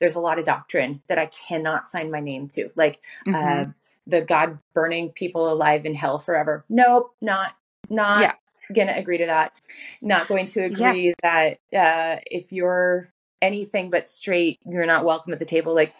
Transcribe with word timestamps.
there's 0.00 0.16
a 0.16 0.20
lot 0.20 0.38
of 0.38 0.44
doctrine 0.44 1.02
that 1.06 1.18
I 1.18 1.26
cannot 1.26 1.88
sign 1.88 2.10
my 2.10 2.20
name 2.20 2.48
to. 2.48 2.70
Like 2.74 3.00
mm-hmm. 3.26 3.34
uh, 3.34 3.72
the 4.06 4.22
God 4.22 4.58
burning 4.74 5.10
people 5.10 5.52
alive 5.52 5.86
in 5.86 5.94
hell 5.94 6.18
forever. 6.18 6.64
Nope, 6.68 7.14
not 7.20 7.54
not 7.88 8.20
yeah. 8.20 8.32
gonna 8.74 8.98
agree 8.98 9.18
to 9.18 9.26
that. 9.26 9.52
Not 10.02 10.26
going 10.26 10.46
to 10.46 10.64
agree 10.64 11.14
yeah. 11.22 11.56
that 11.72 11.78
uh, 11.78 12.20
if 12.26 12.50
you're 12.52 13.12
anything 13.42 13.90
but 13.90 14.08
straight, 14.08 14.58
you're 14.64 14.86
not 14.86 15.04
welcome 15.04 15.32
at 15.32 15.38
the 15.38 15.44
table. 15.44 15.74
Like 15.74 15.94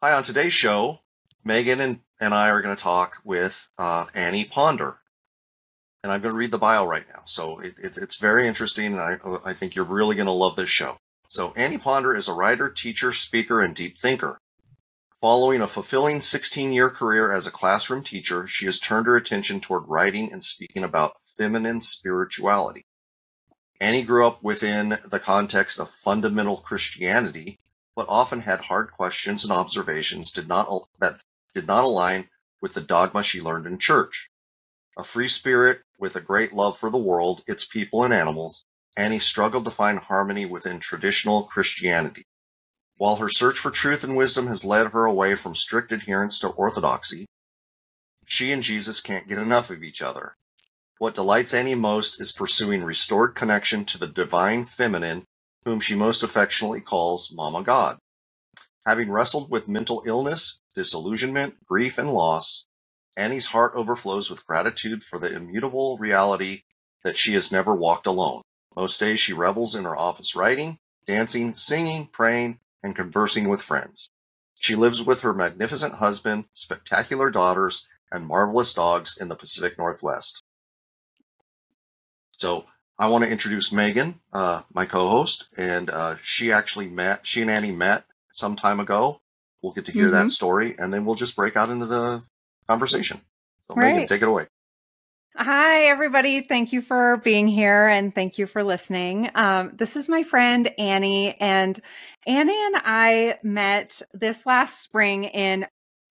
Hi, 0.00 0.12
on 0.12 0.22
today's 0.22 0.52
show, 0.52 1.00
Megan 1.44 1.80
and, 1.80 1.98
and 2.20 2.34
I 2.34 2.50
are 2.50 2.62
going 2.62 2.76
to 2.76 2.82
talk 2.82 3.18
with 3.24 3.68
uh, 3.78 4.06
Anni 4.14 4.44
Ponder. 4.44 5.00
And 6.02 6.12
I'm 6.12 6.20
going 6.20 6.32
to 6.32 6.38
read 6.38 6.52
the 6.52 6.58
bio 6.58 6.84
right 6.86 7.06
now. 7.08 7.22
So 7.24 7.58
it, 7.58 7.74
it's, 7.82 7.98
it's 7.98 8.16
very 8.16 8.46
interesting, 8.46 8.98
and 8.98 9.00
I, 9.00 9.18
I 9.44 9.52
think 9.52 9.74
you're 9.74 9.84
really 9.84 10.16
going 10.16 10.26
to 10.26 10.32
love 10.32 10.56
this 10.56 10.68
show. 10.68 10.98
So, 11.30 11.52
Anni 11.56 11.76
Ponder 11.76 12.16
is 12.16 12.26
a 12.26 12.32
writer, 12.32 12.70
teacher, 12.70 13.12
speaker, 13.12 13.60
and 13.60 13.74
deep 13.74 13.98
thinker. 13.98 14.38
Following 15.20 15.60
a 15.60 15.66
fulfilling 15.66 16.20
16 16.22 16.72
year 16.72 16.88
career 16.88 17.32
as 17.32 17.46
a 17.46 17.50
classroom 17.50 18.02
teacher, 18.02 18.46
she 18.46 18.64
has 18.64 18.78
turned 18.78 19.06
her 19.06 19.16
attention 19.16 19.60
toward 19.60 19.88
writing 19.88 20.32
and 20.32 20.42
speaking 20.42 20.84
about 20.84 21.20
feminine 21.36 21.80
spirituality. 21.82 22.86
Anni 23.80 24.04
grew 24.04 24.26
up 24.26 24.42
within 24.42 24.98
the 25.04 25.20
context 25.20 25.78
of 25.78 25.90
fundamental 25.90 26.58
Christianity, 26.58 27.58
but 27.94 28.06
often 28.08 28.42
had 28.42 28.62
hard 28.62 28.90
questions 28.92 29.44
and 29.44 29.52
observations 29.52 30.30
did 30.30 30.48
not, 30.48 30.68
that 31.00 31.20
did 31.54 31.66
not 31.66 31.84
align 31.84 32.28
with 32.62 32.74
the 32.74 32.80
dogma 32.80 33.22
she 33.22 33.40
learned 33.40 33.66
in 33.66 33.78
church. 33.78 34.30
A 34.98 35.04
free 35.04 35.28
spirit 35.28 35.82
with 35.98 36.16
a 36.16 36.20
great 36.20 36.52
love 36.52 36.78
for 36.78 36.90
the 36.90 36.98
world, 36.98 37.42
its 37.46 37.64
people, 37.64 38.04
and 38.04 38.14
animals, 38.14 38.64
Anni 38.96 39.18
struggled 39.20 39.64
to 39.66 39.70
find 39.72 39.98
harmony 40.00 40.46
within 40.46 40.80
traditional 40.80 41.44
Christianity. 41.44 42.24
While 42.96 43.16
her 43.16 43.28
search 43.30 43.58
for 43.58 43.70
truth 43.70 44.04
and 44.04 44.16
wisdom 44.16 44.48
has 44.48 44.64
led 44.64 44.88
her 44.88 45.06
away 45.06 45.34
from 45.36 45.54
strict 45.54 45.92
adherence 45.92 46.38
to 46.40 46.48
orthodoxy, 46.48 47.26
she 48.26 48.52
and 48.52 48.62
Jesus 48.62 49.00
can't 49.00 49.28
get 49.28 49.38
enough 49.38 49.70
of 49.70 49.82
each 49.84 50.02
other. 50.02 50.36
What 50.98 51.14
delights 51.14 51.54
Anni 51.54 51.74
most 51.76 52.20
is 52.20 52.32
pursuing 52.32 52.84
restored 52.84 53.34
connection 53.34 53.84
to 53.86 53.98
the 53.98 54.06
divine 54.08 54.64
feminine 54.64 55.24
whom 55.64 55.80
she 55.80 55.94
most 55.94 56.22
affectionately 56.22 56.80
calls 56.80 57.32
Mama 57.34 57.62
God. 57.64 57.98
Having 58.86 59.10
wrestled 59.10 59.50
with 59.50 59.68
mental 59.68 60.02
illness, 60.06 60.60
disillusionment, 60.78 61.66
grief, 61.66 61.98
and 61.98 62.12
loss, 62.12 62.66
Anni's 63.16 63.46
heart 63.46 63.72
overflows 63.74 64.30
with 64.30 64.46
gratitude 64.46 65.02
for 65.02 65.18
the 65.18 65.34
immutable 65.34 65.98
reality 65.98 66.62
that 67.02 67.16
she 67.16 67.34
has 67.34 67.50
never 67.50 67.74
walked 67.74 68.06
alone. 68.06 68.42
Most 68.76 69.00
days 69.00 69.18
she 69.18 69.32
revels 69.32 69.74
in 69.74 69.82
her 69.82 69.96
office 69.96 70.36
writing, 70.36 70.78
dancing, 71.04 71.56
singing, 71.56 72.06
praying, 72.06 72.60
and 72.80 72.94
conversing 72.94 73.48
with 73.48 73.60
friends. 73.60 74.08
She 74.54 74.76
lives 74.76 75.02
with 75.02 75.22
her 75.22 75.34
magnificent 75.34 75.94
husband, 75.94 76.44
spectacular 76.52 77.28
daughters, 77.28 77.88
and 78.12 78.24
marvelous 78.24 78.72
dogs 78.72 79.16
in 79.20 79.28
the 79.28 79.34
Pacific 79.34 79.76
Northwest. 79.78 80.44
So 82.30 82.66
I 83.00 83.08
want 83.08 83.24
to 83.24 83.30
introduce 83.30 83.72
Megan, 83.72 84.20
uh, 84.32 84.62
my 84.72 84.86
co-host, 84.86 85.48
and 85.56 85.90
uh, 85.90 86.16
she 86.22 86.52
actually 86.52 86.86
met. 86.86 87.26
She 87.26 87.42
and 87.42 87.50
Anni 87.50 87.72
met 87.72 88.04
some 88.32 88.54
time 88.54 88.78
ago. 88.78 89.22
We'll 89.62 89.72
get 89.72 89.86
to 89.86 89.92
hear 89.92 90.04
mm-hmm. 90.04 90.12
that 90.12 90.30
story, 90.30 90.74
and 90.78 90.92
then 90.92 91.04
we'll 91.04 91.16
just 91.16 91.34
break 91.34 91.56
out 91.56 91.70
into 91.70 91.86
the 91.86 92.22
conversation. 92.68 93.20
So, 93.60 93.74
right. 93.74 93.94
Megan, 93.94 94.08
take 94.08 94.22
it 94.22 94.28
away. 94.28 94.46
Hi, 95.40 95.84
everybody. 95.84 96.40
Thank 96.40 96.72
you 96.72 96.82
for 96.82 97.18
being 97.18 97.46
here 97.46 97.86
and 97.86 98.12
thank 98.12 98.38
you 98.38 98.46
for 98.48 98.64
listening. 98.64 99.30
Um, 99.36 99.70
this 99.76 99.94
is 99.94 100.08
my 100.08 100.24
friend 100.24 100.68
Anni, 100.78 101.40
and 101.40 101.78
Anni 102.26 102.52
and 102.52 102.74
I 102.84 103.38
met 103.44 104.02
this 104.12 104.44
last 104.46 104.82
spring 104.82 105.24
in 105.24 105.66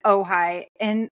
Ojai, 0.05 0.67
in 0.79 1.09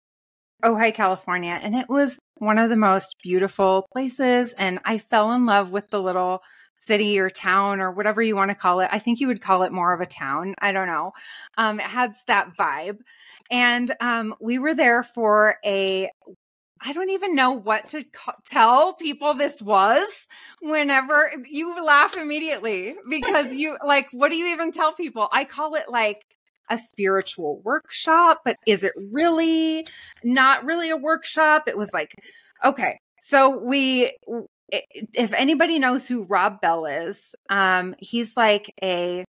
Ojai, 0.63 0.95
California, 0.95 1.59
and 1.63 1.75
it 1.75 1.89
was 1.89 2.19
one 2.37 2.59
of 2.59 2.69
the 2.69 2.77
most 2.77 3.17
beautiful 3.23 3.89
places. 3.91 4.53
And 4.53 4.79
I 4.85 4.99
fell 4.99 5.33
in 5.33 5.47
love 5.47 5.71
with 5.71 5.89
the 5.89 6.03
little 6.03 6.43
city 6.85 7.19
or 7.19 7.31
town 7.31 7.81
or 7.81 7.91
whatever 7.91 8.21
you 8.21 8.35
want 8.35 8.51
to 8.51 8.55
call 8.55 8.81
it. 8.81 8.89
I 8.91 8.99
think 8.99 9.21
you 9.21 9.29
would 9.29 9.41
call 9.41 9.63
it 9.63 9.73
more 9.73 9.93
of 9.93 10.01
a 10.01 10.07
town. 10.07 10.55
I 10.59 10.73
don't 10.73 10.89
know. 10.89 11.13
Um, 11.57 11.81
it 11.81 11.87
has 11.87 12.25
that 12.27 12.57
vibe. 12.57 12.99
And 13.51 13.95
um, 14.01 14.35
we 14.41 14.59
were 14.59 14.75
there 14.75 15.03
for 15.03 15.57
a 15.65 16.11
I 16.85 16.93
don't 16.93 17.11
even 17.11 17.37
know 17.37 17.53
what 17.53 17.91
to 17.91 18.05
tell 18.45 18.95
people 18.95 19.35
this 19.35 19.63
was 19.63 20.27
whenever 20.61 21.31
you 21.49 21.85
laugh 21.85 22.17
immediately 22.17 22.97
because 23.09 23.55
you 23.55 23.77
like, 23.87 24.09
what 24.11 24.31
do 24.31 24.37
you 24.37 24.49
even 24.49 24.73
tell 24.73 24.93
people? 24.93 25.29
I 25.31 25.45
call 25.45 25.77
it 25.77 25.85
like 25.89 26.25
a 26.69 26.79
spiritual 26.79 27.61
workshop, 27.61 28.41
but 28.45 28.57
is 28.67 28.83
it 28.83 28.93
really 28.97 29.87
not 30.25 30.65
really 30.65 30.91
a 30.91 30.97
workshop? 30.97 31.69
It 31.69 31.77
was 31.77 31.93
like, 31.93 32.17
okay, 32.65 32.99
so 33.21 33.59
we, 33.59 34.11
if 34.73 35.33
anybody 35.33 35.79
knows 35.79 36.07
who 36.07 36.25
Rob 36.25 36.61
Bell 36.61 36.87
is, 36.87 37.35
um, 37.51 37.95
he's 37.99 38.37
like 38.37 38.73
a, 38.83 39.25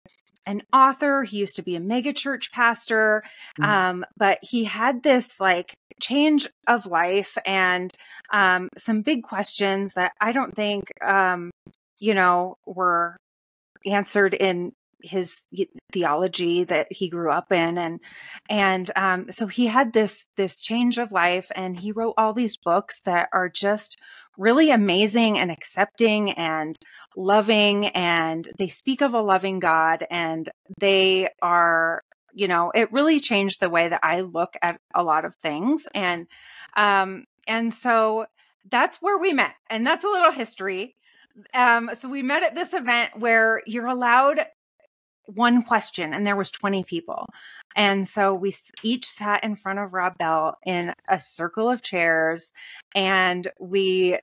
an 0.48 0.64
author. 0.72 1.24
He 1.24 1.38
used 1.38 1.58
to 1.58 1.64
be 1.64 1.76
a 1.76 1.81
megachurch 1.81 2.52
pastor. 2.52 3.24
Mm-hmm. 3.59 3.70
Um, 3.70 4.06
but 4.18 4.40
he 4.42 4.64
had 4.64 5.04
this 5.04 5.40
like 5.40 5.74
change 6.02 6.48
of 6.68 6.86
life 6.86 7.38
and 7.46 7.92
um, 8.31 8.70
some 8.78 9.02
big 9.02 9.24
questions 9.24 9.94
that 9.94 10.14
I 10.20 10.31
don't 10.31 10.56
think, 10.56 10.92
um, 11.06 11.52
you 12.00 12.14
know, 12.14 12.58
were 12.66 13.18
answered 13.86 14.34
in 14.34 14.72
his 15.04 15.46
theology 15.92 16.64
that 16.64 16.88
he 16.90 17.10
grew 17.10 17.30
up 17.30 17.52
in 17.52 17.78
and 17.78 18.00
and 18.50 18.90
um, 18.96 19.30
so 19.30 19.48
he 19.48 19.68
had 19.68 19.94
this 19.94 20.28
this 20.38 20.60
change 20.60 20.98
of 20.98 21.12
life 21.12 21.52
and 21.56 21.80
he 21.80 21.92
wrote 21.92 22.14
all 22.18 22.34
these 22.34 22.56
books 22.56 23.02
that 23.02 23.28
are 23.34 23.50
just 23.50 24.00
really 24.38 24.71
amazing 24.71 25.38
and 25.38 25.51
accepting 25.51 26.31
and 26.31 26.75
loving 27.16 27.88
and 27.88 28.47
they 28.57 28.67
speak 28.67 29.01
of 29.01 29.13
a 29.13 29.21
loving 29.21 29.59
god 29.59 30.05
and 30.09 30.49
they 30.79 31.29
are 31.41 32.01
you 32.33 32.47
know 32.47 32.71
it 32.73 32.91
really 32.91 33.19
changed 33.19 33.59
the 33.59 33.69
way 33.69 33.88
that 33.88 33.99
i 34.01 34.21
look 34.21 34.55
at 34.63 34.79
a 34.95 35.03
lot 35.03 35.23
of 35.23 35.35
things 35.35 35.88
and 35.94 36.25
um 36.75 37.25
and 37.47 37.73
so 37.73 38.25
that's 38.69 38.97
where 38.97 39.17
we 39.17 39.33
met 39.33 39.55
and 39.69 39.85
that's 39.85 40.05
a 40.05 40.09
little 40.09 40.31
history. 40.31 40.95
Um 41.53 41.89
so 41.94 42.09
we 42.09 42.23
met 42.23 42.44
at 42.44 42.55
this 42.55 42.73
event 42.73 43.11
where 43.17 43.61
you're 43.65 43.88
allowed 43.88 44.39
one 45.25 45.63
question 45.63 46.13
and 46.13 46.25
there 46.25 46.35
was 46.35 46.51
20 46.51 46.84
people. 46.84 47.28
And 47.75 48.07
so 48.07 48.34
we 48.34 48.53
each 48.84 49.09
sat 49.09 49.44
in 49.44 49.56
front 49.56 49.79
of 49.79 49.94
rob 49.94 50.17
bell 50.17 50.57
in 50.66 50.94
a 51.07 51.19
circle 51.19 51.69
of 51.69 51.81
chairs 51.81 52.53
and 52.94 53.50
we 53.59 54.19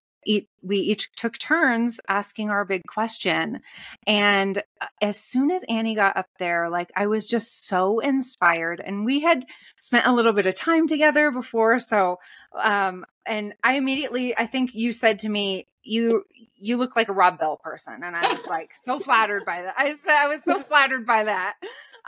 we 0.62 0.76
each 0.76 1.10
took 1.16 1.38
turns 1.38 1.98
asking 2.06 2.50
our 2.50 2.66
big 2.66 2.82
question. 2.86 3.60
And 4.06 4.58
uh, 4.80 4.86
as 5.00 5.18
soon 5.18 5.50
as 5.50 5.64
anni 5.68 5.94
got 5.94 6.16
up 6.16 6.26
there 6.38 6.68
like 6.68 6.90
i 6.96 7.06
was 7.06 7.26
just 7.26 7.66
so 7.66 8.00
inspired 8.00 8.80
and 8.84 9.04
we 9.04 9.20
had 9.20 9.44
spent 9.78 10.06
a 10.06 10.12
little 10.12 10.32
bit 10.32 10.46
of 10.46 10.54
time 10.54 10.86
together 10.86 11.30
before 11.30 11.78
so 11.78 12.18
um 12.60 13.04
and 13.26 13.54
i 13.62 13.74
immediately 13.74 14.36
i 14.36 14.46
think 14.46 14.74
you 14.74 14.92
said 14.92 15.18
to 15.18 15.28
me 15.28 15.66
you 15.82 16.24
you 16.60 16.76
look 16.76 16.94
like 16.94 17.08
a 17.08 17.12
Rob 17.12 17.38
Bell 17.38 17.56
person. 17.56 18.02
And 18.04 18.14
I 18.14 18.32
was 18.32 18.44
like 18.48 18.72
so 18.84 19.00
flattered 19.00 19.44
by 19.44 19.62
that. 19.62 19.74
I 19.76 19.94
said, 19.94 20.16
I 20.16 20.28
was 20.28 20.44
so 20.44 20.62
flattered 20.62 21.06
by 21.06 21.24
that. 21.24 21.54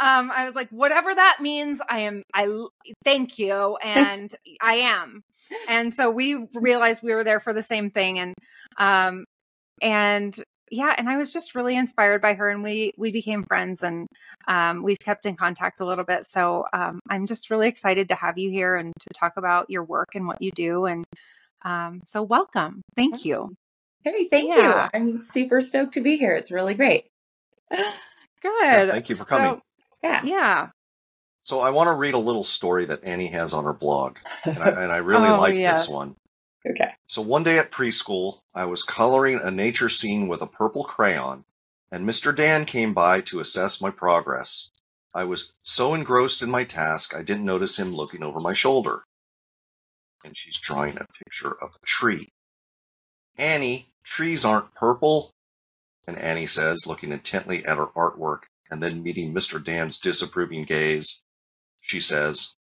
Um, 0.00 0.30
I 0.30 0.44
was 0.44 0.54
like, 0.54 0.68
whatever 0.70 1.14
that 1.14 1.38
means, 1.40 1.80
I 1.88 2.00
am, 2.00 2.22
I 2.34 2.66
thank 3.04 3.38
you. 3.38 3.76
And 3.82 4.32
I 4.60 4.74
am. 4.74 5.22
And 5.68 5.92
so 5.92 6.10
we 6.10 6.46
realized 6.54 7.02
we 7.02 7.14
were 7.14 7.24
there 7.24 7.40
for 7.40 7.52
the 7.52 7.62
same 7.62 7.90
thing. 7.90 8.18
And, 8.18 8.34
um, 8.78 9.24
and 9.82 10.34
yeah, 10.70 10.94
and 10.96 11.08
I 11.10 11.18
was 11.18 11.32
just 11.32 11.54
really 11.54 11.76
inspired 11.76 12.22
by 12.22 12.32
her 12.34 12.48
and 12.48 12.62
we, 12.62 12.92
we 12.96 13.10
became 13.10 13.44
friends 13.44 13.82
and, 13.82 14.06
um, 14.48 14.82
we've 14.82 14.98
kept 14.98 15.26
in 15.26 15.36
contact 15.36 15.80
a 15.80 15.84
little 15.84 16.04
bit. 16.04 16.24
So, 16.24 16.64
um, 16.72 17.00
I'm 17.10 17.26
just 17.26 17.50
really 17.50 17.68
excited 17.68 18.08
to 18.08 18.14
have 18.14 18.38
you 18.38 18.50
here 18.50 18.76
and 18.76 18.92
to 18.98 19.08
talk 19.14 19.34
about 19.36 19.68
your 19.68 19.84
work 19.84 20.14
and 20.14 20.26
what 20.26 20.40
you 20.40 20.50
do. 20.52 20.86
And, 20.86 21.04
um, 21.64 22.00
so 22.06 22.22
welcome. 22.22 22.80
Thank 22.96 23.26
you. 23.26 23.54
Hey, 24.04 24.28
thank 24.28 24.48
yeah. 24.48 24.84
you. 24.84 24.90
I'm 24.94 25.26
super 25.30 25.60
stoked 25.60 25.94
to 25.94 26.00
be 26.00 26.16
here. 26.16 26.34
It's 26.34 26.50
really 26.50 26.74
great. 26.74 27.06
Good. 27.70 27.84
Yeah, 28.44 28.90
thank 28.90 29.08
you 29.08 29.16
for 29.16 29.24
coming. 29.24 29.54
So, 29.54 29.62
yeah. 30.02 30.20
Yeah. 30.24 30.68
So 31.40 31.60
I 31.60 31.70
want 31.70 31.88
to 31.88 31.94
read 31.94 32.14
a 32.14 32.18
little 32.18 32.44
story 32.44 32.84
that 32.84 33.04
Anni 33.04 33.26
has 33.28 33.52
on 33.52 33.64
her 33.64 33.72
blog, 33.72 34.18
and 34.44 34.58
I, 34.58 34.68
and 34.68 34.92
I 34.92 34.96
really 34.98 35.28
oh, 35.28 35.40
like 35.40 35.54
this 35.54 35.88
one. 35.88 36.16
Okay. 36.68 36.92
So 37.06 37.20
one 37.22 37.42
day 37.42 37.58
at 37.58 37.72
preschool, 37.72 38.38
I 38.54 38.64
was 38.64 38.84
coloring 38.84 39.40
a 39.42 39.50
nature 39.50 39.88
scene 39.88 40.28
with 40.28 40.40
a 40.40 40.46
purple 40.46 40.84
crayon, 40.84 41.44
and 41.90 42.08
Mr. 42.08 42.34
Dan 42.34 42.64
came 42.64 42.94
by 42.94 43.20
to 43.22 43.40
assess 43.40 43.80
my 43.80 43.90
progress. 43.90 44.70
I 45.14 45.24
was 45.24 45.52
so 45.62 45.94
engrossed 45.94 46.42
in 46.42 46.50
my 46.50 46.64
task, 46.64 47.14
I 47.14 47.22
didn't 47.22 47.44
notice 47.44 47.78
him 47.78 47.94
looking 47.94 48.22
over 48.22 48.40
my 48.40 48.52
shoulder. 48.54 49.02
and 50.24 50.36
she's 50.36 50.58
drawing 50.60 50.96
a 50.96 51.06
picture 51.24 51.56
of 51.60 51.70
a 51.74 51.86
tree. 51.86 52.28
Anni, 53.36 53.91
trees 54.04 54.44
aren't 54.44 54.74
purple. 54.74 55.34
And 56.06 56.18
Anni 56.18 56.46
says, 56.46 56.86
looking 56.86 57.12
intently 57.12 57.64
at 57.64 57.78
her 57.78 57.86
artwork 57.86 58.42
and 58.70 58.82
then 58.82 59.02
meeting 59.02 59.32
Mr. 59.32 59.62
Dan's 59.62 59.98
disapproving 59.98 60.64
gaze, 60.64 61.22
she 61.80 62.00
says, 62.00 62.56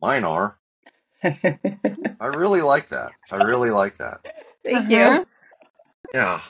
Mine 0.00 0.24
are. 0.24 0.58
I 1.24 2.26
really 2.26 2.62
like 2.62 2.90
that. 2.90 3.12
I 3.30 3.36
really 3.36 3.70
like 3.70 3.98
that. 3.98 4.18
Thank 4.64 4.90
uh-huh. 4.90 5.20
you. 5.22 5.26
Yeah. 6.14 6.40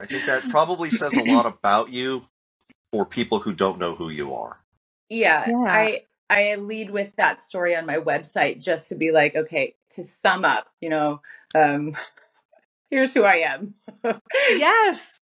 I 0.00 0.06
think 0.06 0.26
that 0.26 0.48
probably 0.48 0.90
says 0.90 1.16
a 1.16 1.22
lot 1.34 1.46
about 1.46 1.90
you 1.90 2.26
for 2.90 3.04
people 3.04 3.40
who 3.40 3.52
don't 3.52 3.78
know 3.78 3.94
who 3.94 4.08
you 4.08 4.34
are. 4.34 4.60
Yeah, 5.08 5.44
yeah. 5.48 5.64
I 5.66 6.02
I 6.30 6.54
lead 6.56 6.90
with 6.90 7.14
that 7.16 7.40
story 7.40 7.76
on 7.76 7.86
my 7.86 7.98
website 7.98 8.62
just 8.62 8.88
to 8.88 8.94
be 8.94 9.12
like, 9.12 9.34
okay, 9.34 9.74
to 9.90 10.04
sum 10.04 10.44
up, 10.44 10.66
you 10.80 10.88
know, 10.88 11.20
um, 11.54 11.92
here's 12.94 13.12
who 13.12 13.24
I 13.24 13.38
am. 13.38 13.74
yes. 14.50 15.20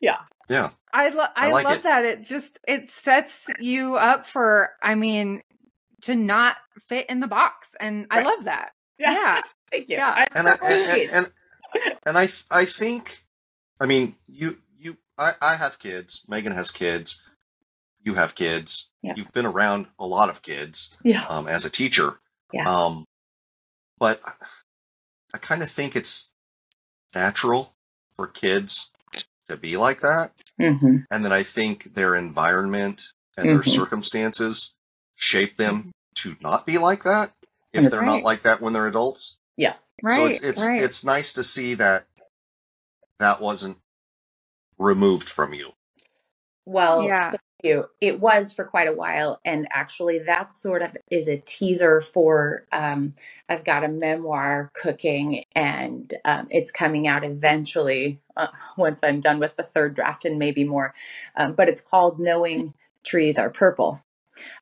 Yeah. 0.00 0.18
Yeah. 0.48 0.70
I, 0.92 1.08
lo- 1.08 1.24
I, 1.34 1.48
I 1.48 1.50
like 1.50 1.64
love 1.64 1.76
it. 1.78 1.82
that. 1.82 2.04
It 2.04 2.22
just 2.22 2.60
it 2.68 2.88
sets 2.88 3.48
you 3.58 3.96
up 3.96 4.26
for 4.26 4.70
I 4.80 4.94
mean 4.94 5.42
to 6.02 6.14
not 6.14 6.56
fit 6.88 7.10
in 7.10 7.18
the 7.18 7.26
box 7.26 7.74
and 7.80 8.06
right. 8.12 8.24
I 8.24 8.28
love 8.28 8.44
that. 8.44 8.70
Yeah. 8.98 9.12
yeah. 9.12 9.40
Thank 9.72 9.88
you. 9.88 9.96
Yeah. 9.96 10.24
And, 10.36 10.48
I, 10.48 10.56
and, 10.62 11.10
and, 11.10 11.30
and 12.06 12.18
I 12.18 12.28
I 12.52 12.64
think 12.64 13.24
I 13.80 13.86
mean 13.86 14.14
you 14.28 14.58
you 14.78 14.96
I, 15.18 15.32
I 15.42 15.56
have 15.56 15.80
kids. 15.80 16.24
Megan 16.28 16.52
has 16.52 16.70
kids. 16.70 17.20
You 18.04 18.14
have 18.14 18.36
kids. 18.36 18.90
Yeah. 19.02 19.14
You've 19.16 19.32
been 19.32 19.46
around 19.46 19.88
a 19.98 20.06
lot 20.06 20.30
of 20.30 20.42
kids. 20.42 20.96
Yeah. 21.02 21.24
Um, 21.28 21.48
as 21.48 21.64
a 21.64 21.70
teacher. 21.70 22.20
Yeah. 22.52 22.70
Um, 22.70 23.04
but 23.98 24.20
I 25.34 25.38
kind 25.38 25.64
of 25.64 25.70
think 25.70 25.96
it's 25.96 26.30
natural 27.14 27.74
for 28.14 28.26
kids 28.26 28.92
to 29.48 29.56
be 29.56 29.76
like 29.76 30.00
that. 30.00 30.32
Mm-hmm. 30.60 30.98
And 31.10 31.24
then 31.24 31.32
I 31.32 31.42
think 31.42 31.94
their 31.94 32.14
environment 32.14 33.02
and 33.36 33.46
mm-hmm. 33.46 33.56
their 33.56 33.64
circumstances 33.64 34.76
shape 35.14 35.56
them 35.56 35.92
to 36.16 36.36
not 36.40 36.66
be 36.66 36.78
like 36.78 37.02
that 37.04 37.32
if 37.72 37.90
they're 37.90 38.00
right. 38.00 38.06
not 38.06 38.22
like 38.22 38.42
that 38.42 38.60
when 38.60 38.72
they're 38.72 38.86
adults. 38.86 39.38
Yes. 39.56 39.90
Right. 40.02 40.14
So 40.14 40.24
it's 40.26 40.40
it's 40.40 40.66
right. 40.66 40.82
it's 40.82 41.04
nice 41.04 41.32
to 41.34 41.42
see 41.42 41.74
that 41.74 42.06
that 43.18 43.40
wasn't 43.40 43.78
removed 44.78 45.28
from 45.28 45.54
you. 45.54 45.72
Well, 46.64 47.02
yeah. 47.02 47.32
You. 47.64 47.88
It 48.00 48.20
was 48.20 48.52
for 48.52 48.64
quite 48.64 48.88
a 48.88 48.92
while, 48.92 49.40
and 49.44 49.66
actually, 49.70 50.18
that 50.20 50.52
sort 50.52 50.82
of 50.82 50.96
is 51.10 51.28
a 51.28 51.38
teaser 51.38 52.00
for. 52.00 52.66
Um, 52.72 53.14
I've 53.48 53.64
got 53.64 53.84
a 53.84 53.88
memoir 53.88 54.70
cooking, 54.74 55.44
and 55.54 56.12
um, 56.24 56.46
it's 56.50 56.70
coming 56.70 57.06
out 57.06 57.24
eventually 57.24 58.20
uh, 58.36 58.48
once 58.76 59.00
I'm 59.02 59.20
done 59.20 59.38
with 59.38 59.56
the 59.56 59.62
third 59.62 59.94
draft 59.94 60.24
and 60.24 60.38
maybe 60.38 60.64
more. 60.64 60.94
Um, 61.36 61.54
but 61.54 61.68
it's 61.68 61.80
called 61.80 62.20
"Knowing 62.20 62.74
Trees 63.04 63.38
Are 63.38 63.50
Purple," 63.50 64.00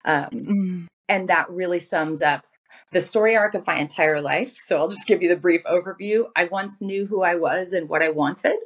um, 0.05 0.29
mm. 0.31 0.87
and 1.09 1.29
that 1.29 1.51
really 1.51 1.81
sums 1.81 2.23
up 2.23 2.45
the 2.93 3.01
story 3.01 3.37
arc 3.37 3.55
of 3.55 3.67
my 3.67 3.77
entire 3.77 4.21
life. 4.21 4.57
So 4.59 4.79
I'll 4.79 4.89
just 4.89 5.07
give 5.07 5.23
you 5.23 5.29
the 5.29 5.37
brief 5.37 5.63
overview. 5.65 6.25
I 6.37 6.45
once 6.45 6.81
knew 6.81 7.07
who 7.07 7.23
I 7.23 7.35
was 7.35 7.73
and 7.73 7.89
what 7.89 8.03
I 8.03 8.11
wanted 8.11 8.57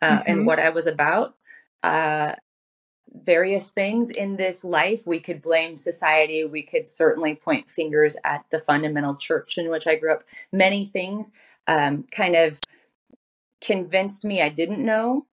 uh, 0.00 0.18
mm-hmm. 0.18 0.30
and 0.30 0.46
what 0.46 0.58
I 0.58 0.70
was 0.70 0.86
about. 0.86 1.34
Uh, 1.82 2.34
various 3.14 3.70
things 3.70 4.10
in 4.10 4.36
this 4.36 4.64
life. 4.64 5.06
We 5.06 5.20
could 5.20 5.40
blame 5.40 5.76
society. 5.76 6.44
We 6.44 6.62
could 6.62 6.88
certainly 6.88 7.34
point 7.34 7.70
fingers 7.70 8.16
at 8.24 8.44
the 8.50 8.58
fundamental 8.58 9.14
church 9.14 9.56
in 9.58 9.70
which 9.70 9.86
I 9.86 9.96
grew 9.96 10.12
up. 10.12 10.24
Many 10.52 10.86
things 10.86 11.30
um, 11.66 12.04
kind 12.10 12.36
of 12.36 12.60
convinced 13.60 14.24
me 14.24 14.42
I 14.42 14.48
didn't 14.48 14.84
know. 14.84 15.26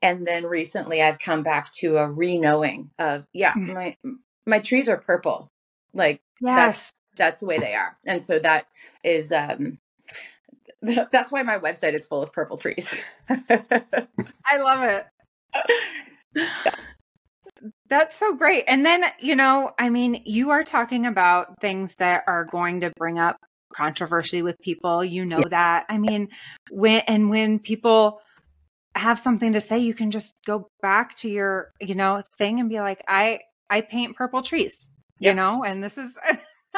And 0.00 0.26
then 0.26 0.44
recently 0.44 1.02
I've 1.02 1.18
come 1.18 1.42
back 1.42 1.72
to 1.74 1.96
a 1.96 2.08
re 2.08 2.38
knowing 2.38 2.90
of, 2.98 3.26
yeah, 3.32 3.54
mm-hmm. 3.54 3.72
my, 3.72 3.96
my 4.46 4.58
trees 4.60 4.88
are 4.88 4.98
purple. 4.98 5.50
Like, 5.92 6.20
yes 6.40 6.92
that's 7.16 7.40
the 7.40 7.46
way 7.46 7.58
they 7.58 7.74
are. 7.74 7.96
And 8.06 8.24
so 8.24 8.38
that 8.38 8.66
is 9.02 9.32
um 9.32 9.78
that's 10.82 11.32
why 11.32 11.42
my 11.42 11.58
website 11.58 11.94
is 11.94 12.06
full 12.06 12.22
of 12.22 12.32
purple 12.32 12.58
trees. 12.58 12.96
I 13.28 14.58
love 14.58 15.04
it. 16.34 16.84
That's 17.94 18.16
so 18.16 18.34
great. 18.34 18.64
And 18.66 18.84
then, 18.84 19.04
you 19.20 19.36
know, 19.36 19.70
I 19.78 19.88
mean, 19.88 20.22
you 20.26 20.50
are 20.50 20.64
talking 20.64 21.06
about 21.06 21.60
things 21.60 21.94
that 22.00 22.24
are 22.26 22.44
going 22.44 22.80
to 22.80 22.90
bring 22.96 23.20
up 23.20 23.36
controversy 23.72 24.42
with 24.42 24.58
people. 24.58 25.04
You 25.04 25.24
know 25.24 25.44
that. 25.48 25.86
I 25.88 25.98
mean, 25.98 26.30
when 26.72 27.02
and 27.06 27.30
when 27.30 27.60
people 27.60 28.20
have 28.96 29.20
something 29.20 29.52
to 29.52 29.60
say, 29.60 29.78
you 29.78 29.94
can 29.94 30.10
just 30.10 30.34
go 30.44 30.68
back 30.82 31.14
to 31.18 31.30
your, 31.30 31.70
you 31.80 31.94
know, 31.94 32.24
thing 32.36 32.58
and 32.58 32.68
be 32.68 32.80
like, 32.80 33.00
I 33.06 33.42
I 33.70 33.82
paint 33.82 34.16
purple 34.16 34.42
trees. 34.42 34.90
Yep. 35.20 35.30
You 35.30 35.36
know, 35.36 35.62
and 35.62 35.84
this 35.84 35.96
is 35.96 36.18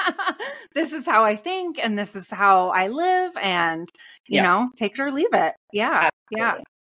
this 0.75 0.93
is 0.93 1.07
how 1.07 1.25
I 1.25 1.37
think 1.37 1.79
and 1.83 1.99
this 1.99 2.15
is 2.15 2.29
how 2.29 2.69
I 2.69 2.89
live 2.89 3.33
and 3.41 3.89
you 4.29 4.37
yeah. 4.37 4.43
know, 4.43 4.69
take 4.77 4.93
it 4.93 5.01
or 5.01 5.11
leave 5.11 5.33
it. 5.33 5.55
Yeah. 5.73 6.11
Absolutely. 6.31 6.59
Yeah. 6.59 6.76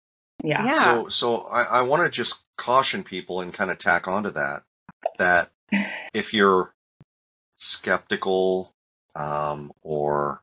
Yeah. 0.46 0.70
So 0.72 1.08
so 1.08 1.38
I, 1.52 1.64
I 1.64 1.82
want 1.82 2.04
to 2.04 2.10
just 2.10 2.44
caution 2.58 3.04
people 3.04 3.42
and 3.42 3.54
kind 3.54 3.72
of 3.72 3.78
tack 3.78 4.08
onto 4.08 4.32
that 4.32 4.64
that 5.18 5.52
if 6.14 6.34
you're 6.34 6.74
skeptical 7.54 8.72
um, 9.16 9.72
or 9.82 10.42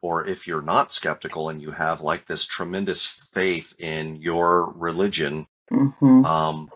or 0.00 0.26
if 0.26 0.46
you're 0.46 0.62
not 0.62 0.92
skeptical 0.92 1.48
and 1.48 1.60
you 1.60 1.72
have 1.72 2.00
like 2.00 2.26
this 2.26 2.44
tremendous 2.46 3.06
faith 3.06 3.74
in 3.78 4.16
your 4.16 4.72
religion, 4.72 5.46
mm-hmm. 5.72 6.24
um, 6.24 6.70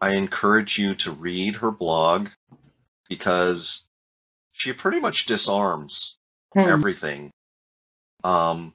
I 0.00 0.14
encourage 0.14 0.78
you 0.78 0.94
to 0.96 1.10
read 1.10 1.56
her 1.56 1.70
blog 1.70 2.28
because 3.08 3.86
she 4.52 4.72
pretty 4.72 5.00
much 5.00 5.26
disarms 5.26 6.16
hmm. 6.54 6.60
everything. 6.60 7.30
Um, 8.24 8.74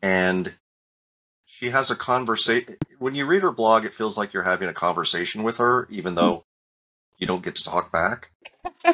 and 0.00 0.54
she 1.56 1.70
has 1.70 1.88
a 1.88 1.94
conversation. 1.94 2.74
When 2.98 3.14
you 3.14 3.26
read 3.26 3.42
her 3.42 3.52
blog, 3.52 3.84
it 3.84 3.94
feels 3.94 4.18
like 4.18 4.32
you're 4.32 4.42
having 4.42 4.68
a 4.68 4.74
conversation 4.74 5.44
with 5.44 5.58
her, 5.58 5.86
even 5.88 6.16
though 6.16 6.44
you 7.16 7.28
don't 7.28 7.44
get 7.44 7.54
to 7.56 7.64
talk 7.64 7.92
back. 7.92 8.30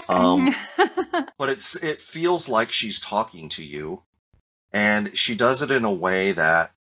Um, 0.08 0.54
but 1.38 1.48
it's 1.48 1.76
it 1.76 2.00
feels 2.00 2.48
like 2.48 2.72
she's 2.72 2.98
talking 2.98 3.48
to 3.50 3.64
you, 3.64 4.02
and 4.72 5.16
she 5.16 5.36
does 5.36 5.62
it 5.62 5.70
in 5.70 5.84
a 5.84 5.92
way 5.92 6.32
that 6.32 6.72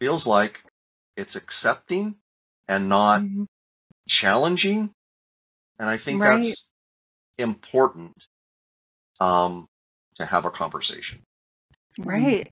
feels 0.00 0.26
like 0.26 0.64
it's 1.16 1.36
accepting 1.36 2.16
and 2.68 2.88
not 2.88 3.22
mm-hmm. 3.22 3.44
challenging. 4.08 4.92
And 5.78 5.88
I 5.88 5.96
think 5.96 6.20
right. 6.20 6.40
that's 6.40 6.68
important 7.38 8.26
um, 9.20 9.68
to 10.16 10.26
have 10.26 10.44
a 10.44 10.50
conversation. 10.50 11.22
Right. 11.98 12.50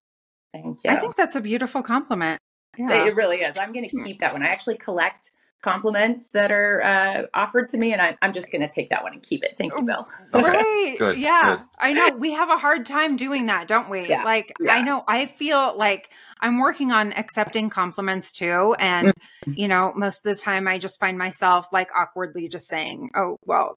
Thank 0.52 0.84
you. 0.84 0.90
I 0.90 0.96
think 0.96 1.16
that's 1.16 1.36
a 1.36 1.40
beautiful 1.40 1.82
compliment. 1.82 2.40
Yeah. 2.78 3.06
It 3.06 3.14
really 3.14 3.38
is. 3.38 3.58
I'm 3.58 3.72
going 3.72 3.88
to 3.88 4.04
keep 4.04 4.20
that 4.20 4.32
one. 4.32 4.42
I 4.42 4.48
actually 4.48 4.76
collect 4.76 5.30
compliments 5.62 6.30
that 6.30 6.50
are 6.50 6.82
uh, 6.82 7.22
offered 7.34 7.68
to 7.70 7.76
me, 7.76 7.92
and 7.92 8.00
I, 8.00 8.16
am 8.22 8.32
just 8.32 8.50
going 8.50 8.62
to 8.62 8.68
take 8.68 8.90
that 8.90 9.02
one 9.02 9.12
and 9.12 9.22
keep 9.22 9.44
it. 9.44 9.56
Thank 9.58 9.74
you, 9.74 9.82
Bill. 9.82 10.08
Okay. 10.32 10.42
Right. 10.42 10.96
Good. 10.98 11.18
Yeah. 11.18 11.56
Good. 11.56 11.66
I 11.78 11.92
know 11.92 12.16
we 12.16 12.32
have 12.32 12.48
a 12.48 12.56
hard 12.56 12.86
time 12.86 13.16
doing 13.16 13.46
that, 13.46 13.68
don't 13.68 13.90
we? 13.90 14.08
Yeah. 14.08 14.22
Like, 14.22 14.52
yeah. 14.60 14.72
I 14.72 14.82
know 14.82 15.04
I 15.06 15.26
feel 15.26 15.76
like 15.76 16.10
I'm 16.40 16.58
working 16.58 16.92
on 16.92 17.12
accepting 17.12 17.68
compliments 17.68 18.32
too. 18.32 18.74
And, 18.78 19.08
mm-hmm. 19.08 19.52
you 19.54 19.68
know, 19.68 19.92
most 19.94 20.24
of 20.24 20.34
the 20.34 20.42
time 20.42 20.66
I 20.66 20.78
just 20.78 20.98
find 20.98 21.18
myself 21.18 21.66
like 21.72 21.90
awkwardly 21.94 22.48
just 22.48 22.68
saying, 22.68 23.10
oh, 23.14 23.36
well, 23.44 23.76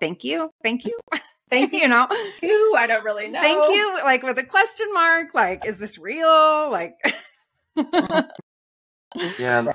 thank 0.00 0.24
you. 0.24 0.50
Thank 0.62 0.86
you. 0.86 0.98
Thank 1.50 1.72
you. 1.72 1.80
you 1.80 1.88
know, 1.88 2.06
you, 2.42 2.74
I 2.76 2.86
don't 2.86 3.04
really 3.04 3.28
know. 3.28 3.40
Thank 3.40 3.74
you. 3.74 3.94
Like 4.02 4.22
with 4.22 4.38
a 4.38 4.44
question 4.44 4.92
mark, 4.92 5.34
like, 5.34 5.64
is 5.66 5.78
this 5.78 5.98
real? 5.98 6.70
Like, 6.70 6.94
yeah. 9.38 9.72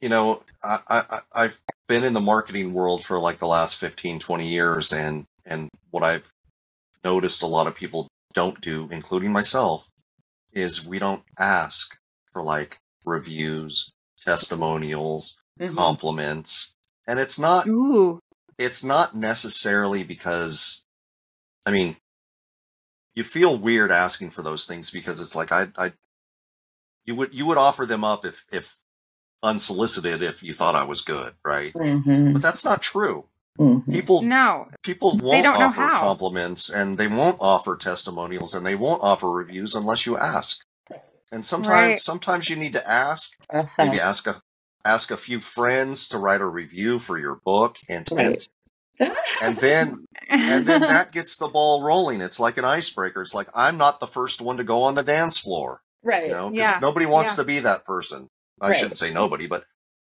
You 0.00 0.08
know, 0.08 0.42
I, 0.62 0.78
I, 0.88 1.20
I've 1.34 1.60
been 1.88 2.04
in 2.04 2.12
the 2.12 2.20
marketing 2.20 2.72
world 2.72 3.04
for 3.04 3.18
like 3.18 3.38
the 3.38 3.46
last 3.46 3.76
15, 3.76 4.18
20 4.18 4.46
years. 4.46 4.92
And, 4.92 5.24
and 5.46 5.68
what 5.90 6.02
I've 6.02 6.30
noticed 7.02 7.42
a 7.42 7.46
lot 7.46 7.66
of 7.66 7.74
people 7.74 8.08
don't 8.34 8.60
do, 8.60 8.88
including 8.90 9.32
myself, 9.32 9.90
is 10.52 10.86
we 10.86 10.98
don't 10.98 11.22
ask 11.38 11.96
for 12.32 12.42
like 12.42 12.78
reviews, 13.04 13.90
testimonials, 14.20 15.36
mm-hmm. 15.58 15.74
compliments. 15.74 16.72
And 17.06 17.18
it's 17.18 17.38
not 17.38 17.66
Ooh 17.66 18.20
it's 18.58 18.84
not 18.84 19.14
necessarily 19.14 20.04
because 20.04 20.83
I 21.66 21.70
mean 21.70 21.96
you 23.14 23.22
feel 23.22 23.56
weird 23.56 23.92
asking 23.92 24.30
for 24.30 24.42
those 24.42 24.64
things 24.64 24.90
because 24.90 25.20
it's 25.20 25.34
like 25.34 25.52
I 25.52 25.68
I 25.76 25.92
you 27.04 27.14
would 27.14 27.34
you 27.34 27.46
would 27.46 27.58
offer 27.58 27.86
them 27.86 28.04
up 28.04 28.24
if 28.24 28.44
if 28.52 28.78
unsolicited 29.42 30.22
if 30.22 30.42
you 30.42 30.54
thought 30.54 30.74
I 30.74 30.84
was 30.84 31.02
good, 31.02 31.34
right? 31.44 31.72
Mm-hmm. 31.74 32.32
But 32.32 32.42
that's 32.42 32.64
not 32.64 32.82
true. 32.82 33.26
Mm-hmm. 33.58 33.92
People 33.92 34.22
no, 34.22 34.68
people 34.82 35.16
won't 35.18 35.46
offer 35.46 35.88
compliments 35.94 36.68
and 36.70 36.98
they 36.98 37.06
won't 37.06 37.38
offer 37.40 37.76
testimonials 37.76 38.54
and 38.54 38.66
they 38.66 38.74
won't 38.74 39.02
offer 39.02 39.30
reviews 39.30 39.76
unless 39.76 40.06
you 40.06 40.18
ask. 40.18 40.64
And 41.30 41.44
sometimes 41.44 41.68
right. 41.70 42.00
sometimes 42.00 42.48
you 42.48 42.56
need 42.56 42.72
to 42.72 42.88
ask. 42.88 43.32
Uh-huh. 43.50 43.84
Maybe 43.84 44.00
ask 44.00 44.26
a 44.26 44.42
ask 44.84 45.10
a 45.10 45.16
few 45.16 45.40
friends 45.40 46.08
to 46.08 46.18
write 46.18 46.40
a 46.40 46.46
review 46.46 46.98
for 46.98 47.18
your 47.18 47.36
book 47.36 47.78
and 47.88 48.08
right. 48.10 48.48
And 49.00 49.56
then 49.58 50.06
and 50.28 50.66
then 50.66 50.80
that 50.80 51.12
gets 51.12 51.36
the 51.36 51.48
ball 51.48 51.82
rolling. 51.82 52.20
It's 52.20 52.40
like 52.40 52.58
an 52.58 52.64
icebreaker. 52.64 53.22
It's 53.22 53.34
like 53.34 53.48
I'm 53.54 53.76
not 53.76 54.00
the 54.00 54.06
first 54.06 54.40
one 54.40 54.56
to 54.58 54.64
go 54.64 54.82
on 54.84 54.94
the 54.94 55.02
dance 55.02 55.38
floor. 55.38 55.82
Right. 56.02 56.26
You 56.26 56.32
know, 56.32 56.50
because 56.50 56.74
yeah. 56.74 56.78
nobody 56.80 57.06
wants 57.06 57.32
yeah. 57.32 57.36
to 57.36 57.44
be 57.44 57.58
that 57.60 57.84
person. 57.84 58.28
I 58.60 58.68
right. 58.68 58.76
shouldn't 58.76 58.98
say 58.98 59.12
nobody, 59.12 59.46
but 59.46 59.64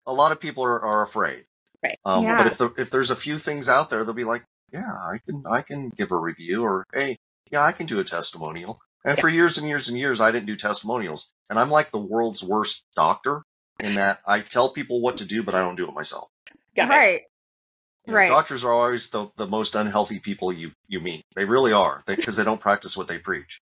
a 0.05 0.13
lot 0.13 0.31
of 0.31 0.39
people 0.39 0.63
are, 0.63 0.79
are 0.81 1.01
afraid. 1.01 1.45
Right. 1.83 1.98
Um, 2.05 2.24
yeah. 2.24 2.38
But 2.38 2.48
if 2.48 2.57
the, 2.57 2.74
if 2.77 2.89
there's 2.89 3.09
a 3.09 3.15
few 3.15 3.38
things 3.38 3.67
out 3.67 3.89
there, 3.89 4.03
they'll 4.03 4.13
be 4.13 4.24
like, 4.24 4.45
yeah, 4.71 4.91
I 4.91 5.17
can 5.25 5.43
I 5.50 5.62
can 5.62 5.89
give 5.89 6.12
a 6.12 6.17
review, 6.17 6.63
or 6.63 6.86
hey, 6.93 7.17
yeah, 7.51 7.63
I 7.63 7.71
can 7.71 7.86
do 7.86 8.00
a 8.00 8.03
testimonial. 8.03 8.79
And 9.03 9.17
yeah. 9.17 9.21
for 9.21 9.29
years 9.29 9.57
and 9.57 9.67
years 9.67 9.89
and 9.89 9.98
years, 9.98 10.21
I 10.21 10.31
didn't 10.31 10.48
do 10.48 10.55
testimonials, 10.55 11.31
and 11.50 11.57
I'm 11.57 11.71
like 11.71 11.91
the 11.91 12.00
world's 12.00 12.43
worst 12.43 12.86
doctor 12.95 13.43
in 13.79 13.95
that 13.95 14.19
I 14.27 14.41
tell 14.41 14.69
people 14.69 15.01
what 15.01 15.17
to 15.17 15.25
do, 15.25 15.41
but 15.41 15.55
I 15.55 15.59
don't 15.59 15.75
do 15.75 15.88
it 15.88 15.93
myself. 15.93 16.29
Got 16.75 16.89
right. 16.89 17.13
It. 17.15 17.24
You 18.10 18.13
know, 18.13 18.20
right. 18.20 18.30
Doctors 18.30 18.63
are 18.63 18.74
always 18.74 19.10
the, 19.10 19.30
the 19.38 19.48
most 19.48 19.75
unhealthy 19.75 20.20
people 20.20 20.51
you, 20.51 20.72
you 20.88 21.00
meet. 21.00 21.24
They 21.36 21.46
really 21.46 21.74
are 21.74 22.04
because 22.06 22.36
they, 22.36 22.44
they, 22.44 22.46
don't 22.46 22.62
practice 22.62 22.98
what 22.98 23.08
they 23.08 23.18
preach. 23.18 23.62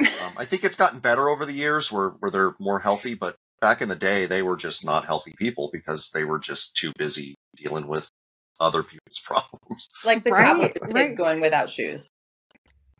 Um, 0.00 0.32
I 0.36 0.44
think 0.46 0.64
it's 0.64 0.76
gotten 0.76 0.98
better 0.98 1.28
over 1.28 1.44
the 1.44 1.52
years 1.52 1.92
where, 1.92 2.10
where 2.20 2.30
they're 2.30 2.54
more 2.58 2.80
healthy, 2.80 3.14
but 3.14 3.36
back 3.60 3.82
in 3.82 3.88
the 3.88 3.96
day, 3.96 4.26
they 4.26 4.42
were 4.42 4.56
just 4.56 4.84
not 4.84 5.04
healthy 5.04 5.34
people 5.38 5.68
because 5.72 6.10
they 6.10 6.24
were 6.24 6.38
just 6.38 6.74
too 6.74 6.92
busy 6.96 7.34
dealing 7.54 7.86
with 7.86 8.10
other 8.58 8.82
people's 8.82 9.20
problems. 9.24 9.88
Like 10.04 10.24
the 10.24 10.30
right, 10.30 10.72
kids 10.72 10.94
right. 10.94 11.16
going 11.16 11.40
without 11.40 11.68
shoes. 11.68 12.08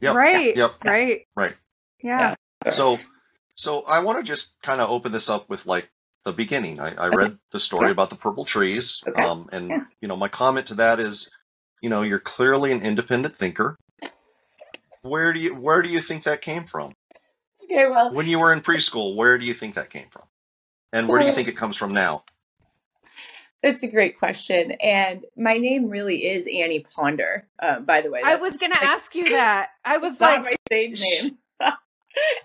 Yep. 0.01 0.15
Right. 0.15 0.57
Yep. 0.57 0.75
Right. 0.85 1.23
Right. 1.37 1.55
Yeah. 2.03 2.35
yeah. 2.65 2.71
So, 2.71 2.99
so 3.55 3.83
I 3.83 4.01
want 4.01 4.19
to 4.19 4.25
just 4.25 4.55
kind 4.63 4.81
of 4.81 4.91
open 4.91 5.13
this 5.13 5.29
up 5.29 5.49
with 5.49 5.67
like 5.67 5.91
the 6.31 6.37
beginning. 6.37 6.79
I, 6.79 6.95
I 6.95 7.09
okay. 7.09 7.17
read 7.17 7.39
the 7.51 7.61
story 7.61 7.87
yeah. 7.87 7.93
about 7.93 8.11
the 8.11 8.17
purple 8.17 8.45
trees, 8.45 9.03
okay. 9.07 9.23
um, 9.23 9.49
and 9.53 9.69
yeah. 9.69 9.85
you 10.01 10.09
know, 10.09 10.17
my 10.17 10.29
comment 10.29 10.67
to 10.67 10.75
that 10.75 11.01
is, 11.01 11.31
you 11.83 11.91
know, 11.91 12.03
you're 12.03 12.21
clearly 12.21 12.73
an 12.73 12.83
independent 12.83 13.35
thinker. 13.35 13.77
Where 15.03 15.33
do 15.33 15.41
you 15.41 15.55
where 15.55 15.83
do 15.83 15.89
you 15.89 16.01
think 16.01 16.25
that 16.25 16.41
came 16.41 16.65
from? 16.65 16.93
Okay, 17.65 17.89
well, 17.89 18.13
when 18.13 18.27
you 18.27 18.39
were 18.39 18.53
in 18.53 18.61
preschool, 18.61 19.17
where 19.17 19.39
do 19.39 19.47
you 19.47 19.55
think 19.55 19.75
that 19.75 19.91
came 19.91 20.07
from, 20.11 20.25
and 20.93 21.09
where 21.09 21.21
do 21.21 21.27
you 21.27 21.33
think 21.33 21.49
it 21.49 21.57
comes 21.57 21.77
from 21.77 21.93
now? 21.93 22.25
That's 23.63 23.83
a 23.83 23.89
great 23.89 24.19
question, 24.19 24.73
and 24.73 25.25
my 25.37 25.59
name 25.59 25.89
really 25.89 26.27
is 26.27 26.47
Anni 26.47 26.81
Ponder. 26.81 27.47
Uh, 27.59 27.81
by 27.81 28.01
the 28.01 28.11
way, 28.11 28.21
I 28.25 28.37
was 28.37 28.57
going 28.57 28.73
to 28.73 28.83
ask 28.83 29.15
you 29.15 29.25
that. 29.31 29.71
I 29.85 29.97
was 30.05 30.21
like, 30.21 30.45
my 30.45 30.55
stage 30.69 31.01
name. 31.01 31.39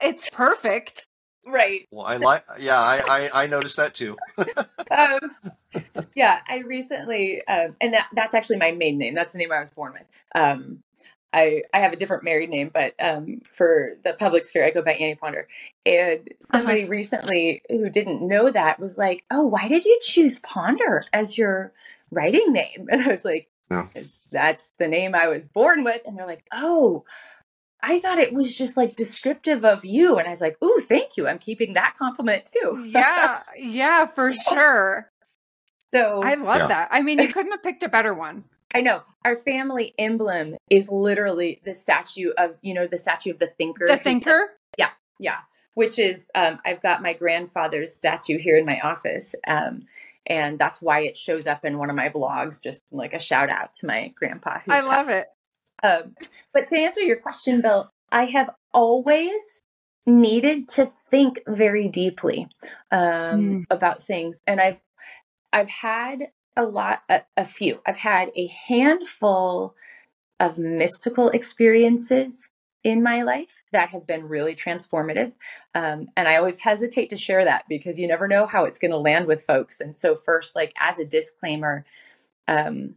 it's 0.02 0.28
perfect. 0.30 1.08
Right. 1.46 1.88
Well, 1.92 2.06
I 2.06 2.18
like. 2.18 2.44
Yeah, 2.60 2.80
I, 2.80 3.02
I, 3.08 3.44
I 3.44 3.48
noticed 3.48 3.78
that 3.78 3.94
too. 3.94 4.18
um, 4.92 5.20
yeah, 6.16 6.40
I 6.48 6.60
recently, 6.60 7.46
um, 7.48 7.76
and 7.80 7.94
that 7.94 8.08
that's 8.14 8.34
actually 8.34 8.58
my 8.58 8.72
maiden 8.72 8.98
name. 8.98 9.14
That's 9.14 9.34
the 9.34 9.40
name 9.40 9.52
I 9.52 9.60
was 9.60 9.70
born 9.70 9.94
with. 9.94 10.10
Um, 10.34 10.84
I 11.36 11.64
I 11.74 11.80
have 11.80 11.94
a 11.94 11.98
different 11.98 12.24
married 12.24 12.50
name, 12.50 12.72
but 12.74 12.96
um, 13.00 13.42
for 13.52 13.98
the 14.04 14.14
public 14.14 14.46
sphere, 14.46 14.66
I 14.66 14.72
go 14.72 14.82
by 14.82 14.94
Anni 14.94 15.16
Ponder. 15.16 15.48
And 15.86 16.30
somebody 16.50 16.84
uh-huh. 16.84 16.90
recently 16.90 17.62
who 17.70 17.90
didn't 17.90 18.26
know 18.28 18.50
that 18.50 18.80
was 18.80 18.98
like, 18.98 19.24
"Oh, 19.30 19.46
why 19.46 19.68
did 19.68 19.86
you 19.86 20.00
choose 20.02 20.40
Ponder 20.40 21.04
as 21.14 21.38
your 21.38 21.74
writing 22.10 22.54
name?" 22.54 22.88
And 22.92 23.02
I 23.04 23.10
was 23.10 23.26
like, 23.26 23.50
yeah. 23.70 23.88
"That's 24.32 24.72
the 24.72 24.88
name 24.88 25.14
I 25.14 25.28
was 25.28 25.48
born 25.48 25.84
with." 25.84 26.02
And 26.06 26.18
they're 26.18 26.26
like, 26.26 26.46
"Oh." 26.52 27.04
I 27.88 28.00
thought 28.00 28.18
it 28.18 28.34
was 28.34 28.58
just 28.58 28.76
like 28.76 28.96
descriptive 28.96 29.64
of 29.64 29.86
you. 29.86 30.18
And 30.18 30.28
I 30.28 30.32
was 30.32 30.42
like, 30.42 30.58
ooh, 30.64 30.82
thank 30.88 31.18
you. 31.18 31.28
I'm 31.28 31.38
keeping 31.38 31.74
that 31.74 31.96
compliment 31.98 32.48
too. 32.48 32.84
yeah, 32.88 33.44
yeah, 33.58 34.08
for 34.08 34.34
sure. 34.50 35.12
So 35.94 36.24
I 36.24 36.34
love 36.34 36.62
yeah. 36.62 36.68
that. 36.68 36.90
I 36.92 37.02
mean, 37.04 37.20
you 37.20 37.32
couldn't 37.32 37.52
have 37.52 37.64
picked 37.64 37.84
a 37.84 37.90
better 37.90 38.14
one. 38.14 38.46
I 38.74 38.82
know. 38.82 39.04
Our 39.24 39.38
family 39.38 39.94
emblem 39.98 40.56
is 40.70 40.90
literally 40.90 41.62
the 41.64 41.74
statue 41.74 42.32
of, 42.38 42.58
you 42.62 42.74
know, 42.74 42.88
the 42.88 42.98
statue 42.98 43.32
of 43.32 43.40
the 43.40 43.48
thinker. 43.48 43.88
The 43.88 43.98
thinker? 43.98 44.50
Yeah, 44.78 44.90
yeah. 45.20 45.38
Which 45.76 46.00
is, 46.00 46.26
um, 46.34 46.60
I've 46.66 46.82
got 46.82 47.02
my 47.02 47.14
grandfather's 47.14 47.92
statue 47.92 48.38
here 48.40 48.58
in 48.58 48.66
my 48.66 48.80
office. 48.82 49.36
Um, 49.48 49.86
and 50.26 50.58
that's 50.58 50.82
why 50.82 51.02
it 51.02 51.16
shows 51.16 51.46
up 51.48 51.64
in 51.64 51.78
one 51.78 51.90
of 51.90 51.96
my 51.96 52.10
blogs, 52.10 52.62
just 52.62 52.84
like 52.92 53.14
a 53.14 53.20
shout 53.20 53.50
out 53.50 53.76
to 53.76 53.86
my 53.86 54.12
grandpa. 54.18 54.60
I 54.68 54.82
love 54.82 55.10
it. 55.10 55.28
Um, 55.84 56.16
but 56.54 56.68
to 56.70 56.78
answer 56.78 57.02
your 57.02 57.18
question, 57.18 57.62
Bill, 57.62 57.92
I 58.12 58.26
have 58.26 58.50
always 58.74 59.62
needed 60.06 60.70
to 60.70 60.92
think 61.10 61.40
very 61.48 61.88
deeply 61.88 62.48
um, 62.92 63.00
mm. 63.00 63.66
about 63.70 64.04
things, 64.04 64.42
and 64.48 64.62
I've 64.62 64.80
I've 65.52 65.70
had 65.70 66.32
a 66.56 66.64
lot, 66.64 67.04
a, 67.10 67.22
a 67.38 67.46
few. 67.46 67.82
I've 67.86 67.98
had 67.98 68.32
a 68.36 68.48
handful 68.48 69.76
of 70.40 70.58
mystical 70.58 71.30
experiences 71.30 72.50
in 72.84 73.02
my 73.02 73.24
life 73.24 73.64
that 73.72 73.90
have 73.90 74.06
been 74.06 74.28
really 74.28 74.56
transformative. 74.56 75.34
Um, 75.74 76.08
and 76.16 76.28
I 76.28 76.38
always 76.38 76.60
hesitate 76.60 77.10
to 77.10 77.18
share 77.18 77.44
that 77.44 77.66
because 77.68 77.98
you 77.98 78.08
never 78.08 78.28
know 78.28 78.46
how 78.46 78.66
it's 78.66 78.78
going 78.78 78.92
to 78.92 78.98
land 78.98 79.26
with 79.26 79.44
folks. 79.44 79.80
And 79.80 79.98
so, 79.98 80.16
first, 80.16 80.56
like 80.56 80.72
as 80.80 81.00
a 81.00 81.06
disclaimer, 81.06 81.84
um, 82.48 82.96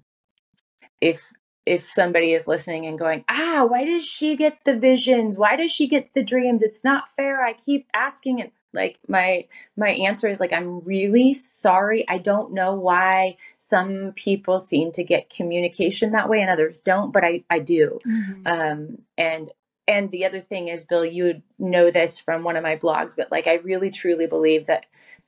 if 1.00 1.32
if 1.68 1.88
somebody 1.88 2.32
is 2.32 2.48
listening 2.48 2.86
and 2.86 2.98
going, 2.98 3.24
ah, 3.28 3.66
why 3.68 3.84
does 3.84 4.04
she 4.04 4.36
get 4.36 4.64
the 4.64 4.76
visions? 4.76 5.36
Why 5.36 5.54
does 5.54 5.70
she 5.70 5.86
get 5.86 6.14
the 6.14 6.24
dreams? 6.24 6.62
It's 6.62 6.82
not 6.82 7.14
fair. 7.14 7.44
I 7.44 7.52
keep 7.52 7.86
asking 7.92 8.38
it. 8.38 8.52
Like 8.72 8.98
my 9.08 9.46
my 9.76 9.90
answer 9.90 10.28
is 10.28 10.40
like 10.40 10.52
I'm 10.52 10.80
really 10.80 11.32
sorry. 11.32 12.06
I 12.08 12.18
don't 12.18 12.52
know 12.52 12.74
why 12.74 13.36
some 13.56 14.12
people 14.14 14.58
seem 14.58 14.92
to 14.92 15.04
get 15.04 15.30
communication 15.30 16.12
that 16.12 16.28
way 16.28 16.40
and 16.40 16.50
others 16.50 16.80
don't, 16.80 17.12
but 17.12 17.24
I 17.24 17.44
I 17.48 17.60
do. 17.60 17.98
Mm-hmm. 18.06 18.46
Um, 18.46 18.96
and 19.16 19.50
and 19.86 20.10
the 20.10 20.26
other 20.26 20.40
thing 20.40 20.68
is, 20.68 20.84
Bill, 20.84 21.04
you 21.04 21.42
know 21.58 21.90
this 21.90 22.18
from 22.18 22.44
one 22.44 22.56
of 22.56 22.62
my 22.62 22.76
blogs, 22.76 23.16
but 23.16 23.30
like 23.30 23.46
I 23.46 23.54
really 23.54 23.90
truly 23.90 24.26
believe 24.26 24.66
that 24.66 24.86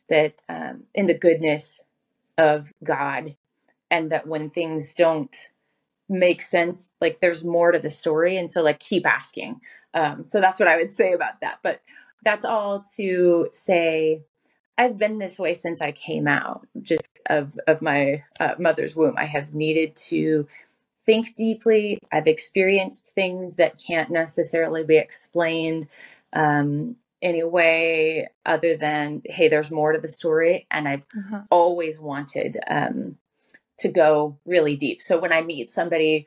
that 0.08 0.42
um, 0.48 0.84
in 0.94 1.06
the 1.06 1.14
goodness 1.18 1.82
of 2.36 2.72
God, 2.84 3.36
and 3.90 4.12
that 4.12 4.26
when 4.26 4.50
things 4.50 4.92
don't 4.92 5.49
make 6.10 6.42
sense 6.42 6.90
like 7.00 7.20
there's 7.20 7.44
more 7.44 7.70
to 7.72 7.78
the 7.78 7.88
story 7.88 8.36
and 8.36 8.50
so 8.50 8.62
like 8.62 8.80
keep 8.80 9.06
asking. 9.06 9.60
Um 9.94 10.24
so 10.24 10.40
that's 10.40 10.60
what 10.60 10.68
i 10.68 10.76
would 10.76 10.90
say 10.90 11.12
about 11.12 11.40
that. 11.40 11.60
But 11.62 11.80
that's 12.22 12.44
all 12.44 12.84
to 12.96 13.48
say 13.52 14.22
i've 14.76 14.98
been 14.98 15.18
this 15.18 15.38
way 15.38 15.54
since 15.54 15.80
i 15.80 15.90
came 15.90 16.28
out 16.28 16.66
just 16.82 17.20
of 17.30 17.58
of 17.66 17.80
my 17.80 18.24
uh, 18.38 18.54
mother's 18.58 18.96
womb. 18.96 19.14
I 19.16 19.24
have 19.24 19.54
needed 19.54 19.96
to 20.08 20.46
think 21.06 21.34
deeply. 21.34 21.98
I've 22.12 22.26
experienced 22.26 23.14
things 23.14 23.56
that 23.56 23.78
can't 23.78 24.10
necessarily 24.10 24.84
be 24.84 24.96
explained 24.98 25.88
um 26.32 26.96
any 27.22 27.44
way 27.44 28.28
other 28.46 28.76
than 28.76 29.22
hey 29.26 29.48
there's 29.48 29.70
more 29.70 29.92
to 29.92 29.98
the 29.98 30.08
story 30.08 30.66
and 30.70 30.88
i've 30.88 31.02
uh-huh. 31.16 31.42
always 31.50 31.98
wanted 31.98 32.58
um 32.68 33.16
to 33.80 33.88
go 33.88 34.38
really 34.46 34.76
deep. 34.76 35.02
So 35.02 35.18
when 35.18 35.32
I 35.32 35.42
meet 35.42 35.70
somebody, 35.70 36.26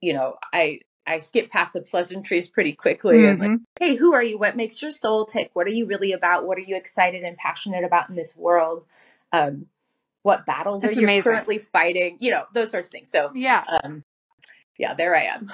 you 0.00 0.12
know, 0.12 0.36
I 0.52 0.80
I 1.06 1.18
skip 1.18 1.50
past 1.50 1.72
the 1.72 1.82
pleasantries 1.82 2.48
pretty 2.48 2.72
quickly 2.72 3.18
mm-hmm. 3.18 3.30
and 3.30 3.40
like, 3.40 3.50
mm-hmm. 3.50 3.84
hey, 3.84 3.94
who 3.94 4.12
are 4.12 4.22
you? 4.22 4.38
What 4.38 4.56
makes 4.56 4.82
your 4.82 4.90
soul 4.90 5.24
tick? 5.24 5.50
What 5.54 5.66
are 5.66 5.70
you 5.70 5.86
really 5.86 6.12
about? 6.12 6.46
What 6.46 6.58
are 6.58 6.62
you 6.62 6.76
excited 6.76 7.22
and 7.22 7.36
passionate 7.36 7.84
about 7.84 8.08
in 8.08 8.16
this 8.16 8.36
world? 8.36 8.84
Um, 9.32 9.66
what 10.22 10.44
battles 10.44 10.82
That's 10.82 10.96
are 10.96 11.00
you 11.00 11.06
amazing. 11.06 11.22
currently 11.22 11.58
fighting? 11.58 12.18
You 12.20 12.32
know, 12.32 12.44
those 12.52 12.70
sorts 12.70 12.88
of 12.88 12.92
things. 12.92 13.10
So 13.10 13.30
yeah, 13.34 13.62
um, 13.84 14.02
yeah, 14.78 14.94
there 14.94 15.14
I 15.14 15.22
am. 15.22 15.52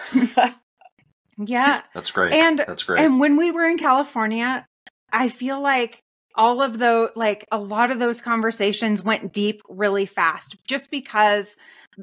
yeah, 1.46 1.82
that's 1.94 2.10
great. 2.10 2.32
And 2.32 2.58
that's 2.58 2.82
great. 2.84 3.04
And 3.04 3.20
when 3.20 3.36
we 3.36 3.50
were 3.50 3.66
in 3.66 3.76
California, 3.76 4.66
I 5.12 5.28
feel 5.28 5.62
like 5.62 6.02
all 6.34 6.62
of 6.62 6.78
those 6.78 7.10
like 7.16 7.46
a 7.52 7.58
lot 7.58 7.90
of 7.90 7.98
those 7.98 8.20
conversations 8.20 9.02
went 9.02 9.32
deep 9.32 9.62
really 9.68 10.06
fast 10.06 10.56
just 10.66 10.90
because 10.90 11.56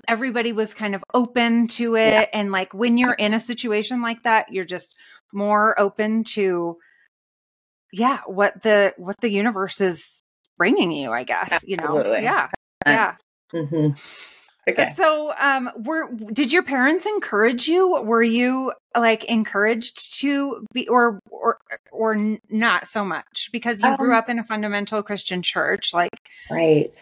everybody 0.07 0.51
was 0.51 0.73
kind 0.73 0.95
of 0.95 1.03
open 1.13 1.67
to 1.67 1.95
it 1.95 2.11
yeah. 2.11 2.25
and 2.33 2.51
like 2.51 2.73
when 2.73 2.97
you're 2.97 3.13
in 3.13 3.33
a 3.33 3.39
situation 3.39 4.01
like 4.01 4.23
that 4.23 4.51
you're 4.51 4.65
just 4.65 4.95
more 5.33 5.79
open 5.79 6.23
to 6.23 6.77
yeah 7.91 8.19
what 8.25 8.61
the 8.61 8.93
what 8.97 9.15
the 9.21 9.31
universe 9.31 9.81
is 9.81 10.21
bringing 10.57 10.91
you 10.91 11.11
i 11.11 11.23
guess 11.23 11.51
Absolutely. 11.51 11.71
you 11.71 11.77
know 11.77 12.15
yeah 12.17 12.49
yeah 12.85 13.15
mm-hmm. 13.53 13.93
Okay. 14.67 14.91
So, 14.95 15.33
um, 15.39 15.69
were 15.77 16.11
did 16.31 16.51
your 16.51 16.63
parents 16.63 17.05
encourage 17.05 17.67
you? 17.67 18.01
Were 18.01 18.23
you 18.23 18.73
like 18.95 19.23
encouraged 19.25 20.19
to 20.19 20.65
be, 20.73 20.87
or 20.87 21.19
or 21.31 21.57
or 21.91 22.37
not 22.49 22.87
so 22.87 23.03
much 23.03 23.49
because 23.51 23.81
you 23.81 23.89
um, 23.89 23.95
grew 23.95 24.15
up 24.15 24.29
in 24.29 24.37
a 24.37 24.43
fundamental 24.43 25.01
Christian 25.01 25.41
church? 25.41 25.93
Like, 25.93 26.11
right? 26.51 26.93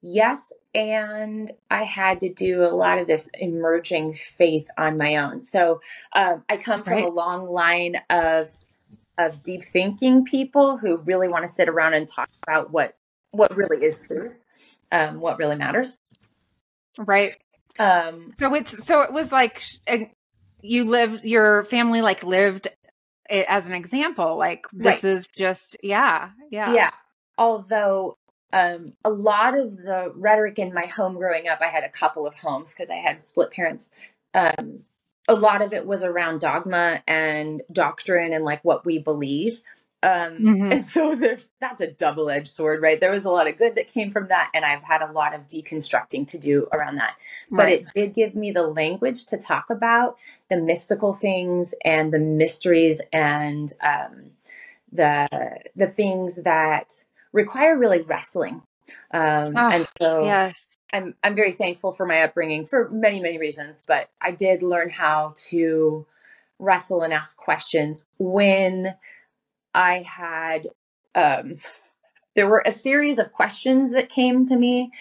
yes, 0.00 0.52
and 0.74 1.50
I 1.70 1.84
had 1.84 2.20
to 2.20 2.32
do 2.32 2.62
a 2.62 2.70
lot 2.74 2.98
of 2.98 3.06
this 3.06 3.28
emerging 3.34 4.14
faith 4.14 4.68
on 4.76 4.98
my 4.98 5.16
own. 5.16 5.40
So 5.40 5.80
um, 6.14 6.44
I 6.48 6.56
come 6.56 6.82
from 6.82 6.94
right. 6.94 7.04
a 7.04 7.08
long 7.08 7.48
line 7.48 7.96
of 8.10 8.50
of 9.16 9.42
deep 9.42 9.62
thinking 9.64 10.24
people 10.24 10.76
who 10.76 10.96
really 10.98 11.28
want 11.28 11.46
to 11.46 11.52
sit 11.52 11.68
around 11.68 11.94
and 11.94 12.06
talk 12.06 12.28
about 12.42 12.70
what 12.72 12.96
what 13.30 13.56
really 13.56 13.84
is 13.84 14.06
truth, 14.06 14.42
um, 14.92 15.20
what 15.20 15.38
really 15.38 15.56
matters. 15.56 15.98
Right. 16.98 17.36
Um, 17.78 18.34
so 18.38 18.54
it's 18.54 18.84
so 18.84 19.02
it 19.02 19.12
was 19.12 19.32
like 19.32 19.62
you 20.62 20.88
lived 20.88 21.24
your 21.24 21.64
family 21.64 22.00
like 22.00 22.22
lived 22.22 22.68
it 23.28 23.46
as 23.48 23.68
an 23.68 23.74
example 23.74 24.36
like 24.36 24.66
this 24.72 25.02
right. 25.02 25.12
is 25.12 25.26
just 25.36 25.76
yeah 25.82 26.30
yeah 26.50 26.72
yeah 26.72 26.90
although 27.38 28.16
um, 28.52 28.92
a 29.04 29.10
lot 29.10 29.58
of 29.58 29.76
the 29.76 30.12
rhetoric 30.14 30.58
in 30.58 30.72
my 30.72 30.86
home 30.86 31.16
growing 31.16 31.48
up 31.48 31.60
i 31.60 31.66
had 31.66 31.84
a 31.84 31.88
couple 31.88 32.26
of 32.26 32.34
homes 32.34 32.72
because 32.72 32.90
i 32.90 32.94
had 32.94 33.24
split 33.24 33.50
parents 33.50 33.90
um, 34.34 34.80
a 35.28 35.34
lot 35.34 35.62
of 35.62 35.72
it 35.72 35.86
was 35.86 36.02
around 36.02 36.40
dogma 36.40 37.02
and 37.06 37.62
doctrine 37.72 38.32
and 38.32 38.44
like 38.44 38.64
what 38.64 38.84
we 38.84 38.98
believe 38.98 39.60
um, 40.04 40.38
mm-hmm. 40.38 40.72
And 40.72 40.84
so 40.94 41.14
there's 41.14 41.50
that's 41.60 41.80
a 41.80 41.90
double 41.90 42.28
edged 42.28 42.48
sword, 42.48 42.82
right? 42.82 43.00
There 43.00 43.10
was 43.10 43.24
a 43.24 43.30
lot 43.30 43.48
of 43.48 43.56
good 43.56 43.74
that 43.76 43.88
came 43.88 44.10
from 44.10 44.28
that, 44.28 44.50
and 44.54 44.64
I've 44.64 44.82
had 44.82 45.00
a 45.00 45.10
lot 45.10 45.34
of 45.34 45.46
deconstructing 45.46 46.26
to 46.28 46.38
do 46.38 46.68
around 46.72 46.96
that. 46.96 47.14
But 47.50 47.64
right. 47.64 47.80
it 47.80 47.94
did 47.94 48.14
give 48.14 48.34
me 48.34 48.50
the 48.50 48.66
language 48.66 49.24
to 49.26 49.38
talk 49.38 49.70
about 49.70 50.16
the 50.50 50.60
mystical 50.60 51.14
things 51.14 51.74
and 51.84 52.12
the 52.12 52.18
mysteries 52.18 53.00
and 53.12 53.72
um, 53.82 54.32
the 54.92 55.28
the 55.74 55.88
things 55.88 56.42
that 56.42 57.04
require 57.32 57.78
really 57.78 58.02
wrestling. 58.02 58.62
Um, 59.10 59.54
oh, 59.56 59.70
and 59.70 59.88
so 59.98 60.22
yes. 60.22 60.76
I'm 60.92 61.14
I'm 61.24 61.34
very 61.34 61.52
thankful 61.52 61.92
for 61.92 62.04
my 62.04 62.20
upbringing 62.20 62.66
for 62.66 62.90
many 62.90 63.20
many 63.20 63.38
reasons, 63.38 63.80
but 63.88 64.10
I 64.20 64.32
did 64.32 64.62
learn 64.62 64.90
how 64.90 65.32
to 65.48 66.06
wrestle 66.58 67.02
and 67.02 67.12
ask 67.12 67.36
questions 67.36 68.04
when 68.18 68.94
I 69.74 70.02
had 70.02 70.68
um, 71.14 71.56
there 72.34 72.48
were 72.48 72.62
a 72.66 72.72
series 72.72 73.18
of 73.18 73.32
questions 73.32 73.92
that 73.92 74.08
came 74.08 74.46
to 74.46 74.56
me 74.56 74.92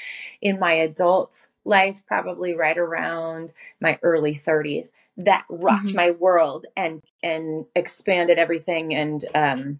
in 0.42 0.60
my 0.60 0.74
adult 0.74 1.48
life, 1.66 2.04
probably 2.06 2.56
right 2.56 2.78
around 2.78 3.54
my 3.82 3.98
early 4.04 4.36
30s, 4.36 4.92
that 5.18 5.46
rocked 5.50 5.88
mm-hmm. 5.88 5.96
my 5.96 6.12
world 6.12 6.66
and 6.76 7.02
and 7.22 7.66
expanded 7.76 8.38
everything 8.38 8.94
and 8.94 9.26
um, 9.34 9.80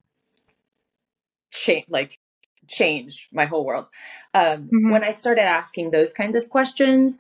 cha- 1.52 1.84
like 1.90 2.20
changed 2.68 3.28
my 3.32 3.46
whole 3.46 3.66
world. 3.66 3.90
Um, 4.34 4.64
mm-hmm. 4.64 4.92
When 4.92 5.04
I 5.04 5.12
started 5.12 5.44
asking 5.44 5.92
those 5.92 6.14
kinds 6.14 6.36
of 6.36 6.50
questions, 6.50 7.18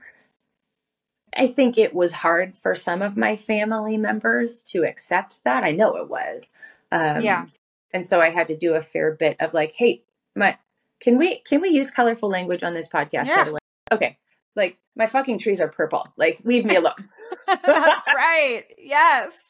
I 1.35 1.47
think 1.47 1.77
it 1.77 1.93
was 1.93 2.13
hard 2.13 2.55
for 2.57 2.75
some 2.75 3.01
of 3.01 3.17
my 3.17 3.35
family 3.35 3.97
members 3.97 4.63
to 4.65 4.83
accept 4.83 5.43
that. 5.43 5.63
I 5.63 5.71
know 5.71 5.97
it 5.97 6.09
was. 6.09 6.49
Um, 6.91 7.21
yeah 7.21 7.45
and 7.93 8.05
so 8.05 8.19
I 8.19 8.29
had 8.29 8.47
to 8.47 8.57
do 8.57 8.73
a 8.73 8.81
fair 8.81 9.13
bit 9.13 9.37
of 9.39 9.53
like, 9.53 9.73
hey, 9.75 10.03
my 10.35 10.57
can 10.99 11.17
we 11.17 11.39
can 11.39 11.61
we 11.61 11.69
use 11.69 11.91
colorful 11.91 12.29
language 12.29 12.63
on 12.63 12.73
this 12.73 12.87
podcast? 12.87 13.27
Yeah. 13.27 13.51
Okay, 13.91 14.17
like 14.55 14.77
my 14.95 15.07
fucking 15.07 15.37
trees 15.37 15.61
are 15.61 15.67
purple. 15.67 16.07
Like, 16.17 16.39
leave 16.43 16.65
me 16.65 16.75
alone. 16.75 17.09
That's 17.47 18.13
right. 18.13 18.63
Yes. 18.77 19.33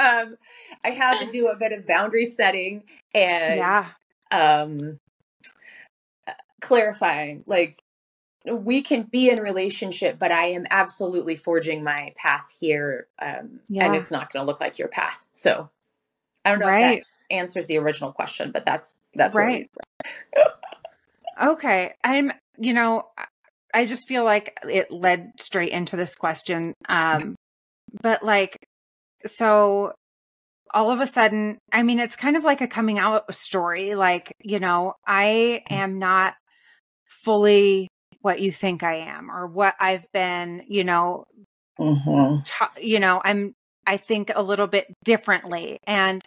Um, 0.00 0.36
I 0.84 0.90
had 0.90 1.20
to 1.20 1.30
do 1.30 1.46
a 1.46 1.54
bit 1.54 1.72
of 1.72 1.86
boundary 1.86 2.24
setting 2.24 2.82
and 3.14 3.56
yeah. 3.56 3.86
um, 4.32 4.98
clarifying 6.60 7.44
like 7.46 7.76
we 8.46 8.82
can 8.82 9.02
be 9.02 9.28
in 9.30 9.40
relationship 9.40 10.18
but 10.18 10.32
i 10.32 10.46
am 10.46 10.66
absolutely 10.70 11.36
forging 11.36 11.84
my 11.84 12.12
path 12.16 12.46
here 12.58 13.06
um, 13.20 13.60
yeah. 13.68 13.86
and 13.86 13.94
it's 13.94 14.10
not 14.10 14.32
going 14.32 14.42
to 14.42 14.46
look 14.46 14.60
like 14.60 14.78
your 14.78 14.88
path 14.88 15.24
so 15.32 15.68
i 16.44 16.50
don't 16.50 16.60
know 16.60 16.66
right 16.66 17.04
answers 17.30 17.66
the 17.66 17.78
original 17.78 18.12
question, 18.12 18.50
but 18.52 18.64
that's 18.64 18.92
that's 19.14 19.34
right. 19.34 19.70
okay, 21.42 21.94
I'm. 22.04 22.32
You 22.62 22.74
know, 22.74 23.04
I 23.72 23.86
just 23.86 24.06
feel 24.06 24.24
like 24.24 24.58
it 24.68 24.90
led 24.90 25.32
straight 25.38 25.72
into 25.72 25.96
this 25.96 26.14
question. 26.14 26.74
Um, 26.88 27.36
but 28.02 28.22
like, 28.22 28.58
so 29.26 29.92
all 30.72 30.90
of 30.90 31.00
a 31.00 31.06
sudden, 31.06 31.58
I 31.72 31.82
mean, 31.82 31.98
it's 31.98 32.16
kind 32.16 32.36
of 32.36 32.44
like 32.44 32.60
a 32.60 32.68
coming 32.68 32.98
out 32.98 33.34
story. 33.34 33.94
Like, 33.94 34.32
you 34.42 34.58
know, 34.58 34.94
I 35.06 35.62
am 35.68 35.98
not 35.98 36.34
fully 37.06 37.88
what 38.20 38.40
you 38.40 38.52
think 38.52 38.82
I 38.82 38.96
am 38.96 39.30
or 39.30 39.46
what 39.46 39.74
I've 39.80 40.04
been, 40.12 40.62
you 40.68 40.84
know, 40.84 41.24
mm-hmm. 41.78 42.42
t- 42.44 42.86
you 42.86 43.00
know, 43.00 43.20
I'm, 43.24 43.54
I 43.90 43.96
think 43.96 44.30
a 44.32 44.42
little 44.42 44.68
bit 44.68 44.86
differently. 45.04 45.80
And 45.84 46.22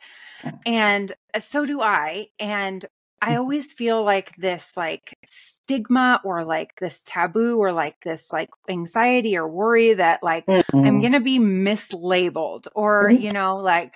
and 0.65 1.09
uh, 1.33 1.39
so 1.39 1.65
do 1.65 1.79
I. 1.81 2.27
And 2.37 2.85
I 3.21 3.27
mm-hmm. 3.27 3.37
always 3.37 3.71
feel 3.71 4.03
like 4.03 4.35
this 4.35 4.75
like 4.75 5.17
stigma 5.25 6.19
or 6.25 6.43
like 6.43 6.71
this 6.81 7.03
taboo 7.05 7.57
or 7.57 7.71
like 7.71 7.95
this 8.03 8.33
like 8.33 8.49
anxiety 8.69 9.37
or 9.37 9.47
worry 9.47 9.93
that 9.93 10.21
like 10.21 10.45
mm-hmm. 10.45 10.85
I'm 10.85 10.99
going 10.99 11.13
to 11.13 11.21
be 11.21 11.39
mislabeled 11.39 12.67
or 12.75 13.09
you 13.09 13.31
know 13.31 13.55
like 13.55 13.93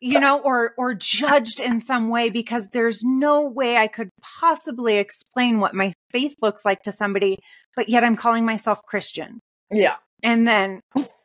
you 0.00 0.18
know 0.18 0.40
or 0.40 0.74
or 0.76 0.94
judged 0.94 1.60
in 1.60 1.78
some 1.78 2.08
way 2.08 2.30
because 2.30 2.70
there's 2.70 3.04
no 3.04 3.46
way 3.46 3.76
I 3.76 3.86
could 3.86 4.10
possibly 4.40 4.96
explain 4.96 5.60
what 5.60 5.72
my 5.72 5.94
faith 6.10 6.34
looks 6.42 6.64
like 6.64 6.82
to 6.82 6.90
somebody 6.90 7.38
but 7.76 7.88
yet 7.88 8.02
I'm 8.02 8.16
calling 8.16 8.44
myself 8.44 8.82
Christian. 8.86 9.40
Yeah. 9.70 9.94
And 10.24 10.48
then 10.48 10.80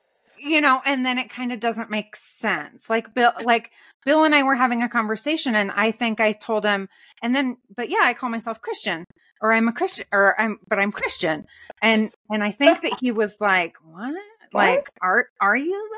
you 0.48 0.62
know, 0.62 0.82
and 0.86 1.06
then 1.06 1.18
it 1.18 1.30
kind 1.30 1.52
of 1.52 1.60
doesn't 1.60 1.90
make 1.90 2.16
sense. 2.16 2.90
Like 2.90 3.14
Bill, 3.14 3.34
like 3.44 3.72
Bill 4.06 4.24
and 4.24 4.34
I 4.34 4.44
were 4.44 4.56
having 4.56 4.84
a 4.84 4.90
conversation 4.90 5.56
and 5.56 5.72
I 5.72 5.92
think 5.92 6.20
I 6.20 6.32
told 6.32 6.66
him, 6.66 6.90
and 7.22 7.36
then, 7.36 7.58
but 7.76 7.90
yeah, 7.90 8.02
I 8.04 8.14
call 8.14 8.30
myself 8.30 8.62
Christian 8.62 9.06
or 9.42 9.52
I'm 9.52 9.68
a 9.68 9.74
Christian 9.74 10.06
or 10.12 10.40
I'm, 10.40 10.60
but 10.68 10.80
I'm 10.80 10.92
Christian. 10.92 11.46
And, 11.82 12.12
and 12.32 12.44
I 12.44 12.52
think 12.52 12.82
that 12.82 12.98
he 13.00 13.12
was 13.12 13.40
like, 13.42 13.78
what? 13.84 14.16
Like, 14.54 14.90
are, 15.02 15.28
are 15.42 15.58
you 15.58 15.92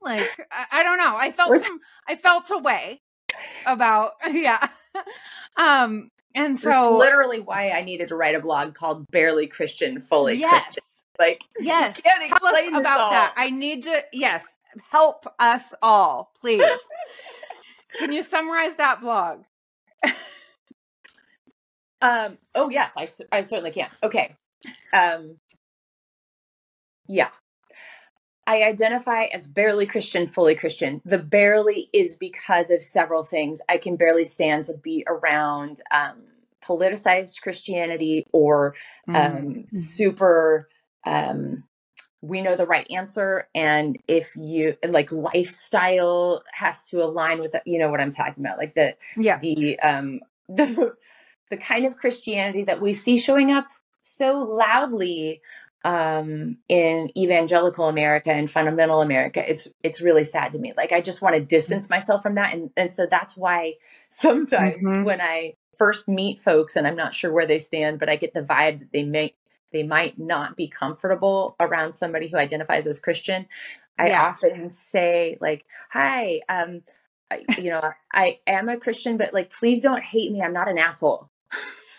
like, 0.00 0.30
I, 0.52 0.66
I 0.78 0.82
don't 0.84 0.98
know. 0.98 1.16
I 1.16 1.32
felt 1.32 1.66
some, 1.66 1.80
I 2.06 2.14
felt 2.14 2.48
a 2.52 2.58
way 2.58 3.02
about, 3.66 4.12
yeah. 4.30 4.68
um, 5.56 6.08
and 6.32 6.56
so 6.56 6.70
That's 6.70 6.98
literally 6.98 7.40
why 7.40 7.70
I 7.70 7.82
needed 7.82 8.10
to 8.10 8.14
write 8.14 8.36
a 8.36 8.40
blog 8.40 8.74
called 8.74 9.10
Barely 9.10 9.48
Christian, 9.48 10.02
Fully 10.02 10.36
yes. 10.36 10.62
Christian 10.62 10.84
like, 11.18 11.42
yes, 11.58 12.00
tell 12.02 12.46
us 12.46 12.68
about 12.68 13.00
all. 13.00 13.10
that. 13.10 13.34
I 13.36 13.50
need 13.50 13.84
to, 13.84 14.04
yes, 14.12 14.56
help 14.90 15.26
us 15.38 15.74
all, 15.82 16.32
please. 16.40 16.62
Can 17.98 18.12
you 18.12 18.22
summarize 18.22 18.76
that 18.76 19.00
blog? 19.00 19.42
um. 22.02 22.38
Oh 22.54 22.68
yes, 22.68 22.92
I 22.96 23.08
I 23.32 23.40
certainly 23.40 23.70
can. 23.70 23.88
Okay. 24.02 24.36
Um. 24.92 25.36
Yeah. 27.08 27.30
I 28.48 28.62
identify 28.62 29.24
as 29.24 29.46
barely 29.48 29.86
Christian, 29.86 30.28
fully 30.28 30.54
Christian. 30.54 31.02
The 31.04 31.18
barely 31.18 31.90
is 31.92 32.16
because 32.16 32.70
of 32.70 32.80
several 32.80 33.24
things. 33.24 33.60
I 33.68 33.78
can 33.78 33.96
barely 33.96 34.22
stand 34.22 34.66
to 34.66 34.74
be 34.74 35.04
around 35.08 35.80
um, 35.90 36.22
politicized 36.64 37.40
Christianity 37.42 38.24
or 38.32 38.76
um, 39.08 39.14
mm. 39.14 39.66
super 39.76 40.68
um, 41.06 41.64
we 42.22 42.40
know 42.40 42.56
the 42.56 42.66
right 42.66 42.86
answer 42.90 43.48
and 43.54 43.98
if 44.08 44.34
you 44.36 44.76
like 44.88 45.12
lifestyle 45.12 46.42
has 46.52 46.88
to 46.88 47.02
align 47.02 47.40
with 47.40 47.54
you 47.64 47.78
know 47.78 47.90
what 47.90 48.00
i'm 48.00 48.10
talking 48.10 48.44
about 48.44 48.58
like 48.58 48.74
the 48.74 48.96
yeah. 49.16 49.38
the 49.38 49.78
um 49.80 50.20
the 50.48 50.94
the 51.50 51.56
kind 51.56 51.86
of 51.86 51.96
christianity 51.96 52.64
that 52.64 52.80
we 52.80 52.92
see 52.92 53.18
showing 53.18 53.50
up 53.50 53.66
so 54.02 54.38
loudly 54.38 55.40
um 55.84 56.56
in 56.68 57.10
evangelical 57.16 57.88
america 57.88 58.32
and 58.32 58.50
fundamental 58.50 59.02
america 59.02 59.48
it's 59.48 59.68
it's 59.82 60.00
really 60.00 60.24
sad 60.24 60.52
to 60.52 60.58
me. 60.58 60.72
Like 60.76 60.92
i 60.92 61.00
just 61.00 61.22
want 61.22 61.34
to 61.34 61.40
distance 61.42 61.90
myself 61.90 62.22
from 62.22 62.34
that 62.34 62.54
and 62.54 62.70
and 62.76 62.92
so 62.92 63.06
that's 63.06 63.36
why 63.36 63.74
sometimes 64.08 64.84
mm-hmm. 64.84 65.04
when 65.04 65.20
i 65.20 65.54
first 65.76 66.08
meet 66.08 66.40
folks 66.40 66.76
and 66.76 66.86
i'm 66.86 66.96
not 66.96 67.14
sure 67.14 67.32
where 67.32 67.46
they 67.46 67.58
stand 67.58 67.98
but 67.98 68.08
i 68.08 68.16
get 68.16 68.32
the 68.32 68.40
vibe 68.40 68.78
that 68.78 68.92
they 68.92 69.04
may 69.04 69.34
they 69.72 69.82
might 69.82 70.18
not 70.18 70.56
be 70.56 70.68
comfortable 70.68 71.56
around 71.60 71.94
somebody 71.94 72.28
who 72.28 72.36
identifies 72.36 72.86
as 72.86 73.00
Christian. 73.00 73.46
I 73.98 74.08
yeah. 74.08 74.24
often 74.24 74.68
say 74.70 75.38
like, 75.40 75.64
"Hi, 75.90 76.40
um, 76.48 76.82
I, 77.30 77.44
you 77.58 77.70
know, 77.70 77.92
I 78.12 78.40
am 78.46 78.68
a 78.68 78.76
Christian, 78.76 79.16
but 79.16 79.34
like, 79.34 79.50
please 79.50 79.82
don't 79.82 80.04
hate 80.04 80.32
me. 80.32 80.42
I'm 80.42 80.52
not 80.52 80.68
an 80.68 80.78
asshole." 80.78 81.30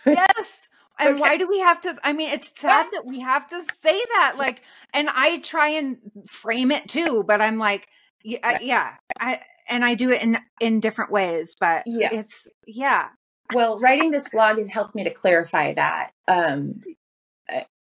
yes. 0.06 0.70
And 1.00 1.10
okay. 1.10 1.22
why 1.22 1.38
do 1.38 1.48
we 1.48 1.60
have 1.60 1.80
to? 1.82 1.96
I 2.04 2.12
mean, 2.12 2.32
it's 2.32 2.60
sad 2.60 2.88
that 2.92 3.06
we 3.06 3.20
have 3.20 3.48
to 3.50 3.64
say 3.80 4.02
that. 4.16 4.34
Like, 4.40 4.64
and 4.96 5.08
I 5.14 5.38
try 5.42 5.68
and 5.70 5.98
frame 6.26 6.72
it 6.72 6.88
too, 6.88 7.24
but 7.24 7.40
I'm 7.40 7.60
like, 7.60 7.88
yeah, 8.24 8.58
yeah 8.62 8.94
I 9.20 9.40
and 9.70 9.86
I 9.86 9.94
do 9.94 10.12
it 10.12 10.22
in 10.22 10.38
in 10.60 10.80
different 10.80 11.12
ways, 11.12 11.56
but 11.60 11.84
yes. 11.86 12.14
it's 12.14 12.48
yeah. 12.66 13.10
Well, 13.54 13.80
writing 13.80 14.12
this 14.12 14.28
blog 14.28 14.58
has 14.58 14.70
helped 14.70 14.96
me 14.96 15.04
to 15.06 15.10
clarify 15.10 15.74
that. 15.74 16.12
Um, 16.28 16.82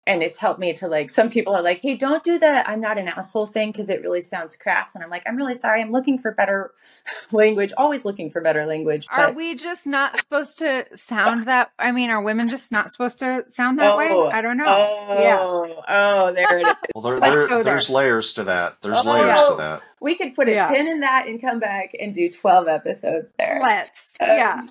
and 0.06 0.22
it's 0.22 0.36
helped 0.36 0.60
me 0.60 0.72
to 0.72 0.86
like 0.86 1.10
some 1.10 1.28
people 1.28 1.54
are 1.54 1.62
like 1.62 1.80
hey 1.80 1.96
don't 1.96 2.22
do 2.22 2.38
the 2.38 2.68
i'm 2.68 2.80
not 2.80 2.98
an 2.98 3.08
asshole 3.08 3.46
thing 3.46 3.72
because 3.72 3.90
it 3.90 4.00
really 4.02 4.20
sounds 4.20 4.56
crass 4.56 4.94
and 4.94 5.02
i'm 5.02 5.10
like 5.10 5.22
i'm 5.26 5.36
really 5.36 5.54
sorry 5.54 5.82
i'm 5.82 5.90
looking 5.90 6.18
for 6.18 6.30
better 6.32 6.72
language 7.32 7.72
always 7.76 8.04
looking 8.04 8.30
for 8.30 8.40
better 8.40 8.64
language 8.64 9.06
are 9.10 9.32
we 9.32 9.54
just 9.54 9.86
not 9.86 10.16
supposed 10.16 10.58
to 10.58 10.86
sound 10.94 11.44
that 11.46 11.70
i 11.78 11.90
mean 11.90 12.10
are 12.10 12.22
women 12.22 12.48
just 12.48 12.70
not 12.70 12.90
supposed 12.90 13.18
to 13.18 13.44
sound 13.48 13.78
that 13.78 13.92
oh, 13.92 13.98
way 13.98 14.32
i 14.32 14.40
don't 14.40 14.56
know. 14.56 14.64
Oh 14.66 15.22
yeah. 15.22 15.74
oh 15.88 16.32
there 16.32 16.58
it 16.58 16.66
is. 16.66 16.74
Well 16.94 17.02
there, 17.02 17.48
there, 17.48 17.64
there's 17.64 17.90
layers 17.90 18.32
to 18.34 18.44
that. 18.44 18.80
There's 18.82 19.04
oh, 19.04 19.12
layers 19.12 19.42
to 19.44 19.54
that. 19.56 19.82
We 20.00 20.16
could 20.16 20.34
put 20.34 20.48
a 20.48 20.52
yeah. 20.52 20.70
pin 20.70 20.88
in 20.88 21.00
that 21.00 21.26
and 21.26 21.40
come 21.40 21.58
back 21.58 21.92
and 21.98 22.14
do 22.14 22.30
12 22.30 22.68
episodes 22.68 23.32
there. 23.38 23.60
Let's 23.62 24.16
um, 24.20 24.28
yeah 24.28 24.62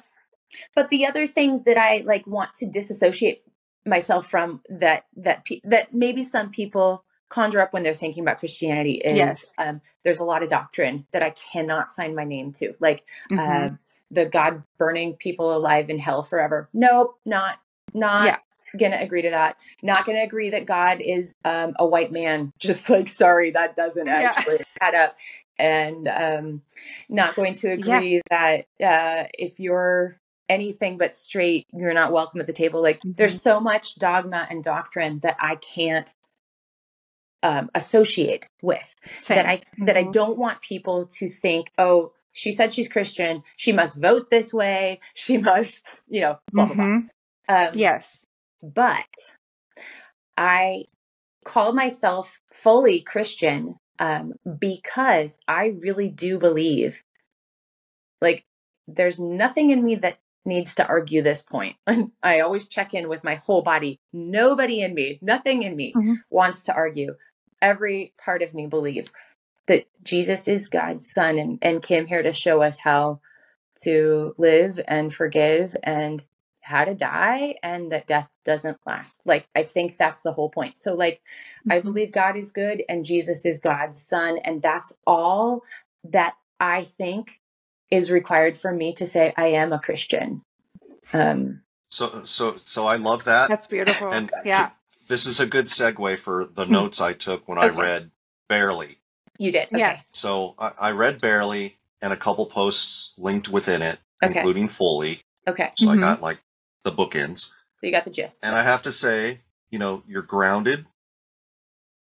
but 0.75 0.89
the 0.89 1.05
other 1.05 1.27
things 1.27 1.63
that 1.63 1.77
i 1.77 2.03
like 2.05 2.25
want 2.27 2.53
to 2.55 2.65
disassociate 2.65 3.43
myself 3.85 4.27
from 4.27 4.61
that 4.69 5.05
that 5.15 5.45
that 5.63 5.93
maybe 5.93 6.23
some 6.23 6.49
people 6.49 7.03
conjure 7.29 7.61
up 7.61 7.73
when 7.73 7.83
they're 7.83 7.93
thinking 7.93 8.23
about 8.23 8.39
Christianity 8.39 8.93
is 8.93 9.15
yes. 9.15 9.45
um, 9.57 9.81
there's 10.03 10.19
a 10.19 10.23
lot 10.23 10.43
of 10.43 10.49
doctrine 10.49 11.05
that 11.11 11.23
I 11.23 11.31
cannot 11.31 11.91
sign 11.91 12.15
my 12.15 12.23
name 12.23 12.51
to, 12.53 12.73
like 12.79 13.03
mm-hmm. 13.31 13.39
uh, 13.39 13.77
the 14.11 14.25
God 14.25 14.63
burning 14.77 15.15
people 15.15 15.55
alive 15.55 15.89
in 15.89 15.99
hell 15.99 16.23
forever. 16.23 16.69
Nope, 16.73 17.19
not 17.25 17.59
not 17.93 18.25
yeah. 18.25 18.37
gonna 18.77 19.01
agree 19.01 19.23
to 19.23 19.31
that. 19.31 19.57
Not 19.81 20.05
gonna 20.05 20.23
agree 20.23 20.51
that 20.51 20.65
God 20.65 21.01
is 21.01 21.35
um, 21.43 21.73
a 21.77 21.85
white 21.85 22.11
man. 22.11 22.53
Just 22.59 22.89
like 22.89 23.09
sorry, 23.09 23.51
that 23.51 23.75
doesn't 23.75 24.07
actually 24.07 24.57
yeah. 24.59 24.65
add 24.81 24.95
up. 24.95 25.17
And 25.57 26.09
um, 26.09 26.61
not 27.07 27.33
going 27.33 27.53
to 27.53 27.71
agree 27.71 28.21
yeah. 28.29 28.65
that 28.77 28.85
uh, 28.85 29.27
if 29.33 29.57
you're 29.57 30.19
anything 30.49 30.97
but 30.97 31.15
straight, 31.15 31.65
you're 31.73 31.93
not 31.93 32.11
welcome 32.11 32.39
at 32.39 32.47
the 32.47 32.53
table. 32.53 32.81
Like 32.81 32.97
mm-hmm. 32.97 33.11
there's 33.15 33.41
so 33.41 33.59
much 33.59 33.95
dogma 33.95 34.47
and 34.49 34.63
doctrine 34.63 35.19
that 35.19 35.37
I 35.39 35.55
can't 35.55 36.13
um, 37.43 37.69
associate 37.75 38.47
with 38.61 38.95
Same. 39.21 39.37
that 39.37 39.45
I 39.45 39.57
mm-hmm. 39.57 39.85
that 39.85 39.97
I 39.97 40.03
mm-hmm. 40.03 40.11
don't 40.11 40.37
want 40.37 40.61
people 40.61 41.05
to 41.17 41.29
think, 41.29 41.71
oh, 41.77 42.13
she 42.31 42.51
said 42.51 42.73
she's 42.73 42.89
Christian, 42.89 43.43
she 43.55 43.71
must 43.71 43.95
vote 43.95 44.29
this 44.29 44.53
way, 44.53 44.99
she 45.13 45.37
must, 45.37 46.01
you 46.07 46.21
know, 46.21 46.39
blah 46.51 46.65
blah 46.65 46.75
mm-hmm. 46.75 46.99
blah. 47.47 47.67
Um, 47.67 47.71
yes, 47.75 48.25
but 48.61 49.05
I 50.35 50.85
call 51.45 51.73
myself 51.73 52.39
fully 52.51 52.99
Christian 52.99 53.75
um, 53.99 54.33
because 54.59 55.37
I 55.47 55.75
really 55.79 56.09
do 56.09 56.39
believe, 56.39 57.03
like, 58.19 58.43
there's 58.87 59.19
nothing 59.19 59.69
in 59.69 59.83
me 59.83 59.95
that 59.95 60.17
needs 60.45 60.75
to 60.75 60.87
argue 60.87 61.21
this 61.21 61.41
point. 61.41 61.75
I 62.23 62.39
always 62.39 62.67
check 62.67 62.93
in 62.93 63.09
with 63.09 63.23
my 63.23 63.35
whole 63.35 63.61
body. 63.61 63.99
Nobody 64.13 64.81
in 64.81 64.93
me, 64.93 65.19
nothing 65.21 65.63
in 65.63 65.75
me 65.75 65.93
mm-hmm. 65.93 66.15
wants 66.29 66.63
to 66.63 66.73
argue. 66.73 67.15
Every 67.61 68.13
part 68.23 68.41
of 68.41 68.53
me 68.53 68.67
believes 68.67 69.11
that 69.67 69.87
Jesus 70.03 70.47
is 70.47 70.67
God's 70.67 71.11
son 71.11 71.39
and, 71.39 71.59
and 71.61 71.81
came 71.81 72.05
here 72.05 72.21
to 72.21 72.33
show 72.33 72.61
us 72.61 72.79
how 72.79 73.19
to 73.81 74.35
live 74.37 74.79
and 74.87 75.13
forgive 75.13 75.75
and 75.83 76.23
how 76.61 76.83
to 76.83 76.95
die 76.95 77.55
and 77.61 77.91
that 77.91 78.07
death 78.07 78.29
doesn't 78.43 78.77
last. 78.87 79.21
Like, 79.25 79.47
I 79.55 79.63
think 79.63 79.97
that's 79.97 80.21
the 80.21 80.33
whole 80.33 80.49
point. 80.49 80.81
So, 80.81 80.95
like, 80.95 81.15
mm-hmm. 81.15 81.71
I 81.73 81.79
believe 81.79 82.11
God 82.11 82.35
is 82.35 82.51
good 82.51 82.83
and 82.89 83.05
Jesus 83.05 83.45
is 83.45 83.59
God's 83.59 84.01
son. 84.01 84.39
And 84.43 84.61
that's 84.61 84.97
all 85.05 85.61
that 86.03 86.35
I 86.59 86.83
think 86.83 87.41
is 87.91 88.11
required 88.11 88.57
for 88.57 88.71
me 88.71 88.93
to 88.93 89.05
say 89.05 89.33
I 89.37 89.47
am 89.47 89.71
a 89.73 89.79
Christian. 89.79 90.41
Um, 91.13 91.61
so, 91.87 92.23
so, 92.23 92.55
so 92.55 92.87
I 92.87 92.95
love 92.95 93.23
that. 93.25 93.47
That's 93.47 93.67
beautiful. 93.67 94.11
And 94.11 94.29
yeah, 94.43 94.71
this 95.07 95.25
is 95.25 95.39
a 95.39 95.45
good 95.45 95.65
segue 95.65 96.17
for 96.17 96.45
the 96.45 96.65
hmm. 96.65 96.71
notes 96.71 96.99
I 96.99 97.13
took 97.13 97.47
when 97.47 97.57
okay. 97.57 97.67
I 97.67 97.81
read 97.81 98.11
Barely. 98.49 98.97
You 99.37 99.51
did, 99.51 99.67
okay. 99.67 99.79
yes. 99.79 100.05
So 100.11 100.55
I, 100.57 100.71
I, 100.79 100.91
read 100.91 101.19
Barely 101.19 101.73
and 102.01 102.13
a 102.13 102.17
couple 102.17 102.45
posts 102.45 103.13
linked 103.17 103.49
within 103.49 103.81
it, 103.81 103.99
okay. 104.23 104.37
including 104.39 104.67
Fully. 104.69 105.19
Okay. 105.47 105.71
So 105.77 105.87
mm-hmm. 105.87 105.97
I 105.97 106.01
got 106.01 106.21
like 106.21 106.39
the 106.83 106.91
bookends. 106.91 107.49
So 107.49 107.87
you 107.87 107.91
got 107.91 108.05
the 108.05 108.11
gist. 108.11 108.43
And 108.43 108.55
I 108.55 108.63
have 108.63 108.81
to 108.83 108.91
say, 108.91 109.41
you 109.69 109.79
know, 109.79 110.03
you're 110.07 110.21
grounded. 110.21 110.85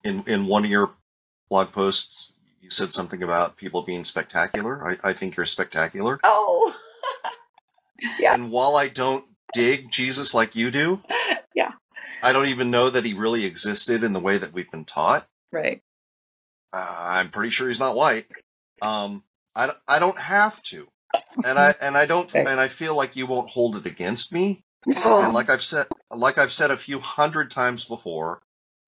In 0.04 0.22
in 0.28 0.46
one 0.46 0.64
of 0.64 0.70
your 0.70 0.94
blog 1.50 1.72
posts, 1.72 2.32
you 2.60 2.70
said 2.70 2.92
something 2.92 3.22
about 3.22 3.56
people 3.56 3.82
being 3.82 4.04
spectacular. 4.04 4.86
I, 4.86 5.10
I 5.10 5.12
think 5.12 5.36
you're 5.36 5.46
spectacular. 5.46 6.18
Oh, 6.24 6.74
yeah. 8.18 8.34
And 8.34 8.50
while 8.50 8.76
I 8.76 8.88
don't 8.88 9.24
dig 9.52 9.90
Jesus 9.90 10.34
like 10.34 10.54
you 10.54 10.70
do, 10.70 11.00
yeah, 11.54 11.72
I 12.22 12.32
don't 12.32 12.48
even 12.48 12.70
know 12.70 12.90
that 12.90 13.04
he 13.04 13.14
really 13.14 13.44
existed 13.44 14.02
in 14.02 14.12
the 14.12 14.20
way 14.20 14.38
that 14.38 14.52
we've 14.52 14.70
been 14.70 14.84
taught. 14.84 15.26
Right. 15.52 15.82
Uh, 16.72 16.96
I'm 16.98 17.30
pretty 17.30 17.50
sure 17.50 17.68
he's 17.68 17.80
not 17.80 17.96
white. 17.96 18.26
Um, 18.82 19.24
I, 19.56 19.70
I 19.86 19.98
don't 19.98 20.18
have 20.18 20.62
to, 20.64 20.88
and 21.44 21.58
I 21.58 21.74
and 21.80 21.96
I 21.96 22.06
don't, 22.06 22.28
okay. 22.28 22.40
and 22.40 22.60
I 22.60 22.68
feel 22.68 22.94
like 22.94 23.16
you 23.16 23.26
won't 23.26 23.50
hold 23.50 23.76
it 23.76 23.86
against 23.86 24.32
me. 24.32 24.62
And 24.86 25.34
like 25.34 25.50
I've 25.50 25.62
said, 25.62 25.86
like 26.10 26.38
I've 26.38 26.52
said 26.52 26.70
a 26.70 26.76
few 26.76 26.98
hundred 27.00 27.50
times 27.50 27.84
before, 27.84 28.42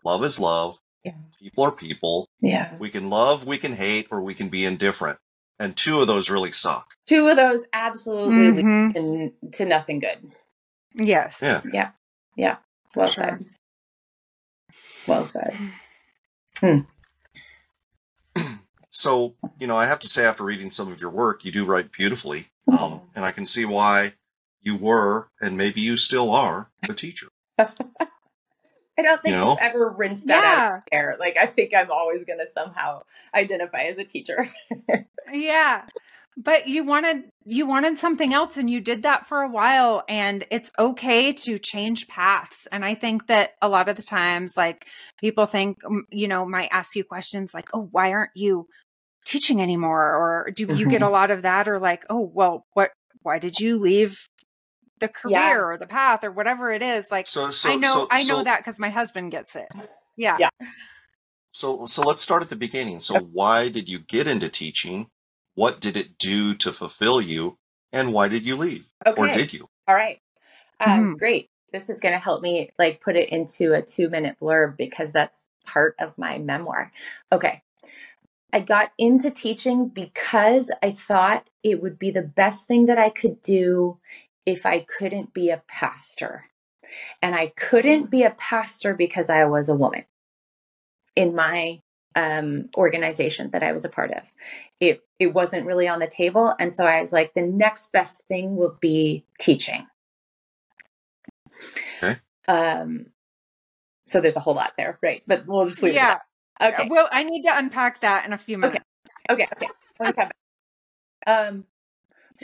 love 0.04 0.22
is 0.24 0.38
love. 0.38 0.78
Yeah. 1.04 1.14
People 1.38 1.64
are 1.64 1.72
people. 1.72 2.28
Yeah. 2.40 2.74
We 2.78 2.90
can 2.90 3.08
love, 3.08 3.46
we 3.46 3.58
can 3.58 3.72
hate, 3.72 4.08
or 4.10 4.20
we 4.20 4.34
can 4.34 4.48
be 4.48 4.64
indifferent. 4.64 5.18
And 5.58 5.76
two 5.76 6.00
of 6.00 6.06
those 6.06 6.30
really 6.30 6.52
suck. 6.52 6.94
Two 7.06 7.28
of 7.28 7.36
those 7.36 7.64
absolutely 7.72 8.62
mm-hmm. 8.62 8.98
lead 8.98 9.32
to, 9.42 9.50
to 9.58 9.64
nothing 9.66 9.98
good. 9.98 10.32
Yes. 10.94 11.40
Yeah. 11.42 11.62
Yeah. 11.72 11.90
Yeah. 12.36 12.56
Well 12.94 13.08
sure. 13.08 13.24
said. 13.24 13.46
Well 15.06 15.24
said. 15.24 15.56
Hmm. 16.56 16.80
So, 18.92 19.36
you 19.58 19.66
know, 19.68 19.76
I 19.76 19.86
have 19.86 20.00
to 20.00 20.08
say, 20.08 20.26
after 20.26 20.42
reading 20.42 20.70
some 20.70 20.90
of 20.90 21.00
your 21.00 21.10
work, 21.10 21.44
you 21.44 21.52
do 21.52 21.64
write 21.64 21.92
beautifully. 21.92 22.48
Um, 22.76 23.02
and 23.14 23.24
I 23.24 23.30
can 23.30 23.46
see 23.46 23.64
why 23.64 24.14
you 24.60 24.76
were, 24.76 25.28
and 25.40 25.56
maybe 25.56 25.80
you 25.80 25.96
still 25.96 26.30
are, 26.30 26.70
a 26.88 26.92
teacher. 26.92 27.28
I 29.00 29.02
don't 29.02 29.22
think 29.22 29.34
you 29.34 29.40
know? 29.40 29.52
I've 29.52 29.74
ever 29.74 29.88
rinsed 29.88 30.26
that 30.26 30.44
yeah. 30.44 30.66
out 30.66 30.78
of 30.78 30.82
air. 30.92 31.16
Like 31.18 31.36
I 31.40 31.46
think 31.46 31.72
I'm 31.74 31.90
always 31.90 32.24
going 32.24 32.38
to 32.38 32.50
somehow 32.52 33.02
identify 33.34 33.82
as 33.82 33.98
a 33.98 34.04
teacher. 34.04 34.52
yeah. 35.32 35.86
But 36.36 36.68
you 36.68 36.84
wanted 36.84 37.24
you 37.44 37.66
wanted 37.66 37.98
something 37.98 38.32
else 38.32 38.56
and 38.56 38.68
you 38.68 38.80
did 38.80 39.02
that 39.02 39.26
for 39.26 39.40
a 39.40 39.50
while 39.50 40.04
and 40.08 40.44
it's 40.50 40.70
okay 40.78 41.32
to 41.32 41.58
change 41.58 42.08
paths. 42.08 42.68
And 42.70 42.84
I 42.84 42.94
think 42.94 43.26
that 43.26 43.52
a 43.62 43.68
lot 43.68 43.88
of 43.88 43.96
the 43.96 44.02
times 44.02 44.56
like 44.56 44.86
people 45.18 45.46
think 45.46 45.78
you 46.10 46.28
know 46.28 46.44
might 46.46 46.68
ask 46.70 46.94
you 46.94 47.04
questions 47.04 47.54
like, 47.54 47.70
"Oh, 47.74 47.88
why 47.90 48.12
aren't 48.12 48.30
you 48.34 48.68
teaching 49.24 49.60
anymore?" 49.60 50.00
or 50.00 50.50
do 50.54 50.66
you 50.74 50.86
get 50.86 51.02
a 51.02 51.06
mm-hmm. 51.06 51.12
lot 51.20 51.30
of 51.30 51.42
that 51.42 51.68
or 51.68 51.78
like, 51.78 52.04
"Oh, 52.08 52.30
well, 52.32 52.66
what 52.74 52.90
why 53.22 53.38
did 53.38 53.58
you 53.58 53.78
leave 53.78 54.28
the 55.00 55.08
career 55.08 55.38
yeah. 55.38 55.56
or 55.56 55.76
the 55.76 55.86
path 55.86 56.22
or 56.22 56.30
whatever 56.30 56.70
it 56.70 56.82
is. 56.82 57.10
Like 57.10 57.26
so, 57.26 57.50
so 57.50 57.72
I 57.72 57.76
know 57.76 57.92
so, 57.92 58.08
I 58.10 58.18
know 58.22 58.38
so, 58.38 58.44
that 58.44 58.60
because 58.60 58.78
my 58.78 58.90
husband 58.90 59.32
gets 59.32 59.56
it. 59.56 59.68
Yeah. 60.16 60.36
Yeah. 60.38 60.50
So 61.50 61.86
so 61.86 62.02
let's 62.02 62.22
start 62.22 62.42
at 62.42 62.48
the 62.48 62.56
beginning. 62.56 63.00
So 63.00 63.18
why 63.18 63.68
did 63.68 63.88
you 63.88 63.98
get 63.98 64.26
into 64.26 64.48
teaching? 64.48 65.08
What 65.54 65.80
did 65.80 65.96
it 65.96 66.18
do 66.18 66.54
to 66.54 66.72
fulfill 66.72 67.20
you? 67.20 67.58
And 67.92 68.12
why 68.12 68.28
did 68.28 68.46
you 68.46 68.56
leave? 68.56 68.86
Okay. 69.04 69.20
Or 69.20 69.28
did 69.28 69.52
you? 69.52 69.66
All 69.88 69.94
right. 69.94 70.20
Um, 70.78 70.90
mm-hmm. 70.90 71.14
Great. 71.14 71.50
This 71.72 71.90
is 71.90 72.00
going 72.00 72.14
to 72.14 72.18
help 72.18 72.42
me 72.42 72.70
like 72.78 73.00
put 73.00 73.16
it 73.16 73.30
into 73.30 73.74
a 73.74 73.82
two 73.82 74.08
minute 74.08 74.36
blurb 74.40 74.76
because 74.76 75.12
that's 75.12 75.48
part 75.64 75.96
of 75.98 76.16
my 76.16 76.38
memoir. 76.38 76.92
Okay. 77.32 77.62
I 78.52 78.60
got 78.60 78.92
into 78.98 79.30
teaching 79.30 79.88
because 79.88 80.72
I 80.82 80.90
thought 80.90 81.48
it 81.62 81.82
would 81.82 81.98
be 81.98 82.10
the 82.10 82.22
best 82.22 82.66
thing 82.66 82.86
that 82.86 82.98
I 82.98 83.08
could 83.08 83.42
do 83.42 83.98
if 84.50 84.66
I 84.66 84.80
couldn't 84.80 85.32
be 85.32 85.50
a 85.50 85.62
pastor. 85.66 86.46
And 87.22 87.34
I 87.34 87.52
couldn't 87.56 88.10
be 88.10 88.24
a 88.24 88.30
pastor 88.30 88.94
because 88.94 89.30
I 89.30 89.44
was 89.44 89.68
a 89.68 89.76
woman 89.76 90.04
in 91.14 91.34
my 91.34 91.80
um, 92.16 92.64
organization 92.76 93.50
that 93.50 93.62
I 93.62 93.72
was 93.72 93.84
a 93.84 93.88
part 93.88 94.10
of. 94.10 94.22
It 94.80 95.02
it 95.18 95.32
wasn't 95.32 95.66
really 95.66 95.86
on 95.86 96.00
the 96.00 96.08
table, 96.08 96.54
and 96.58 96.74
so 96.74 96.84
I 96.84 97.00
was 97.00 97.12
like, 97.12 97.34
the 97.34 97.42
next 97.42 97.92
best 97.92 98.22
thing 98.28 98.56
will 98.56 98.76
be 98.80 99.24
teaching. 99.38 99.86
Okay. 102.02 102.16
Um. 102.48 103.06
So 104.06 104.20
there's 104.20 104.36
a 104.36 104.40
whole 104.40 104.54
lot 104.54 104.72
there, 104.76 104.98
right? 105.02 105.22
But 105.26 105.46
we'll 105.46 105.66
just 105.66 105.82
leave. 105.82 105.94
Yeah. 105.94 106.18
Okay. 106.60 106.88
Well, 106.90 107.08
I 107.12 107.22
need 107.22 107.42
to 107.42 107.56
unpack 107.56 108.00
that 108.00 108.26
in 108.26 108.32
a 108.32 108.38
few 108.38 108.58
minutes. 108.58 108.84
Okay. 109.30 109.46
Okay. 109.54 109.68
Okay. 110.04 110.28
um 111.26 111.64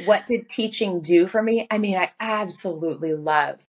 what 0.04 0.26
did 0.26 0.48
teaching 0.48 1.00
do 1.00 1.26
for 1.26 1.42
me? 1.42 1.66
I 1.70 1.78
mean, 1.78 1.96
I 1.96 2.10
absolutely 2.20 3.14
love 3.14 3.60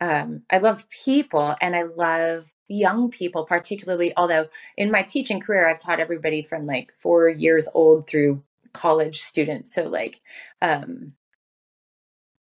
um, 0.00 0.42
I 0.50 0.58
love 0.58 0.88
people 0.90 1.54
and 1.60 1.74
I 1.74 1.84
love 1.84 2.52
young 2.66 3.10
people 3.10 3.44
particularly 3.44 4.12
although 4.16 4.48
in 4.76 4.90
my 4.90 5.02
teaching 5.02 5.38
career 5.38 5.68
I've 5.68 5.78
taught 5.78 6.00
everybody 6.00 6.40
from 6.40 6.66
like 6.66 6.92
4 6.94 7.28
years 7.28 7.68
old 7.74 8.06
through 8.06 8.42
college 8.72 9.20
students 9.20 9.74
so 9.74 9.84
like 9.84 10.20
um 10.62 11.12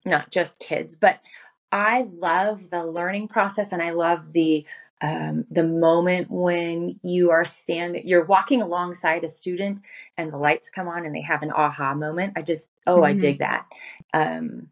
not 0.05 0.31
just 0.31 0.59
kids 0.59 0.95
but 0.95 1.19
I 1.73 2.07
love 2.13 2.69
the 2.69 2.85
learning 2.85 3.27
process 3.27 3.73
and 3.73 3.81
I 3.81 3.89
love 3.89 4.31
the 4.31 4.65
um, 5.03 5.45
the 5.51 5.65
moment 5.65 6.31
when 6.31 6.99
you 7.03 7.31
are 7.31 7.43
standing, 7.43 8.07
you're 8.07 8.25
walking 8.25 8.61
alongside 8.61 9.25
a 9.25 9.27
student 9.27 9.81
and 10.17 10.31
the 10.31 10.37
lights 10.37 10.69
come 10.69 10.87
on 10.87 11.05
and 11.05 11.13
they 11.13 11.21
have 11.21 11.43
an 11.43 11.51
aha 11.51 11.93
moment. 11.93 12.33
I 12.37 12.41
just, 12.41 12.69
oh, 12.87 12.95
mm-hmm. 12.95 13.03
I 13.03 13.13
dig 13.13 13.39
that. 13.39 13.67
Um, 14.13 14.69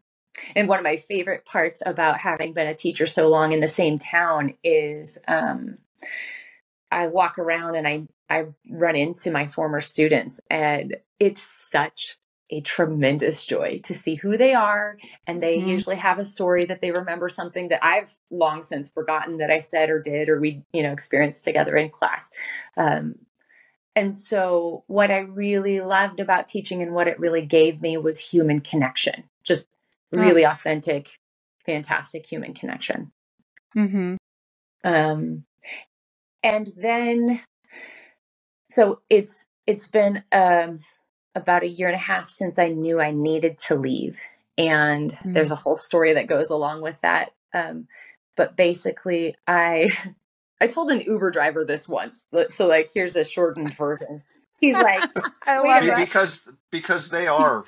and 0.56 0.68
one 0.68 0.78
of 0.78 0.84
my 0.84 0.96
favorite 0.96 1.44
parts 1.44 1.82
about 1.84 2.18
having 2.18 2.54
been 2.54 2.66
a 2.66 2.74
teacher 2.74 3.06
so 3.06 3.28
long 3.28 3.52
in 3.52 3.60
the 3.60 3.68
same 3.68 3.98
town 3.98 4.54
is 4.64 5.18
um, 5.28 5.76
I 6.90 7.08
walk 7.08 7.38
around 7.38 7.74
and 7.74 7.86
I 7.86 8.08
I 8.28 8.46
run 8.70 8.96
into 8.96 9.30
my 9.30 9.46
former 9.46 9.82
students, 9.82 10.40
and 10.48 10.96
it's 11.20 11.46
such 11.70 12.16
a 12.52 12.60
tremendous 12.60 13.46
joy 13.46 13.80
to 13.82 13.94
see 13.94 14.14
who 14.16 14.36
they 14.36 14.52
are. 14.52 14.98
And 15.26 15.42
they 15.42 15.58
mm-hmm. 15.58 15.68
usually 15.68 15.96
have 15.96 16.18
a 16.18 16.24
story 16.24 16.66
that 16.66 16.82
they 16.82 16.92
remember 16.92 17.30
something 17.30 17.68
that 17.68 17.82
I've 17.82 18.14
long 18.30 18.62
since 18.62 18.90
forgotten 18.90 19.38
that 19.38 19.50
I 19.50 19.58
said 19.58 19.88
or 19.88 20.00
did 20.00 20.28
or 20.28 20.38
we, 20.38 20.62
you 20.72 20.82
know, 20.82 20.92
experienced 20.92 21.44
together 21.44 21.74
in 21.74 21.88
class. 21.88 22.28
Um, 22.76 23.14
and 23.96 24.18
so, 24.18 24.84
what 24.86 25.10
I 25.10 25.18
really 25.18 25.80
loved 25.80 26.20
about 26.20 26.48
teaching 26.48 26.82
and 26.82 26.92
what 26.92 27.08
it 27.08 27.18
really 27.18 27.42
gave 27.42 27.82
me 27.82 27.96
was 27.96 28.18
human 28.18 28.60
connection, 28.60 29.24
just 29.42 29.66
really 30.10 30.46
oh. 30.46 30.50
authentic, 30.50 31.18
fantastic 31.66 32.26
human 32.26 32.54
connection. 32.54 33.12
Mm-hmm. 33.76 34.16
Um, 34.84 35.44
and 36.42 36.72
then, 36.74 37.42
so 38.70 39.00
it's 39.10 39.44
it's 39.66 39.88
been 39.88 40.22
um, 40.32 40.80
about 41.34 41.62
a 41.62 41.68
year 41.68 41.88
and 41.88 41.94
a 41.94 41.98
half 41.98 42.28
since 42.28 42.58
I 42.58 42.68
knew 42.68 43.00
I 43.00 43.10
needed 43.10 43.58
to 43.60 43.74
leave. 43.74 44.18
And 44.58 45.12
mm-hmm. 45.12 45.32
there's 45.32 45.50
a 45.50 45.56
whole 45.56 45.76
story 45.76 46.12
that 46.14 46.26
goes 46.26 46.50
along 46.50 46.82
with 46.82 47.00
that. 47.00 47.32
Um, 47.54 47.88
but 48.36 48.56
basically, 48.56 49.34
I 49.46 49.90
I 50.60 50.66
told 50.66 50.90
an 50.90 51.00
Uber 51.00 51.30
driver 51.30 51.64
this 51.64 51.88
once. 51.88 52.26
So 52.48 52.66
like, 52.66 52.90
here's 52.94 53.14
the 53.14 53.24
shortened 53.24 53.74
version. 53.76 54.22
He's 54.60 54.76
like, 54.76 55.02
I 55.46 55.58
love 55.58 55.84
it 55.84 55.96
because 55.96 56.48
because 56.70 57.10
they 57.10 57.26
are 57.26 57.64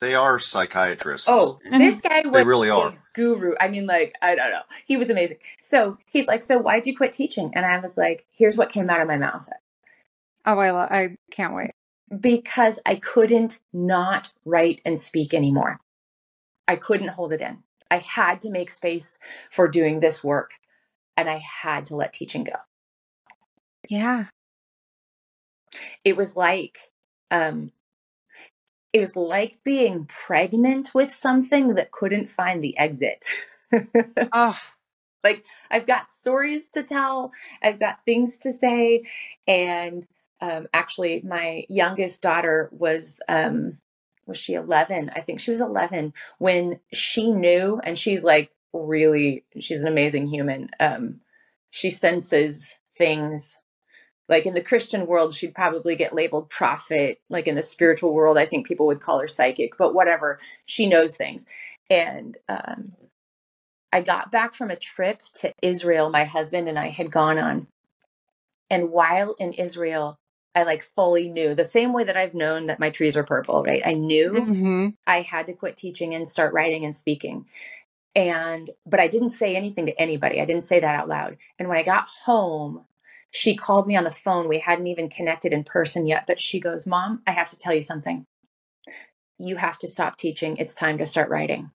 they 0.00 0.14
are 0.14 0.38
psychiatrists. 0.38 1.28
Oh, 1.28 1.58
this 1.68 2.00
guy 2.00 2.22
was 2.24 2.32
they 2.32 2.44
really 2.44 2.70
are 2.70 2.94
guru. 3.14 3.54
I 3.60 3.68
mean, 3.68 3.86
like 3.86 4.14
I 4.22 4.34
don't 4.34 4.50
know, 4.50 4.62
he 4.86 4.96
was 4.96 5.10
amazing. 5.10 5.38
So 5.60 5.98
he's 6.06 6.26
like, 6.26 6.42
so 6.42 6.58
why'd 6.58 6.86
you 6.86 6.96
quit 6.96 7.12
teaching? 7.12 7.52
And 7.54 7.66
I 7.66 7.78
was 7.78 7.98
like, 7.98 8.24
here's 8.30 8.56
what 8.56 8.70
came 8.70 8.88
out 8.88 9.00
of 9.00 9.08
my 9.08 9.18
mouth. 9.18 9.48
Oh, 10.46 10.58
I 10.58 10.70
lo- 10.70 10.88
I 10.88 11.16
can't 11.30 11.54
wait 11.54 11.72
because 12.20 12.78
I 12.86 12.96
couldn't 12.96 13.60
not 13.72 14.32
write 14.44 14.80
and 14.84 15.00
speak 15.00 15.34
anymore. 15.34 15.80
I 16.66 16.76
couldn't 16.76 17.08
hold 17.08 17.32
it 17.32 17.40
in. 17.40 17.58
I 17.90 17.98
had 17.98 18.40
to 18.42 18.50
make 18.50 18.70
space 18.70 19.18
for 19.50 19.68
doing 19.68 20.00
this 20.00 20.22
work 20.22 20.52
and 21.16 21.28
I 21.28 21.38
had 21.38 21.86
to 21.86 21.96
let 21.96 22.12
teaching 22.12 22.44
go. 22.44 22.52
Yeah. 23.88 24.26
It 26.04 26.16
was 26.16 26.36
like 26.36 26.78
um 27.30 27.72
it 28.92 29.00
was 29.00 29.16
like 29.16 29.62
being 29.64 30.06
pregnant 30.06 30.94
with 30.94 31.12
something 31.12 31.74
that 31.74 31.92
couldn't 31.92 32.30
find 32.30 32.62
the 32.62 32.76
exit. 32.78 33.26
oh. 34.32 34.58
Like 35.24 35.44
I've 35.70 35.86
got 35.86 36.12
stories 36.12 36.68
to 36.68 36.82
tell, 36.82 37.32
I've 37.62 37.80
got 37.80 38.04
things 38.04 38.38
to 38.38 38.52
say 38.52 39.02
and 39.46 40.06
um, 40.40 40.66
actually 40.72 41.22
my 41.24 41.64
youngest 41.68 42.22
daughter 42.22 42.68
was 42.72 43.20
um, 43.28 43.78
was 44.26 44.36
she 44.36 44.54
11 44.54 45.10
i 45.14 45.20
think 45.20 45.40
she 45.40 45.50
was 45.50 45.60
11 45.60 46.12
when 46.38 46.80
she 46.92 47.30
knew 47.30 47.80
and 47.82 47.98
she's 47.98 48.22
like 48.22 48.50
really 48.72 49.44
she's 49.58 49.80
an 49.80 49.88
amazing 49.88 50.26
human. 50.26 50.70
Um, 50.80 51.18
she 51.70 51.90
senses 51.90 52.78
things. 52.92 53.58
Like 54.28 54.44
in 54.44 54.54
the 54.54 54.62
christian 54.62 55.06
world 55.06 55.34
she'd 55.34 55.54
probably 55.54 55.96
get 55.96 56.14
labeled 56.14 56.50
prophet. 56.50 57.20
Like 57.28 57.46
in 57.46 57.54
the 57.54 57.62
spiritual 57.62 58.12
world 58.12 58.38
i 58.38 58.46
think 58.46 58.66
people 58.66 58.86
would 58.86 59.00
call 59.00 59.20
her 59.20 59.28
psychic 59.28 59.76
but 59.78 59.94
whatever 59.94 60.38
she 60.64 60.86
knows 60.86 61.16
things. 61.16 61.46
And 61.90 62.36
um, 62.48 62.92
i 63.92 64.02
got 64.02 64.30
back 64.30 64.54
from 64.54 64.70
a 64.70 64.76
trip 64.76 65.22
to 65.36 65.52
israel 65.62 66.10
my 66.10 66.24
husband 66.24 66.68
and 66.68 66.78
i 66.78 66.88
had 66.88 67.10
gone 67.10 67.38
on. 67.38 67.68
And 68.70 68.90
while 68.90 69.34
in 69.38 69.52
israel 69.54 70.18
I 70.54 70.64
like 70.64 70.82
fully 70.82 71.28
knew 71.28 71.54
the 71.54 71.64
same 71.64 71.92
way 71.92 72.04
that 72.04 72.16
I've 72.16 72.34
known 72.34 72.66
that 72.66 72.80
my 72.80 72.90
trees 72.90 73.16
are 73.16 73.24
purple, 73.24 73.62
right? 73.62 73.82
I 73.84 73.92
knew 73.92 74.30
mm-hmm. 74.30 74.88
I 75.06 75.22
had 75.22 75.46
to 75.46 75.52
quit 75.52 75.76
teaching 75.76 76.14
and 76.14 76.28
start 76.28 76.52
writing 76.52 76.84
and 76.84 76.94
speaking. 76.94 77.46
And, 78.14 78.70
but 78.84 78.98
I 78.98 79.06
didn't 79.06 79.30
say 79.30 79.54
anything 79.54 79.86
to 79.86 80.00
anybody. 80.00 80.40
I 80.40 80.44
didn't 80.44 80.64
say 80.64 80.80
that 80.80 80.94
out 80.94 81.08
loud. 81.08 81.36
And 81.58 81.68
when 81.68 81.78
I 81.78 81.82
got 81.82 82.08
home, 82.24 82.84
she 83.30 83.56
called 83.56 83.86
me 83.86 83.96
on 83.96 84.04
the 84.04 84.10
phone. 84.10 84.48
We 84.48 84.58
hadn't 84.58 84.86
even 84.86 85.08
connected 85.08 85.52
in 85.52 85.64
person 85.64 86.06
yet, 86.06 86.26
but 86.26 86.40
she 86.40 86.60
goes, 86.60 86.86
Mom, 86.86 87.22
I 87.26 87.32
have 87.32 87.50
to 87.50 87.58
tell 87.58 87.74
you 87.74 87.82
something. 87.82 88.24
You 89.38 89.56
have 89.56 89.78
to 89.78 89.86
stop 89.86 90.16
teaching. 90.16 90.56
It's 90.56 90.74
time 90.74 90.98
to 90.98 91.06
start 91.06 91.30
writing. 91.30 91.70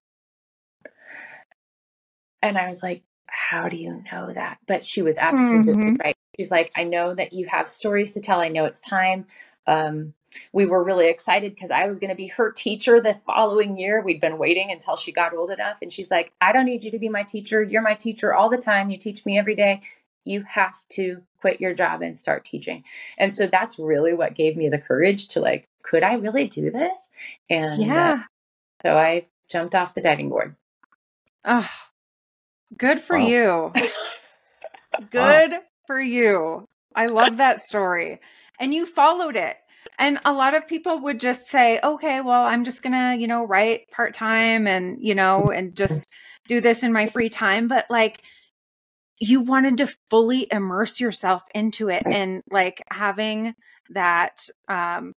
And 2.41 2.57
I 2.57 2.67
was 2.67 2.83
like, 2.83 3.03
How 3.27 3.69
do 3.69 3.77
you 3.77 4.03
know 4.11 4.33
that? 4.33 4.57
But 4.67 4.83
she 4.83 5.01
was 5.01 5.17
absolutely 5.17 5.73
mm-hmm. 5.73 5.95
right. 6.03 6.17
She's 6.37 6.51
like, 6.51 6.71
I 6.75 6.83
know 6.83 7.13
that 7.13 7.33
you 7.33 7.47
have 7.47 7.69
stories 7.69 8.13
to 8.13 8.21
tell. 8.21 8.39
I 8.39 8.47
know 8.47 8.65
it's 8.65 8.79
time. 8.79 9.25
Um, 9.67 10.13
we 10.51 10.65
were 10.65 10.83
really 10.83 11.07
excited 11.07 11.53
because 11.53 11.71
I 11.71 11.85
was 11.85 11.99
going 11.99 12.09
to 12.09 12.15
be 12.15 12.27
her 12.27 12.51
teacher 12.51 12.99
the 12.99 13.19
following 13.25 13.77
year. 13.77 14.01
We'd 14.01 14.21
been 14.21 14.37
waiting 14.37 14.71
until 14.71 14.95
she 14.95 15.11
got 15.11 15.33
old 15.33 15.51
enough. 15.51 15.77
And 15.81 15.91
she's 15.91 16.09
like, 16.09 16.33
I 16.41 16.51
don't 16.51 16.65
need 16.65 16.83
you 16.83 16.91
to 16.91 16.99
be 16.99 17.09
my 17.09 17.23
teacher. 17.23 17.61
You're 17.61 17.81
my 17.81 17.93
teacher 17.93 18.33
all 18.33 18.49
the 18.49 18.57
time. 18.57 18.89
You 18.89 18.97
teach 18.97 19.25
me 19.25 19.37
every 19.37 19.55
day. 19.55 19.81
You 20.25 20.43
have 20.47 20.75
to 20.89 21.21
quit 21.39 21.61
your 21.61 21.73
job 21.73 22.01
and 22.01 22.17
start 22.17 22.45
teaching. 22.45 22.83
And 23.17 23.35
so 23.35 23.45
that's 23.47 23.77
really 23.77 24.13
what 24.13 24.35
gave 24.35 24.55
me 24.55 24.69
the 24.69 24.79
courage 24.79 25.27
to 25.29 25.39
like, 25.39 25.67
could 25.83 26.03
I 26.03 26.15
really 26.15 26.47
do 26.47 26.71
this? 26.71 27.09
And 27.49 27.81
uh, 27.81 27.85
yeah. 27.85 28.13
Uh, 28.13 28.23
so 28.83 28.97
I 28.97 29.27
jumped 29.49 29.75
off 29.75 29.93
the 29.93 30.01
diving 30.01 30.29
board. 30.29 30.55
Oh, 31.45 31.69
good 32.77 32.99
for 32.99 33.19
wow. 33.19 33.27
you. 33.27 33.73
good 35.11 35.51
wow 35.51 35.59
for 35.87 35.99
you. 35.99 36.67
I 36.95 37.07
love 37.07 37.37
that 37.37 37.61
story. 37.61 38.19
And 38.59 38.73
you 38.73 38.85
followed 38.85 39.35
it. 39.35 39.57
And 39.99 40.19
a 40.25 40.33
lot 40.33 40.55
of 40.55 40.67
people 40.67 40.99
would 40.99 41.19
just 41.19 41.47
say, 41.47 41.79
okay, 41.83 42.21
well, 42.21 42.43
I'm 42.43 42.63
just 42.63 42.81
going 42.81 42.93
to, 42.93 43.19
you 43.19 43.27
know, 43.27 43.45
write 43.45 43.89
part 43.91 44.13
time 44.13 44.67
and, 44.67 44.97
you 44.99 45.15
know, 45.15 45.51
and 45.51 45.75
just 45.75 46.09
do 46.47 46.61
this 46.61 46.83
in 46.83 46.93
my 46.93 47.07
free 47.07 47.29
time. 47.29 47.67
But 47.67 47.85
like, 47.89 48.21
you 49.19 49.41
wanted 49.41 49.77
to 49.77 49.93
fully 50.09 50.47
immerse 50.51 50.99
yourself 50.99 51.43
into 51.53 51.89
it 51.89 52.03
and 52.05 52.41
like 52.49 52.83
having 52.91 53.53
that 53.91 54.41
um, 54.67 55.13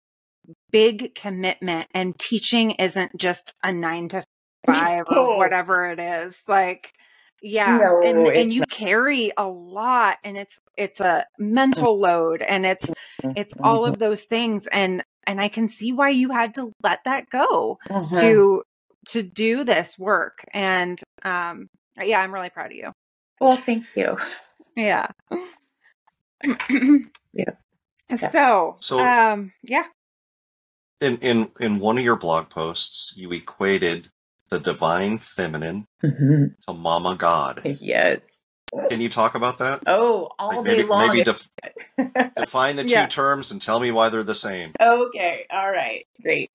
big 0.70 1.14
commitment 1.14 1.86
and 1.94 2.18
teaching 2.18 2.72
isn't 2.72 3.16
just 3.16 3.54
a 3.62 3.72
nine 3.72 4.08
to 4.08 4.24
five 4.66 5.04
or 5.08 5.38
whatever 5.38 5.86
it 5.90 6.00
is. 6.00 6.42
Like, 6.48 6.92
yeah. 7.44 7.76
No, 7.76 8.02
and 8.02 8.26
and 8.28 8.52
you 8.52 8.60
not. 8.60 8.70
carry 8.70 9.30
a 9.36 9.46
lot 9.46 10.16
and 10.24 10.38
it's 10.38 10.58
it's 10.78 10.98
a 10.98 11.26
mental 11.38 12.00
load 12.00 12.40
and 12.40 12.64
it's 12.64 12.90
it's 13.22 13.52
all 13.60 13.82
mm-hmm. 13.82 13.92
of 13.92 13.98
those 13.98 14.22
things 14.22 14.66
and 14.66 15.04
and 15.26 15.40
I 15.40 15.48
can 15.48 15.68
see 15.68 15.92
why 15.92 16.08
you 16.08 16.30
had 16.30 16.54
to 16.54 16.72
let 16.82 17.04
that 17.04 17.28
go 17.28 17.78
uh-huh. 17.90 18.20
to 18.20 18.62
to 19.08 19.22
do 19.22 19.62
this 19.62 19.98
work 19.98 20.44
and 20.54 20.98
um 21.22 21.68
yeah, 22.00 22.20
I'm 22.20 22.32
really 22.32 22.48
proud 22.48 22.70
of 22.70 22.76
you. 22.76 22.92
Well, 23.40 23.56
thank 23.56 23.84
you. 23.94 24.16
Yeah. 24.74 25.08
yeah. 27.32 27.50
So, 28.30 28.76
so 28.78 29.00
um 29.00 29.52
yeah. 29.62 29.84
In 31.02 31.18
in 31.18 31.50
in 31.60 31.78
one 31.78 31.98
of 31.98 32.04
your 32.04 32.16
blog 32.16 32.48
posts, 32.48 33.12
you 33.18 33.30
equated 33.32 34.08
the 34.54 34.60
divine 34.60 35.18
feminine 35.18 35.86
mm-hmm. 36.02 36.44
to 36.66 36.72
Mama 36.72 37.16
God. 37.16 37.60
Yes. 37.80 38.40
Can 38.88 39.00
you 39.00 39.08
talk 39.08 39.34
about 39.34 39.58
that? 39.58 39.82
Oh, 39.86 40.30
all 40.38 40.48
like 40.48 40.64
maybe, 40.64 40.82
day 40.82 40.88
long. 40.88 41.08
Maybe 41.08 41.24
def- 41.24 41.48
define 42.36 42.76
the 42.76 42.84
two 42.84 42.90
yeah. 42.90 43.06
terms 43.06 43.50
and 43.50 43.60
tell 43.60 43.80
me 43.80 43.90
why 43.90 44.08
they're 44.08 44.22
the 44.22 44.34
same. 44.34 44.72
Okay. 44.80 45.46
All 45.50 45.70
right. 45.70 46.06
Great. 46.22 46.50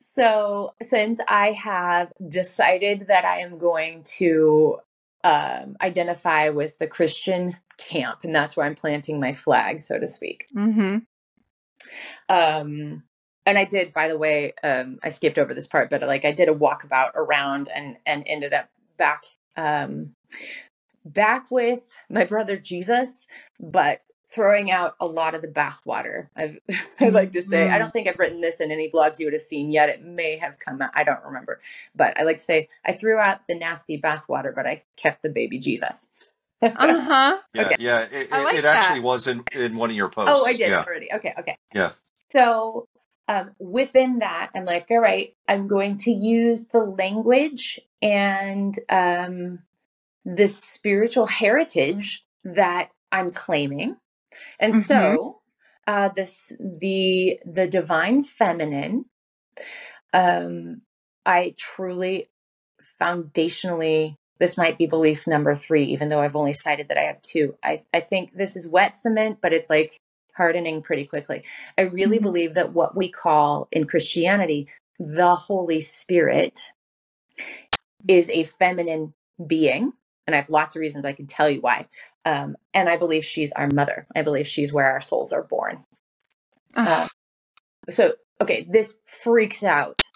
So, 0.00 0.74
since 0.82 1.20
I 1.28 1.52
have 1.52 2.12
decided 2.28 3.06
that 3.06 3.24
I 3.24 3.38
am 3.38 3.58
going 3.58 4.02
to 4.18 4.78
um, 5.24 5.76
identify 5.80 6.48
with 6.48 6.76
the 6.78 6.88
Christian 6.88 7.56
camp, 7.78 8.20
and 8.24 8.34
that's 8.34 8.56
where 8.56 8.66
I'm 8.66 8.74
planting 8.74 9.20
my 9.20 9.32
flag, 9.32 9.80
so 9.80 9.98
to 9.98 10.08
speak. 10.08 10.46
Mm-hmm. 10.54 10.98
Um, 12.28 13.04
and 13.46 13.58
I 13.58 13.64
did, 13.64 13.92
by 13.92 14.08
the 14.08 14.18
way, 14.18 14.54
um, 14.62 14.98
I 15.02 15.08
skipped 15.08 15.38
over 15.38 15.54
this 15.54 15.66
part, 15.66 15.90
but 15.90 16.02
like 16.02 16.24
I 16.24 16.32
did 16.32 16.48
a 16.48 16.54
walkabout 16.54 17.14
around 17.14 17.68
and 17.74 17.96
and 18.06 18.24
ended 18.26 18.52
up 18.52 18.68
back 18.96 19.24
um, 19.56 20.14
back 21.04 21.50
with 21.50 21.90
my 22.08 22.24
brother 22.24 22.56
Jesus, 22.56 23.26
but 23.58 24.02
throwing 24.32 24.70
out 24.70 24.94
a 24.98 25.06
lot 25.06 25.34
of 25.34 25.42
the 25.42 25.48
bathwater. 25.48 26.28
I've 26.36 26.58
I'd 27.00 27.12
like 27.12 27.32
to 27.32 27.42
say 27.42 27.64
I 27.64 27.70
mm-hmm. 27.70 27.78
don't 27.80 27.92
think 27.92 28.08
I've 28.08 28.18
written 28.18 28.40
this 28.40 28.60
in 28.60 28.70
any 28.70 28.90
blogs 28.90 29.18
you 29.18 29.26
would 29.26 29.34
have 29.34 29.42
seen 29.42 29.70
yet. 29.72 29.88
It 29.88 30.02
may 30.02 30.36
have 30.36 30.58
come 30.58 30.80
out. 30.80 30.90
I 30.94 31.04
don't 31.04 31.22
remember, 31.24 31.60
but 31.94 32.18
I 32.18 32.22
like 32.22 32.38
to 32.38 32.44
say 32.44 32.68
I 32.84 32.92
threw 32.92 33.18
out 33.18 33.40
the 33.48 33.54
nasty 33.54 34.00
bathwater, 34.00 34.54
but 34.54 34.66
I 34.66 34.82
kept 34.96 35.22
the 35.22 35.30
baby 35.30 35.58
Jesus. 35.58 36.08
uh 36.62 36.70
huh. 36.76 37.38
Yeah, 37.54 37.62
Okay. 37.62 37.76
yeah. 37.80 38.02
It, 38.02 38.12
it- 38.12 38.30
like 38.30 38.56
it 38.56 38.64
actually 38.64 39.00
was 39.00 39.26
in, 39.26 39.42
in 39.52 39.76
one 39.76 39.90
of 39.90 39.96
your 39.96 40.08
posts. 40.08 40.40
Oh, 40.40 40.46
I 40.46 40.52
did 40.52 40.70
Yeah. 40.70 40.84
already. 40.86 41.12
Okay, 41.12 41.34
okay. 41.38 41.56
Yeah. 41.74 41.90
So 42.30 42.86
um, 43.28 43.52
within 43.58 44.18
that, 44.18 44.50
I'm 44.54 44.64
like, 44.64 44.86
all 44.90 45.00
right, 45.00 45.34
I'm 45.48 45.68
going 45.68 45.98
to 45.98 46.10
use 46.10 46.66
the 46.66 46.80
language 46.84 47.80
and 48.00 48.78
um, 48.88 49.60
the 50.24 50.48
spiritual 50.48 51.26
heritage 51.26 52.24
that 52.44 52.90
I'm 53.12 53.30
claiming, 53.30 53.96
and 54.58 54.74
Mhm. 54.74 54.84
so 54.84 55.40
uh, 55.86 56.08
this 56.10 56.52
the 56.60 57.38
the 57.44 57.68
divine 57.68 58.22
feminine. 58.22 59.06
Um, 60.12 60.82
I 61.24 61.54
truly, 61.56 62.28
foundationally, 63.00 64.16
this 64.38 64.56
might 64.56 64.76
be 64.78 64.86
belief 64.86 65.26
number 65.26 65.54
three, 65.54 65.84
even 65.84 66.08
though 66.08 66.20
I've 66.20 66.36
only 66.36 66.52
cited 66.52 66.88
that 66.88 66.98
I 66.98 67.04
have 67.04 67.22
two. 67.22 67.56
I 67.62 67.84
I 67.94 68.00
think 68.00 68.32
this 68.34 68.56
is 68.56 68.68
wet 68.68 68.96
cement, 68.96 69.38
but 69.40 69.52
it's 69.52 69.70
like 69.70 69.98
hardening 70.36 70.82
pretty 70.82 71.06
quickly. 71.06 71.44
I 71.78 71.82
really 71.82 72.18
Mhm. 72.18 72.22
believe 72.22 72.54
that 72.54 72.72
what 72.74 72.96
we 72.96 73.10
call 73.10 73.68
in 73.72 73.86
Christianity 73.86 74.68
the 75.00 75.34
Holy 75.36 75.80
Spirit 75.80 76.72
is 78.08 78.30
a 78.30 78.44
feminine 78.44 79.14
being. 79.46 79.92
And 80.26 80.34
I 80.34 80.38
have 80.38 80.50
lots 80.50 80.76
of 80.76 80.80
reasons 80.80 81.04
I 81.04 81.12
can 81.12 81.26
tell 81.26 81.50
you 81.50 81.60
why. 81.60 81.86
Um, 82.24 82.56
and 82.74 82.88
I 82.88 82.96
believe 82.96 83.24
she's 83.24 83.52
our 83.52 83.68
mother. 83.68 84.06
I 84.16 84.22
believe 84.22 84.46
she's 84.46 84.72
where 84.72 84.90
our 84.92 85.00
souls 85.02 85.32
are 85.32 85.42
born. 85.44 85.84
Ugh. 86.76 87.10
So, 87.90 88.14
okay, 88.40 88.66
this 88.70 88.96
freaks 89.06 89.64
out 89.64 90.10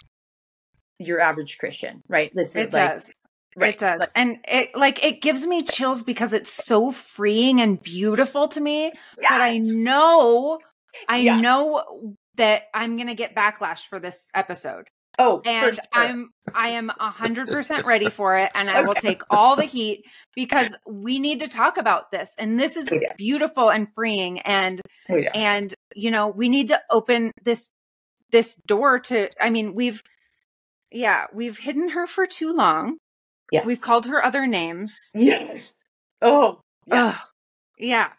your 0.99 1.21
average 1.21 1.59
Christian, 1.59 2.03
right? 2.09 2.33
This 2.35 2.57
is 2.57 2.69
it 2.69 2.73
like, 2.73 2.93
does. 2.93 3.11
Right, 3.57 3.75
It 3.75 3.79
does. 3.79 4.01
like- 4.01 4.09
and 4.15 4.39
it 4.47 4.75
like 4.77 5.03
it 5.05 5.21
gives 5.23 5.47
me 5.47 5.63
chills 5.63 6.03
because 6.03 6.33
it's 6.33 6.53
so 6.53 6.93
freeing 6.93 7.61
and 7.61 7.83
beautiful 7.83 8.49
to 8.49 8.61
me. 8.61 8.93
But 9.17 9.41
I 9.41 9.59
know 9.59 10.61
I 11.09 11.19
Yes. 11.19 11.43
know 11.43 12.17
that 12.37 12.65
I'm 12.75 12.97
gonna 12.97 13.15
get 13.15 13.35
backlash 13.35 13.87
for 13.87 13.99
this 13.99 14.31
episode. 14.35 14.89
oh, 15.19 15.41
And 15.47 15.75
sure. 15.75 15.85
I'm 15.95 16.31
I 16.55 16.69
am 16.69 16.91
a 16.91 17.11
hundred 17.11 17.49
percent 17.49 17.87
ready 17.87 18.11
for 18.11 18.37
it 18.39 18.51
and 18.55 18.69
I 18.69 18.83
will 18.83 18.95
take 18.95 19.23
all 19.31 19.57
the 19.57 19.65
heat 19.65 20.05
because 20.35 20.75
we 20.87 21.19
need 21.19 21.41
to 21.41 21.49
talk 21.49 21.79
about 21.79 22.11
this. 22.11 22.35
And 22.39 22.61
this 22.61 22.77
is 22.77 22.87
do. 22.87 23.01
beautiful 23.17 23.71
and 23.71 23.89
freeing 23.95 24.41
and 24.41 24.81
do. 25.09 25.27
and 25.35 25.75
you 25.95 26.11
know, 26.11 26.29
we 26.29 26.49
need 26.51 26.69
to 26.69 26.81
open 26.91 27.33
this 27.43 27.71
this 28.31 28.55
door 28.67 28.99
to 29.01 29.31
I 29.43 29.49
mean, 29.51 29.75
we've 29.75 30.03
yeah, 30.93 31.27
we've 31.33 31.59
hidden 31.59 31.89
her 31.91 32.07
for 32.07 32.27
too 32.27 32.53
long. 32.53 32.99
Yes. 33.51 33.67
We've 33.67 33.81
called 33.81 34.07
her 34.07 34.25
other 34.25 34.47
names. 34.47 35.11
yes. 35.15 35.75
Oh, 36.23 36.61
yes. 36.87 37.19
Yeah. 37.79 38.13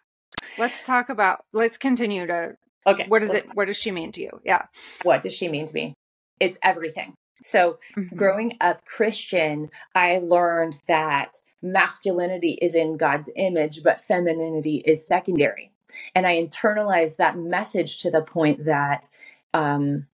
Let's 0.57 0.85
talk 0.85 1.09
about 1.09 1.43
let's 1.53 1.77
continue 1.77 2.27
to 2.27 2.55
okay. 2.85 3.05
what 3.07 3.19
does 3.19 3.33
it 3.33 3.49
what 3.53 3.65
does 3.65 3.77
she 3.77 3.91
mean 3.91 4.11
to 4.13 4.21
you? 4.21 4.41
Yeah. 4.43 4.65
What 5.03 5.21
does 5.21 5.33
she 5.33 5.47
mean 5.47 5.65
to 5.65 5.73
me? 5.73 5.93
It's 6.39 6.57
everything. 6.61 7.13
So, 7.43 7.77
Mhm. 7.95 8.15
growing 8.15 8.57
up 8.61 8.85
Christian, 8.85 9.69
I 9.95 10.17
learned 10.17 10.77
that 10.87 11.37
masculinity 11.61 12.57
is 12.61 12.75
in 12.75 12.97
God's 12.97 13.29
image, 13.35 13.83
but 13.83 13.99
femininity 14.01 14.83
is 14.85 15.07
secondary. 15.07 15.71
And 16.13 16.27
I 16.27 16.41
internalized 16.41 17.17
that 17.17 17.37
message 17.37 17.97
to 17.99 18.11
the 18.11 18.21
point 18.21 18.65
that 18.65 19.07
um, 19.53 20.07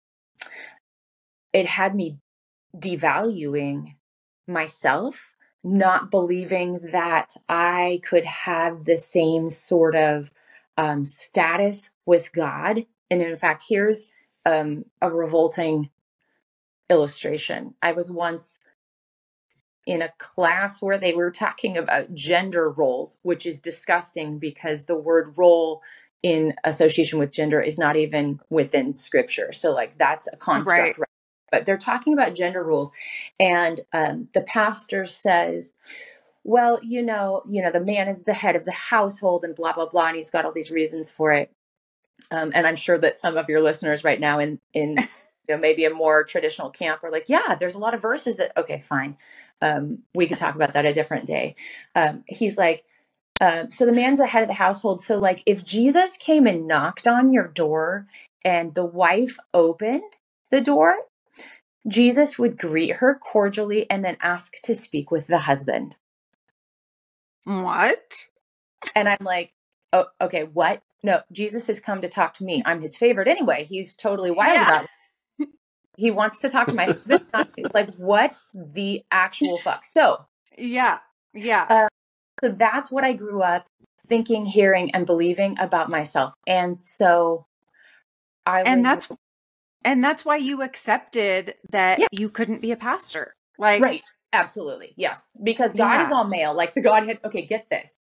it 1.54 1.66
had 1.66 1.96
me 1.96 2.18
devaluing 2.76 3.96
myself, 4.48 5.36
not 5.64 6.12
believing 6.12 6.80
that 6.92 7.36
I 7.48 8.02
could 8.04 8.26
have 8.26 8.86
the 8.86 8.98
same 8.98 9.50
sort 9.50 9.96
of 9.96 10.32
um, 10.78 11.06
status 11.06 11.92
with 12.06 12.34
God. 12.34 12.86
And 13.10 13.22
in 13.22 13.38
fact, 13.38 13.66
here's 13.68 14.06
um, 14.46 14.86
a 15.02 15.12
revolting 15.12 15.90
illustration. 16.90 17.76
I 17.82 17.92
was 17.92 18.10
once 18.10 18.60
in 19.86 20.02
a 20.02 20.14
class 20.18 20.82
where 20.82 20.98
they 20.98 21.14
were 21.14 21.32
talking 21.32 21.78
about 21.78 22.14
gender 22.14 22.70
roles, 22.70 23.18
which 23.24 23.46
is 23.46 23.60
disgusting 23.60 24.38
because 24.38 24.86
the 24.86 24.96
word 24.96 25.34
role 25.38 25.82
in 26.22 26.54
association 26.64 27.18
with 27.18 27.32
gender 27.32 27.60
is 27.60 27.78
not 27.78 27.96
even 27.96 28.40
within 28.50 28.94
scripture. 28.94 29.52
So, 29.52 29.74
like, 29.74 29.98
that's 29.98 30.28
a 30.32 30.38
construct. 30.38 30.98
Right. 31.00 31.08
But 31.52 31.66
they're 31.66 31.78
talking 31.78 32.14
about 32.14 32.36
gender 32.36 32.64
rules, 32.64 32.92
and 33.40 33.82
um, 33.94 34.28
the 34.34 34.42
pastor 34.42 35.06
says, 35.06 35.74
"Well, 36.44 36.80
you 36.84 37.04
know, 37.04 37.44
you 37.50 37.62
know, 37.62 37.72
the 37.72 37.80
man 37.80 38.08
is 38.08 38.24
the 38.24 38.34
head 38.34 38.56
of 38.56 38.66
the 38.66 38.72
household, 38.72 39.44
and 39.44 39.56
blah 39.56 39.74
blah 39.74 39.88
blah," 39.88 40.08
and 40.08 40.16
he's 40.16 40.32
got 40.32 40.46
all 40.46 40.54
these 40.54 40.72
reasons 40.72 41.12
for 41.12 41.32
it. 41.34 41.52
Um, 42.32 42.52
and 42.56 42.68
I'm 42.68 42.76
sure 42.76 42.98
that 43.00 43.20
some 43.20 43.38
of 43.38 43.50
your 43.50 43.62
listeners 43.62 44.04
right 44.04 44.20
now 44.20 44.40
in 44.40 44.60
in 44.74 44.98
you 45.48 45.56
know 45.56 45.58
maybe 45.58 45.86
a 45.86 45.94
more 45.94 46.24
traditional 46.24 46.70
camp 46.70 47.04
are 47.04 47.12
like, 47.12 47.30
yeah, 47.30 47.56
there's 47.60 47.76
a 47.76 47.80
lot 47.80 47.94
of 47.94 48.02
verses 48.02 48.38
that 48.38 48.58
okay, 48.58 48.84
fine. 48.88 49.18
Um, 49.62 50.00
we 50.16 50.28
could 50.28 50.38
talk 50.38 50.56
about 50.56 50.74
that 50.74 50.86
a 50.86 50.94
different 50.94 51.28
day. 51.28 51.56
Um, 51.96 52.24
he's 52.28 52.58
like, 52.58 52.84
um, 53.42 53.72
so 53.72 53.86
the 53.86 53.92
man's 53.92 54.20
the 54.20 54.28
head 54.28 54.44
of 54.44 54.48
the 54.48 54.54
household. 54.54 55.02
So 55.02 55.18
like, 55.20 55.44
if 55.46 55.66
Jesus 55.66 56.18
came 56.18 56.48
and 56.48 56.68
knocked 56.68 57.08
on 57.08 57.34
your 57.34 57.48
door 57.48 58.08
and 58.46 58.74
the 58.76 58.86
wife 58.86 59.38
opened 59.54 60.18
the 60.52 60.62
door, 60.62 60.96
Jesus 61.88 62.38
would 62.38 62.58
greet 62.58 62.98
her 62.98 63.16
cordially 63.16 63.90
and 63.90 64.04
then 64.06 64.18
ask 64.22 64.54
to 64.64 64.76
speak 64.76 65.12
with 65.12 65.28
the 65.28 65.40
husband. 65.40 65.96
What? 67.44 68.28
And 68.96 69.10
I'm 69.10 69.18
like, 69.22 69.54
oh, 69.94 70.06
okay, 70.20 70.44
what? 70.44 70.82
No, 71.04 71.22
Jesus 71.32 71.68
has 71.68 71.80
come 71.80 72.02
to 72.02 72.08
talk 72.10 72.36
to 72.36 72.44
me. 72.44 72.62
I'm 72.66 72.82
his 72.82 72.96
favorite 72.96 73.28
anyway. 73.28 73.66
He's 73.66 73.96
totally 73.96 74.32
wild 74.32 74.56
Yeah. 74.56 74.66
about 74.66 74.84
it. 74.84 74.90
He 75.98 76.12
wants 76.12 76.40
to 76.40 76.50
talk 76.50 76.68
to 76.68 76.76
my 76.76 76.94
like, 77.74 77.94
what 77.96 78.40
the 78.54 79.04
actual 79.12 79.58
fuck? 79.60 79.86
So, 79.86 80.26
Yeah. 80.58 81.00
Yeah. 81.34 81.66
Uh, 81.70 81.88
so 82.44 82.50
that's 82.50 82.92
what 82.92 83.04
I 83.04 83.14
grew 83.14 83.42
up 83.42 83.66
thinking, 84.06 84.46
hearing, 84.46 84.94
and 84.94 85.06
believing 85.06 85.58
about 85.60 85.90
myself. 85.90 86.34
And 86.48 86.82
so, 86.82 87.46
I 88.46 88.62
and 88.62 88.84
that's 88.84 89.08
and 89.84 90.04
that's 90.04 90.24
why 90.26 90.38
you 90.38 90.62
accepted 90.62 91.56
that 91.72 92.00
Yes. 92.00 92.10
you 92.12 92.30
couldn't 92.30 92.62
be 92.62 92.72
a 92.72 92.78
pastor. 92.78 93.36
Like 93.58 93.82
right. 93.82 94.02
Absolutely, 94.34 94.94
yes, 94.96 95.36
because 95.44 95.74
God 95.74 95.96
Yeah. 96.00 96.06
is 96.06 96.12
all 96.12 96.26
male. 96.26 96.54
Like 96.54 96.74
the 96.74 96.82
Godhead. 96.82 97.20
Okay, 97.26 97.42
get 97.46 97.70
this. 97.70 98.00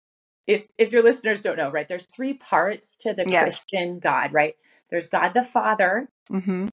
If 0.46 0.64
if 0.78 0.92
your 0.92 1.02
listeners 1.02 1.40
don't 1.42 1.56
know, 1.56 1.70
right? 1.70 1.87
There's 1.87 2.06
three 2.06 2.34
parts 2.34 2.96
to 3.00 3.12
the 3.12 3.24
Yes. 3.28 3.42
Christian 3.44 3.98
God, 3.98 4.32
right? 4.32 4.54
There's 4.90 5.08
God 5.08 5.34
the 5.34 5.42
Father, 5.42 6.08
mhm. 6.30 6.68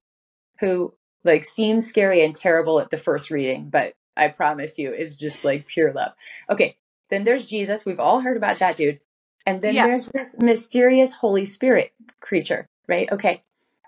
who 0.60 0.94
like 1.24 1.44
seems 1.44 1.86
scary 1.86 2.24
and 2.24 2.34
terrible 2.34 2.80
at 2.80 2.90
the 2.90 2.96
first 2.96 3.30
reading, 3.30 3.68
but 3.70 3.94
I 4.16 4.28
promise 4.28 4.78
you 4.78 4.92
is 4.92 5.14
just 5.14 5.44
like 5.44 5.66
pure 5.66 5.92
love. 5.92 6.12
Okay, 6.50 6.76
then 7.10 7.24
there's 7.24 7.44
Jesus. 7.46 7.84
We've 7.84 8.00
all 8.00 8.20
heard 8.20 8.36
about 8.36 8.58
that 8.60 8.76
dude. 8.76 9.00
And 9.46 9.60
then 9.62 9.74
Yeah. 9.74 9.86
there's 9.86 10.06
this 10.06 10.34
mysterious 10.38 11.12
Holy 11.12 11.44
Spirit 11.44 11.92
creature, 12.20 12.68
right? 12.88 13.10
Okay. 13.12 13.42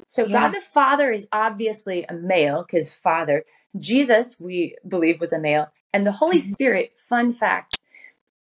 So 0.07 0.25
Yeah. 0.27 0.33
God 0.33 0.49
the 0.55 0.61
Father 0.61 1.11
is 1.13 1.27
obviously 1.33 2.05
a 2.09 2.15
male 2.15 2.65
because 2.65 2.95
Father. 2.95 3.45
Jesus, 3.79 4.39
we 4.39 4.77
believe, 4.87 5.21
was 5.21 5.33
a 5.33 5.39
male. 5.39 5.73
And 5.93 6.07
the 6.07 6.13
Holy 6.13 6.39
Mhm. 6.39 6.53
Spirit, 6.53 6.99
fun 6.99 7.33
fact, 7.33 7.81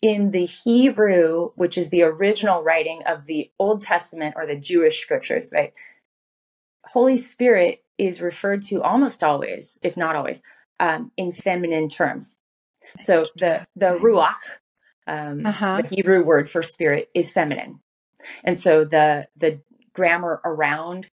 in 0.02 0.32
the 0.32 0.46
Hebrew, 0.46 1.52
which 1.56 1.78
is 1.78 1.90
the 1.90 2.04
original 2.04 2.64
writing 2.64 3.04
of 3.06 3.26
the 3.26 3.52
Old 3.60 3.82
Testament 3.82 4.36
or 4.38 4.46
the 4.46 4.56
Jewish 4.56 5.02
scriptures, 5.02 5.52
right? 5.54 5.74
Holy 6.86 7.18
Spirit 7.18 7.84
is 7.98 8.22
referred 8.22 8.62
to 8.64 8.82
almost 8.82 9.24
always, 9.24 9.78
if 9.84 9.98
not 9.98 10.16
always, 10.16 10.42
um, 10.80 11.12
in 11.18 11.32
feminine 11.32 11.90
terms. 11.90 12.38
So 12.98 13.28
the 13.36 13.68
the 13.76 14.00
ruach, 14.00 14.36
um, 15.08 15.46
Uh-huh. 15.46 15.82
the 15.82 15.96
Hebrew 15.96 16.24
word 16.24 16.50
for 16.50 16.64
spirit, 16.64 17.10
is 17.14 17.32
feminine, 17.32 17.82
and 18.44 18.58
so 18.60 18.86
the 18.86 19.28
the 19.38 19.62
grammar 19.94 20.42
around 20.46 21.10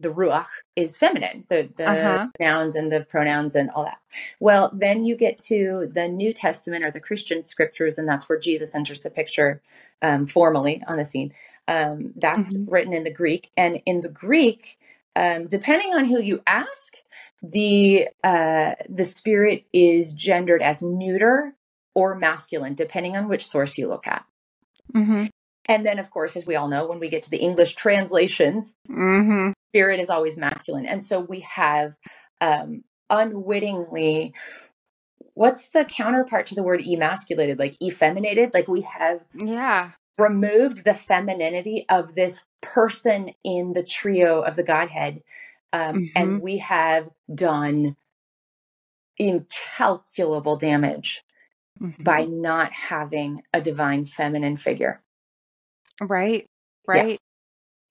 the 0.00 0.10
ruach 0.10 0.46
is 0.76 0.96
feminine. 0.96 1.44
The 1.48 1.68
the 1.76 1.90
Uh-huh. 1.90 2.26
nouns 2.40 2.76
and 2.76 2.90
the 2.92 3.04
pronouns 3.04 3.54
and 3.56 3.70
all 3.70 3.84
that. 3.84 3.98
Well, 4.40 4.70
then 4.72 5.04
you 5.04 5.16
get 5.16 5.38
to 5.48 5.88
the 5.92 6.08
New 6.08 6.32
Testament 6.32 6.84
or 6.84 6.90
the 6.90 7.00
Christian 7.00 7.44
scriptures, 7.44 7.98
and 7.98 8.08
that's 8.08 8.28
where 8.28 8.38
Jesus 8.38 8.74
enters 8.74 9.02
the 9.02 9.10
picture 9.10 9.60
um, 10.00 10.26
formally 10.26 10.82
on 10.86 10.96
the 10.96 11.04
scene. 11.04 11.32
Um, 11.66 12.12
that's 12.16 12.56
Mhm. 12.56 12.70
written 12.70 12.92
in 12.94 13.04
the 13.04 13.12
Greek, 13.12 13.50
and 13.56 13.82
in 13.84 14.00
the 14.00 14.08
Greek, 14.08 14.78
um, 15.16 15.48
depending 15.48 15.92
on 15.94 16.04
who 16.04 16.20
you 16.20 16.42
ask, 16.46 16.96
the 17.42 18.08
uh, 18.24 18.74
the 18.88 19.04
spirit 19.04 19.64
is 19.72 20.12
gendered 20.12 20.62
as 20.62 20.80
neuter 20.82 21.54
or 21.94 22.14
masculine, 22.14 22.74
depending 22.74 23.16
on 23.16 23.28
which 23.28 23.46
source 23.46 23.76
you 23.78 23.88
look 23.88 24.06
at. 24.06 24.24
Mm-hmm. 24.94 25.26
And 25.66 25.84
then, 25.84 25.98
of 25.98 26.10
course, 26.10 26.36
as 26.36 26.46
we 26.46 26.56
all 26.56 26.68
know, 26.68 26.86
when 26.86 26.98
we 27.00 27.08
get 27.08 27.22
to 27.24 27.30
the 27.30 27.38
English 27.38 27.74
translations, 27.74 28.74
Mhm. 28.88 29.52
Spirit 29.68 30.00
is 30.00 30.10
always 30.10 30.36
masculine, 30.36 30.86
and 30.86 31.02
so 31.02 31.20
we 31.20 31.40
have 31.40 31.96
um, 32.40 32.84
unwittingly 33.10 34.34
what's 35.38 35.66
the 35.66 35.84
counterpart 35.84 36.46
to 36.46 36.56
the 36.56 36.64
word 36.64 36.82
emasculated? 36.84 37.60
Like 37.60 37.76
effeminated? 37.80 38.52
Like 38.52 38.66
we 38.66 38.80
have 38.82 39.20
yeah 39.34 39.92
removed 40.18 40.84
the 40.84 40.94
femininity 40.94 41.86
of 41.88 42.16
this 42.16 42.44
person 42.60 43.30
in 43.44 43.72
the 43.72 43.84
trio 43.84 44.40
of 44.40 44.56
the 44.56 44.64
Godhead. 44.64 45.22
Um, 45.72 45.96
mm-hmm. 45.96 46.04
And 46.16 46.42
we 46.42 46.58
have 46.58 47.08
done 47.32 47.96
incalculable 49.16 50.56
damage 50.56 51.22
mm-hmm. 51.80 52.02
by 52.02 52.24
not 52.24 52.72
having 52.72 53.42
a 53.52 53.60
divine 53.60 54.06
feminine 54.06 54.56
figure. 54.56 55.00
Right. 56.00 56.46
Right. 56.86 57.20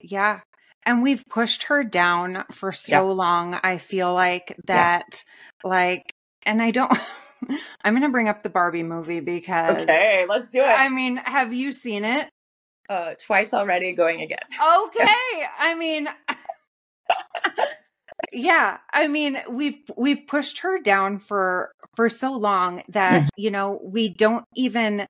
Yeah. 0.02 0.10
yeah. 0.10 0.40
And 0.88 1.04
we've 1.04 1.24
pushed 1.30 1.64
her 1.64 1.84
down 1.84 2.46
for 2.52 2.72
so 2.72 3.08
yeah. 3.08 3.14
long. 3.14 3.60
I 3.62 3.78
feel 3.78 4.14
like 4.14 4.56
that, 4.68 5.24
yeah. 5.64 5.70
like, 5.70 6.14
and 6.44 6.62
I 6.62 6.72
don't. 6.72 6.92
I'm 7.84 7.94
going 7.94 8.04
to 8.04 8.10
bring 8.10 8.30
up 8.30 8.42
the 8.42 8.50
Barbie 8.50 8.84
movie 8.84 9.20
because. 9.20 9.84
Okay, 9.84 10.26
let's 10.28 10.48
do 10.48 10.62
it. 10.62 10.66
I 10.66 10.88
mean, 10.88 11.18
have 11.18 11.54
you 11.54 11.74
seen 11.74 12.06
it? 12.06 12.30
Uh, 12.90 13.16
twice 13.22 13.54
already, 13.54 13.94
going 13.94 14.22
again. 14.22 14.40
Okay. 14.50 15.06
I 15.60 15.76
mean, 15.78 16.08
yeah. 18.32 18.78
I 18.94 19.10
mean, 19.10 19.40
we've 19.52 19.80
we've 19.98 20.26
pushed 20.26 20.60
her 20.60 20.80
down 20.80 21.20
for 21.20 21.74
for 21.98 22.08
so 22.08 22.32
long 22.32 22.84
that 22.90 23.24
mm. 23.24 23.28
you 23.36 23.52
know 23.52 23.80
we 23.84 24.08
don't 24.08 24.46
even 24.56 25.06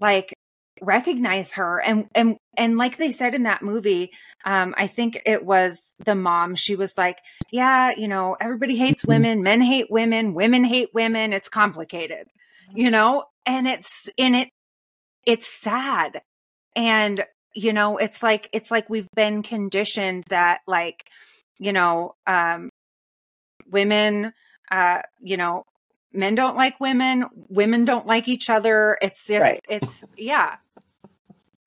like 0.00 0.34
recognize 0.82 1.52
her 1.52 1.80
and 1.80 2.08
and 2.14 2.36
and 2.56 2.78
like 2.78 2.96
they 2.96 3.12
said 3.12 3.34
in 3.34 3.44
that 3.44 3.62
movie 3.62 4.10
um 4.44 4.74
i 4.78 4.86
think 4.86 5.20
it 5.26 5.44
was 5.44 5.94
the 6.04 6.14
mom. 6.14 6.54
She 6.54 6.76
was 6.76 6.96
like 6.96 7.18
yeah 7.50 7.92
you 7.96 8.08
know 8.08 8.36
everybody 8.40 8.76
hates 8.76 9.02
mm-hmm. 9.02 9.12
women. 9.12 9.42
Men 9.42 9.60
hate 9.60 9.90
women. 9.90 10.34
Women 10.34 10.64
hate 10.64 10.88
women. 10.94 11.32
It's 11.32 11.48
complicated 11.48 12.26
you 12.74 12.90
know? 12.90 13.24
And 13.46 13.66
it's 13.66 14.08
in 14.16 14.34
it 14.34 14.48
it's 15.26 15.46
sad. 15.46 16.22
And 16.76 17.24
you 17.54 17.72
know 17.72 17.96
it's 17.96 18.22
like 18.22 18.48
it's 18.52 18.70
like 18.70 18.88
we've 18.88 19.10
been 19.14 19.42
conditioned 19.42 20.24
that 20.28 20.60
like 20.68 21.08
you 21.58 21.72
know 21.72 22.14
um 22.26 22.70
women 23.68 24.32
uh 24.70 25.02
you 25.20 25.36
know 25.36 25.64
men 26.12 26.34
don't 26.34 26.56
like 26.56 26.80
women 26.80 27.26
women 27.48 27.84
don't 27.84 28.06
like 28.06 28.28
each 28.28 28.50
other. 28.50 28.98
It's 29.00 29.26
just 29.26 29.42
right. 29.42 29.60
it's 29.68 30.04
yeah. 30.16 30.56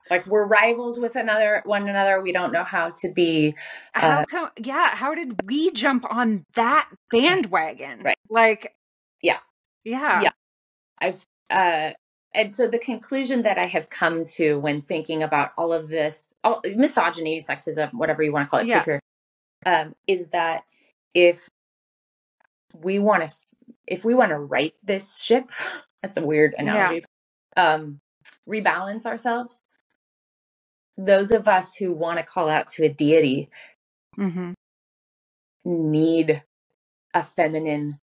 Like 0.09 0.27
we're 0.27 0.45
rivals 0.45 0.99
with 0.99 1.15
another 1.15 1.61
one 1.65 1.87
another. 1.87 2.21
We 2.21 2.33
don't 2.33 2.51
know 2.51 2.63
how 2.63 2.91
to 3.01 3.09
be 3.09 3.55
uh, 3.95 3.99
how 3.99 4.25
come 4.25 4.49
yeah 4.57 4.95
how 4.95 5.15
did 5.15 5.41
we 5.45 5.71
jump 5.71 6.05
on 6.09 6.45
that 6.55 6.89
bandwagon? 7.09 8.01
Right. 8.03 8.17
Like 8.29 8.73
yeah. 9.21 9.39
yeah. 9.83 10.23
Yeah. 10.23 10.31
I've 10.99 11.25
uh 11.49 11.93
and 12.35 12.53
so 12.53 12.67
the 12.67 12.79
conclusion 12.79 13.43
that 13.43 13.57
i 13.57 13.65
have 13.65 13.89
come 13.89 14.25
to 14.25 14.55
when 14.59 14.81
thinking 14.81 15.21
about 15.21 15.51
all 15.57 15.71
of 15.71 15.89
this 15.89 16.33
all 16.43 16.61
misogyny 16.75 17.39
sexism 17.39 17.93
whatever 17.93 18.23
you 18.23 18.31
want 18.31 18.47
to 18.47 18.49
call 18.49 18.59
it 18.59 18.67
yeah. 18.67 18.99
um, 19.65 19.93
is 20.07 20.27
that 20.29 20.63
if 21.13 21.49
we 22.73 22.97
want 22.99 23.23
to 23.23 23.31
if 23.88 24.05
we 24.05 24.13
want 24.13 24.31
to 24.31 24.38
right 24.38 24.73
this 24.84 25.21
ship 25.21 25.51
that's 26.01 26.17
a 26.17 26.25
weird 26.25 26.53
analogy 26.57 27.05
yeah. 27.55 27.73
um 27.73 27.99
rebalance 28.47 29.05
ourselves 29.05 29.61
those 30.97 31.31
of 31.31 31.47
us 31.47 31.73
who 31.73 31.91
want 31.91 32.17
to 32.17 32.23
call 32.23 32.49
out 32.49 32.69
to 32.69 32.84
a 32.86 32.89
deity 32.89 33.49
mm-hmm. 34.17 34.53
need 35.65 36.43
a 37.13 37.23
feminine 37.23 37.99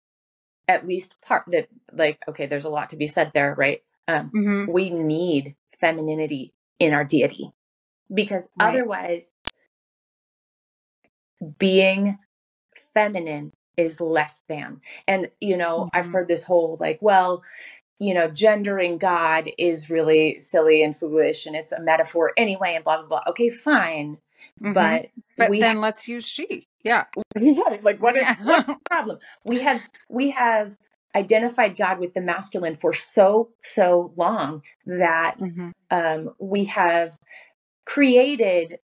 at 0.68 0.87
least 0.87 1.14
part 1.22 1.45
that 1.49 1.68
like 1.93 2.18
okay 2.29 2.47
there's 2.47 2.64
a 2.64 2.70
lot 2.70 2.91
to 2.91 2.97
be 2.97 3.07
said 3.07 3.31
there 3.35 3.55
right 3.57 3.83
um, 4.07 4.31
mm-hmm. 4.35 4.70
we 4.70 4.91
need 4.91 5.57
femininity 5.81 6.53
in 6.79 6.93
our 6.93 7.05
deity 7.05 7.53
because 8.12 8.49
right. 8.59 8.75
otherwise 8.75 9.33
being 11.59 12.18
feminine 12.93 13.53
is 13.77 14.01
less 14.01 14.43
than 14.49 14.81
and 15.07 15.31
you 15.41 15.57
know 15.57 15.81
mm-hmm. 15.81 15.97
i've 15.97 16.07
heard 16.07 16.29
this 16.29 16.45
whole 16.45 16.77
like 16.81 16.99
well 17.01 17.43
you 17.99 18.12
know, 18.12 18.29
gendering 18.29 18.99
God 18.99 19.51
is 19.57 19.89
really 19.89 20.39
silly 20.41 20.83
and 20.83 20.97
foolish 20.97 21.47
and 21.47 21.55
it's 21.55 21.72
a 21.72 21.81
metaphor 21.81 22.33
anyway 22.37 22.75
and 22.75 22.85
blah 22.85 22.99
blah 22.99 23.07
blah. 23.07 23.22
Okay, 23.29 23.51
fine. 23.51 24.18
Mm-hmm. 24.62 24.72
But 24.72 25.07
but 25.37 25.51
then 25.51 25.77
ha- 25.77 25.83
let's 25.83 26.09
use 26.09 26.27
she. 26.27 26.68
Yeah. 26.83 27.05
like 27.83 28.03
what 28.03 28.16
is 28.16 28.22
yeah. 28.22 28.37
what 28.43 28.61
is 28.61 28.66
the 28.66 28.81
problem? 28.91 29.18
We 29.45 29.61
have 29.61 29.81
we 30.09 30.31
have 30.31 30.77
identified 31.14 31.77
God 31.77 32.01
with 32.01 32.14
the 32.14 32.20
masculine 32.20 32.77
for 32.77 32.93
so 32.93 33.51
so 33.62 34.12
long 34.16 34.62
that 34.87 35.39
mm-hmm. 35.39 35.70
um, 35.91 36.35
we 36.39 36.64
have 36.64 37.16
created 37.87 38.79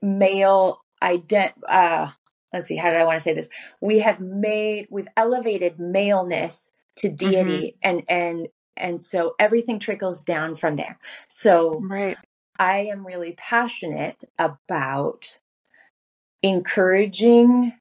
male 0.00 0.80
ident 1.02 1.52
uh 1.68 2.10
let's 2.52 2.68
see 2.68 2.76
how 2.76 2.90
did 2.90 2.98
I 2.98 3.04
want 3.04 3.16
to 3.16 3.22
say 3.22 3.34
this? 3.34 3.48
We 3.80 4.00
have 4.00 4.20
made 4.20 4.86
we've 4.90 5.08
elevated 5.16 5.78
maleness 5.78 6.72
to 6.96 7.08
deity 7.08 7.76
mm-hmm. 7.84 7.88
and 7.88 8.02
and 8.08 8.48
and 8.76 9.02
so 9.02 9.34
everything 9.38 9.78
trickles 9.78 10.22
down 10.22 10.54
from 10.54 10.76
there 10.76 10.98
so 11.28 11.80
right 11.80 12.16
i 12.58 12.78
am 12.78 13.06
really 13.06 13.32
passionate 13.32 14.24
about 14.38 15.38
encouraging 16.42 17.72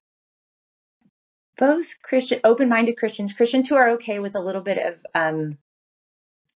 both 1.57 2.01
christian 2.01 2.39
open-minded 2.43 2.97
christians 2.97 3.33
christians 3.33 3.67
who 3.67 3.75
are 3.75 3.89
okay 3.89 4.19
with 4.19 4.35
a 4.35 4.41
little 4.41 4.61
bit 4.61 4.77
of 4.77 5.05
um 5.15 5.57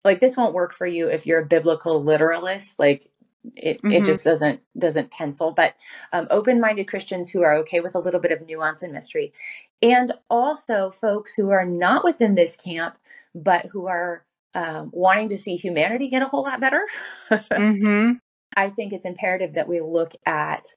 like 0.05 0.21
this 0.21 0.37
won't 0.37 0.55
work 0.55 0.75
for 0.75 0.87
you 0.87 1.09
if 1.09 1.27
you're 1.27 1.41
a 1.41 1.47
biblical 1.47 2.03
literalist 2.03 2.79
like 2.79 3.11
it, 3.57 3.79
mm-hmm. 3.79 3.93
it 3.93 4.05
just 4.05 4.25
doesn't 4.25 4.61
doesn't 4.79 5.11
pencil 5.11 5.51
but 5.51 5.75
um, 6.13 6.27
open-minded 6.31 6.89
christians 6.89 7.31
who 7.31 7.43
are 7.43 7.57
okay 7.57 7.81
with 7.81 7.95
a 7.95 7.99
little 7.99 8.21
bit 8.21 8.33
of 8.33 8.47
nuance 8.47 8.83
and 8.83 8.93
mystery 8.93 9.33
and 9.83 10.13
also 10.31 10.91
folks 10.91 11.35
who 11.35 11.51
are 11.51 11.67
not 11.67 12.05
within 12.05 12.35
this 12.35 12.57
camp 12.57 12.97
but 13.35 13.67
who 13.67 13.87
are 13.87 14.25
um, 14.55 14.91
wanting 14.93 15.29
to 15.29 15.37
see 15.37 15.57
humanity 15.57 16.09
get 16.09 16.23
a 16.23 16.29
whole 16.29 16.45
lot 16.45 16.61
better 16.61 16.83
mm-hmm. 17.31 18.13
i 18.57 18.69
think 18.71 18.93
it's 18.93 19.07
imperative 19.07 19.55
that 19.55 19.69
we 19.69 19.81
look 19.81 20.13
at 20.25 20.75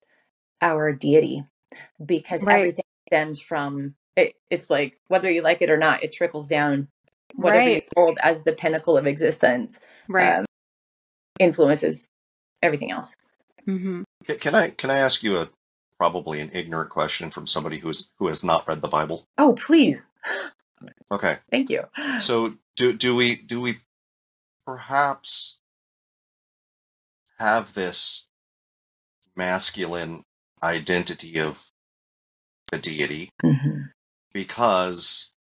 our 0.61 0.91
deity 0.91 1.43
because 2.03 2.43
right. 2.43 2.57
everything 2.57 2.86
stems 3.07 3.39
from 3.39 3.95
it, 4.15 4.34
it's 4.49 4.70
like 4.70 4.99
whether 5.07 5.30
you 5.30 5.41
like 5.41 5.61
it 5.61 5.70
or 5.70 5.78
not 5.78 6.03
it 6.03 6.11
trickles 6.11 6.47
down 6.47 6.88
whatever 7.36 7.65
right. 7.65 7.76
you 7.76 7.82
hold 7.95 8.18
as 8.22 8.43
the 8.43 8.53
pinnacle 8.53 8.97
of 8.97 9.05
existence 9.05 9.80
right. 10.09 10.39
Um, 10.39 10.45
influences 11.39 12.09
everything 12.62 12.91
else. 12.91 13.16
Mm-hmm. 13.68 14.03
Can 14.39 14.55
I 14.55 14.70
can 14.70 14.89
I 14.89 14.97
ask 14.97 15.24
you 15.24 15.38
a 15.38 15.49
probably 15.99 16.39
an 16.39 16.49
ignorant 16.53 16.89
question 16.89 17.30
from 17.30 17.47
somebody 17.47 17.80
who's 17.80 18.10
who 18.20 18.28
has 18.28 18.43
not 18.43 18.68
read 18.68 18.82
the 18.82 18.88
Bible? 18.88 19.26
Oh, 19.38 19.53
please. 19.53 20.08
Okay. 21.12 21.38
Thank 21.49 21.70
you. 21.70 21.84
So 22.20 22.55
do 22.76 22.93
do 22.93 23.16
we 23.16 23.36
do 23.36 23.60
we 23.60 23.80
perhaps 24.66 25.58
have 27.39 27.74
this 27.74 28.28
masculine 29.36 30.24
identity 30.64 31.39
of 31.39 31.72
the 32.72 32.78
deity 32.78 33.30
mm-hmm. 33.43 33.82
because 34.34 35.32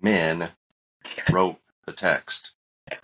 men 0.00 0.50
wrote 1.30 1.58
the 1.86 1.92
text? 1.92 2.54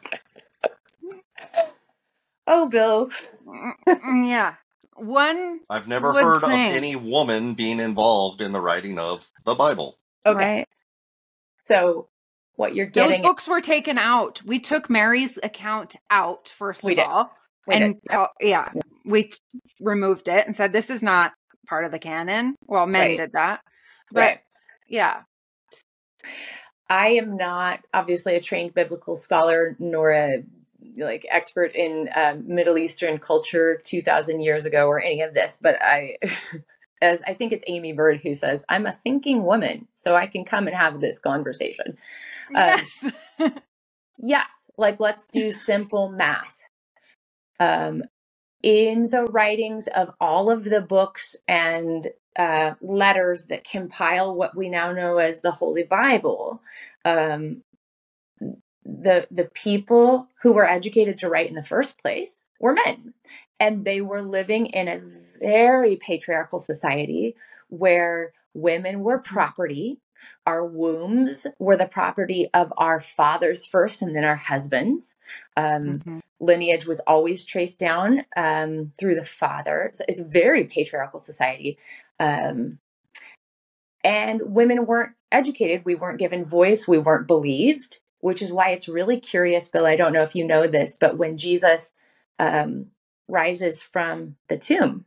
Oh, 2.48 2.68
Bill. 2.68 3.10
Yeah. 3.86 4.54
One. 4.96 5.60
I've 5.70 5.86
never 5.86 6.12
heard 6.12 6.40
think. 6.40 6.70
of 6.70 6.76
any 6.76 6.96
woman 6.96 7.54
being 7.54 7.78
involved 7.78 8.40
in 8.40 8.52
the 8.52 8.60
writing 8.60 8.98
of 8.98 9.28
the 9.44 9.54
Bible. 9.54 9.98
Okay. 10.26 10.38
Right. 10.38 10.68
So, 11.64 12.08
what 12.56 12.74
you're 12.74 12.86
getting. 12.86 13.20
Those 13.22 13.28
books 13.28 13.46
were 13.46 13.60
taken 13.60 13.98
out. 13.98 14.42
We 14.44 14.58
took 14.58 14.88
Mary's 14.88 15.38
account 15.42 15.94
out, 16.10 16.48
first 16.48 16.82
we 16.82 16.92
of 16.92 16.96
did. 16.96 17.06
all. 17.06 17.30
We 17.66 17.74
and 17.74 17.96
uh, 18.08 18.28
yeah, 18.40 18.72
we 19.04 19.24
t- 19.24 19.38
removed 19.78 20.26
it 20.26 20.46
and 20.46 20.56
said, 20.56 20.72
this 20.72 20.88
is 20.88 21.02
not 21.02 21.32
part 21.68 21.84
of 21.84 21.92
the 21.92 21.98
canon. 21.98 22.56
Well, 22.66 22.86
men 22.86 23.08
right. 23.08 23.18
did 23.18 23.32
that. 23.34 23.60
But 24.10 24.20
right. 24.20 24.38
yeah. 24.88 25.20
I 26.88 27.08
am 27.10 27.36
not 27.36 27.80
obviously 27.92 28.34
a 28.34 28.40
trained 28.40 28.72
biblical 28.72 29.14
scholar 29.14 29.76
nor 29.78 30.10
a 30.10 30.42
like 30.96 31.26
expert 31.30 31.74
in 31.74 32.08
um, 32.14 32.44
Middle 32.46 32.78
Eastern 32.78 33.18
culture 33.18 33.80
2000 33.84 34.40
years 34.40 34.64
ago 34.64 34.86
or 34.86 35.00
any 35.00 35.22
of 35.22 35.34
this, 35.34 35.58
but 35.60 35.76
I, 35.80 36.16
as 37.02 37.22
I 37.26 37.34
think 37.34 37.52
it's 37.52 37.64
Aimee 37.66 37.92
Byrd 37.92 38.20
who 38.22 38.34
says, 38.34 38.64
I'm 38.68 38.86
a 38.86 38.92
thinking 38.92 39.44
woman, 39.44 39.88
so 39.94 40.16
I 40.16 40.26
can 40.26 40.44
come 40.44 40.66
and 40.66 40.76
have 40.76 41.00
this 41.00 41.18
conversation. 41.18 41.98
Um, 42.54 42.56
yes. 42.56 43.12
Um, 43.40 43.54
yes. 44.18 44.70
Like, 44.76 45.00
let's 45.00 45.26
do 45.26 45.50
simple 45.50 46.10
math. 46.10 46.56
Um, 47.60 48.04
in 48.62 49.08
the 49.08 49.24
writings 49.24 49.88
of 49.88 50.14
all 50.20 50.50
of 50.50 50.64
the 50.64 50.80
books 50.80 51.36
and 51.46 52.08
uh, 52.38 52.74
letters 52.80 53.44
that 53.46 53.64
compile 53.64 54.34
what 54.34 54.56
we 54.56 54.68
now 54.68 54.92
know 54.92 55.18
as 55.18 55.40
the 55.40 55.50
Holy 55.52 55.82
Bible, 55.82 56.62
um, 57.04 57.62
the 58.88 59.26
the 59.30 59.44
people 59.44 60.28
who 60.42 60.52
were 60.52 60.66
educated 60.66 61.18
to 61.18 61.28
write 61.28 61.48
in 61.48 61.54
the 61.54 61.62
first 61.62 62.00
place 62.00 62.48
were 62.58 62.72
men. 62.72 63.12
And 63.60 63.84
they 63.84 64.00
were 64.00 64.22
living 64.22 64.66
in 64.66 64.88
a 64.88 65.00
very 65.40 65.96
patriarchal 65.96 66.58
society 66.58 67.36
where 67.68 68.32
women 68.54 69.00
were 69.00 69.18
property 69.18 70.00
our 70.46 70.64
wombs 70.64 71.46
were 71.58 71.76
the 71.76 71.86
property 71.86 72.48
of 72.54 72.72
our 72.76 73.00
fathers 73.00 73.66
first 73.66 74.02
and 74.02 74.16
then 74.16 74.24
our 74.24 74.36
husbands. 74.36 75.14
Um, 75.56 76.00
mm-hmm. 76.00 76.18
lineage 76.40 76.86
was 76.86 77.00
always 77.00 77.44
traced 77.44 77.78
down 77.78 78.24
um, 78.36 78.90
through 78.98 79.14
the 79.14 79.24
father 79.24 79.90
so 79.92 80.04
it's 80.08 80.20
a 80.20 80.24
very 80.24 80.64
patriarchal 80.64 81.20
society. 81.20 81.78
Um, 82.18 82.78
and 84.04 84.40
women 84.44 84.86
weren't 84.86 85.14
educated. 85.30 85.84
We 85.84 85.94
weren't 85.94 86.18
given 86.18 86.44
voice. 86.44 86.88
We 86.88 86.98
weren't 86.98 87.26
believed 87.26 87.98
which 88.20 88.42
is 88.42 88.52
why 88.52 88.70
it's 88.70 88.88
really 88.88 89.20
curious, 89.20 89.68
Bill. 89.68 89.86
I 89.86 89.96
don't 89.96 90.12
know 90.12 90.22
if 90.22 90.34
you 90.34 90.44
know 90.44 90.66
this, 90.66 90.96
but 90.96 91.16
when 91.16 91.36
Jesus 91.36 91.92
um, 92.38 92.90
rises 93.28 93.82
from 93.82 94.36
the 94.48 94.58
tomb, 94.58 95.04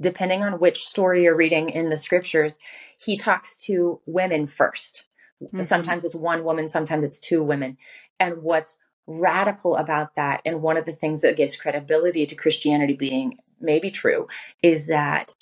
depending 0.00 0.42
on 0.42 0.58
which 0.58 0.84
story 0.84 1.24
you're 1.24 1.36
reading 1.36 1.70
in 1.70 1.90
the 1.90 1.96
scriptures, 1.96 2.54
he 2.98 3.16
talks 3.16 3.56
to 3.56 4.00
women 4.06 4.46
1st 4.46 5.02
mm-hmm. 5.42 5.62
Sometimes 5.62 6.04
it's 6.04 6.14
one 6.14 6.44
woman, 6.44 6.68
sometimes 6.68 7.04
it's 7.04 7.18
two 7.18 7.42
women. 7.42 7.76
And 8.18 8.42
what's 8.42 8.78
radical 9.06 9.76
about 9.76 10.14
that, 10.16 10.40
and 10.44 10.62
one 10.62 10.76
of 10.76 10.84
the 10.84 10.92
things 10.92 11.22
that 11.22 11.36
gives 11.36 11.56
credibility 11.56 12.26
to 12.26 12.34
Christianity 12.34 12.94
being 12.94 13.38
maybe 13.60 13.90
true, 13.90 14.28
is 14.62 14.86
that 14.86 15.34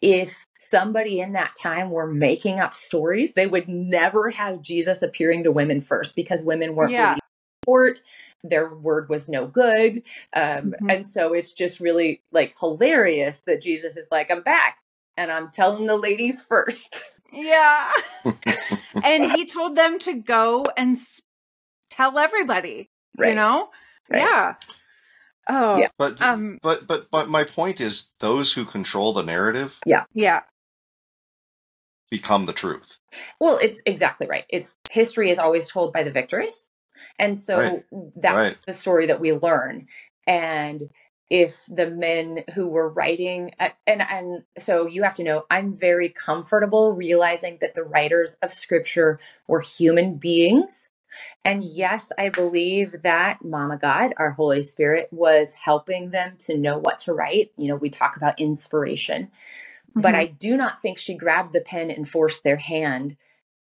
if 0.00 0.46
somebody 0.58 1.20
in 1.20 1.32
that 1.32 1.54
time 1.60 1.90
were 1.90 2.06
making 2.06 2.60
up 2.60 2.74
stories, 2.74 3.32
they 3.32 3.46
would 3.46 3.68
never 3.68 4.30
have 4.30 4.62
Jesus 4.62 5.02
appearing 5.02 5.44
to 5.44 5.52
women 5.52 5.80
first 5.80 6.14
because 6.14 6.42
women 6.42 6.74
weren't 6.74 6.92
yeah. 6.92 7.16
support. 7.62 8.00
Their 8.44 8.74
word 8.74 9.08
was 9.08 9.28
no 9.28 9.46
good. 9.46 10.02
Um, 10.34 10.72
mm-hmm. 10.72 10.90
And 10.90 11.08
so 11.08 11.32
it's 11.32 11.52
just 11.52 11.80
really 11.80 12.22
like 12.30 12.54
hilarious 12.58 13.40
that 13.40 13.62
Jesus 13.62 13.96
is 13.96 14.06
like, 14.10 14.30
I'm 14.30 14.42
back 14.42 14.78
and 15.16 15.32
I'm 15.32 15.50
telling 15.50 15.86
the 15.86 15.96
ladies 15.96 16.42
first. 16.42 17.02
Yeah. 17.32 17.90
and 19.02 19.32
he 19.32 19.46
told 19.46 19.76
them 19.76 19.98
to 20.00 20.14
go 20.14 20.66
and 20.76 20.98
tell 21.90 22.18
everybody, 22.18 22.90
right. 23.16 23.30
you 23.30 23.34
know? 23.34 23.70
Right. 24.10 24.20
Yeah. 24.20 24.54
Oh, 25.48 25.78
yeah. 25.78 25.88
But 25.98 26.20
um, 26.20 26.58
but 26.62 26.86
but 26.86 27.10
but 27.10 27.28
my 27.28 27.44
point 27.44 27.80
is, 27.80 28.08
those 28.20 28.52
who 28.54 28.64
control 28.64 29.12
the 29.12 29.22
narrative, 29.22 29.78
yeah, 29.86 30.04
yeah, 30.12 30.40
become 32.10 32.46
the 32.46 32.52
truth. 32.52 32.98
Well, 33.40 33.58
it's 33.62 33.80
exactly 33.86 34.26
right. 34.26 34.44
It's 34.48 34.76
history 34.90 35.30
is 35.30 35.38
always 35.38 35.68
told 35.68 35.92
by 35.92 36.02
the 36.02 36.10
victors, 36.10 36.70
and 37.18 37.38
so 37.38 37.58
right. 37.58 37.84
that's 38.16 38.48
right. 38.48 38.58
the 38.66 38.72
story 38.72 39.06
that 39.06 39.20
we 39.20 39.32
learn. 39.32 39.86
And 40.26 40.90
if 41.30 41.64
the 41.68 41.90
men 41.90 42.44
who 42.54 42.68
were 42.68 42.88
writing 42.88 43.50
uh, 43.58 43.70
and 43.86 44.02
and 44.02 44.44
so 44.58 44.86
you 44.86 45.02
have 45.02 45.14
to 45.14 45.24
know 45.24 45.44
i'm 45.50 45.74
very 45.74 46.08
comfortable 46.08 46.92
realizing 46.92 47.58
that 47.60 47.74
the 47.74 47.82
writers 47.82 48.36
of 48.42 48.52
scripture 48.52 49.18
were 49.48 49.60
human 49.60 50.16
beings 50.16 50.88
and 51.44 51.62
yes, 51.62 52.12
I 52.18 52.28
believe 52.28 53.02
that 53.02 53.44
Mama 53.44 53.76
God, 53.76 54.14
our 54.16 54.32
Holy 54.32 54.62
Spirit, 54.62 55.08
was 55.10 55.52
helping 55.52 56.10
them 56.10 56.36
to 56.40 56.56
know 56.56 56.78
what 56.78 56.98
to 57.00 57.12
write. 57.12 57.52
You 57.56 57.68
know, 57.68 57.76
we 57.76 57.90
talk 57.90 58.16
about 58.16 58.40
inspiration, 58.40 59.24
mm-hmm. 59.24 60.00
but 60.00 60.14
I 60.14 60.26
do 60.26 60.56
not 60.56 60.80
think 60.80 60.98
she 60.98 61.14
grabbed 61.14 61.52
the 61.52 61.60
pen 61.60 61.90
and 61.90 62.08
forced 62.08 62.44
their 62.44 62.56
hand 62.56 63.16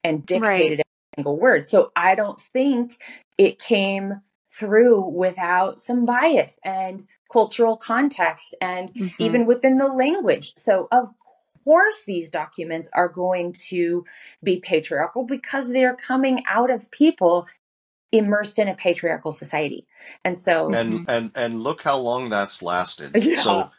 and 0.04 0.26
dictated 0.26 0.80
right. 0.80 0.80
a 0.80 1.16
single 1.18 1.38
word. 1.38 1.68
So 1.68 1.92
I 1.96 2.16
don't 2.16 2.40
think 2.40 3.00
it 3.38 3.60
came 3.60 4.22
through 4.52 5.10
without 5.10 5.80
some 5.80 6.06
bias 6.06 6.60
and 6.64 7.08
cultural 7.32 7.76
context 7.76 8.54
and 8.62 8.94
mm-hmm. 8.94 9.24
even 9.24 9.46
within 9.46 9.78
the 9.78 9.88
language. 9.88 10.54
So, 10.56 10.88
of 10.92 11.10
course, 11.64 12.04
these 12.06 12.30
documents 12.30 12.90
are 12.94 13.10
going 13.10 13.54
to 13.70 14.06
be 14.44 14.60
patriarchal 14.60 15.24
because 15.24 15.70
they're 15.70 15.96
coming 15.96 16.44
out 16.48 16.70
of 16.70 16.90
people 16.92 17.48
immersed 18.12 18.60
in 18.60 18.68
a 18.68 18.76
patriarchal 18.76 19.32
society. 19.32 19.86
And 20.24 20.40
so 20.40 20.68
And 20.74 20.94
mm-hmm. 20.94 21.10
and 21.10 21.32
and 21.36 21.60
look 21.62 21.82
how 21.82 21.98
long 21.98 22.30
that's 22.30 22.62
lasted. 22.62 23.12
Yeah. 23.24 23.36
So 23.36 23.70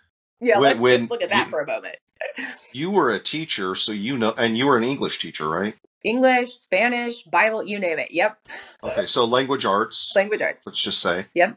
yeah, 0.41 0.59
when, 0.59 0.71
let's 0.71 0.81
when 0.81 1.07
look 1.07 1.23
at 1.23 1.31
that 1.31 1.47
you, 1.47 1.51
for 1.51 1.61
a 1.61 1.67
moment. 1.67 1.97
you 2.73 2.91
were 2.91 3.11
a 3.13 3.21
teacher, 3.21 3.75
so 3.75 3.93
you 3.93 4.19
know 4.19 4.35
and 4.37 4.59
you 4.59 4.67
were 4.67 4.77
an 4.77 4.85
English 4.85 5.19
teacher, 5.19 5.49
right? 5.49 5.75
English, 6.03 6.53
Spanish, 6.53 7.23
Bible, 7.23 7.65
you 7.65 7.79
name 7.79 7.99
it. 7.99 8.11
Yep. 8.11 8.37
Okay, 8.83 9.07
so 9.07 9.25
language 9.25 9.65
arts. 9.65 10.13
Language 10.15 10.43
arts. 10.43 10.61
Let's 10.67 10.83
just 10.83 11.01
say. 11.01 11.27
Yep. 11.35 11.57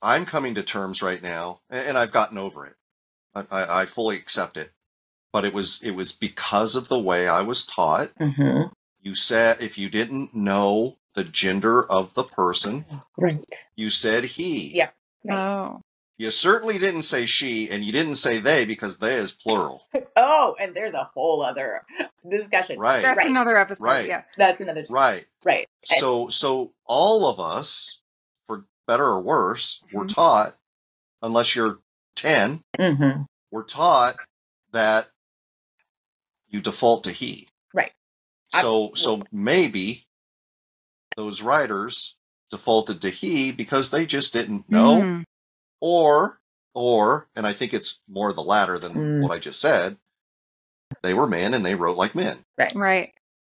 I'm 0.00 0.26
coming 0.26 0.54
to 0.54 0.62
terms 0.62 1.02
right 1.02 1.22
now, 1.22 1.60
and 1.70 1.98
I've 1.98 2.12
gotten 2.12 2.38
over 2.38 2.66
it. 2.66 2.74
I, 3.34 3.44
I, 3.50 3.80
I 3.82 3.86
fully 3.86 4.16
accept 4.16 4.56
it, 4.56 4.72
but 5.32 5.44
it 5.44 5.52
was 5.52 5.82
it 5.82 5.92
was 5.92 6.12
because 6.12 6.76
of 6.76 6.88
the 6.88 6.98
way 6.98 7.28
I 7.28 7.42
was 7.42 7.64
taught. 7.64 8.08
Mm-hmm. 8.20 8.72
You 9.00 9.14
said 9.14 9.60
if 9.60 9.78
you 9.78 9.88
didn't 9.88 10.34
know 10.34 10.98
the 11.14 11.24
gender 11.24 11.84
of 11.90 12.14
the 12.14 12.24
person, 12.24 12.84
right? 13.16 13.44
You 13.76 13.90
said 13.90 14.24
he. 14.24 14.76
Yeah. 14.76 14.90
Right. 15.24 15.38
Oh. 15.38 15.80
You 16.18 16.30
certainly 16.32 16.78
didn't 16.78 17.02
say 17.02 17.26
she, 17.26 17.70
and 17.70 17.84
you 17.84 17.92
didn't 17.92 18.16
say 18.16 18.38
they 18.38 18.64
because 18.64 18.98
they 18.98 19.14
is 19.14 19.30
plural. 19.30 19.82
oh, 20.16 20.56
and 20.60 20.74
there's 20.74 20.94
a 20.94 21.08
whole 21.14 21.42
other 21.44 21.84
discussion. 22.28 22.80
Right. 22.80 23.02
That's 23.02 23.18
right. 23.18 23.30
another 23.30 23.56
episode. 23.56 23.84
Right. 23.84 24.08
Yeah. 24.08 24.22
That's 24.36 24.60
another. 24.60 24.84
Right. 24.90 25.26
Right. 25.44 25.68
So, 25.84 26.26
so 26.26 26.72
all 26.86 27.26
of 27.26 27.38
us, 27.38 28.00
for 28.07 28.07
better 28.88 29.04
or 29.04 29.20
worse, 29.20 29.80
mm-hmm. 29.86 29.98
were 29.98 30.06
taught, 30.06 30.56
unless 31.22 31.54
you're 31.54 31.78
10, 32.16 32.62
mm-hmm. 32.76 33.22
we're 33.52 33.62
taught 33.62 34.16
that 34.72 35.06
you 36.48 36.60
default 36.60 37.04
to 37.04 37.12
he. 37.12 37.46
Right. 37.72 37.92
So, 38.48 38.90
so 38.94 39.22
maybe 39.30 40.06
those 41.16 41.42
writers 41.42 42.16
defaulted 42.50 43.02
to 43.02 43.10
he 43.10 43.52
because 43.52 43.90
they 43.90 44.06
just 44.06 44.32
didn't 44.32 44.70
know, 44.70 45.00
mm. 45.00 45.24
or, 45.80 46.40
or, 46.74 47.28
and 47.36 47.46
I 47.46 47.52
think 47.52 47.74
it's 47.74 48.00
more 48.08 48.32
the 48.32 48.42
latter 48.42 48.78
than 48.78 48.94
mm. 48.94 49.22
what 49.22 49.30
I 49.30 49.38
just 49.38 49.60
said. 49.60 49.98
They 51.02 51.12
were 51.12 51.28
men 51.28 51.52
and 51.52 51.64
they 51.64 51.74
wrote 51.74 51.98
like 51.98 52.14
men. 52.14 52.38
Right. 52.56 52.74
Right. 52.74 53.12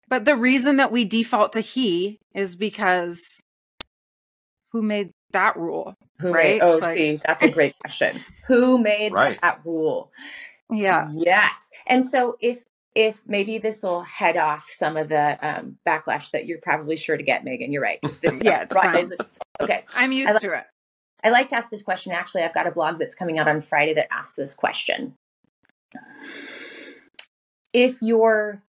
But 0.07 0.25
the 0.25 0.35
reason 0.35 0.77
that 0.77 0.91
we 0.91 1.05
default 1.05 1.53
to 1.53 1.61
he 1.61 2.17
is 2.33 2.55
because 2.55 3.43
who 4.71 4.81
made 4.81 5.11
that 5.31 5.57
rule? 5.57 5.95
Who 6.19 6.31
right? 6.31 6.59
Made, 6.59 6.61
oh, 6.61 6.77
like, 6.77 6.97
see, 6.97 7.19
that's 7.25 7.43
a 7.43 7.49
great 7.49 7.77
question. 7.79 8.21
Who 8.47 8.77
made 8.77 9.13
right. 9.13 9.39
that 9.41 9.61
rule? 9.63 10.11
Yeah. 10.69 11.09
Yes. 11.13 11.69
And 11.87 12.05
so 12.05 12.37
if 12.41 12.63
if 12.95 13.21
maybe 13.27 13.59
this 13.59 13.83
will 13.83 14.01
head 14.01 14.35
off 14.35 14.67
some 14.69 14.97
of 14.97 15.09
the 15.09 15.37
um, 15.41 15.77
backlash 15.87 16.31
that 16.31 16.45
you're 16.45 16.59
probably 16.59 16.97
sure 16.97 17.15
to 17.15 17.23
get, 17.23 17.43
Megan. 17.43 17.71
You're 17.71 17.83
right. 17.83 17.99
This, 18.01 18.23
yeah, 18.41 18.65
right. 18.73 19.07
okay. 19.61 19.85
I'm 19.95 20.11
used 20.11 20.33
like, 20.33 20.41
to 20.41 20.53
it. 20.53 20.63
I 21.23 21.29
like 21.29 21.49
to 21.49 21.55
ask 21.55 21.69
this 21.69 21.83
question. 21.83 22.11
Actually, 22.11 22.43
I've 22.43 22.53
got 22.53 22.67
a 22.67 22.71
blog 22.71 22.99
that's 22.99 23.15
coming 23.15 23.37
out 23.37 23.47
on 23.47 23.61
Friday 23.61 23.93
that 23.93 24.11
asks 24.11 24.35
this 24.35 24.55
question. 24.55 25.13
If 27.71 28.01
you're 28.01 28.63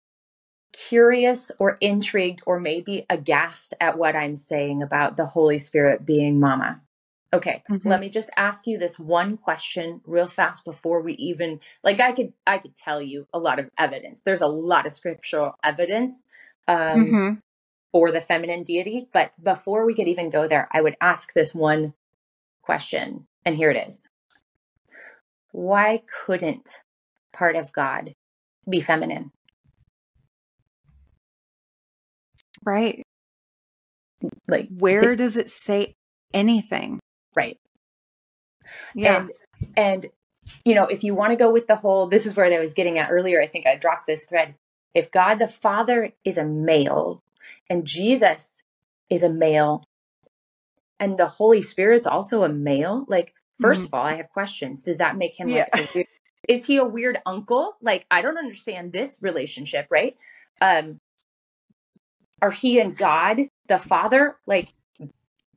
curious 0.72 1.50
or 1.58 1.76
intrigued 1.80 2.42
or 2.46 2.60
maybe 2.60 3.06
aghast 3.10 3.74
at 3.80 3.98
what 3.98 4.16
I'm 4.16 4.36
saying 4.36 4.82
about 4.82 5.16
the 5.16 5.26
Holy 5.26 5.58
Spirit 5.58 6.06
being 6.06 6.40
mama, 6.40 6.80
Okay, 7.32 7.62
mm-hmm. 7.70 7.88
let 7.88 8.00
me 8.00 8.08
just 8.08 8.30
ask 8.36 8.66
you 8.66 8.76
this 8.76 8.98
one 8.98 9.36
question 9.36 10.00
real 10.04 10.26
fast 10.26 10.64
before 10.64 11.00
we 11.00 11.12
even 11.14 11.60
like 11.84 12.00
I 12.00 12.10
could 12.10 12.32
I 12.44 12.58
could 12.58 12.74
tell 12.74 13.00
you 13.00 13.28
a 13.32 13.38
lot 13.38 13.60
of 13.60 13.70
evidence. 13.78 14.20
There's 14.24 14.40
a 14.40 14.48
lot 14.48 14.84
of 14.84 14.92
scriptural 14.92 15.54
evidence 15.62 16.24
um, 16.66 16.76
mm-hmm. 16.76 17.34
for 17.92 18.10
the 18.10 18.20
feminine 18.20 18.64
deity, 18.64 19.06
but 19.12 19.32
before 19.40 19.86
we 19.86 19.94
could 19.94 20.08
even 20.08 20.28
go 20.28 20.48
there, 20.48 20.66
I 20.72 20.80
would 20.80 20.96
ask 21.00 21.32
this 21.32 21.54
one 21.54 21.94
question, 22.62 23.28
and 23.44 23.54
here 23.54 23.70
it 23.70 23.86
is: 23.86 24.02
Why 25.52 26.02
couldn't 26.26 26.80
part 27.32 27.54
of 27.54 27.72
God 27.72 28.16
be 28.68 28.80
feminine? 28.80 29.30
Right. 32.64 33.02
Like 34.48 34.68
where 34.68 35.16
does 35.16 35.36
it 35.36 35.48
say 35.48 35.94
anything? 36.34 37.00
Right. 37.34 37.58
Yeah. 38.94 39.26
And, 39.56 39.72
and 39.76 40.06
you 40.64 40.74
know, 40.74 40.84
if 40.84 41.04
you 41.04 41.14
want 41.14 41.30
to 41.30 41.36
go 41.36 41.50
with 41.50 41.66
the 41.66 41.76
whole, 41.76 42.06
this 42.06 42.26
is 42.26 42.36
where 42.36 42.52
I 42.52 42.58
was 42.58 42.74
getting 42.74 42.98
at 42.98 43.11
earlier. 43.11 43.40
I 43.40 43.46
think 43.46 43.66
I 43.66 43.76
dropped 43.76 44.06
this 44.06 44.24
thread. 44.24 44.54
If 44.94 45.11
God 45.11 45.36
the 45.36 45.46
Father 45.46 46.12
is 46.24 46.36
a 46.36 46.44
male 46.44 47.22
and 47.68 47.86
Jesus 47.86 48.62
is 49.08 49.22
a 49.22 49.30
male 49.30 49.84
and 50.98 51.16
the 51.16 51.26
Holy 51.26 51.62
Spirit's 51.62 52.06
also 52.06 52.42
a 52.42 52.48
male, 52.48 53.04
like, 53.08 53.34
1st 53.62 53.72
mm-hmm. 53.72 53.84
of 53.84 53.94
all, 53.94 54.06
I 54.06 54.14
have 54.14 54.28
questions. 54.30 54.82
Does 54.82 54.98
that 54.98 55.16
make 55.16 55.38
him 55.38 55.48
yeah. 55.48 55.66
like, 55.72 55.94
weird, 55.94 56.06
is 56.48 56.66
he 56.66 56.76
a 56.76 56.84
weird 56.84 57.18
uncle? 57.24 57.76
Like, 57.80 58.06
I 58.11 58.22
don't 58.22 58.38
understand 58.38 58.92
this 58.92 59.18
relationship, 59.20 59.86
right? 59.90 60.16
Um, 60.61 60.98
are 62.43 62.51
he 62.51 62.80
and 62.80 62.97
God, 62.97 63.41
the 63.66 63.78
Father, 63.78 64.36
like, 64.47 64.74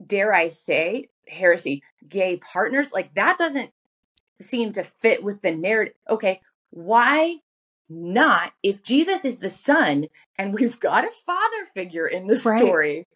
dare 0.05 0.33
I 0.33 0.47
say, 0.47 1.09
heresy, 1.27 1.83
gay 2.07 2.37
partners? 2.37 2.91
Like, 2.91 3.13
that 3.15 3.37
doesn't 3.37 3.71
seem 4.41 4.73
to 4.73 4.83
fit 4.83 5.23
with 5.23 5.41
the 5.41 5.51
narrative. 5.51 5.95
Okay, 6.09 6.41
why 6.71 7.37
not? 7.89 8.53
If 8.61 8.83
Jesus 8.83 9.25
is 9.25 9.39
the 9.39 9.49
Son 9.49 10.07
and 10.37 10.53
we've 10.53 10.79
got 10.79 11.05
a 11.05 11.11
father 11.25 11.65
figure 11.73 12.07
in 12.07 12.27
the 12.27 12.41
right. 12.45 12.59
story, 12.59 13.07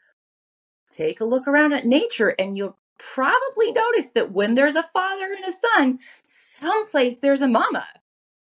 take 0.91 1.19
a 1.19 1.25
look 1.25 1.47
around 1.47 1.73
at 1.73 1.85
nature 1.85 2.29
and 2.39 2.57
you'll 2.57 2.77
probably 2.97 3.71
notice 3.71 4.09
that 4.15 4.31
when 4.31 4.55
there's 4.55 4.75
a 4.75 4.83
father 4.83 5.25
and 5.25 5.45
a 5.45 5.51
son, 5.51 5.99
someplace 6.25 7.19
there's 7.19 7.41
a 7.41 7.47
mama. 7.47 7.87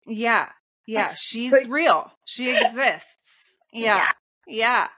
Yeah. 0.07 0.49
Yeah. 0.87 1.15
She's 1.17 1.53
but, 1.53 1.69
real. 1.69 2.13
She 2.25 2.51
exists. 2.57 3.59
Yeah. 3.73 3.97
Yeah. 3.97 4.09
yeah. 4.47 4.89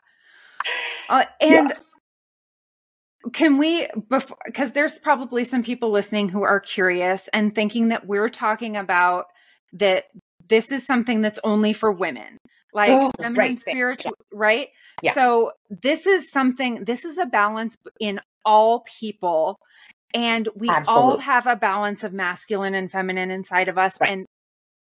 Uh, 1.09 1.25
and 1.41 1.71
yeah. 1.71 3.31
can 3.33 3.59
we, 3.59 3.87
before, 4.09 4.39
because 4.47 4.73
there's 4.73 4.99
probably 4.99 5.45
some 5.45 5.63
people 5.63 5.91
listening 5.91 6.29
who 6.29 6.43
are 6.43 6.61
curious 6.61 7.29
and 7.33 7.55
thinking 7.55 7.89
that 7.89 8.07
we're 8.07 8.29
talking 8.29 8.77
about 8.77 9.27
that 9.73 10.05
this 10.49 10.73
is 10.73 10.87
something 10.87 11.21
that's 11.21 11.39
only 11.45 11.73
for 11.73 11.93
women 11.93 12.39
like 12.73 12.91
oh, 12.91 13.11
feminine 13.19 13.39
right, 13.39 13.59
spiritual 13.59 14.13
yeah. 14.19 14.39
right 14.39 14.69
yeah. 15.03 15.13
so 15.13 15.53
this 15.71 16.07
is 16.07 16.31
something 16.31 16.85
this 16.85 17.05
is 17.05 17.19
a 17.19 17.27
balance 17.27 17.77
in 18.01 18.21
all 18.45 18.85
people 19.01 19.59
and 20.15 20.49
we 20.55 20.69
Absolutely. 20.69 21.03
all 21.03 21.17
have 21.19 21.47
a 21.47 21.57
balance 21.57 22.03
of 22.05 22.13
masculine 22.13 22.75
and 22.75 22.91
feminine 22.91 23.31
inside 23.31 23.69
of 23.69 23.79
us 23.79 23.99
right. 24.01 24.11
and 24.11 24.27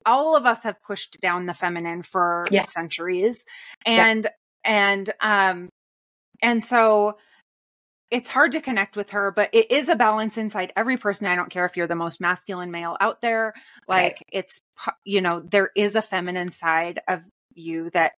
all 0.04 0.36
of 0.36 0.46
us 0.46 0.62
have 0.62 0.76
pushed 0.86 1.20
down 1.20 1.46
the 1.46 1.54
feminine 1.54 2.02
for 2.02 2.46
yeah. 2.50 2.64
centuries 2.64 3.44
and 3.84 4.26
and 4.64 5.10
um 5.20 5.68
and 6.42 6.62
so 6.62 7.16
it's 8.10 8.28
hard 8.28 8.52
to 8.52 8.60
connect 8.60 8.96
with 8.96 9.10
her, 9.10 9.32
but 9.32 9.50
it 9.52 9.70
is 9.70 9.88
a 9.88 9.96
balance 9.96 10.38
inside 10.38 10.72
every 10.76 10.96
person. 10.96 11.26
I 11.26 11.34
don't 11.34 11.50
care 11.50 11.64
if 11.64 11.76
you're 11.76 11.88
the 11.88 11.96
most 11.96 12.20
masculine 12.20 12.70
male 12.70 12.96
out 13.00 13.20
there. 13.20 13.52
Like 13.88 14.02
right. 14.02 14.22
it's, 14.32 14.60
you 15.04 15.20
know, 15.20 15.40
there 15.40 15.70
is 15.74 15.96
a 15.96 16.02
feminine 16.02 16.52
side 16.52 17.00
of 17.08 17.22
you 17.54 17.90
that 17.94 18.12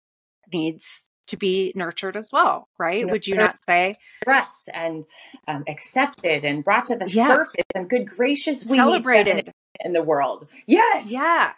needs 0.52 1.08
to 1.28 1.36
be 1.36 1.72
nurtured 1.74 2.16
as 2.16 2.30
well, 2.32 2.68
right? 2.78 3.08
Would 3.08 3.26
you 3.26 3.34
not 3.36 3.56
say? 3.64 3.94
Trust 4.24 4.68
and 4.72 5.04
um, 5.46 5.64
accepted 5.68 6.44
and 6.44 6.64
brought 6.64 6.86
to 6.86 6.96
the 6.96 7.08
yeah. 7.10 7.28
surface 7.28 7.64
and 7.74 7.88
good 7.88 8.08
gracious, 8.08 8.64
we 8.64 8.76
celebrated 8.76 9.52
in 9.80 9.92
the 9.92 10.02
world. 10.02 10.48
Yes. 10.66 11.06
Yeah. 11.06 11.52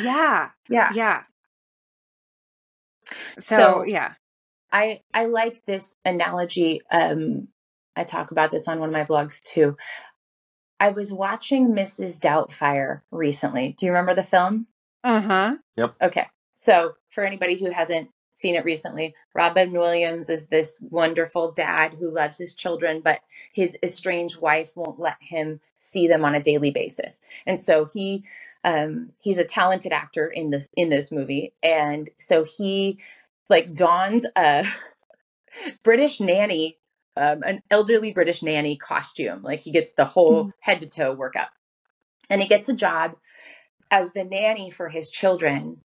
Yeah. 0.00 0.50
yeah. 0.68 0.90
Yeah. 0.94 1.22
So, 3.38 3.56
so, 3.56 3.84
yeah. 3.84 4.14
I 4.72 5.02
I 5.12 5.26
like 5.26 5.64
this 5.64 5.96
analogy 6.04 6.82
um 6.90 7.48
I 7.96 8.04
talk 8.04 8.30
about 8.30 8.50
this 8.50 8.68
on 8.68 8.78
one 8.78 8.88
of 8.88 8.92
my 8.92 9.04
blogs 9.04 9.42
too. 9.42 9.76
I 10.78 10.90
was 10.90 11.12
watching 11.12 11.68
Mrs. 11.68 12.18
Doubtfire 12.18 13.00
recently. 13.10 13.74
Do 13.78 13.86
you 13.86 13.92
remember 13.92 14.14
the 14.14 14.22
film? 14.22 14.66
Uh 15.02 15.20
huh. 15.20 15.56
Yep. 15.76 15.94
Okay. 16.02 16.26
So, 16.54 16.94
for 17.10 17.24
anybody 17.24 17.58
who 17.58 17.70
hasn't 17.70 18.10
seen 18.34 18.54
it 18.54 18.64
recently, 18.64 19.14
Robin 19.34 19.72
Williams 19.72 20.28
is 20.28 20.46
this 20.46 20.78
wonderful 20.80 21.52
dad 21.52 21.94
who 21.94 22.10
loves 22.10 22.36
his 22.36 22.54
children, 22.54 23.00
but 23.00 23.20
his 23.52 23.78
estranged 23.82 24.40
wife 24.40 24.72
won't 24.76 25.00
let 25.00 25.16
him 25.20 25.60
see 25.78 26.06
them 26.06 26.24
on 26.24 26.34
a 26.34 26.42
daily 26.42 26.70
basis. 26.70 27.20
And 27.46 27.58
so 27.58 27.86
he 27.86 28.24
um, 28.64 29.10
he's 29.20 29.38
a 29.38 29.44
talented 29.44 29.92
actor 29.92 30.26
in 30.26 30.50
this 30.50 30.68
in 30.76 30.88
this 30.90 31.10
movie, 31.10 31.54
and 31.62 32.10
so 32.18 32.44
he 32.44 32.98
like 33.48 33.68
dons 33.68 34.26
a 34.36 34.66
British 35.82 36.20
nanny 36.20 36.78
um, 37.16 37.42
an 37.44 37.62
elderly 37.70 38.12
British 38.12 38.42
nanny 38.42 38.76
costume. 38.76 39.42
Like 39.42 39.60
he 39.60 39.70
gets 39.70 39.92
the 39.92 40.04
whole 40.04 40.44
mm-hmm. 40.44 40.50
head 40.60 40.80
to 40.82 40.86
toe 40.86 41.16
workup. 41.16 41.48
And 42.28 42.42
he 42.42 42.48
gets 42.48 42.68
a 42.68 42.74
job 42.74 43.16
as 43.90 44.12
the 44.12 44.24
nanny 44.24 44.70
for 44.70 44.88
his 44.88 45.10
children 45.10 45.78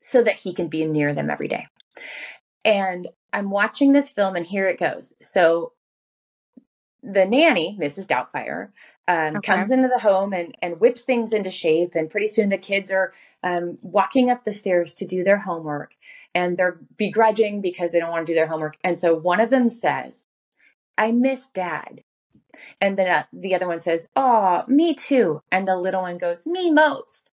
so 0.00 0.22
that 0.22 0.40
he 0.40 0.52
can 0.52 0.68
be 0.68 0.84
near 0.84 1.14
them 1.14 1.30
every 1.30 1.48
day. 1.48 1.66
And 2.64 3.08
I'm 3.32 3.50
watching 3.50 3.92
this 3.92 4.10
film, 4.10 4.36
and 4.36 4.46
here 4.46 4.68
it 4.68 4.78
goes. 4.78 5.14
So 5.20 5.72
the 7.02 7.24
nanny, 7.24 7.76
Mrs. 7.80 8.06
Doubtfire, 8.06 8.68
um, 9.08 9.36
okay. 9.36 9.52
comes 9.52 9.70
into 9.70 9.88
the 9.88 10.00
home 10.00 10.32
and, 10.32 10.56
and 10.60 10.80
whips 10.80 11.02
things 11.02 11.32
into 11.32 11.50
shape. 11.50 11.94
And 11.94 12.10
pretty 12.10 12.26
soon 12.26 12.50
the 12.50 12.58
kids 12.58 12.90
are 12.90 13.12
um, 13.42 13.76
walking 13.82 14.30
up 14.30 14.44
the 14.44 14.52
stairs 14.52 14.92
to 14.94 15.06
do 15.06 15.24
their 15.24 15.38
homework 15.38 15.94
and 16.34 16.56
they're 16.56 16.80
begrudging 16.96 17.60
because 17.60 17.92
they 17.92 18.00
don't 18.00 18.10
want 18.10 18.26
to 18.26 18.32
do 18.32 18.34
their 18.34 18.46
homework. 18.46 18.76
And 18.82 18.98
so 18.98 19.14
one 19.14 19.40
of 19.40 19.50
them 19.50 19.68
says, 19.68 20.26
I 20.96 21.12
miss 21.12 21.46
dad. 21.48 22.02
And 22.80 22.98
then 22.98 23.08
uh, 23.08 23.24
the 23.32 23.54
other 23.54 23.66
one 23.66 23.80
says, 23.80 24.08
Oh, 24.14 24.64
me 24.68 24.94
too. 24.94 25.42
And 25.50 25.66
the 25.66 25.76
little 25.76 26.02
one 26.02 26.18
goes, 26.18 26.46
Me 26.46 26.70
most. 26.70 27.30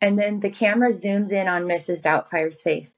And 0.00 0.18
then 0.18 0.40
the 0.40 0.50
camera 0.50 0.90
zooms 0.90 1.32
in 1.32 1.48
on 1.48 1.64
Mrs. 1.64 2.02
Doubtfire's 2.02 2.62
face 2.62 2.94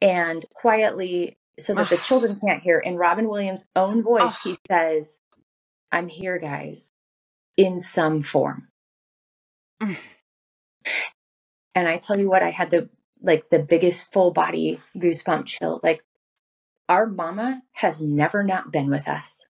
and 0.00 0.44
quietly, 0.52 1.38
so 1.60 1.74
that 1.74 1.88
the 1.88 1.96
children 1.96 2.36
can't 2.36 2.62
hear, 2.62 2.78
in 2.78 2.96
Robin 2.96 3.28
Williams' 3.28 3.68
own 3.76 4.02
voice, 4.02 4.42
he 4.42 4.56
says, 4.66 5.20
I'm 5.92 6.08
here, 6.08 6.38
guys, 6.38 6.92
in 7.56 7.78
some 7.78 8.22
form. 8.22 8.68
Mm. 9.80 9.96
and 11.74 11.88
I 11.88 11.98
tell 11.98 12.18
you 12.18 12.28
what, 12.28 12.42
I 12.42 12.50
had 12.50 12.70
the 12.70 12.88
like 13.22 13.50
the 13.50 13.58
biggest 13.58 14.12
full 14.12 14.30
body 14.30 14.80
goosebump 14.96 15.46
chill. 15.46 15.80
Like 15.82 16.02
our 16.88 17.06
mama 17.06 17.62
has 17.72 18.00
never 18.00 18.42
not 18.42 18.72
been 18.72 18.90
with 18.90 19.08
us. 19.08 19.46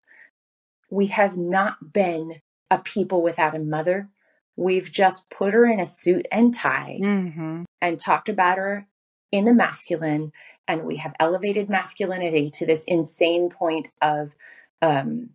We 0.90 1.08
have 1.08 1.38
not 1.38 1.94
been 1.94 2.42
a 2.70 2.80
people 2.80 3.22
without 3.22 3.56
a 3.56 3.60
mother. 3.60 4.10
We've 4.56 4.92
just 4.92 5.30
put 5.30 5.54
her 5.54 5.66
in 5.66 5.80
a 5.80 5.88
suit 5.88 6.28
and 6.32 6.54
tie 6.54 7.00
mm-hmm. 7.02 7.64
and 7.82 8.00
talked 8.00 8.30
about 8.30 8.58
her 8.58 8.88
in 9.32 9.46
the 9.46 9.54
masculine. 9.54 10.34
And 10.68 10.84
we 10.84 10.98
have 10.98 11.16
elevated 11.20 11.70
masculinity 11.70 12.50
to 12.52 12.66
this 12.66 12.84
insane 12.84 13.50
point 13.50 13.92
of 14.02 14.36
um, 14.82 15.32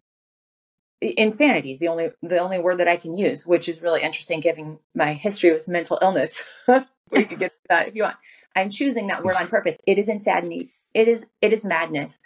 insanity 1.01 1.71
is 1.71 1.79
the 1.79 1.89
only 1.89 2.11
the 2.23 2.39
only 2.39 2.59
word 2.59 2.79
that 2.79 2.89
I 2.89 2.97
can 2.97 3.17
use, 3.17 3.47
which 3.47 3.69
is 3.69 3.83
really 3.83 4.03
interesting 4.03 4.41
given 4.41 4.79
my 4.95 5.13
history 5.13 5.53
with 5.53 5.69
mental 5.69 5.99
illness. 6.01 6.43
we 7.11 7.25
could 7.25 7.39
get 7.39 7.53
that 7.69 7.89
if 7.89 7.95
you 7.95 8.05
want. 8.05 8.17
I'm 8.55 8.71
choosing 8.71 9.09
that 9.09 9.23
word 9.23 9.37
on 9.37 9.47
purpose. 9.49 9.77
It 9.87 9.99
is 9.99 10.09
insanity. 10.09 10.73
It 10.95 11.09
is 11.09 11.27
it 11.43 11.53
is 11.53 11.65
madness 11.65 12.19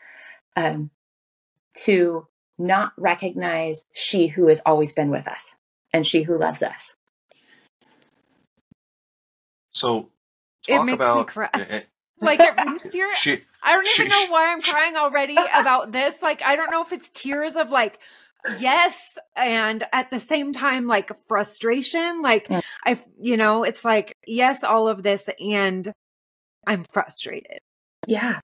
um, 0.57 0.91
to 1.85 2.27
not 2.59 2.93
recognize 2.97 3.85
she 3.93 4.29
who 4.29 4.49
has 4.49 4.61
always 4.65 4.93
been 4.93 5.11
with 5.11 5.27
us 5.27 5.57
and 5.93 6.07
she 6.07 6.23
who 6.23 6.37
loves 6.37 6.63
us. 6.63 6.95
So 9.71 10.11
it 10.69 10.83
makes 10.85 10.97
about, 10.97 11.19
me 11.19 11.25
cry. 11.25 11.49
It, 11.55 11.87
like 12.21 12.41
it 12.41 12.55
brings 12.57 12.83
tears. 12.93 13.41
I 13.63 13.73
don't 13.73 13.87
even 13.87 14.07
she, 14.07 14.09
know 14.09 14.27
why 14.31 14.53
I'm 14.53 14.61
crying 14.61 14.97
already 14.97 15.37
about 15.55 15.93
this. 15.93 16.23
Like 16.23 16.43
I 16.43 16.57
don't 16.57 16.71
know 16.71 16.83
if 16.83 16.93
it's 16.93 17.11
tears 17.11 17.57
of 17.57 17.71
like 17.71 17.99
yes 18.59 19.19
and 19.37 19.85
at 19.93 20.11
the 20.11 20.21
same 20.21 20.53
time 20.53 20.87
like 20.87 21.11
frustration 21.27 22.23
like 22.23 22.49
mm. 22.49 22.63
i 22.85 23.01
you 23.21 23.37
know 23.37 23.65
it's 23.65 23.85
like 23.85 24.17
yes 24.27 24.65
all 24.65 24.89
of 24.89 25.03
this 25.03 25.29
and 25.39 25.93
i'm 26.67 26.85
frustrated 26.85 27.59
yeah 28.07 28.41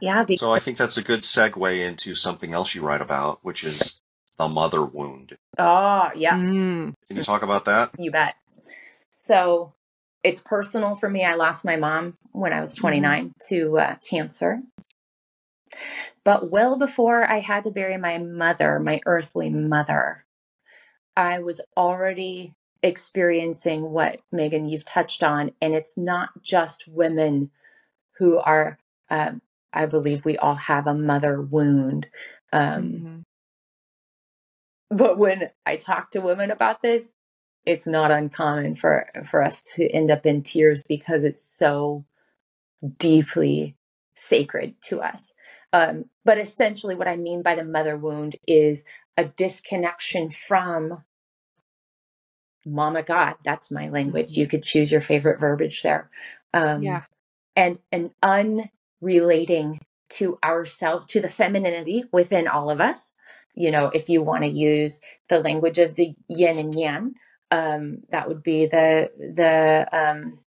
yeah 0.00 0.24
because- 0.24 0.40
so 0.40 0.52
i 0.52 0.58
think 0.58 0.76
that's 0.76 0.96
a 0.96 1.02
good 1.02 1.20
segue 1.20 1.86
into 1.86 2.14
something 2.14 2.52
else 2.52 2.74
you 2.74 2.82
write 2.82 3.00
about 3.00 3.38
which 3.42 3.64
is 3.64 3.98
the 4.38 4.48
mother 4.48 4.84
wound 4.84 5.36
oh 5.58 6.10
yes 6.14 6.42
mm. 6.42 6.92
can 7.08 7.16
you 7.16 7.22
talk 7.22 7.42
about 7.42 7.64
that 7.64 7.90
you 7.98 8.10
bet 8.10 8.34
so 9.14 9.72
it's 10.22 10.40
personal 10.40 10.94
for 10.94 11.08
me 11.08 11.24
i 11.24 11.34
lost 11.34 11.64
my 11.64 11.76
mom 11.76 12.16
when 12.32 12.52
i 12.52 12.60
was 12.60 12.74
mm-hmm. 12.74 12.82
29 12.82 13.28
mm. 13.28 13.48
to 13.48 13.78
uh, 13.78 13.94
cancer 14.08 14.60
but 16.24 16.50
well 16.50 16.78
before 16.78 17.24
I 17.24 17.40
had 17.40 17.64
to 17.64 17.70
bury 17.70 17.96
my 17.96 18.18
mother, 18.18 18.78
my 18.80 19.00
earthly 19.06 19.50
mother, 19.50 20.24
I 21.16 21.38
was 21.38 21.60
already 21.76 22.54
experiencing 22.82 23.90
what 23.90 24.20
Megan 24.30 24.68
you've 24.68 24.84
touched 24.84 25.22
on. 25.22 25.52
And 25.60 25.74
it's 25.74 25.96
not 25.96 26.42
just 26.42 26.86
women 26.86 27.50
who 28.18 28.38
are, 28.38 28.78
um, 29.10 29.42
I 29.72 29.86
believe 29.86 30.24
we 30.24 30.36
all 30.36 30.54
have 30.54 30.86
a 30.86 30.94
mother 30.94 31.40
wound. 31.40 32.08
Um, 32.52 32.82
mm-hmm. 32.82 33.16
But 34.96 35.18
when 35.18 35.48
I 35.64 35.76
talk 35.76 36.12
to 36.12 36.20
women 36.20 36.50
about 36.50 36.82
this, 36.82 37.12
it's 37.64 37.86
not 37.86 38.12
uncommon 38.12 38.76
for 38.76 39.08
for 39.24 39.42
us 39.42 39.60
to 39.74 39.88
end 39.88 40.10
up 40.10 40.24
in 40.24 40.42
tears 40.42 40.84
because 40.86 41.24
it's 41.24 41.42
so 41.42 42.04
deeply 42.98 43.74
sacred 44.14 44.80
to 44.82 45.00
us. 45.00 45.32
Um, 45.72 46.06
but 46.24 46.38
essentially, 46.38 46.94
what 46.94 47.08
I 47.08 47.16
mean 47.16 47.42
by 47.42 47.54
the 47.54 47.64
mother 47.64 47.96
wound 47.96 48.36
is 48.46 48.84
a 49.16 49.24
disconnection 49.24 50.30
from 50.30 51.04
Mama 52.64 53.02
God. 53.02 53.36
That's 53.44 53.70
my 53.70 53.88
language. 53.88 54.36
You 54.36 54.46
could 54.46 54.62
choose 54.62 54.90
your 54.90 55.00
favorite 55.00 55.40
verbiage 55.40 55.82
there. 55.82 56.10
Um, 56.52 56.82
yeah. 56.82 57.02
And 57.54 57.78
an 57.92 58.70
relating 59.00 59.80
to 60.08 60.38
ourselves, 60.44 61.06
to 61.06 61.20
the 61.20 61.28
femininity 61.28 62.04
within 62.12 62.48
all 62.48 62.70
of 62.70 62.80
us. 62.80 63.12
You 63.54 63.70
know, 63.70 63.90
if 63.94 64.08
you 64.08 64.22
want 64.22 64.44
to 64.44 64.50
use 64.50 65.00
the 65.28 65.40
language 65.40 65.78
of 65.78 65.94
the 65.94 66.14
yin 66.28 66.58
and 66.58 66.74
yang, 66.74 67.14
um, 67.50 68.02
that 68.10 68.28
would 68.28 68.42
be 68.42 68.66
the 68.66 69.10
the 69.16 69.88
um, 69.92 70.40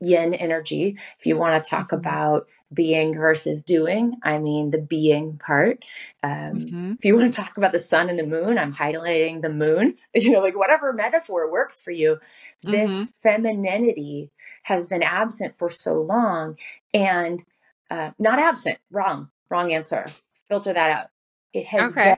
yin 0.00 0.34
energy. 0.34 0.96
If 1.18 1.26
you 1.26 1.36
want 1.36 1.62
to 1.62 1.68
talk 1.68 1.88
mm-hmm. 1.88 1.96
about 1.96 2.48
being 2.72 3.14
versus 3.14 3.62
doing, 3.62 4.18
I 4.22 4.38
mean 4.38 4.70
the 4.70 4.80
being 4.80 5.38
part. 5.38 5.84
Um, 6.22 6.30
mm-hmm. 6.30 6.92
If 6.98 7.04
you 7.04 7.16
want 7.16 7.32
to 7.32 7.40
talk 7.40 7.56
about 7.56 7.72
the 7.72 7.78
sun 7.78 8.08
and 8.08 8.18
the 8.18 8.26
moon, 8.26 8.58
I'm 8.58 8.74
highlighting 8.74 9.42
the 9.42 9.50
moon. 9.50 9.96
You 10.14 10.32
know, 10.32 10.40
like 10.40 10.56
whatever 10.56 10.92
metaphor 10.92 11.50
works 11.50 11.80
for 11.80 11.90
you. 11.90 12.18
Mm-hmm. 12.64 12.70
This 12.70 13.08
femininity 13.22 14.30
has 14.64 14.86
been 14.86 15.02
absent 15.02 15.56
for 15.56 15.70
so 15.70 16.00
long, 16.00 16.56
and 16.92 17.42
uh, 17.90 18.10
not 18.18 18.38
absent. 18.38 18.78
Wrong. 18.90 19.30
Wrong 19.48 19.72
answer. 19.72 20.06
Filter 20.48 20.72
that 20.72 20.90
out. 20.90 21.06
It 21.52 21.66
has 21.66 21.90
okay. 21.90 22.16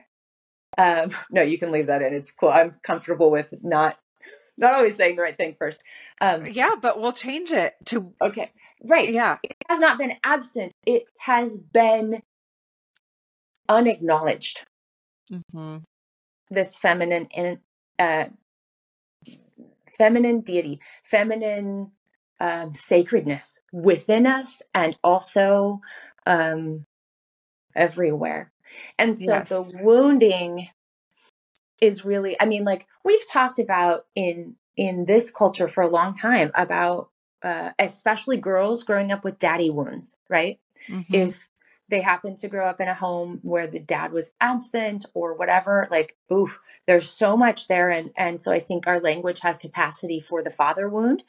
been. 0.77 0.85
Um, 0.85 1.11
no, 1.31 1.41
you 1.41 1.57
can 1.57 1.71
leave 1.71 1.87
that 1.87 2.01
in. 2.01 2.13
It's 2.13 2.31
cool. 2.31 2.49
I'm 2.49 2.71
comfortable 2.83 3.31
with 3.31 3.53
not 3.63 3.97
not 4.57 4.73
always 4.73 4.95
saying 4.95 5.15
the 5.15 5.23
right 5.23 5.37
thing 5.37 5.55
first. 5.57 5.81
Um, 6.21 6.45
yeah, 6.45 6.71
but 6.79 6.99
we'll 6.99 7.11
change 7.11 7.51
it 7.51 7.73
to 7.85 8.13
okay, 8.21 8.51
right? 8.83 9.09
Yeah, 9.09 9.37
it 9.43 9.55
has 9.69 9.79
not 9.79 9.97
been 9.97 10.13
absent. 10.23 10.73
It 10.85 11.05
has 11.19 11.57
been 11.57 12.21
unacknowledged. 13.67 14.61
Mm-hmm. 15.31 15.77
This 16.49 16.77
feminine 16.77 17.27
in 17.31 17.59
uh, 17.97 18.25
feminine 19.97 20.41
deity, 20.41 20.79
feminine 21.03 21.91
um, 22.39 22.73
sacredness 22.73 23.59
within 23.71 24.27
us, 24.27 24.61
and 24.73 24.97
also 25.03 25.81
um, 26.25 26.85
everywhere. 27.75 28.51
And 28.99 29.17
so 29.17 29.33
yes. 29.33 29.49
the 29.49 29.79
wounding 29.81 30.67
is 31.83 32.05
really 32.05 32.39
i 32.39 32.45
mean 32.45 32.63
like 32.63 32.87
we've 33.03 33.29
talked 33.29 33.59
about 33.59 34.05
in 34.15 34.55
in 34.77 35.03
this 35.03 35.29
culture 35.29 35.67
for 35.67 35.81
a 35.81 35.89
long 35.89 36.13
time 36.13 36.49
about 36.55 37.09
uh, 37.43 37.71
especially 37.79 38.37
girls 38.37 38.83
growing 38.83 39.11
up 39.11 39.23
with 39.23 39.39
daddy 39.39 39.69
wounds 39.69 40.17
right? 40.29 40.59
Mm-hmm. 40.89 41.13
if 41.13 41.49
they 41.89 42.01
happen 42.01 42.35
to 42.37 42.47
grow 42.47 42.65
up 42.67 42.81
in 42.81 42.87
a 42.87 42.93
home 42.93 43.39
where 43.41 43.67
the 43.67 43.79
dad 43.79 44.11
was 44.11 44.31
absent 44.41 45.05
or 45.13 45.33
whatever 45.35 45.87
like 45.91 46.17
ooh 46.31 46.51
there's 46.85 47.09
so 47.09 47.37
much 47.37 47.67
there. 47.67 47.89
And 47.89 48.11
and 48.17 48.41
so 48.41 48.51
i 48.51 48.59
think 48.59 48.87
our 48.87 48.99
language 48.99 49.39
has 49.39 49.57
capacity 49.57 50.19
for 50.19 50.43
the 50.43 50.49
father 50.49 50.89
wound. 50.89 51.23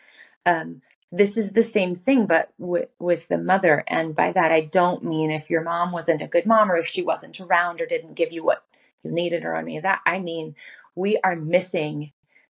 Um, 0.47 0.83
this 1.12 1.37
is 1.37 1.53
the 1.53 1.62
same 1.62 1.95
thing 1.95 2.27
but 2.27 2.53
with 2.59 2.89
with 2.99 3.29
the 3.29 3.39
mother. 3.39 3.85
And 3.87 4.15
by 4.15 4.33
that 4.33 4.53
i 4.53 4.61
don't 4.61 5.05
mean 5.05 5.31
if 5.31 5.51
your 5.51 5.62
mom 5.62 5.93
wasn't 5.93 6.23
a 6.23 6.29
good 6.29 6.47
mom 6.47 6.71
or 6.71 6.77
if 6.77 6.87
she 6.87 7.03
wasn't 7.03 7.41
around 7.41 7.81
or 7.81 7.87
didn't 7.87 8.15
give 8.15 8.33
you 8.33 8.45
what 8.45 8.65
you 9.03 9.11
needed 9.11 9.45
or 9.45 9.55
any 9.55 9.77
of 9.77 9.83
that. 9.83 10.01
I 10.07 10.19
mean, 10.19 10.57
we 10.95 11.19
are 11.23 11.37
missing 11.37 12.12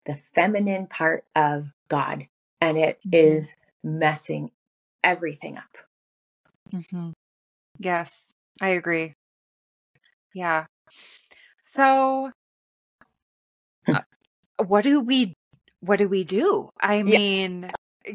the 0.07 0.15
feminine 0.15 0.87
part 0.87 1.25
of 1.37 1.69
God, 1.89 2.27
and 2.61 2.79
it 2.79 2.99
mm-hmm. 3.07 3.15
is 3.15 3.57
messing 3.83 4.51
everything 5.03 5.59
up. 5.59 5.79
Mm-hmm. 6.73 7.11
Yes, 7.79 8.33
I 8.61 8.69
agree. 8.71 9.15
Yeah. 10.35 10.67
So, 11.65 12.31
uh, 13.87 14.01
what 14.65 14.85
do 14.85 15.01
we? 15.01 15.35
What 15.81 15.99
do 15.99 16.09
we 16.09 16.25
do? 16.25 16.71
I 16.81 16.97
yeah. 16.97 17.03
mean, 17.03 17.71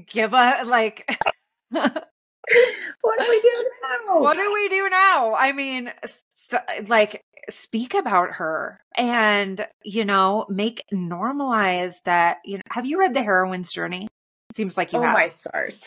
give 0.09 0.33
a 0.33 0.63
like. 0.65 1.07
what 1.69 3.19
do 3.19 3.25
we 3.29 3.41
do 3.41 3.65
now? 3.81 4.19
What 4.19 4.37
do 4.37 4.53
we 4.53 4.69
do 4.69 4.89
now? 4.89 5.33
I 5.35 5.53
mean, 5.53 5.91
so, 6.35 6.59
like 6.87 7.23
speak 7.49 7.93
about 7.93 8.31
her 8.31 8.79
and 8.95 9.67
you 9.83 10.05
know 10.05 10.45
make 10.49 10.83
normalize 10.93 12.01
that 12.05 12.37
you 12.45 12.57
know 12.57 12.63
have 12.71 12.85
you 12.85 12.99
read 12.99 13.13
the 13.13 13.23
heroine's 13.23 13.71
journey 13.71 14.07
it 14.53 14.57
seems 14.57 14.77
like 14.77 14.93
you 14.93 14.99
oh 14.99 15.01
have. 15.01 15.13
my 15.13 15.27
stars. 15.29 15.81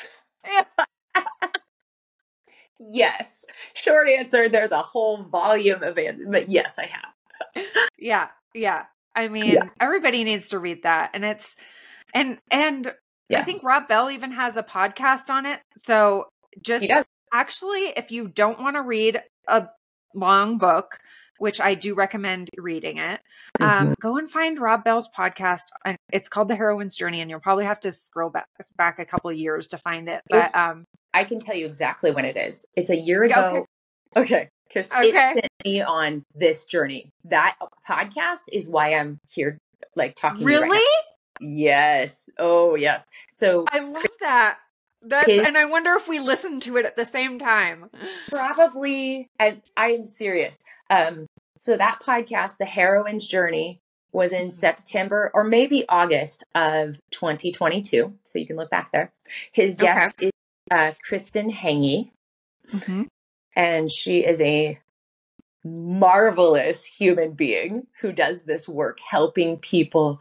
Yes. 2.78 3.44
Short 3.74 4.08
answer 4.08 4.48
they're 4.48 4.68
the 4.68 4.82
whole 4.82 5.22
volume 5.22 5.82
of 5.82 5.96
it 5.98 6.16
but 6.30 6.50
yes 6.50 6.74
i 6.78 6.86
have. 6.86 7.64
Yeah 7.98 8.28
yeah. 8.54 8.84
I 9.14 9.28
mean 9.28 9.54
yeah. 9.54 9.68
everybody 9.80 10.24
needs 10.24 10.50
to 10.50 10.58
read 10.58 10.82
that 10.82 11.10
and 11.14 11.24
it's 11.24 11.56
and 12.12 12.38
and 12.50 12.92
yes. 13.28 13.40
i 13.40 13.44
think 13.44 13.62
rob 13.62 13.88
bell 13.88 14.10
even 14.10 14.30
has 14.32 14.56
a 14.56 14.62
podcast 14.62 15.30
on 15.30 15.46
it 15.46 15.60
so 15.78 16.26
just 16.60 16.86
actually 17.32 17.92
if 17.96 18.10
you 18.10 18.28
don't 18.28 18.60
want 18.60 18.76
to 18.76 18.82
read 18.82 19.22
a 19.48 19.68
long 20.14 20.58
book 20.58 20.98
which 21.38 21.60
I 21.60 21.74
do 21.74 21.94
recommend 21.94 22.50
reading 22.56 22.98
it. 22.98 23.20
Um, 23.60 23.68
mm-hmm. 23.68 23.92
go 24.00 24.16
and 24.18 24.30
find 24.30 24.58
Rob 24.60 24.84
Bell's 24.84 25.08
podcast. 25.08 25.64
It's 26.12 26.28
called 26.28 26.48
The 26.48 26.56
Heroine's 26.56 26.96
Journey, 26.96 27.20
and 27.20 27.30
you'll 27.30 27.40
probably 27.40 27.64
have 27.64 27.80
to 27.80 27.92
scroll 27.92 28.30
back, 28.30 28.46
back 28.76 28.98
a 28.98 29.04
couple 29.04 29.30
of 29.30 29.36
years 29.36 29.68
to 29.68 29.78
find 29.78 30.08
it. 30.08 30.22
But 30.28 30.54
um, 30.54 30.84
I 31.14 31.24
can 31.24 31.40
tell 31.40 31.56
you 31.56 31.66
exactly 31.66 32.10
when 32.10 32.24
it 32.24 32.36
is. 32.36 32.64
It's 32.76 32.90
a 32.90 32.96
year 32.96 33.24
ago. 33.24 33.66
Okay. 34.16 34.48
Because 34.68 34.90
okay. 34.90 35.08
it 35.08 35.14
sent 35.14 35.52
me 35.64 35.82
on 35.82 36.24
this 36.34 36.64
journey. 36.64 37.10
That 37.24 37.56
podcast 37.88 38.42
is 38.52 38.68
why 38.68 38.94
I'm 38.94 39.18
here, 39.30 39.58
like 39.94 40.16
talking. 40.16 40.44
Really? 40.44 40.68
Right 40.68 41.02
yes. 41.40 42.28
Oh, 42.38 42.74
yes. 42.74 43.04
So 43.32 43.64
I 43.70 43.80
love 43.80 44.04
that. 44.20 44.58
That's 45.08 45.28
and 45.28 45.56
I 45.56 45.64
wonder 45.66 45.94
if 45.94 46.08
we 46.08 46.18
listened 46.18 46.62
to 46.62 46.76
it 46.76 46.86
at 46.86 46.96
the 46.96 47.06
same 47.06 47.38
time. 47.38 47.90
Probably. 48.28 49.28
And 49.38 49.62
I 49.76 49.90
am 49.90 50.04
serious. 50.04 50.58
Um, 50.90 51.26
so 51.58 51.76
that 51.76 52.00
podcast, 52.04 52.58
The 52.58 52.64
Heroine's 52.64 53.26
Journey, 53.26 53.80
was 54.12 54.32
in 54.32 54.48
mm-hmm. 54.48 54.50
September 54.50 55.30
or 55.34 55.44
maybe 55.44 55.84
August 55.88 56.44
of 56.54 56.96
2022. 57.10 58.14
So 58.24 58.38
you 58.38 58.46
can 58.46 58.56
look 58.56 58.70
back 58.70 58.90
there. 58.92 59.12
His 59.52 59.74
guest 59.74 60.16
okay. 60.18 60.26
is 60.26 60.32
uh, 60.70 60.92
Kristen 61.06 61.50
Hange, 61.50 62.10
mm-hmm. 62.72 63.02
and 63.54 63.90
she 63.90 64.20
is 64.20 64.40
a 64.40 64.78
marvelous 65.64 66.84
human 66.84 67.32
being 67.32 67.86
who 68.00 68.12
does 68.12 68.44
this 68.44 68.68
work 68.68 68.98
helping 69.00 69.58
people 69.58 70.20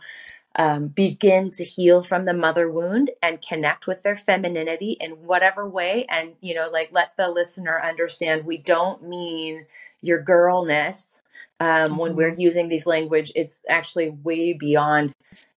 um, 0.57 0.87
begin 0.87 1.51
to 1.51 1.63
heal 1.63 2.01
from 2.01 2.25
the 2.25 2.33
mother 2.33 2.69
wound 2.69 3.11
and 3.21 3.41
connect 3.41 3.87
with 3.87 4.03
their 4.03 4.15
femininity 4.15 4.97
in 4.99 5.11
whatever 5.11 5.67
way. 5.67 6.05
And, 6.05 6.33
you 6.41 6.55
know, 6.55 6.69
like 6.71 6.89
let 6.91 7.17
the 7.17 7.29
listener 7.29 7.81
understand 7.81 8.45
we 8.45 8.57
don't 8.57 9.03
mean 9.03 9.65
your 10.01 10.21
girlness. 10.21 11.21
Um, 11.59 11.67
mm-hmm. 11.67 11.97
When 11.97 12.15
we're 12.15 12.31
mm-hmm. 12.31 12.41
using 12.41 12.69
these 12.69 12.85
language, 12.85 13.31
it's 13.35 13.61
actually 13.67 14.09
way 14.09 14.53
beyond 14.53 15.13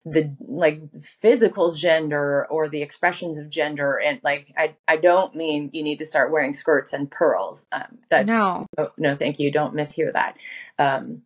the 0.07 0.32
like 0.47 0.80
physical 1.03 1.72
gender 1.72 2.47
or 2.47 2.68
the 2.68 2.80
expressions 2.80 3.38
of 3.38 3.51
gender 3.51 3.99
and 3.99 4.20
like 4.22 4.53
i 4.57 4.72
i 4.86 4.97
don't 4.97 5.34
mean 5.34 5.68
you 5.72 5.82
need 5.82 5.99
to 5.99 6.05
start 6.05 6.30
wearing 6.30 6.55
skirts 6.55 6.92
and 6.92 7.11
pearls 7.11 7.66
um 7.72 7.99
that 8.09 8.24
no 8.24 8.66
no, 8.78 8.90
no 8.97 9.16
thank 9.16 9.40
you 9.40 9.51
don't 9.51 9.74
mishear 9.74 10.12
that 10.12 10.36
um 10.78 11.22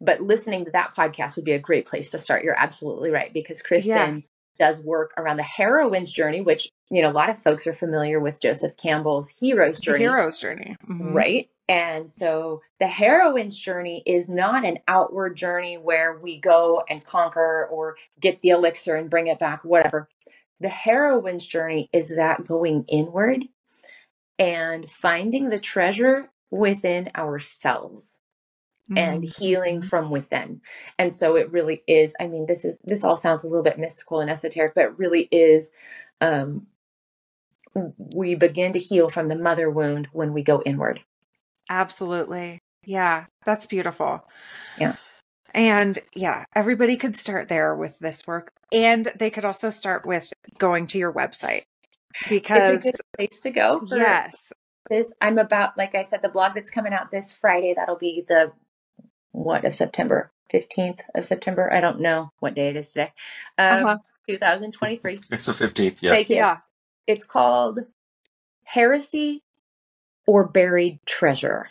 but 0.00 0.20
listening 0.20 0.64
to 0.64 0.70
that 0.72 0.94
podcast 0.96 1.36
would 1.36 1.44
be 1.44 1.52
a 1.52 1.58
great 1.58 1.86
place 1.86 2.10
to 2.10 2.18
start. 2.18 2.44
You're 2.44 2.58
absolutely 2.58 3.10
right 3.10 3.32
because 3.32 3.62
Kristen 3.62 4.24
yeah. 4.58 4.66
does 4.66 4.80
work 4.80 5.12
around 5.16 5.36
the 5.36 5.42
heroine's 5.42 6.12
journey, 6.12 6.40
which 6.40 6.68
you 6.90 7.02
know 7.02 7.10
a 7.10 7.12
lot 7.12 7.30
of 7.30 7.38
folks 7.38 7.66
are 7.66 7.72
familiar 7.72 8.20
with 8.20 8.40
Joseph 8.40 8.76
Campbell's 8.76 9.28
hero's 9.28 9.78
journey. 9.78 9.98
The 9.98 10.10
hero's 10.10 10.38
journey, 10.38 10.76
mm-hmm. 10.88 11.12
right? 11.12 11.48
And 11.68 12.10
so 12.10 12.60
the 12.78 12.86
heroine's 12.86 13.58
journey 13.58 14.02
is 14.04 14.28
not 14.28 14.66
an 14.66 14.78
outward 14.86 15.36
journey 15.36 15.78
where 15.78 16.18
we 16.18 16.38
go 16.38 16.82
and 16.88 17.02
conquer 17.02 17.66
or 17.70 17.96
get 18.20 18.42
the 18.42 18.50
elixir 18.50 18.96
and 18.96 19.08
bring 19.08 19.28
it 19.28 19.38
back, 19.38 19.64
whatever. 19.64 20.08
The 20.60 20.68
heroine's 20.68 21.46
journey 21.46 21.88
is 21.92 22.14
that 22.14 22.46
going 22.46 22.84
inward 22.88 23.44
and 24.38 24.88
finding 24.90 25.48
the 25.48 25.58
treasure 25.58 26.30
within 26.50 27.10
ourselves 27.16 28.20
mm-hmm. 28.90 28.98
and 28.98 29.24
healing 29.24 29.82
from 29.82 30.10
within. 30.10 30.60
And 30.98 31.14
so 31.14 31.36
it 31.36 31.52
really 31.52 31.82
is, 31.86 32.14
I 32.20 32.28
mean, 32.28 32.46
this 32.46 32.64
is 32.64 32.78
this 32.84 33.04
all 33.04 33.16
sounds 33.16 33.44
a 33.44 33.48
little 33.48 33.62
bit 33.62 33.78
mystical 33.78 34.20
and 34.20 34.30
esoteric, 34.30 34.74
but 34.74 34.84
it 34.84 34.98
really 34.98 35.28
is 35.30 35.70
um 36.20 36.66
we 37.74 38.34
begin 38.34 38.72
to 38.72 38.78
heal 38.78 39.08
from 39.08 39.28
the 39.28 39.36
mother 39.36 39.68
wound 39.68 40.08
when 40.12 40.32
we 40.32 40.42
go 40.42 40.62
inward. 40.62 41.00
Absolutely. 41.68 42.60
Yeah, 42.84 43.26
that's 43.44 43.66
beautiful. 43.66 44.28
Yeah. 44.78 44.96
And 45.52 45.98
yeah, 46.14 46.44
everybody 46.54 46.96
could 46.96 47.16
start 47.16 47.48
there 47.48 47.74
with 47.74 47.98
this 47.98 48.26
work. 48.26 48.52
And 48.72 49.10
they 49.16 49.30
could 49.30 49.44
also 49.44 49.70
start 49.70 50.04
with 50.04 50.32
going 50.58 50.88
to 50.88 50.98
your 50.98 51.12
website 51.12 51.62
because 52.28 52.84
it's 52.84 53.00
a 53.00 53.02
good 53.02 53.16
place 53.16 53.40
to 53.40 53.50
go. 53.50 53.82
yes. 53.86 54.52
This 54.90 55.12
I'm 55.20 55.38
about, 55.38 55.78
like 55.78 55.94
I 55.94 56.02
said, 56.02 56.20
the 56.22 56.28
blog 56.28 56.54
that's 56.54 56.70
coming 56.70 56.92
out 56.92 57.10
this 57.10 57.32
Friday. 57.32 57.72
That'll 57.74 57.96
be 57.96 58.24
the 58.28 58.52
what 59.34 59.64
of 59.64 59.74
September 59.74 60.30
15th 60.52 61.00
of 61.14 61.24
September. 61.24 61.72
I 61.72 61.80
don't 61.80 62.00
know 62.00 62.32
what 62.38 62.54
day 62.54 62.68
it 62.68 62.76
is 62.76 62.88
today. 62.88 63.12
Um, 63.58 63.86
uh-huh. 63.86 63.98
2023. 64.28 65.20
It's 65.30 65.46
the 65.46 65.52
15th. 65.52 65.96
Yeah. 66.00 66.10
Thank 66.10 66.30
you. 66.30 66.36
Yeah. 66.36 66.58
It's 67.06 67.24
called 67.24 67.80
heresy 68.62 69.42
or 70.26 70.46
buried 70.46 71.00
treasure. 71.04 71.68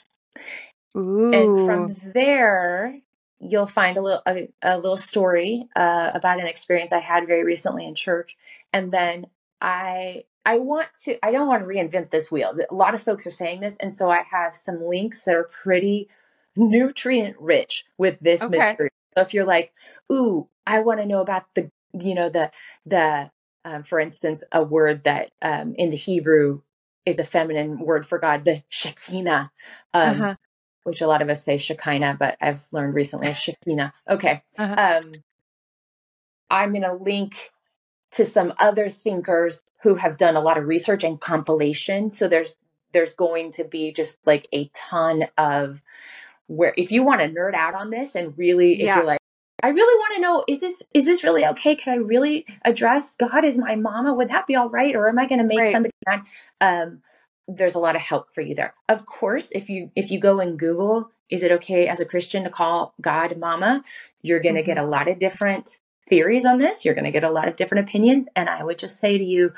Ooh. 0.95 1.33
And 1.33 1.65
from 1.65 2.11
there, 2.13 2.99
you'll 3.39 3.65
find 3.65 3.97
a 3.97 4.01
little 4.01 4.21
a, 4.27 4.49
a 4.61 4.77
little 4.77 4.97
story 4.97 5.67
uh, 5.75 6.11
about 6.13 6.39
an 6.39 6.47
experience 6.47 6.91
I 6.91 6.99
had 6.99 7.25
very 7.25 7.43
recently 7.43 7.87
in 7.87 7.95
church, 7.95 8.37
and 8.71 8.91
then 8.91 9.27
I 9.59 10.25
I 10.45 10.59
want 10.59 10.89
to 11.03 11.17
I 11.25 11.31
don't 11.31 11.47
want 11.47 11.63
to 11.63 11.67
reinvent 11.67 12.11
this 12.11 12.29
wheel. 12.29 12.55
A 12.69 12.75
lot 12.75 12.93
of 12.93 13.01
folks 13.01 13.25
are 13.25 13.31
saying 13.31 13.61
this, 13.61 13.75
and 13.77 13.91
so 13.91 14.11
I 14.11 14.21
have 14.29 14.55
some 14.55 14.83
links 14.83 15.23
that 15.23 15.33
are 15.33 15.49
pretty 15.51 16.09
nutrient 16.55 17.35
rich 17.39 17.85
with 17.97 18.19
this 18.19 18.41
okay. 18.41 18.57
material. 18.57 18.93
So 19.15 19.21
if 19.21 19.33
you're 19.33 19.45
like, 19.45 19.73
ooh, 20.11 20.47
I 20.65 20.79
want 20.79 20.99
to 20.99 21.05
know 21.05 21.21
about 21.21 21.53
the 21.55 21.71
you 21.99 22.15
know 22.15 22.29
the 22.29 22.51
the 22.85 23.31
um, 23.65 23.83
for 23.83 23.99
instance 23.99 24.43
a 24.51 24.63
word 24.63 25.03
that 25.03 25.31
um, 25.41 25.75
in 25.75 25.89
the 25.89 25.97
Hebrew 25.97 26.61
is 27.05 27.19
a 27.19 27.23
feminine 27.23 27.79
word 27.79 28.05
for 28.05 28.17
God, 28.17 28.45
the 28.45 28.63
Shekinah. 28.69 29.51
Um, 29.93 30.21
uh-huh 30.21 30.35
which 30.83 31.01
a 31.01 31.07
lot 31.07 31.21
of 31.21 31.29
us 31.29 31.43
say 31.43 31.57
Shekinah, 31.57 32.17
but 32.19 32.37
I've 32.41 32.67
learned 32.71 32.93
recently 32.93 33.27
is 33.27 33.39
Shekinah. 33.39 33.93
Okay. 34.09 34.43
Uh-huh. 34.57 34.75
Um, 34.77 35.13
I'm 36.49 36.71
going 36.71 36.83
to 36.83 36.93
link 36.93 37.51
to 38.11 38.25
some 38.25 38.53
other 38.59 38.89
thinkers 38.89 39.63
who 39.81 39.95
have 39.95 40.17
done 40.17 40.35
a 40.35 40.41
lot 40.41 40.57
of 40.57 40.67
research 40.67 41.03
and 41.03 41.19
compilation. 41.19 42.11
So 42.11 42.27
there's 42.27 42.55
there's 42.91 43.15
going 43.15 43.49
to 43.51 43.63
be 43.63 43.91
just 43.91 44.19
like 44.27 44.47
a 44.53 44.69
ton 44.75 45.25
of 45.35 45.81
where 46.47 46.73
if 46.77 46.91
you 46.91 47.03
want 47.03 47.21
to 47.21 47.29
nerd 47.29 47.53
out 47.53 47.73
on 47.73 47.89
this 47.89 48.15
and 48.15 48.37
really 48.37 48.73
if 48.73 48.79
yeah. 48.79 48.97
you're 48.97 49.05
like 49.05 49.19
I 49.63 49.69
really 49.69 49.97
want 49.97 50.15
to 50.15 50.21
know 50.21 50.43
is 50.47 50.59
this 50.59 50.83
is 50.93 51.05
this 51.05 51.23
really 51.23 51.45
okay? 51.45 51.75
Can 51.75 51.93
I 51.93 51.95
really 51.95 52.45
address 52.65 53.15
God 53.15 53.45
as 53.45 53.57
my 53.57 53.77
mama? 53.77 54.13
Would 54.13 54.29
that 54.29 54.45
be 54.45 54.55
all 54.55 54.69
right? 54.69 54.93
Or 54.93 55.07
am 55.07 55.17
I 55.17 55.25
going 55.25 55.39
to 55.39 55.47
make 55.47 55.59
right. 55.59 55.71
somebody 55.71 55.93
mad? 56.05 56.21
Um, 56.59 57.01
there's 57.47 57.75
a 57.75 57.79
lot 57.79 57.95
of 57.95 58.01
help 58.01 58.33
for 58.33 58.41
you 58.41 58.55
there. 58.55 58.73
Of 58.89 59.05
course, 59.05 59.51
if 59.53 59.69
you 59.69 59.89
if 59.95 60.11
you 60.11 60.19
go 60.19 60.41
and 60.41 60.59
Google, 60.59 61.11
is 61.29 61.43
it 61.43 61.51
okay 61.53 61.87
as 61.87 62.01
a 62.01 62.05
Christian 62.05 62.43
to 62.43 62.49
call 62.49 62.93
God 62.99 63.37
mama? 63.37 63.83
You're 64.21 64.41
going 64.41 64.55
to 64.55 64.61
mm-hmm. 64.61 64.67
get 64.67 64.77
a 64.77 64.85
lot 64.85 65.07
of 65.07 65.19
different 65.19 65.79
theories 66.09 66.45
on 66.45 66.57
this. 66.57 66.83
You're 66.83 66.93
going 66.93 67.05
to 67.05 67.11
get 67.11 67.23
a 67.23 67.31
lot 67.31 67.47
of 67.47 67.55
different 67.55 67.87
opinions, 67.87 68.27
and 68.35 68.49
I 68.49 68.63
would 68.63 68.77
just 68.77 68.99
say 68.99 69.17
to 69.17 69.23
you, 69.23 69.53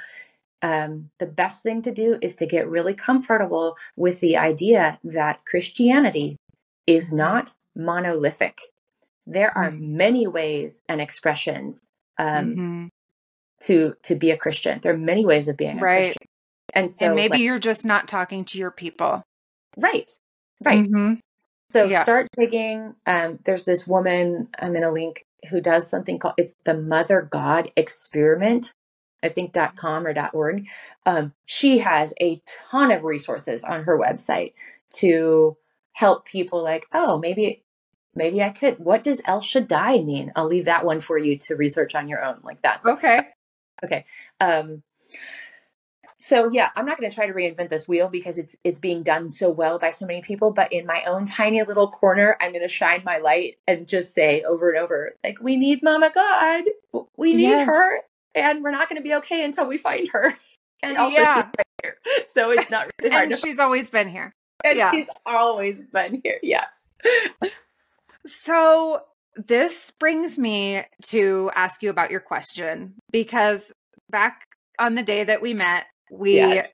um, 0.61 1.09
the 1.19 1.25
best 1.25 1.63
thing 1.63 1.81
to 1.81 1.91
do 1.91 2.17
is 2.21 2.35
to 2.35 2.45
get 2.45 2.69
really 2.69 2.93
comfortable 2.93 3.75
with 3.95 4.19
the 4.19 4.37
idea 4.37 4.99
that 5.03 5.45
Christianity 5.45 6.37
is 6.87 7.11
not 7.11 7.53
monolithic. 7.75 8.59
There 9.27 9.55
are 9.57 9.71
mm-hmm. 9.71 9.97
many 9.97 10.27
ways 10.27 10.81
and 10.87 11.01
expressions 11.01 11.81
um, 12.17 12.45
mm-hmm. 12.45 12.85
to 13.61 13.95
to 14.03 14.15
be 14.15 14.31
a 14.31 14.37
Christian. 14.37 14.79
There 14.81 14.93
are 14.93 14.97
many 14.97 15.25
ways 15.25 15.47
of 15.47 15.57
being 15.57 15.79
a 15.79 15.81
right. 15.81 16.03
Christian. 16.05 16.27
And 16.73 16.93
so 16.93 17.07
and 17.07 17.15
maybe 17.15 17.31
like, 17.31 17.41
you're 17.41 17.59
just 17.59 17.85
not 17.85 18.07
talking 18.07 18.45
to 18.45 18.57
your 18.57 18.71
people. 18.71 19.23
Right. 19.77 20.11
Right. 20.63 20.85
Mm-hmm. 20.85 21.13
So 21.73 21.85
yeah. 21.85 22.03
start 22.03 22.27
digging. 22.37 22.95
Um, 23.05 23.37
there's 23.45 23.65
this 23.65 23.87
woman, 23.87 24.49
I'm 24.59 24.71
going 24.71 24.83
to 24.83 24.91
link, 24.91 25.25
who 25.49 25.61
does 25.61 25.89
something 25.89 26.19
called, 26.19 26.35
it's 26.37 26.55
the 26.63 26.75
Mother 26.75 27.21
God 27.21 27.71
Experiment, 27.75 28.73
I 29.21 29.29
think 29.29 29.51
dot 29.51 29.75
.com 29.75 30.07
or 30.07 30.13
dot 30.13 30.33
.org. 30.33 30.65
Um, 31.05 31.33
she 31.45 31.79
has 31.79 32.13
a 32.21 32.41
ton 32.69 32.91
of 32.91 33.03
resources 33.03 33.63
on 33.63 33.83
her 33.83 33.99
website 33.99 34.53
to 34.93 35.57
help 35.95 36.25
people 36.25 36.61
like, 36.61 36.85
oh, 36.91 37.17
maybe 37.17 37.63
maybe 38.13 38.43
I 38.43 38.49
could. 38.49 38.79
What 38.79 39.03
does 39.03 39.21
El 39.25 39.41
Shaddai 39.41 40.01
mean? 40.01 40.31
I'll 40.35 40.47
leave 40.47 40.65
that 40.65 40.85
one 40.85 40.99
for 40.99 41.17
you 41.17 41.37
to 41.39 41.55
research 41.55 41.95
on 41.95 42.07
your 42.07 42.23
own. 42.23 42.39
Like 42.43 42.61
that's 42.61 42.85
okay. 42.85 43.21
Okay. 43.83 44.05
Um, 44.39 44.83
so 46.17 46.49
yeah, 46.51 46.69
I'm 46.75 46.85
not 46.85 46.97
going 46.97 47.09
to 47.09 47.15
try 47.15 47.27
to 47.27 47.33
reinvent 47.33 47.69
this 47.69 47.87
wheel 47.87 48.09
because 48.09 48.37
it's 48.37 48.57
it's 48.63 48.79
being 48.79 49.03
done 49.03 49.29
so 49.29 49.49
well 49.49 49.79
by 49.79 49.89
so 49.89 50.05
many 50.05 50.21
people, 50.21 50.51
but 50.51 50.71
in 50.71 50.85
my 50.85 51.03
own 51.05 51.25
tiny 51.25 51.63
little 51.63 51.89
corner, 51.89 52.37
I'm 52.41 52.51
going 52.51 52.61
to 52.61 52.67
shine 52.67 53.03
my 53.05 53.17
light 53.17 53.55
and 53.65 53.87
just 53.87 54.13
say 54.13 54.41
over 54.41 54.71
and 54.71 54.79
over 54.79 55.13
like 55.23 55.39
we 55.41 55.55
need 55.55 55.81
Mama 55.81 56.11
God. 56.13 56.63
We 57.17 57.33
need 57.33 57.43
yes. 57.43 57.67
her 57.67 57.99
and 58.33 58.63
we're 58.63 58.71
not 58.71 58.89
going 58.89 59.01
to 59.01 59.03
be 59.03 59.15
okay 59.15 59.45
until 59.45 59.67
we 59.67 59.77
find 59.77 60.09
her. 60.09 60.37
And 60.83 60.97
also 60.97 61.15
yeah. 61.15 61.49
Right 61.83 61.93
so 62.27 62.51
it's 62.51 62.69
not 62.69 62.91
really 63.01 63.15
hard. 63.15 63.31
and 63.31 63.39
she's 63.39 63.59
always 63.59 63.89
been 63.89 64.09
here. 64.09 64.33
And 64.65 64.77
yeah. 64.77 64.91
she's 64.91 65.07
always 65.25 65.77
been 65.93 66.21
here. 66.23 66.39
Yes. 66.41 66.87
so 68.25 69.01
this 69.35 69.91
brings 69.99 70.39
me 70.39 70.83
to 71.03 71.51
ask 71.53 71.83
you 71.83 71.89
about 71.89 72.09
your 72.09 72.19
question 72.19 72.95
because 73.11 73.71
back 74.09 74.41
on 74.79 74.95
the 74.95 75.03
day 75.03 75.23
that 75.23 75.41
we 75.41 75.53
met, 75.53 75.85
we 76.11 76.37
yes. 76.37 76.67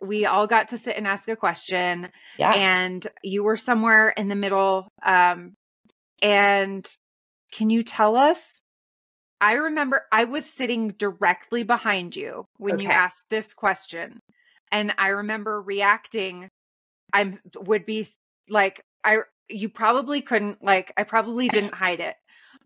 we 0.00 0.26
all 0.26 0.46
got 0.46 0.68
to 0.68 0.78
sit 0.78 0.96
and 0.96 1.06
ask 1.06 1.28
a 1.28 1.36
question 1.36 2.08
yeah. 2.38 2.52
and 2.52 3.06
you 3.22 3.42
were 3.42 3.56
somewhere 3.56 4.10
in 4.10 4.28
the 4.28 4.34
middle 4.34 4.88
um 5.04 5.54
and 6.20 6.86
can 7.52 7.70
you 7.70 7.82
tell 7.82 8.16
us 8.16 8.60
I 9.40 9.54
remember 9.54 10.02
I 10.12 10.24
was 10.24 10.44
sitting 10.44 10.90
directly 10.98 11.62
behind 11.62 12.16
you 12.16 12.44
when 12.58 12.74
okay. 12.74 12.84
you 12.84 12.90
asked 12.90 13.26
this 13.30 13.54
question 13.54 14.20
and 14.70 14.92
I 14.98 15.08
remember 15.08 15.62
reacting 15.62 16.48
I 17.14 17.32
would 17.56 17.86
be 17.86 18.06
like 18.48 18.84
I 19.02 19.20
you 19.48 19.70
probably 19.70 20.20
couldn't 20.20 20.62
like 20.62 20.92
I 20.98 21.04
probably 21.04 21.48
didn't 21.56 21.74
hide 21.74 22.00
it 22.00 22.16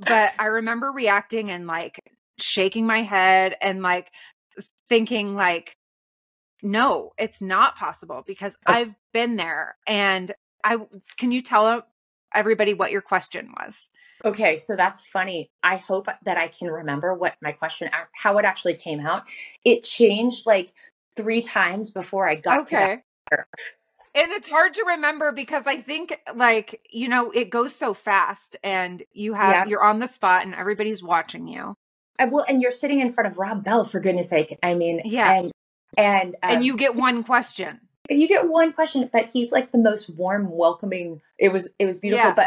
but 0.00 0.32
I 0.38 0.46
remember 0.46 0.90
reacting 0.90 1.50
and 1.50 1.68
like 1.68 2.00
shaking 2.40 2.86
my 2.86 3.02
head 3.02 3.56
and 3.60 3.82
like 3.82 4.10
thinking 4.88 5.36
like 5.36 5.76
no, 6.62 7.12
it's 7.18 7.40
not 7.40 7.76
possible 7.76 8.24
because. 8.26 8.56
I've 8.66 8.94
been 9.12 9.36
there. 9.36 9.76
And 9.86 10.32
I 10.64 10.78
can 11.18 11.32
you 11.32 11.42
tell 11.42 11.86
everybody 12.34 12.74
what 12.74 12.90
your 12.90 13.00
question 13.00 13.52
was? 13.58 13.88
Okay, 14.24 14.56
so 14.56 14.76
that's 14.76 15.04
funny. 15.04 15.50
I 15.62 15.76
hope 15.76 16.08
that 16.24 16.36
I 16.36 16.48
can 16.48 16.68
remember 16.68 17.14
what 17.14 17.36
my 17.40 17.52
question 17.52 17.88
how 18.14 18.38
it 18.38 18.44
actually 18.44 18.74
came 18.74 19.00
out. 19.00 19.24
It 19.64 19.82
changed 19.82 20.46
like 20.46 20.72
3 21.16 21.40
times 21.42 21.90
before 21.90 22.28
I 22.28 22.34
got 22.34 22.60
okay. 22.60 23.02
to 23.30 23.44
and 24.18 24.32
it's 24.32 24.48
hard 24.48 24.74
to 24.74 24.84
remember 24.88 25.32
because 25.32 25.66
I 25.66 25.76
think 25.76 26.18
like, 26.34 26.80
you 26.90 27.08
know, 27.08 27.30
it 27.30 27.50
goes 27.50 27.74
so 27.74 27.94
fast 27.94 28.56
and 28.64 29.02
you 29.12 29.34
have 29.34 29.52
yeah. 29.52 29.64
you're 29.66 29.82
on 29.82 30.00
the 30.00 30.08
spot 30.08 30.44
and 30.44 30.54
everybody's 30.54 31.02
watching 31.02 31.46
you. 31.46 31.74
I, 32.18 32.24
well, 32.24 32.44
and 32.48 32.60
you're 32.60 32.72
sitting 32.72 33.00
in 33.00 33.12
front 33.12 33.30
of 33.30 33.38
Rob 33.38 33.64
Bell 33.64 33.84
for 33.84 34.00
goodness 34.00 34.28
sake. 34.28 34.58
I 34.62 34.74
mean, 34.74 35.02
yeah. 35.04 35.32
And 35.34 35.52
and 35.96 36.36
um, 36.42 36.50
and 36.50 36.64
you 36.64 36.76
get 36.76 36.96
one 36.96 37.22
question. 37.22 37.80
You 38.10 38.26
get 38.26 38.48
one 38.48 38.72
question, 38.72 39.08
but 39.12 39.26
he's 39.26 39.52
like 39.52 39.70
the 39.70 39.78
most 39.78 40.10
warm, 40.10 40.50
welcoming. 40.50 41.20
It 41.38 41.52
was 41.52 41.68
it 41.78 41.86
was 41.86 42.00
beautiful, 42.00 42.30
yeah. 42.30 42.34
but. 42.34 42.46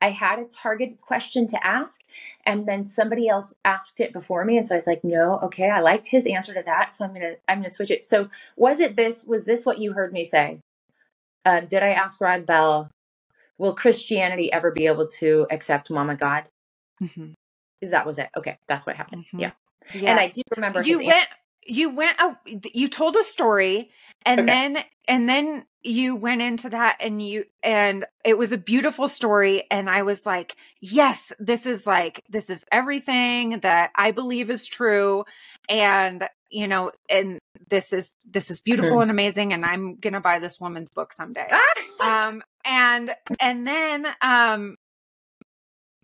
I 0.00 0.10
had 0.10 0.38
a 0.38 0.44
target 0.44 1.00
question 1.00 1.46
to 1.48 1.66
ask, 1.66 2.02
and 2.44 2.66
then 2.66 2.86
somebody 2.86 3.28
else 3.28 3.54
asked 3.64 4.00
it 4.00 4.12
before 4.12 4.44
me, 4.44 4.56
and 4.58 4.66
so 4.66 4.74
I 4.74 4.78
was 4.78 4.86
like, 4.86 5.02
"No, 5.02 5.38
okay, 5.40 5.70
I 5.70 5.80
liked 5.80 6.08
his 6.08 6.26
answer 6.26 6.52
to 6.54 6.62
that, 6.62 6.94
so 6.94 7.04
I'm 7.04 7.14
gonna 7.14 7.36
I'm 7.48 7.58
gonna 7.58 7.70
switch 7.70 7.90
it." 7.90 8.04
So, 8.04 8.28
was 8.56 8.80
it 8.80 8.96
this? 8.96 9.24
Was 9.24 9.44
this 9.44 9.64
what 9.64 9.78
you 9.78 9.92
heard 9.92 10.12
me 10.12 10.24
say? 10.24 10.60
Uh, 11.44 11.60
did 11.60 11.82
I 11.82 11.90
ask 11.90 12.20
Rob 12.20 12.46
Bell, 12.46 12.90
"Will 13.56 13.74
Christianity 13.74 14.52
ever 14.52 14.70
be 14.70 14.86
able 14.86 15.06
to 15.18 15.46
accept 15.50 15.90
Mama 15.90 16.14
God?" 16.14 16.44
Mm-hmm. 17.02 17.32
That 17.88 18.06
was 18.06 18.18
it. 18.18 18.28
Okay, 18.36 18.58
that's 18.66 18.86
what 18.86 18.96
happened. 18.96 19.24
Mm-hmm. 19.24 19.40
Yeah. 19.40 19.50
yeah. 19.94 20.10
and 20.10 20.20
I 20.20 20.28
do 20.28 20.42
remember 20.54 20.82
you 20.82 20.98
went. 20.98 21.08
Answer 21.16 21.28
you 21.68 21.90
went 21.90 22.18
out 22.18 22.36
you 22.46 22.88
told 22.88 23.14
a 23.16 23.22
story 23.22 23.90
and 24.24 24.40
okay. 24.40 24.46
then 24.46 24.84
and 25.06 25.28
then 25.28 25.64
you 25.82 26.16
went 26.16 26.42
into 26.42 26.68
that 26.70 26.96
and 27.00 27.22
you 27.22 27.44
and 27.62 28.04
it 28.24 28.36
was 28.36 28.52
a 28.52 28.58
beautiful 28.58 29.06
story 29.06 29.64
and 29.70 29.88
i 29.88 30.02
was 30.02 30.26
like 30.26 30.56
yes 30.80 31.32
this 31.38 31.66
is 31.66 31.86
like 31.86 32.24
this 32.28 32.50
is 32.50 32.64
everything 32.72 33.60
that 33.60 33.90
i 33.94 34.10
believe 34.10 34.50
is 34.50 34.66
true 34.66 35.24
and 35.68 36.26
you 36.50 36.66
know 36.66 36.90
and 37.08 37.38
this 37.68 37.92
is 37.92 38.14
this 38.28 38.50
is 38.50 38.62
beautiful 38.62 38.92
mm-hmm. 38.92 39.02
and 39.02 39.10
amazing 39.10 39.52
and 39.52 39.64
i'm 39.64 39.96
gonna 39.96 40.20
buy 40.20 40.38
this 40.38 40.58
woman's 40.58 40.90
book 40.90 41.12
someday 41.12 41.48
um 42.00 42.42
and 42.64 43.10
and 43.40 43.66
then 43.66 44.06
um 44.22 44.76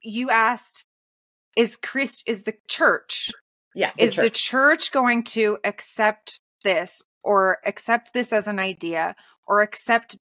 you 0.02 0.30
asked 0.30 0.84
is 1.56 1.76
chris 1.76 2.22
is 2.26 2.44
the 2.44 2.54
church 2.68 3.30
yeah. 3.74 3.90
The 3.96 4.04
is 4.04 4.14
church. 4.14 4.24
the 4.24 4.30
church 4.30 4.92
going 4.92 5.24
to 5.24 5.58
accept 5.64 6.40
this 6.62 7.02
or 7.22 7.58
accept 7.66 8.12
this 8.12 8.32
as 8.32 8.46
an 8.48 8.58
idea 8.58 9.14
or 9.46 9.62
accept 9.62 10.16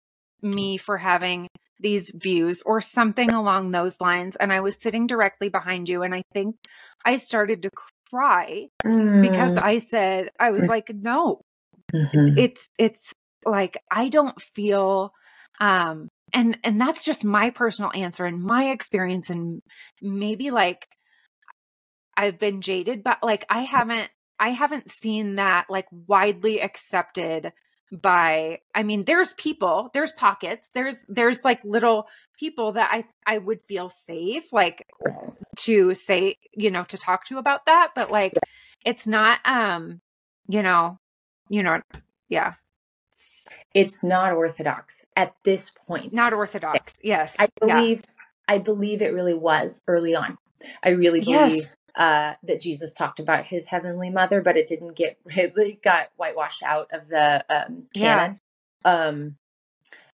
me 0.42 0.78
for 0.78 0.98
having 0.98 1.48
these 1.80 2.12
views 2.14 2.62
or 2.66 2.82
something 2.82 3.32
along 3.32 3.72
those 3.72 4.00
lines? 4.02 4.36
And 4.36 4.52
I 4.52 4.60
was 4.60 4.78
sitting 4.80 5.08
directly 5.08 5.50
behind 5.50 5.90
you 5.90 6.04
and 6.04 6.14
I 6.14 6.24
think 6.34 6.56
I 7.06 7.18
started 7.18 7.64
to 7.64 7.70
cry 8.10 8.68
mm. 8.84 9.22
because 9.22 9.58
I 9.58 9.80
said, 9.80 10.30
I 10.40 10.52
was 10.52 10.66
like, 10.66 10.92
no, 10.94 11.42
mm-hmm. 11.94 12.38
it's, 12.38 12.68
it's 12.78 13.14
like, 13.46 13.78
I 13.92 14.10
don't 14.10 14.40
feel, 14.42 15.12
um, 15.60 16.10
and 16.34 16.58
and 16.64 16.80
that's 16.80 17.04
just 17.04 17.26
my 17.26 17.50
personal 17.50 17.92
answer 17.94 18.26
and 18.26 18.44
my 18.44 18.66
experience 18.66 19.30
and 19.30 19.62
maybe 20.02 20.52
like 20.52 20.88
I've 22.20 22.38
been 22.38 22.60
jaded, 22.60 23.02
but 23.02 23.20
like 23.24 23.46
I 23.50 23.62
haven't 23.62 24.10
I 24.42 24.50
haven't 24.50 24.92
seen 24.92 25.38
that 25.38 25.68
like 25.70 25.88
widely 26.06 26.62
accepted 26.62 27.54
by 27.94 28.60
I 28.76 28.84
mean 28.84 29.06
there's 29.06 29.34
people, 29.36 29.90
there's 29.94 30.12
pockets, 30.12 30.70
there's 30.74 31.06
there's 31.08 31.46
like 31.46 31.64
little 31.64 32.08
people 32.38 32.74
that 32.74 32.90
I 32.92 33.06
I 33.26 33.38
would 33.38 33.62
feel 33.70 33.88
safe 33.88 34.52
like 34.52 34.86
to 35.60 35.94
say, 35.94 36.36
you 36.52 36.70
know, 36.70 36.84
to 36.84 36.98
talk 36.98 37.24
to 37.28 37.38
about 37.38 37.66
that, 37.68 37.92
but 37.96 38.12
like 38.12 38.34
it's 38.86 39.08
not 39.08 39.40
um 39.46 40.02
you 40.46 40.62
know, 40.62 41.00
you 41.48 41.64
know, 41.64 41.80
yeah. 42.28 42.56
It's 43.74 44.04
not 44.04 44.34
orthodox 44.34 45.06
at 45.16 45.36
this 45.46 45.70
point. 45.88 46.12
Not 46.12 46.34
orthodox. 46.34 46.96
Yes. 47.02 47.38
I 47.40 47.48
believe 47.62 48.04
yeah. 48.06 48.56
I 48.56 48.58
believe 48.58 49.02
it 49.02 49.14
really 49.14 49.34
was 49.34 49.82
early 49.88 50.16
on. 50.16 50.38
I 50.84 50.90
really 50.90 51.22
believe 51.22 51.56
yes. 51.56 51.78
Uh, 51.96 52.34
that 52.44 52.62
Jesus 52.62 52.94
talked 52.94 53.20
about 53.20 53.46
his 53.48 53.68
heavenly 53.68 54.10
mother, 54.10 54.42
but 54.42 54.58
it 54.58 54.68
didn't 54.68 54.96
get 54.96 55.18
really 55.26 55.80
got 55.84 56.10
whitewashed 56.16 56.64
out 56.64 56.90
of 56.92 57.10
the 57.10 57.44
um, 57.50 57.84
canon. 57.96 58.40
Yeah. 58.86 58.92
Um, 58.92 59.36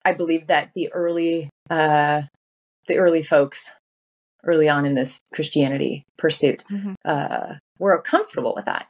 I 0.05 0.13
believe 0.13 0.49
that 0.49 0.73
the 0.75 0.93
early 0.93 1.49
uh, 1.71 2.23
the 2.89 2.97
early 2.97 3.23
folks 3.23 3.73
early 4.45 4.69
on 4.69 4.85
in 4.85 4.95
this 4.95 5.21
Christianity 5.33 6.05
pursuit 6.19 6.65
mm-hmm. 6.71 6.95
uh, 7.05 7.55
were 7.79 8.01
comfortable 8.03 8.55
with 8.55 8.65
that, 8.65 8.87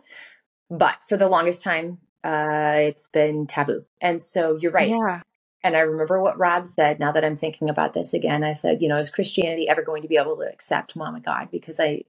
but 0.70 0.96
for 1.06 1.16
the 1.16 1.28
longest 1.28 1.62
time, 1.62 1.98
uh, 2.24 2.76
it's 2.78 3.08
been 3.08 3.46
taboo. 3.46 3.84
And 4.00 4.22
so 4.22 4.56
you're 4.56 4.72
right. 4.72 4.88
Yeah. 4.88 5.20
And 5.64 5.76
I 5.76 5.80
remember 5.80 6.20
what 6.20 6.38
Rob 6.38 6.66
said. 6.66 6.98
Now 6.98 7.12
that 7.12 7.24
I'm 7.24 7.36
thinking 7.36 7.70
about 7.70 7.94
this 7.94 8.12
again, 8.14 8.42
I 8.42 8.52
said, 8.52 8.82
you 8.82 8.88
know, 8.88 8.96
is 8.96 9.10
Christianity 9.10 9.68
ever 9.68 9.82
going 9.82 10.02
to 10.02 10.08
be 10.08 10.16
able 10.16 10.36
to 10.36 10.42
accept 10.42 10.96
Mama 10.96 11.20
God? 11.20 11.48
Because 11.52 11.78
I, 11.78 12.02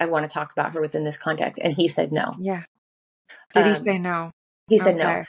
I 0.00 0.06
want 0.06 0.28
to 0.28 0.32
talk 0.32 0.52
about 0.52 0.74
her 0.74 0.80
within 0.80 1.04
this 1.04 1.16
context. 1.16 1.60
And 1.62 1.74
he 1.74 1.88
said 1.88 2.12
no. 2.12 2.32
Yeah. 2.38 2.64
Did 3.52 3.64
um, 3.64 3.68
he 3.68 3.74
say 3.74 3.98
no? 3.98 4.30
He 4.68 4.78
said 4.78 4.96
okay. 4.96 5.04
no. 5.04 5.24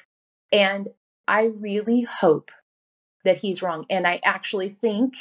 And 0.51 0.89
I 1.27 1.45
really 1.45 2.01
hope 2.01 2.51
that 3.23 3.37
he's 3.37 3.61
wrong. 3.61 3.85
And 3.89 4.07
I 4.07 4.19
actually 4.23 4.69
think. 4.69 5.15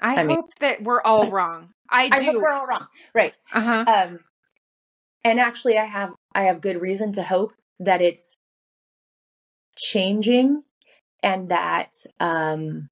I, 0.00 0.14
I 0.14 0.24
hope 0.24 0.28
mean, 0.28 0.42
that 0.60 0.82
we're 0.82 1.02
all 1.02 1.30
wrong. 1.30 1.70
I 1.90 2.08
do. 2.08 2.16
I 2.16 2.24
hope 2.24 2.42
we're 2.42 2.50
all 2.50 2.66
wrong. 2.66 2.86
Right. 3.14 3.34
Uh 3.52 3.60
huh. 3.60 3.84
Um, 3.86 4.20
and 5.24 5.40
actually, 5.40 5.78
I 5.78 5.84
have 5.84 6.12
I 6.34 6.44
have 6.44 6.60
good 6.60 6.80
reason 6.80 7.12
to 7.14 7.22
hope 7.22 7.52
that 7.80 8.00
it's 8.02 8.36
changing 9.76 10.62
and 11.22 11.50
that 11.50 11.92
um 12.20 12.88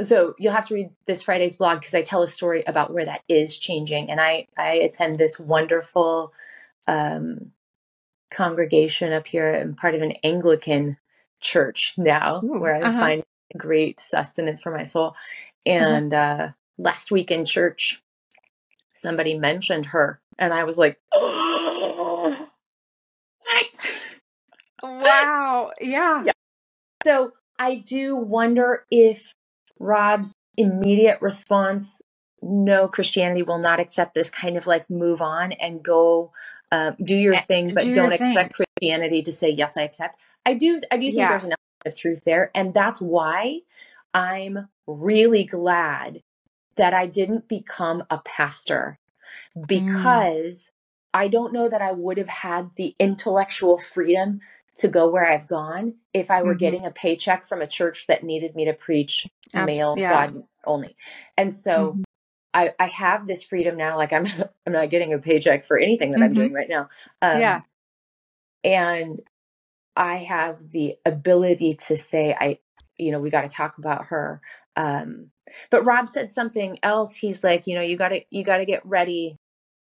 so 0.00 0.34
you'll 0.38 0.52
have 0.52 0.66
to 0.66 0.74
read 0.74 0.90
this 1.06 1.22
Friday's 1.22 1.56
blog 1.56 1.80
because 1.80 1.94
I 1.94 2.02
tell 2.02 2.22
a 2.22 2.28
story 2.28 2.64
about 2.66 2.92
where 2.92 3.04
that 3.04 3.22
is 3.28 3.58
changing. 3.58 4.10
And 4.10 4.20
I 4.20 4.46
I 4.56 4.74
attend 4.74 5.18
this 5.18 5.38
wonderful 5.38 6.32
um, 6.86 7.52
congregation 8.30 9.12
up 9.12 9.26
here. 9.26 9.54
I'm 9.54 9.74
part 9.74 9.94
of 9.94 10.02
an 10.02 10.12
Anglican 10.24 10.98
church 11.40 11.94
now, 11.96 12.40
Ooh, 12.42 12.58
where 12.58 12.74
I 12.74 12.82
uh-huh. 12.82 12.98
find 12.98 13.22
great 13.56 14.00
sustenance 14.00 14.60
for 14.60 14.72
my 14.72 14.82
soul. 14.82 15.08
Uh-huh. 15.08 15.16
And 15.66 16.14
uh-huh. 16.14 16.42
uh, 16.42 16.50
last 16.76 17.10
week 17.10 17.30
in 17.30 17.44
church, 17.44 18.02
somebody 18.92 19.38
mentioned 19.38 19.86
her, 19.86 20.20
and 20.38 20.52
I 20.52 20.64
was 20.64 20.76
like, 20.76 20.98
oh, 21.14 22.48
"What? 23.38 23.86
Wow! 24.82 25.70
Yeah. 25.80 26.24
yeah. 26.24 26.32
So 27.04 27.32
I 27.58 27.76
do 27.76 28.16
wonder 28.16 28.84
if 28.90 29.34
Rob's 29.78 30.34
immediate 30.56 31.20
response, 31.20 32.00
no, 32.42 32.88
Christianity 32.88 33.42
will 33.42 33.58
not 33.58 33.80
accept 33.80 34.14
this, 34.14 34.30
kind 34.30 34.56
of 34.56 34.66
like 34.66 34.88
move 34.88 35.22
on 35.22 35.52
and 35.52 35.82
go 35.82 36.32
uh, 36.70 36.92
do 37.02 37.16
your 37.16 37.36
thing, 37.36 37.72
but 37.72 37.84
do 37.84 37.94
not 37.94 38.12
expect 38.12 38.54
Christianity 38.54 39.22
to 39.22 39.32
say, 39.32 39.50
yes, 39.50 39.76
I 39.76 39.82
accept. 39.82 40.18
I 40.44 40.54
do, 40.54 40.80
I 40.90 40.96
do 40.96 41.06
think 41.06 41.16
yeah. 41.16 41.28
there's 41.30 41.44
an 41.44 41.52
element 41.52 41.86
of 41.86 41.96
truth 41.96 42.22
there. 42.24 42.50
And 42.54 42.74
that's 42.74 43.00
why 43.00 43.60
I'm 44.12 44.68
really 44.86 45.44
glad 45.44 46.22
that 46.76 46.92
I 46.92 47.06
didn't 47.06 47.48
become 47.48 48.04
a 48.10 48.18
pastor 48.18 48.98
mm. 49.56 49.66
because 49.66 50.56
mm. 50.56 50.70
I 51.14 51.28
don't 51.28 51.52
know 51.52 51.68
that 51.68 51.80
I 51.80 51.92
would 51.92 52.18
have 52.18 52.28
had 52.28 52.70
the 52.76 52.94
intellectual 52.98 53.78
freedom 53.78 54.40
to 54.76 54.88
go 54.88 55.08
where 55.08 55.24
I've 55.24 55.46
gone 55.46 55.94
if 56.12 56.30
I 56.30 56.42
were 56.42 56.50
mm-hmm. 56.50 56.58
getting 56.58 56.86
a 56.86 56.90
paycheck 56.90 57.46
from 57.46 57.62
a 57.62 57.66
church 57.66 58.06
that 58.08 58.24
needed 58.24 58.54
me 58.54 58.64
to 58.64 58.72
preach 58.72 59.26
Abs- 59.52 59.66
male 59.66 59.94
yeah. 59.96 60.10
God 60.10 60.44
only. 60.64 60.96
And 61.36 61.54
so 61.54 61.92
mm-hmm. 61.92 62.02
I, 62.52 62.74
I 62.78 62.86
have 62.86 63.26
this 63.26 63.44
freedom 63.44 63.76
now. 63.76 63.96
Like 63.96 64.12
I'm, 64.12 64.26
I'm 64.66 64.72
not 64.72 64.90
getting 64.90 65.12
a 65.12 65.18
paycheck 65.18 65.64
for 65.64 65.78
anything 65.78 66.10
that 66.10 66.18
mm-hmm. 66.18 66.24
I'm 66.24 66.34
doing 66.34 66.52
right 66.52 66.68
now. 66.68 66.88
Um, 67.22 67.38
yeah. 67.38 67.60
And 68.64 69.20
I 69.94 70.16
have 70.16 70.70
the 70.70 70.96
ability 71.04 71.74
to 71.86 71.96
say, 71.96 72.36
I, 72.38 72.58
you 72.98 73.12
know, 73.12 73.20
we 73.20 73.30
got 73.30 73.42
to 73.42 73.48
talk 73.48 73.78
about 73.78 74.06
her. 74.06 74.40
Um, 74.76 75.30
but 75.70 75.84
Rob 75.84 76.08
said 76.08 76.32
something 76.32 76.78
else. 76.82 77.16
He's 77.16 77.44
like, 77.44 77.66
you 77.66 77.74
know, 77.74 77.82
you 77.82 77.96
got 77.96 78.08
to, 78.08 78.22
you 78.30 78.42
got 78.42 78.56
to 78.56 78.64
get 78.64 78.84
ready. 78.84 79.36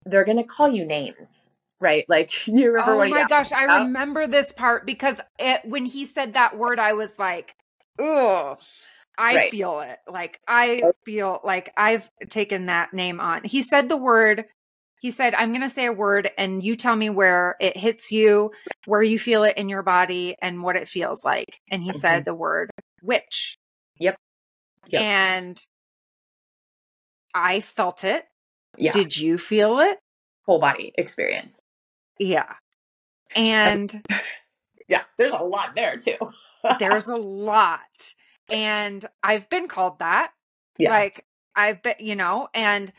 They're 0.04 0.24
going 0.24 0.38
to 0.38 0.44
call 0.44 0.68
you 0.68 0.84
names 0.84 1.50
right? 1.80 2.04
Like 2.08 2.30
you 2.46 2.72
remember? 2.72 3.04
Oh 3.04 3.08
my 3.08 3.26
gosh, 3.26 3.52
I 3.52 3.82
remember 3.82 4.26
this 4.26 4.52
part 4.52 4.86
because 4.86 5.16
it, 5.38 5.62
when 5.64 5.86
he 5.86 6.04
said 6.04 6.34
that 6.34 6.56
word, 6.56 6.78
I 6.78 6.92
was 6.92 7.10
like, 7.18 7.54
"Oh, 7.98 8.58
I 9.18 9.34
right. 9.34 9.50
feel 9.50 9.80
it. 9.80 9.98
Like 10.10 10.40
I 10.46 10.82
feel 11.04 11.40
like 11.44 11.72
I've 11.76 12.08
taken 12.28 12.66
that 12.66 12.92
name 12.92 13.20
on." 13.20 13.44
He 13.44 13.62
said 13.62 13.88
the 13.88 13.96
word. 13.96 14.44
He 15.00 15.10
said, 15.10 15.34
"I'm 15.34 15.50
going 15.50 15.62
to 15.62 15.70
say 15.70 15.86
a 15.86 15.92
word, 15.92 16.30
and 16.36 16.62
you 16.62 16.76
tell 16.76 16.94
me 16.94 17.08
where 17.08 17.56
it 17.58 17.76
hits 17.76 18.12
you, 18.12 18.50
where 18.84 19.02
you 19.02 19.18
feel 19.18 19.44
it 19.44 19.56
in 19.56 19.68
your 19.68 19.82
body, 19.82 20.36
and 20.42 20.62
what 20.62 20.76
it 20.76 20.88
feels 20.88 21.24
like." 21.24 21.60
And 21.70 21.82
he 21.82 21.90
mm-hmm. 21.90 21.98
said 21.98 22.24
the 22.24 22.34
word 22.34 22.70
witch. 23.02 23.56
Yep. 23.98 24.16
yep. 24.88 25.02
And 25.02 25.62
I 27.34 27.60
felt 27.60 28.04
it. 28.04 28.24
Yeah. 28.76 28.92
Did 28.92 29.16
you 29.16 29.38
feel 29.38 29.78
it? 29.80 29.98
Whole 30.46 30.58
body 30.58 30.92
experience. 30.96 31.60
Yeah. 32.20 32.52
And 33.34 34.04
yeah, 34.88 35.02
there's 35.16 35.32
a 35.32 35.42
lot 35.42 35.70
there 35.74 35.96
too. 35.96 36.16
there's 36.78 37.08
a 37.08 37.16
lot. 37.16 38.14
And 38.48 39.04
I've 39.22 39.48
been 39.48 39.66
called 39.66 39.98
that. 40.00 40.32
Yeah. 40.78 40.90
Like 40.90 41.24
I've 41.56 41.82
been, 41.82 41.94
you 41.98 42.14
know, 42.14 42.48
and 42.54 42.92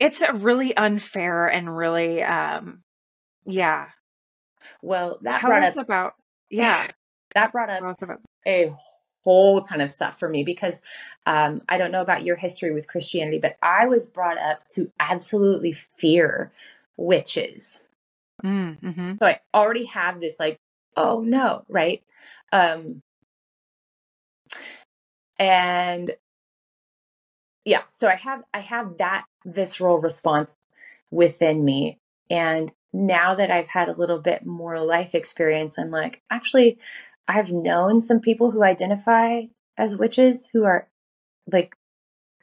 it's 0.00 0.22
a 0.22 0.32
really 0.32 0.76
unfair 0.76 1.46
and 1.46 1.76
really 1.76 2.22
um 2.22 2.82
yeah. 3.44 3.88
Well, 4.80 5.18
that 5.22 5.40
Tell 5.40 5.50
brought 5.50 5.64
us 5.64 5.76
up, 5.76 5.84
about 5.84 6.14
yeah. 6.50 6.88
That 7.34 7.52
brought 7.52 7.70
up 7.70 8.20
a 8.46 8.74
whole 9.24 9.60
ton 9.60 9.80
of 9.80 9.92
stuff 9.92 10.18
for 10.18 10.28
me 10.28 10.44
because 10.44 10.80
um, 11.26 11.62
I 11.68 11.78
don't 11.78 11.92
know 11.92 12.02
about 12.02 12.24
your 12.24 12.36
history 12.36 12.72
with 12.72 12.88
Christianity, 12.88 13.38
but 13.38 13.56
I 13.62 13.86
was 13.86 14.06
brought 14.06 14.38
up 14.38 14.66
to 14.68 14.90
absolutely 14.98 15.72
fear 15.72 16.52
witches. 16.96 17.80
Mm, 18.44 18.78
hmm 18.80 19.12
So 19.20 19.26
I 19.26 19.40
already 19.54 19.86
have 19.86 20.20
this 20.20 20.38
like, 20.38 20.58
oh 20.96 21.20
no, 21.20 21.64
right? 21.68 22.02
Um, 22.52 23.02
and 25.38 26.12
yeah, 27.64 27.82
so 27.90 28.08
I 28.08 28.16
have 28.16 28.42
I 28.52 28.60
have 28.60 28.98
that 28.98 29.24
visceral 29.44 29.98
response 29.98 30.56
within 31.10 31.64
me. 31.64 31.98
And 32.30 32.72
now 32.92 33.34
that 33.34 33.50
I've 33.50 33.68
had 33.68 33.88
a 33.88 33.96
little 33.96 34.18
bit 34.18 34.44
more 34.44 34.80
life 34.80 35.14
experience, 35.14 35.78
I'm 35.78 35.90
like, 35.90 36.22
actually, 36.30 36.78
I've 37.28 37.52
known 37.52 38.00
some 38.00 38.20
people 38.20 38.50
who 38.50 38.62
identify 38.62 39.42
as 39.78 39.96
witches 39.96 40.48
who 40.52 40.64
are 40.64 40.88
like 41.50 41.74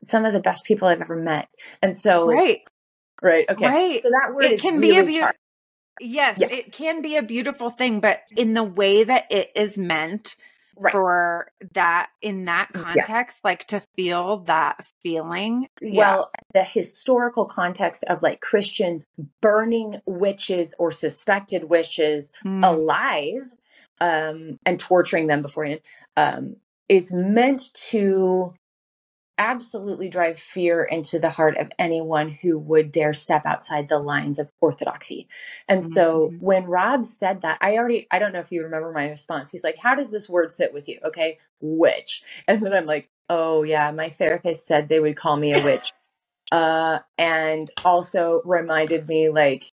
some 0.01 0.25
of 0.25 0.33
the 0.33 0.39
best 0.39 0.63
people 0.63 0.87
I've 0.87 1.01
ever 1.01 1.15
met. 1.15 1.49
And 1.81 1.97
so 1.97 2.25
right. 2.25 2.61
Right. 3.21 3.45
Okay. 3.49 3.65
Right. 3.65 4.01
So 4.01 4.09
that 4.09 4.33
word 4.33 4.45
it 4.45 4.61
can 4.61 4.79
really 4.79 4.93
be 4.93 4.97
a 4.97 5.03
beautiful. 5.03 5.35
Yes, 6.01 6.37
yes, 6.39 6.49
it 6.51 6.71
can 6.71 7.01
be 7.01 7.17
a 7.17 7.21
beautiful 7.21 7.69
thing, 7.69 7.99
but 7.99 8.21
in 8.37 8.53
the 8.53 8.63
way 8.63 9.03
that 9.03 9.25
it 9.29 9.51
is 9.53 9.77
meant 9.77 10.37
right. 10.79 10.91
for 10.91 11.51
that 11.73 12.09
in 12.21 12.45
that 12.45 12.69
context, 12.73 13.39
yes. 13.39 13.43
like 13.43 13.65
to 13.67 13.81
feel 13.95 14.37
that 14.43 14.85
feeling. 15.01 15.67
Well, 15.81 16.31
yeah. 16.33 16.61
the 16.61 16.63
historical 16.63 17.45
context 17.45 18.03
of 18.05 18.21
like 18.21 18.39
Christians 18.41 19.05
burning 19.41 20.01
witches 20.05 20.73
or 20.79 20.91
suspected 20.91 21.65
witches 21.65 22.31
mm. 22.45 22.65
alive 22.65 23.51
um, 23.99 24.59
and 24.65 24.79
torturing 24.79 25.27
them 25.27 25.41
beforehand 25.41 25.81
um, 26.15 26.55
is 26.87 27.11
meant 27.11 27.73
to 27.73 28.53
absolutely 29.39 30.09
drive 30.09 30.39
fear 30.39 30.83
into 30.83 31.19
the 31.19 31.31
heart 31.31 31.57
of 31.57 31.71
anyone 31.79 32.29
who 32.29 32.59
would 32.59 32.91
dare 32.91 33.13
step 33.13 33.45
outside 33.45 33.89
the 33.89 33.99
lines 33.99 34.39
of 34.39 34.51
orthodoxy. 34.61 35.27
And 35.67 35.83
mm-hmm. 35.83 35.93
so 35.93 36.33
when 36.39 36.65
Rob 36.65 37.05
said 37.07 37.41
that, 37.41 37.57
I 37.61 37.77
already, 37.77 38.07
I 38.11 38.19
don't 38.19 38.33
know 38.33 38.41
if 38.41 38.51
you 38.51 38.63
remember 38.63 38.91
my 38.91 39.09
response. 39.09 39.51
He's 39.51 39.63
like, 39.63 39.77
How 39.79 39.95
does 39.95 40.11
this 40.11 40.29
word 40.29 40.51
sit 40.53 40.73
with 40.73 40.89
you? 40.89 40.99
Okay, 41.05 41.39
witch. 41.61 42.23
And 42.47 42.61
then 42.61 42.73
I'm 42.73 42.85
like, 42.85 43.09
Oh, 43.29 43.63
yeah, 43.63 43.91
my 43.91 44.09
therapist 44.09 44.67
said 44.67 44.89
they 44.89 44.99
would 44.99 45.17
call 45.17 45.37
me 45.37 45.53
a 45.53 45.63
witch. 45.63 45.93
uh, 46.51 46.99
and 47.17 47.71
also 47.85 48.41
reminded 48.45 49.07
me, 49.07 49.29
like, 49.29 49.73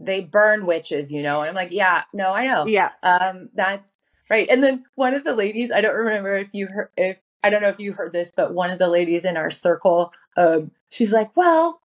they 0.00 0.22
burn 0.22 0.66
witches, 0.66 1.12
you 1.12 1.22
know. 1.22 1.40
And 1.40 1.50
I'm 1.50 1.54
like, 1.54 1.72
yeah, 1.72 2.04
no, 2.12 2.32
I 2.32 2.46
know. 2.46 2.66
Yeah. 2.66 2.90
Um, 3.02 3.50
that's 3.54 3.96
right. 4.30 4.48
And 4.50 4.62
then 4.62 4.84
one 4.94 5.14
of 5.14 5.24
the 5.24 5.34
ladies, 5.34 5.72
I 5.72 5.80
don't 5.80 5.96
remember 5.96 6.36
if 6.36 6.48
you 6.52 6.68
heard, 6.68 6.90
if 6.96 7.18
I 7.42 7.50
don't 7.50 7.62
know 7.62 7.68
if 7.68 7.80
you 7.80 7.92
heard 7.94 8.12
this, 8.12 8.32
but 8.34 8.54
one 8.54 8.70
of 8.70 8.78
the 8.78 8.88
ladies 8.88 9.24
in 9.24 9.36
our 9.36 9.50
circle, 9.50 10.12
um, 10.36 10.70
she's 10.88 11.12
like, 11.12 11.36
well, 11.36 11.80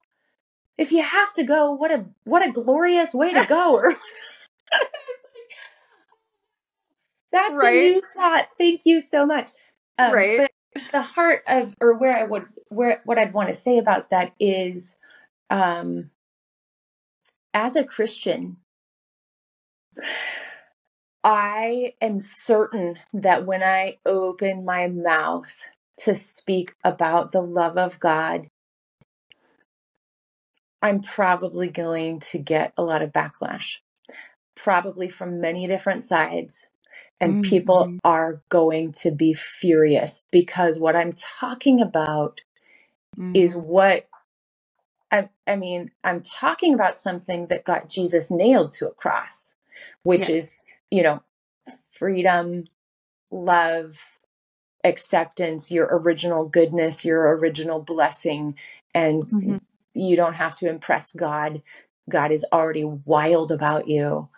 if 0.77 0.93
you 0.93 1.03
have 1.03 1.33
to 1.35 1.43
go, 1.43 1.73
what 1.73 1.91
a 1.91 2.05
what 2.25 2.47
a 2.47 2.53
glorious 2.53 3.15
way 3.15 3.33
to 3.33 3.45
go. 3.47 3.83
That's 7.33 7.55
right. 7.55 7.75
a 7.75 7.93
new 7.95 8.03
thought. 8.15 8.49
Thank 8.59 8.83
you 8.85 9.01
so 9.01 9.27
much. 9.27 9.51
Um, 9.99 10.13
right. 10.13 10.39
But 10.39 10.51
the 10.93 11.03
heart 11.03 11.43
of, 11.47 11.75
or 11.81 11.97
where 11.97 12.17
I 12.17 12.25
would, 12.25 12.47
where 12.69 13.01
what 13.05 13.19
I'd 13.19 13.33
want 13.33 13.49
to 13.49 13.55
say 13.55 13.79
about 13.79 14.11
that 14.11 14.33
is, 14.39 14.97
um, 15.51 16.11
as 17.55 17.77
a 17.77 17.85
Christian, 17.85 18.59
I 21.27 21.95
am 22.01 22.21
certain 22.21 23.01
that 23.13 23.45
when 23.45 23.61
I 23.61 23.99
open 24.07 24.65
my 24.65 24.87
mouth 24.87 25.61
to 25.99 26.15
speak 26.15 26.77
about 26.85 27.33
the 27.33 27.41
love 27.41 27.77
of 27.77 27.99
God, 27.99 28.49
I'm 30.81 31.01
probably 31.01 31.67
going 31.67 32.21
to 32.21 32.39
get 32.39 32.73
a 32.77 32.85
lot 32.85 33.03
of 33.03 33.11
backlash, 33.11 33.79
probably 34.55 35.09
from 35.09 35.41
many 35.41 35.67
different 35.67 36.07
sides. 36.07 36.69
And 37.21 37.43
mm-hmm. 37.43 37.51
people 37.51 37.99
are 38.05 38.43
going 38.49 38.93
to 38.93 39.11
be 39.11 39.33
furious 39.33 40.23
because 40.31 40.79
what 40.79 40.95
I'm 40.95 41.13
talking 41.13 41.81
about 41.81 42.43
mm-hmm. 43.19 43.35
is 43.35 43.57
what 43.57 44.07
I, 45.11 45.31
I 45.45 45.57
mean, 45.57 45.91
I'm 46.05 46.23
talking 46.23 46.73
about 46.73 46.99
something 46.99 47.49
that 47.49 47.65
got 47.65 47.89
Jesus 47.89 48.31
nailed 48.31 48.71
to 48.75 48.87
a 48.87 48.95
cross, 48.95 49.57
which 50.05 50.29
is, 50.29 50.53
you 50.91 51.03
know, 51.03 51.23
freedom, 51.91 52.65
love, 53.31 54.05
acceptance, 54.85 55.71
your 55.71 55.89
original 55.91 56.47
goodness, 56.47 57.05
your 57.05 57.37
original 57.37 57.81
blessing. 57.81 58.55
And 58.95 59.25
mm-hmm. 59.25 59.57
you 59.95 60.17
don't 60.17 60.35
have 60.35 60.57
to 60.57 60.69
impress 60.69 61.13
God. 61.13 61.63
God 62.09 62.33
is 62.33 62.47
already 62.53 62.85
wild 62.85 63.51
about 63.51 63.89
you. 63.89 64.29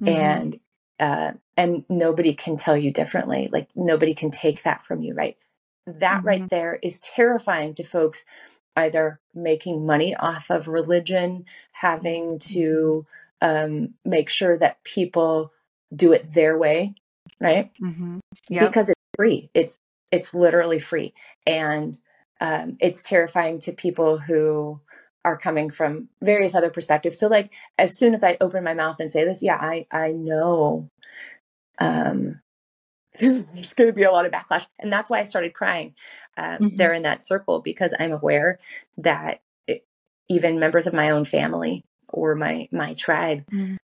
Mm-hmm. 0.00 0.08
And 0.08 0.60
uh, 1.00 1.32
and 1.56 1.84
nobody 1.88 2.34
can 2.34 2.56
tell 2.56 2.76
you 2.76 2.90
differently. 2.90 3.48
Like 3.50 3.68
nobody 3.74 4.14
can 4.14 4.30
take 4.30 4.62
that 4.62 4.84
from 4.84 5.02
you, 5.02 5.14
right? 5.14 5.36
That 5.86 6.18
mm-hmm. 6.18 6.26
right 6.26 6.48
there 6.48 6.78
is 6.82 7.00
terrifying 7.00 7.74
to 7.74 7.84
folks 7.84 8.24
either 8.76 9.20
making 9.34 9.86
money 9.86 10.14
off 10.16 10.50
of 10.50 10.68
religion, 10.68 11.44
having 11.72 12.38
to 12.40 13.06
um, 13.40 13.94
make 14.04 14.28
sure 14.28 14.58
that 14.58 14.82
people 14.84 15.52
do 15.94 16.12
it 16.12 16.32
their 16.32 16.56
way, 16.56 16.94
right? 17.40 17.70
Mm-hmm. 17.80 18.18
Yep. 18.48 18.66
Because 18.66 18.90
it's 18.90 19.00
free. 19.16 19.50
It's 19.54 19.78
it's 20.12 20.34
literally 20.34 20.78
free, 20.78 21.14
and 21.46 21.98
um, 22.40 22.76
it's 22.80 23.02
terrifying 23.02 23.58
to 23.60 23.72
people 23.72 24.18
who 24.18 24.80
are 25.24 25.38
coming 25.38 25.70
from 25.70 26.08
various 26.22 26.54
other 26.54 26.70
perspectives. 26.70 27.18
So 27.18 27.28
like 27.28 27.52
as 27.78 27.96
soon 27.96 28.14
as 28.14 28.22
I 28.22 28.36
open 28.40 28.62
my 28.62 28.74
mouth 28.74 29.00
and 29.00 29.10
say 29.10 29.24
this, 29.24 29.42
yeah, 29.42 29.56
I 29.56 29.86
I 29.90 30.12
know 30.12 30.88
um 31.78 32.40
there's 33.20 33.74
going 33.74 33.88
to 33.88 33.92
be 33.92 34.02
a 34.02 34.10
lot 34.10 34.26
of 34.26 34.32
backlash. 34.32 34.66
And 34.78 34.92
that's 34.92 35.08
why 35.08 35.20
I 35.20 35.22
started 35.22 35.54
crying 35.54 35.94
um, 36.36 36.54
mm-hmm. 36.54 36.76
there 36.76 36.92
in 36.92 37.02
that 37.02 37.24
circle 37.24 37.60
because 37.60 37.94
I'm 37.98 38.10
aware 38.10 38.58
that 38.98 39.40
it, 39.68 39.86
even 40.28 40.58
members 40.58 40.88
of 40.88 40.94
my 40.94 41.10
own 41.10 41.24
family 41.24 41.84
or 42.08 42.34
my 42.34 42.68
my 42.72 42.94
tribe, 42.94 43.44
mm-hmm. 43.52 43.76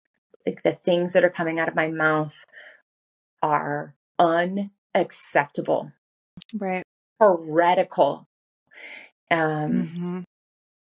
Like 0.45 0.63
the 0.63 0.73
things 0.73 1.13
that 1.13 1.23
are 1.23 1.29
coming 1.29 1.59
out 1.59 1.67
of 1.67 1.75
my 1.75 1.89
mouth 1.89 2.45
are 3.41 3.95
unacceptable, 4.17 5.91
right? 6.53 6.83
Heretical. 7.19 8.27
Um, 9.31 9.71
mm-hmm 9.71 10.19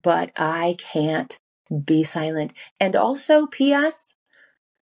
but 0.01 0.31
I 0.35 0.77
can't 0.79 1.37
be 1.85 2.03
silent. 2.03 2.53
And 2.79 2.95
also, 2.95 3.47
P.S., 3.47 4.15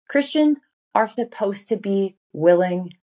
Christians 0.08 0.60
are 0.94 1.08
supposed 1.08 1.68
to 1.68 1.76
be 1.76 2.16
willing 2.32 2.94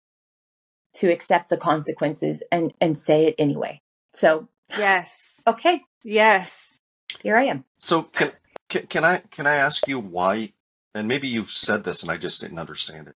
to 0.95 1.11
accept 1.11 1.51
the 1.51 1.57
consequences 1.57 2.43
and, 2.51 2.73
and 2.81 2.97
say 2.97 3.27
it 3.27 3.35
anyway. 3.39 3.81
So, 4.15 4.49
yes. 4.77 5.17
Okay. 5.47 5.83
Yes. 6.05 6.75
Here 7.23 7.37
I 7.37 7.45
am. 7.45 7.65
So, 7.79 8.03
can, 8.03 8.33
can, 8.69 8.87
can 8.87 9.05
I 9.05 9.19
can 9.31 9.47
I 9.47 9.55
ask 9.55 9.89
you 9.89 9.99
why 9.99 10.53
and 10.95 11.09
maybe 11.09 11.29
you've 11.29 11.51
said 11.51 11.85
this 11.85 12.03
and 12.03 12.11
I 12.11 12.17
just 12.17 12.41
didn't 12.41 12.59
understand 12.59 13.09
it. 13.09 13.15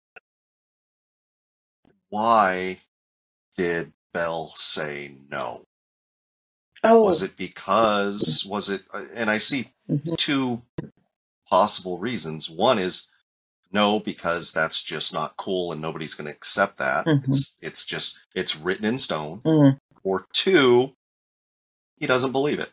Why 2.09 2.79
did 3.57 3.93
Bell 4.12 4.53
say 4.57 5.14
no? 5.31 5.64
Oh. 6.83 7.05
Was 7.05 7.23
it 7.23 7.37
because, 7.37 8.45
was 8.49 8.68
it, 8.71 8.83
uh, 8.93 9.05
and 9.14 9.31
I 9.31 9.39
see 9.39 9.71
mm-hmm. 9.89 10.14
two 10.16 10.62
possible 11.49 11.99
reasons. 11.99 12.49
One 12.49 12.79
is 12.79 13.11
no, 13.73 14.01
because 14.01 14.53
that's 14.53 14.83
just 14.83 15.12
not 15.12 15.37
cool 15.37 15.73
and 15.73 15.81
nobody's 15.81 16.14
going 16.14 16.27
to 16.27 16.35
accept 16.35 16.79
that. 16.79 17.07
Mm-hmm. 17.07 17.31
It's, 17.31 17.57
it's 17.61 17.85
just, 17.85 18.18
it's 18.35 18.57
written 18.57 18.85
in 18.85 18.99
stone. 18.99 19.41
Mm-hmm. 19.41 19.77
Or 20.03 20.27
two, 20.33 20.93
he 21.99 22.07
doesn't 22.07 22.33
believe 22.33 22.59
it. 22.59 22.71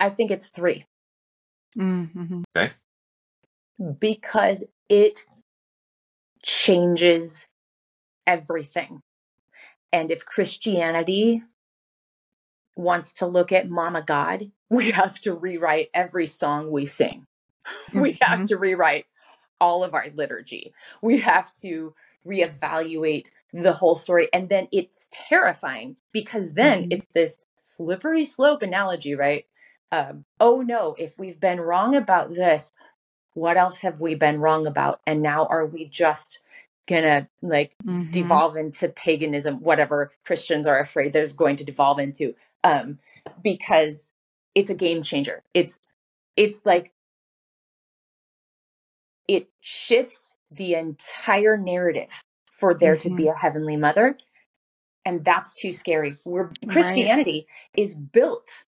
I 0.00 0.10
think 0.10 0.30
it's 0.30 0.48
3 0.48 0.84
mm-hmm. 1.78 2.42
Okay. 2.56 2.72
Because 3.98 4.64
it 4.88 5.22
changes 6.44 7.46
everything. 8.26 9.02
And 9.92 10.10
if 10.10 10.24
Christianity 10.24 11.42
wants 12.76 13.12
to 13.14 13.26
look 13.26 13.52
at 13.52 13.70
Mama 13.70 14.02
God, 14.02 14.50
we 14.70 14.90
have 14.90 15.20
to 15.20 15.34
rewrite 15.34 15.90
every 15.94 16.26
song 16.26 16.70
we 16.70 16.86
sing. 16.86 17.26
Mm-hmm. 17.66 18.00
We 18.00 18.18
have 18.20 18.40
mm-hmm. 18.40 18.46
to 18.46 18.56
rewrite 18.58 19.06
all 19.60 19.84
of 19.84 19.94
our 19.94 20.06
liturgy. 20.14 20.74
We 21.00 21.18
have 21.18 21.52
to 21.62 21.94
reevaluate 22.26 23.30
the 23.52 23.72
whole 23.72 23.96
story. 23.96 24.28
And 24.32 24.48
then 24.48 24.68
it's 24.72 25.08
terrifying 25.12 25.96
because 26.12 26.52
then 26.54 26.82
mm-hmm. 26.82 26.92
it's 26.92 27.06
this 27.14 27.38
slippery 27.58 28.24
slope 28.24 28.62
analogy, 28.62 29.14
right? 29.14 29.46
Um, 29.92 30.24
oh 30.40 30.60
no, 30.60 30.96
if 30.98 31.18
we've 31.18 31.38
been 31.38 31.60
wrong 31.60 31.94
about 31.94 32.34
this, 32.34 32.72
what 33.34 33.56
else 33.56 33.78
have 33.80 34.00
we 34.00 34.14
been 34.14 34.40
wrong 34.40 34.66
about? 34.66 35.00
And 35.06 35.22
now 35.22 35.46
are 35.46 35.66
we 35.66 35.86
just 35.86 36.40
gonna 36.86 37.28
like 37.42 37.74
mm-hmm. 37.84 38.10
devolve 38.10 38.56
into 38.56 38.88
paganism 38.88 39.60
whatever 39.60 40.12
christians 40.24 40.66
are 40.66 40.78
afraid 40.78 41.12
they're 41.12 41.28
going 41.28 41.56
to 41.56 41.64
devolve 41.64 41.98
into 41.98 42.34
um 42.62 42.98
because 43.42 44.12
it's 44.54 44.70
a 44.70 44.74
game 44.74 45.02
changer 45.02 45.42
it's 45.54 45.80
it's 46.36 46.60
like 46.64 46.92
it 49.28 49.48
shifts 49.60 50.34
the 50.50 50.74
entire 50.74 51.56
narrative 51.56 52.22
for 52.50 52.74
there 52.74 52.96
mm-hmm. 52.96 53.08
to 53.08 53.16
be 53.16 53.24
mm-hmm. 53.24 53.36
a 53.36 53.38
heavenly 53.38 53.76
mother 53.76 54.18
and 55.06 55.24
that's 55.24 55.54
too 55.54 55.72
scary 55.72 56.18
where 56.24 56.52
christianity 56.68 57.46
right. 57.48 57.82
is 57.82 57.94
built 57.94 58.64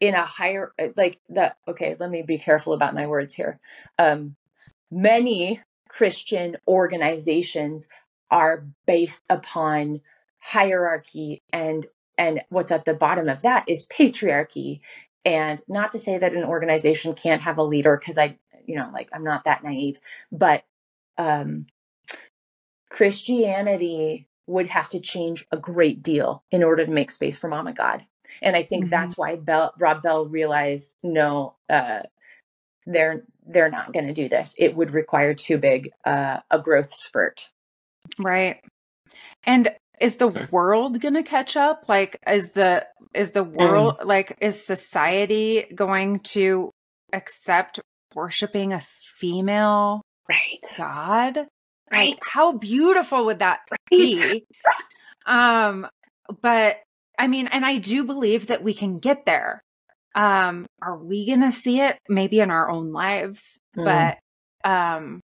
in 0.00 0.14
a 0.14 0.24
higher 0.24 0.72
uh, 0.80 0.88
like 0.96 1.20
the 1.28 1.54
okay 1.66 1.96
let 1.98 2.10
me 2.10 2.22
be 2.22 2.38
careful 2.38 2.72
about 2.72 2.94
my 2.94 3.06
words 3.06 3.34
here. 3.34 3.60
Um 3.98 4.36
many 4.90 5.60
Christian 5.88 6.56
organizations 6.66 7.88
are 8.30 8.66
based 8.86 9.24
upon 9.30 10.00
hierarchy 10.40 11.42
and 11.52 11.86
and 12.16 12.42
what's 12.48 12.72
at 12.72 12.84
the 12.84 12.94
bottom 12.94 13.28
of 13.28 13.42
that 13.42 13.64
is 13.68 13.86
patriarchy. 13.86 14.80
And 15.24 15.60
not 15.68 15.92
to 15.92 15.98
say 15.98 16.18
that 16.18 16.34
an 16.34 16.44
organization 16.44 17.14
can't 17.14 17.42
have 17.42 17.58
a 17.58 17.62
leader 17.62 17.96
because 17.96 18.18
i 18.18 18.38
you 18.68 18.76
know 18.76 18.90
like 18.92 19.08
i'm 19.12 19.24
not 19.24 19.44
that 19.44 19.64
naive 19.64 19.98
but 20.30 20.64
um 21.16 21.66
christianity 22.90 24.28
would 24.46 24.68
have 24.68 24.88
to 24.88 25.00
change 25.00 25.46
a 25.50 25.56
great 25.56 26.02
deal 26.02 26.44
in 26.52 26.62
order 26.62 26.84
to 26.84 26.92
make 26.92 27.10
space 27.10 27.36
for 27.36 27.48
mama 27.48 27.72
god 27.72 28.06
and 28.42 28.56
i 28.56 28.62
think 28.62 28.84
mm-hmm. 28.84 28.90
that's 28.90 29.16
why 29.16 29.36
bell, 29.36 29.72
rob 29.78 30.02
bell 30.02 30.26
realized 30.26 30.94
no 31.02 31.54
uh 31.68 32.00
they're 32.88 33.24
they're 33.46 33.70
not 33.70 33.92
going 33.92 34.06
to 34.06 34.12
do 34.12 34.28
this. 34.28 34.54
It 34.58 34.76
would 34.76 34.92
require 34.92 35.34
too 35.34 35.58
big 35.58 35.90
uh, 36.04 36.40
a 36.50 36.58
growth 36.58 36.92
spurt. 36.92 37.50
Right. 38.18 38.60
And 39.44 39.70
is 40.00 40.16
the 40.16 40.28
world 40.50 41.00
going 41.00 41.14
to 41.14 41.22
catch 41.22 41.56
up? 41.56 41.84
Like 41.88 42.18
is 42.26 42.52
the 42.52 42.86
is 43.14 43.32
the 43.32 43.44
world 43.44 43.98
mm. 43.98 44.04
like 44.06 44.36
is 44.40 44.64
society 44.64 45.64
going 45.74 46.20
to 46.20 46.70
accept 47.12 47.80
worshiping 48.14 48.72
a 48.72 48.82
female 49.18 50.02
right 50.28 50.74
god? 50.76 51.46
Right. 51.90 52.10
Like, 52.10 52.18
how 52.30 52.56
beautiful 52.58 53.24
would 53.26 53.38
that 53.40 53.60
right. 53.70 53.78
be? 53.90 54.44
um 55.26 55.86
but 56.42 56.80
I 57.18 57.26
mean 57.26 57.48
and 57.48 57.66
I 57.66 57.78
do 57.78 58.04
believe 58.04 58.46
that 58.46 58.62
we 58.62 58.72
can 58.72 59.00
get 59.00 59.26
there. 59.26 59.62
um, 60.18 60.66
are 60.82 60.96
we 60.96 61.26
going 61.26 61.42
to 61.42 61.52
see 61.52 61.80
it 61.80 61.96
maybe 62.08 62.40
in 62.40 62.50
our 62.50 62.68
own 62.68 62.92
lives? 62.92 63.60
Mm. 63.76 63.84
But, 63.84 64.68
um, 64.68 65.20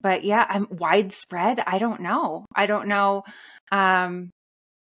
but 0.00 0.24
yeah, 0.24 0.46
I'm 0.48 0.66
widespread. 0.70 1.60
I 1.60 1.78
don't 1.78 2.00
know. 2.00 2.46
I 2.54 2.64
don't 2.64 2.88
know. 2.88 3.24
Um, 3.70 4.30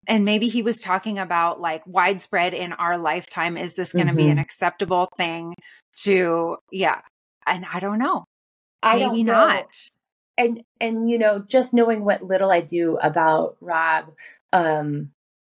and 0.08 0.26
maybe 0.26 0.48
he 0.48 0.64
was 0.64 0.80
talking 0.82 1.20
about 1.20 1.62
like 1.62 1.84
widespread 1.86 2.56
in 2.56 2.74
our 2.74 2.98
lifetime. 2.98 3.58
Is 3.58 3.76
this 3.76 3.94
going 3.94 4.08
to 4.08 4.12
mm-hmm. 4.12 4.18
be 4.18 4.24
an 4.24 4.30
mm-hmm. 4.32 4.40
acceptable 4.40 5.08
thing 5.16 5.54
to, 6.04 6.58
yeah. 6.72 7.02
And 7.46 7.64
I 7.72 7.80
don't 7.80 8.00
know. 8.00 8.26
I 8.82 8.98
maybe 8.98 9.24
not. 9.24 9.68
And, 10.36 10.64
and, 10.80 11.08
you 11.08 11.20
know, 11.20 11.44
just 11.48 11.76
knowing 11.76 12.04
what 12.04 12.24
little 12.24 12.50
I 12.50 12.62
do 12.62 12.98
about 12.98 13.58
Rob, 13.62 14.14
um, 14.52 15.12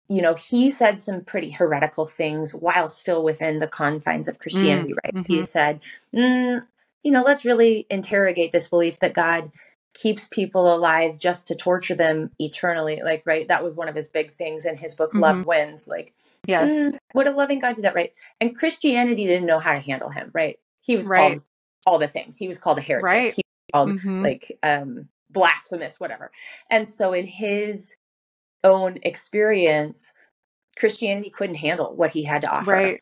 you 0.09 0.23
know, 0.23 0.35
he 0.35 0.71
said 0.71 1.01
some 1.01 1.23
pretty 1.23 1.51
heretical 1.51 2.07
things 2.07 2.55
while 2.55 2.89
still 2.89 3.23
within 3.23 3.59
the 3.59 3.67
confines 3.67 4.29
of 4.29 4.39
Christianity, 4.39 4.93
mm, 4.93 4.99
right? 5.05 5.15
Mm-hmm. 5.15 5.33
He 5.33 5.43
said, 5.43 5.81
mm, 6.15 6.63
you 7.03 7.13
know, 7.13 7.23
let's 7.23 7.45
really 7.45 7.87
interrogate 7.91 8.53
this 8.53 8.69
belief 8.69 9.01
that 9.01 9.15
God 9.15 9.51
keeps 9.95 10.29
people 10.29 10.73
alive 10.73 11.19
just 11.19 11.49
to 11.49 11.55
torture 11.55 11.95
them 11.95 12.31
eternally. 12.39 13.01
Like, 13.03 13.23
right? 13.25 13.49
That 13.49 13.65
was 13.65 13.75
one 13.75 13.89
of 13.89 13.95
his 13.95 14.09
big 14.09 14.37
things 14.37 14.65
in 14.65 14.77
his 14.77 14.95
book, 14.95 15.11
mm-hmm. 15.11 15.21
Love 15.21 15.47
Wins. 15.47 15.89
Like, 15.89 16.13
yes. 16.47 16.73
Mm, 16.73 16.99
would 17.15 17.27
a 17.27 17.33
loving 17.33 17.59
God 17.59 17.77
do 17.77 17.83
that, 17.83 17.95
right? 17.95 18.13
And 18.41 18.57
Christianity 18.57 19.27
didn't 19.27 19.47
know 19.47 19.59
how 19.59 19.73
to 19.73 19.81
handle 19.81 20.11
him, 20.11 20.31
right? 20.33 20.59
He 20.83 20.97
was 20.97 21.07
right. 21.07 21.31
called 21.31 21.43
all 21.87 21.99
the 21.99 22.09
things. 22.09 22.37
He 22.37 22.49
was 22.49 22.59
called 22.59 22.79
a 22.79 22.83
heretic. 22.83 23.05
Right. 23.05 23.33
He 23.33 23.43
was 23.45 23.71
called 23.73 23.91
mm-hmm. 23.91 24.23
like 24.23 24.59
um 24.63 25.09
blasphemous, 25.31 25.99
whatever. 25.99 26.31
And 26.71 26.91
so 26.91 27.13
in 27.13 27.27
his 27.27 27.95
own 28.67 28.99
experience, 29.03 30.13
Christianity 30.77 31.31
couldn't 31.31 31.57
handle 31.57 31.95
what 31.95 32.11
he 32.11 32.25
had 32.25 32.43
to 32.43 32.51
offer. 32.51 32.71
Right. 32.71 33.01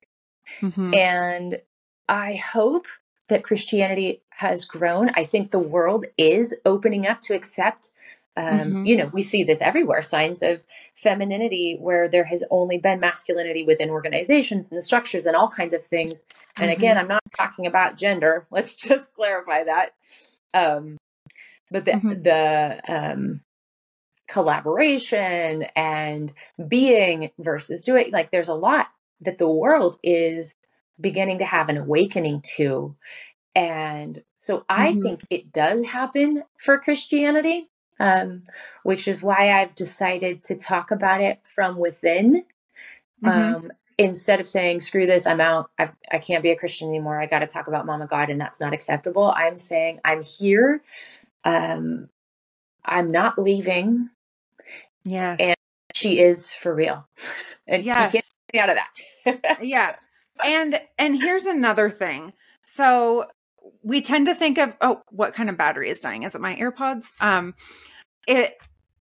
Mm-hmm. 0.60 0.94
And 0.94 1.60
I 2.08 2.34
hope 2.34 2.86
that 3.28 3.42
Christianity 3.42 4.22
has 4.28 4.64
grown. 4.64 5.10
I 5.14 5.24
think 5.24 5.50
the 5.50 5.58
world 5.58 6.04
is 6.18 6.54
opening 6.64 7.06
up 7.06 7.22
to 7.22 7.34
accept. 7.34 7.92
Um, 8.36 8.58
mm-hmm. 8.58 8.86
You 8.86 8.96
know, 8.96 9.06
we 9.06 9.22
see 9.22 9.44
this 9.44 9.62
everywhere 9.62 10.02
signs 10.02 10.42
of 10.42 10.64
femininity 10.96 11.78
where 11.80 12.08
there 12.08 12.24
has 12.24 12.42
only 12.50 12.78
been 12.78 13.00
masculinity 13.00 13.64
within 13.64 13.90
organizations 13.90 14.68
and 14.70 14.82
structures 14.82 15.24
and 15.24 15.36
all 15.36 15.48
kinds 15.48 15.72
of 15.72 15.84
things. 15.86 16.22
And 16.56 16.70
mm-hmm. 16.70 16.78
again, 16.78 16.98
I'm 16.98 17.08
not 17.08 17.22
talking 17.36 17.66
about 17.66 17.96
gender. 17.96 18.46
Let's 18.50 18.74
just 18.74 19.14
clarify 19.14 19.64
that. 19.64 19.90
Um, 20.52 20.98
but 21.70 21.86
the, 21.86 21.92
mm-hmm. 21.92 22.22
the 22.22 22.80
um, 22.86 23.40
collaboration 24.28 25.64
and 25.76 26.32
being 26.68 27.30
versus 27.38 27.82
doing. 27.82 28.10
Like 28.12 28.30
there's 28.30 28.48
a 28.48 28.54
lot 28.54 28.88
that 29.20 29.38
the 29.38 29.48
world 29.48 29.98
is 30.02 30.54
beginning 31.00 31.38
to 31.38 31.44
have 31.44 31.68
an 31.68 31.76
awakening 31.76 32.42
to. 32.56 32.96
And 33.54 34.22
so 34.38 34.64
I 34.68 34.92
mm-hmm. 34.92 35.02
think 35.02 35.20
it 35.30 35.52
does 35.52 35.82
happen 35.84 36.44
for 36.58 36.78
Christianity, 36.78 37.68
um, 38.00 38.42
which 38.82 39.06
is 39.06 39.22
why 39.22 39.52
I've 39.52 39.74
decided 39.74 40.44
to 40.44 40.56
talk 40.56 40.90
about 40.90 41.20
it 41.20 41.40
from 41.44 41.76
within. 41.76 42.44
Mm-hmm. 43.22 43.28
Um, 43.28 43.72
instead 43.96 44.40
of 44.40 44.48
saying, 44.48 44.80
screw 44.80 45.06
this, 45.06 45.26
I'm 45.26 45.40
out, 45.40 45.70
I've, 45.78 45.94
I 46.10 46.18
can 46.18 46.34
not 46.34 46.42
be 46.42 46.50
a 46.50 46.56
Christian 46.56 46.88
anymore, 46.88 47.20
I 47.20 47.26
got 47.26 47.40
to 47.40 47.46
talk 47.46 47.68
about 47.68 47.86
Mama 47.86 48.06
God, 48.06 48.28
and 48.28 48.40
that's 48.40 48.60
not 48.60 48.74
acceptable. 48.74 49.32
I'm 49.36 49.56
saying, 49.56 50.00
I'm 50.04 50.22
here. 50.22 50.82
Um, 51.44 52.08
I'm 52.84 53.10
not 53.10 53.38
leaving. 53.38 54.10
Yeah. 55.04 55.36
And 55.38 55.56
she 55.94 56.20
is 56.20 56.52
for 56.52 56.74
real. 56.74 57.06
And 57.66 57.82
yes. 57.82 58.12
you 58.12 58.20
can't 58.20 58.32
get 58.52 58.62
out 58.62 58.68
of 58.68 59.40
that. 59.40 59.58
yeah. 59.64 59.96
And 60.44 60.78
and 60.98 61.16
here's 61.16 61.46
another 61.46 61.88
thing. 61.88 62.34
So 62.66 63.24
we 63.82 64.02
tend 64.02 64.26
to 64.26 64.34
think 64.34 64.58
of 64.58 64.76
oh, 64.82 65.00
what 65.08 65.32
kind 65.32 65.48
of 65.48 65.56
battery 65.56 65.88
is 65.88 66.00
dying? 66.00 66.24
Is 66.24 66.34
it 66.34 66.42
my 66.42 66.54
AirPods? 66.56 67.06
Um 67.22 67.54
it 68.28 68.52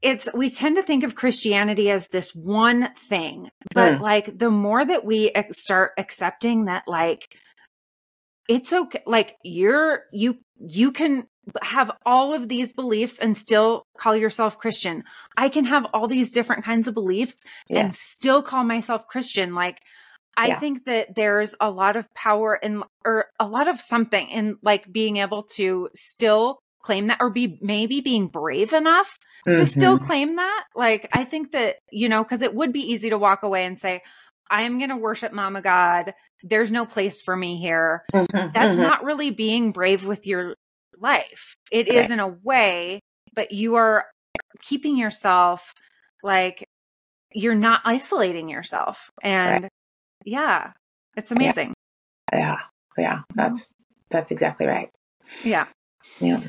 it's 0.00 0.30
we 0.32 0.48
tend 0.48 0.76
to 0.76 0.82
think 0.82 1.04
of 1.04 1.14
Christianity 1.14 1.90
as 1.90 2.08
this 2.08 2.34
one 2.34 2.88
thing. 2.94 3.50
But 3.74 3.98
mm. 3.98 4.00
like 4.00 4.38
the 4.38 4.48
more 4.48 4.82
that 4.82 5.04
we 5.04 5.30
start 5.50 5.92
accepting 5.98 6.64
that 6.64 6.84
like 6.86 7.36
it's 8.48 8.72
okay 8.72 9.02
like 9.06 9.36
you're 9.44 10.04
you 10.12 10.38
you 10.58 10.90
can 10.90 11.26
have 11.62 11.90
all 12.04 12.34
of 12.34 12.48
these 12.48 12.72
beliefs 12.72 13.18
and 13.18 13.36
still 13.36 13.86
call 13.96 14.16
yourself 14.16 14.58
Christian. 14.58 15.04
I 15.36 15.48
can 15.48 15.64
have 15.64 15.86
all 15.92 16.08
these 16.08 16.32
different 16.32 16.64
kinds 16.64 16.88
of 16.88 16.94
beliefs 16.94 17.36
yeah. 17.68 17.80
and 17.80 17.92
still 17.92 18.42
call 18.42 18.64
myself 18.64 19.06
Christian. 19.06 19.54
Like, 19.54 19.80
I 20.36 20.48
yeah. 20.48 20.60
think 20.60 20.84
that 20.84 21.14
there's 21.14 21.54
a 21.60 21.70
lot 21.70 21.96
of 21.96 22.12
power 22.14 22.54
in, 22.54 22.82
or 23.04 23.26
a 23.40 23.46
lot 23.46 23.68
of 23.68 23.80
something 23.80 24.28
in 24.28 24.58
like 24.62 24.90
being 24.90 25.16
able 25.16 25.44
to 25.54 25.88
still 25.94 26.58
claim 26.80 27.08
that 27.08 27.18
or 27.20 27.30
be 27.30 27.58
maybe 27.60 28.00
being 28.00 28.28
brave 28.28 28.72
enough 28.72 29.18
mm-hmm. 29.46 29.58
to 29.58 29.66
still 29.66 29.96
mm-hmm. 29.96 30.06
claim 30.06 30.36
that. 30.36 30.64
Like, 30.76 31.08
I 31.12 31.24
think 31.24 31.52
that, 31.52 31.76
you 31.90 32.08
know, 32.08 32.22
because 32.22 32.42
it 32.42 32.54
would 32.54 32.72
be 32.72 32.92
easy 32.92 33.10
to 33.10 33.18
walk 33.18 33.42
away 33.42 33.64
and 33.64 33.78
say, 33.78 34.02
I'm 34.50 34.78
going 34.78 34.90
to 34.90 34.96
worship 34.96 35.32
Mama 35.32 35.60
God. 35.60 36.14
There's 36.42 36.72
no 36.72 36.86
place 36.86 37.20
for 37.22 37.36
me 37.36 37.56
here. 37.56 38.04
Mm-hmm, 38.12 38.52
That's 38.52 38.74
mm-hmm. 38.74 38.82
not 38.82 39.04
really 39.04 39.30
being 39.30 39.72
brave 39.72 40.04
with 40.04 40.26
your 40.26 40.54
life. 40.98 41.54
It 41.70 41.88
is 41.88 42.10
in 42.10 42.20
a 42.20 42.28
way, 42.28 43.00
but 43.34 43.52
you 43.52 43.76
are 43.76 44.06
keeping 44.62 44.96
yourself 44.96 45.74
like 46.22 46.64
you're 47.32 47.54
not 47.54 47.82
isolating 47.84 48.48
yourself. 48.48 49.10
And 49.22 49.64
right. 49.64 49.72
yeah, 50.24 50.72
it's 51.16 51.30
amazing. 51.30 51.74
Yeah. 52.32 52.38
yeah. 52.38 52.58
Yeah. 52.98 53.20
That's 53.34 53.68
that's 54.10 54.30
exactly 54.30 54.66
right. 54.66 54.90
Yeah. 55.44 55.66
Yeah. 56.20 56.40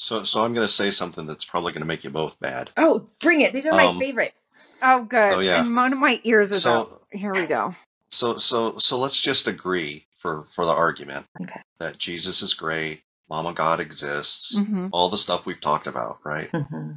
So, 0.00 0.22
so 0.22 0.42
I'm 0.42 0.54
going 0.54 0.66
to 0.66 0.72
say 0.72 0.88
something 0.88 1.26
that's 1.26 1.44
probably 1.44 1.72
going 1.72 1.82
to 1.82 1.86
make 1.86 2.04
you 2.04 2.10
both 2.10 2.40
mad. 2.40 2.70
Oh, 2.78 3.06
bring 3.20 3.42
it! 3.42 3.52
These 3.52 3.66
are 3.66 3.78
um, 3.78 3.94
my 3.94 4.00
favorites. 4.00 4.48
Oh, 4.82 5.04
good. 5.04 5.34
Oh, 5.34 5.40
yeah. 5.40 5.60
And 5.60 5.76
one 5.76 5.92
of 5.92 5.98
my 5.98 6.22
ears 6.24 6.50
is 6.50 6.62
so, 6.62 6.80
up. 6.80 7.02
Here 7.12 7.34
we 7.34 7.44
go. 7.44 7.74
So, 8.08 8.38
so, 8.38 8.78
so 8.78 8.98
let's 8.98 9.20
just 9.20 9.46
agree 9.46 10.06
for 10.16 10.44
for 10.44 10.64
the 10.64 10.72
argument 10.72 11.26
okay. 11.42 11.60
that 11.80 11.98
Jesus 11.98 12.40
is 12.40 12.54
great, 12.54 13.02
Mama 13.28 13.52
God 13.52 13.78
exists, 13.78 14.58
mm-hmm. 14.58 14.86
all 14.90 15.10
the 15.10 15.18
stuff 15.18 15.44
we've 15.44 15.60
talked 15.60 15.86
about, 15.86 16.16
right? 16.24 16.50
Mm-hmm. 16.50 16.92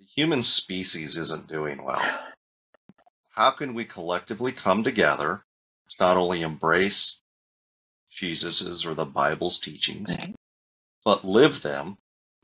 The 0.00 0.04
human 0.04 0.42
species 0.42 1.16
isn't 1.16 1.46
doing 1.46 1.84
well. 1.84 2.02
How 3.36 3.52
can 3.52 3.72
we 3.72 3.84
collectively 3.84 4.50
come 4.50 4.82
together 4.82 5.44
to 5.88 5.96
not 6.00 6.16
only 6.16 6.42
embrace 6.42 7.20
Jesus's 8.10 8.84
or 8.84 8.94
the 8.94 9.06
Bible's 9.06 9.60
teachings, 9.60 10.16
right. 10.18 10.34
but 11.04 11.24
live 11.24 11.62
them 11.62 11.98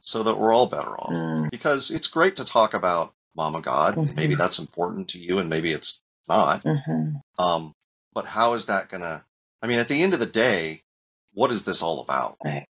so 0.06 0.22
that 0.22 0.38
we're 0.38 0.52
all 0.52 0.66
better 0.66 0.98
off? 0.98 1.12
Mm. 1.12 1.50
Because 1.50 1.90
it's 1.90 2.08
great 2.08 2.36
to 2.36 2.44
talk 2.44 2.74
about 2.74 3.12
Mama 3.36 3.60
God, 3.60 3.96
mm-hmm. 3.96 4.14
maybe 4.14 4.34
that's 4.34 4.58
important 4.58 5.08
to 5.08 5.18
you, 5.18 5.38
and 5.38 5.50
maybe 5.50 5.72
it's 5.72 6.02
not. 6.28 6.64
Mm-hmm. 6.64 7.16
Um, 7.38 7.74
but 8.14 8.26
how 8.26 8.54
is 8.54 8.66
that 8.66 8.88
going 8.88 9.02
to? 9.02 9.24
I 9.62 9.66
mean, 9.66 9.78
at 9.78 9.88
the 9.88 10.02
end 10.02 10.14
of 10.14 10.20
the 10.20 10.26
day, 10.26 10.82
what 11.34 11.50
is 11.50 11.64
this 11.64 11.82
all 11.82 12.00
about? 12.00 12.38
Right 12.42 12.66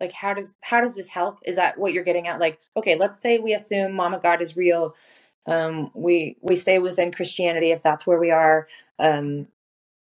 like 0.00 0.12
how 0.12 0.34
does 0.34 0.54
how 0.60 0.80
does 0.80 0.94
this 0.94 1.08
help 1.08 1.38
is 1.44 1.56
that 1.56 1.78
what 1.78 1.92
you're 1.92 2.04
getting 2.04 2.28
at 2.28 2.38
like 2.38 2.58
okay 2.76 2.96
let's 2.96 3.20
say 3.20 3.38
we 3.38 3.52
assume 3.52 3.92
mama 3.92 4.18
god 4.22 4.40
is 4.40 4.56
real 4.56 4.94
um 5.46 5.90
we 5.94 6.36
we 6.40 6.56
stay 6.56 6.78
within 6.78 7.12
christianity 7.12 7.70
if 7.70 7.82
that's 7.82 8.06
where 8.06 8.18
we 8.18 8.30
are 8.30 8.68
um 8.98 9.46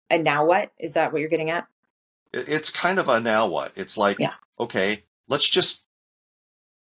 and 0.09 0.23
now 0.23 0.45
what 0.45 0.71
is 0.79 0.93
that 0.93 1.11
what 1.11 1.19
you're 1.19 1.29
getting 1.29 1.49
at 1.49 1.67
it's 2.33 2.69
kind 2.69 2.99
of 2.99 3.09
a 3.09 3.19
now 3.19 3.47
what 3.47 3.71
it's 3.75 3.97
like 3.97 4.19
yeah. 4.19 4.33
okay 4.59 5.03
let's 5.27 5.47
just 5.47 5.85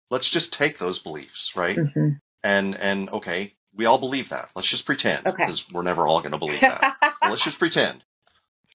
let's 0.10 0.30
just 0.30 0.54
take 0.54 0.78
those 0.78 1.00
beliefs 1.00 1.56
right 1.56 1.78
mm-hmm. 1.78 2.10
and 2.44 2.76
and 2.78 3.10
okay 3.10 3.54
we 3.74 3.86
all 3.86 3.98
believe 3.98 4.30
that 4.30 4.50
let's 4.56 4.68
just 4.68 4.86
pretend 4.86 5.24
because 5.24 5.64
okay. 5.64 5.72
we're 5.74 5.84
never 5.84 6.08
all 6.08 6.20
going 6.20 6.32
to 6.32 6.38
believe 6.38 6.62
that 6.62 6.96
let's 7.24 7.44
just 7.44 7.60
pretend 7.60 8.04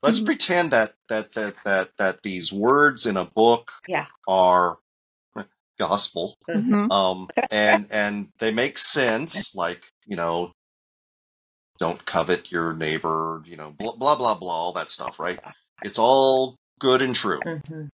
let's 0.02 0.18
mm-hmm. 0.18 0.26
pretend 0.26 0.70
that 0.70 0.94
that 1.08 1.32
that 1.34 1.54
that 1.64 1.90
that 1.98 2.22
these 2.22 2.52
words 2.52 3.06
in 3.06 3.16
a 3.16 3.24
book 3.24 3.72
yeah. 3.86 4.06
are 4.26 4.78
gospel 5.78 6.36
mm-hmm. 6.48 6.90
um 6.90 7.28
and 7.50 7.86
and 7.92 8.28
they 8.38 8.50
make 8.50 8.78
sense 8.78 9.54
like 9.54 9.84
you 10.06 10.16
know 10.16 10.50
don't 11.78 12.06
covet 12.06 12.50
your 12.50 12.72
neighbor 12.72 13.42
you 13.44 13.56
know 13.56 13.74
blah 13.78 13.94
blah 13.94 14.16
blah 14.16 14.34
blah 14.34 14.54
all 14.54 14.72
that 14.72 14.88
stuff 14.88 15.20
right 15.20 15.38
it's 15.84 15.98
all 15.98 16.56
good 16.80 17.02
and 17.02 17.14
true 17.14 17.40
mm-hmm. 17.40 17.86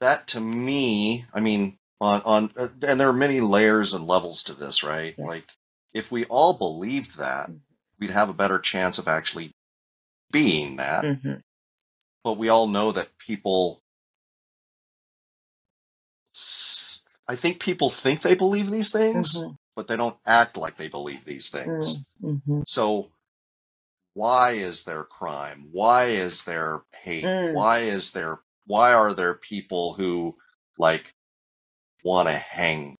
That 0.00 0.26
to 0.26 0.40
me 0.40 1.24
i 1.34 1.40
mean 1.40 1.76
on 2.00 2.20
on 2.24 2.50
uh, 2.58 2.68
and 2.86 3.00
there 3.00 3.08
are 3.08 3.12
many 3.12 3.40
layers 3.40 3.94
and 3.94 4.06
levels 4.06 4.42
to 4.42 4.52
this 4.52 4.82
right 4.82 5.14
yeah. 5.18 5.24
like 5.24 5.44
if 5.94 6.12
we 6.12 6.24
all 6.24 6.52
believed 6.52 7.18
that 7.18 7.48
mm-hmm. 7.48 7.58
we'd 7.98 8.10
have 8.10 8.28
a 8.28 8.34
better 8.34 8.58
chance 8.58 8.98
of 8.98 9.08
actually 9.08 9.54
being 10.30 10.76
that. 10.76 11.04
Mm-hmm. 11.04 11.34
But 12.24 12.38
we 12.38 12.48
all 12.48 12.66
know 12.66 12.92
that 12.92 13.18
people. 13.18 13.80
I 17.28 17.34
think 17.34 17.60
people 17.60 17.90
think 17.90 18.20
they 18.20 18.34
believe 18.34 18.70
these 18.70 18.92
things, 18.92 19.38
mm-hmm. 19.38 19.54
but 19.74 19.88
they 19.88 19.96
don't 19.96 20.16
act 20.26 20.56
like 20.56 20.76
they 20.76 20.88
believe 20.88 21.24
these 21.24 21.50
things. 21.50 22.04
Mm-hmm. 22.22 22.60
So 22.66 23.08
why 24.14 24.52
is 24.52 24.84
there 24.84 25.02
crime? 25.04 25.68
Why 25.72 26.04
is 26.04 26.44
there 26.44 26.82
hate? 27.02 27.24
Mm. 27.24 27.54
Why 27.54 27.78
is 27.78 28.12
there 28.12 28.40
why 28.66 28.92
are 28.92 29.14
there 29.14 29.34
people 29.34 29.94
who 29.94 30.36
like 30.78 31.14
want 32.04 32.28
to 32.28 32.34
hang 32.34 32.96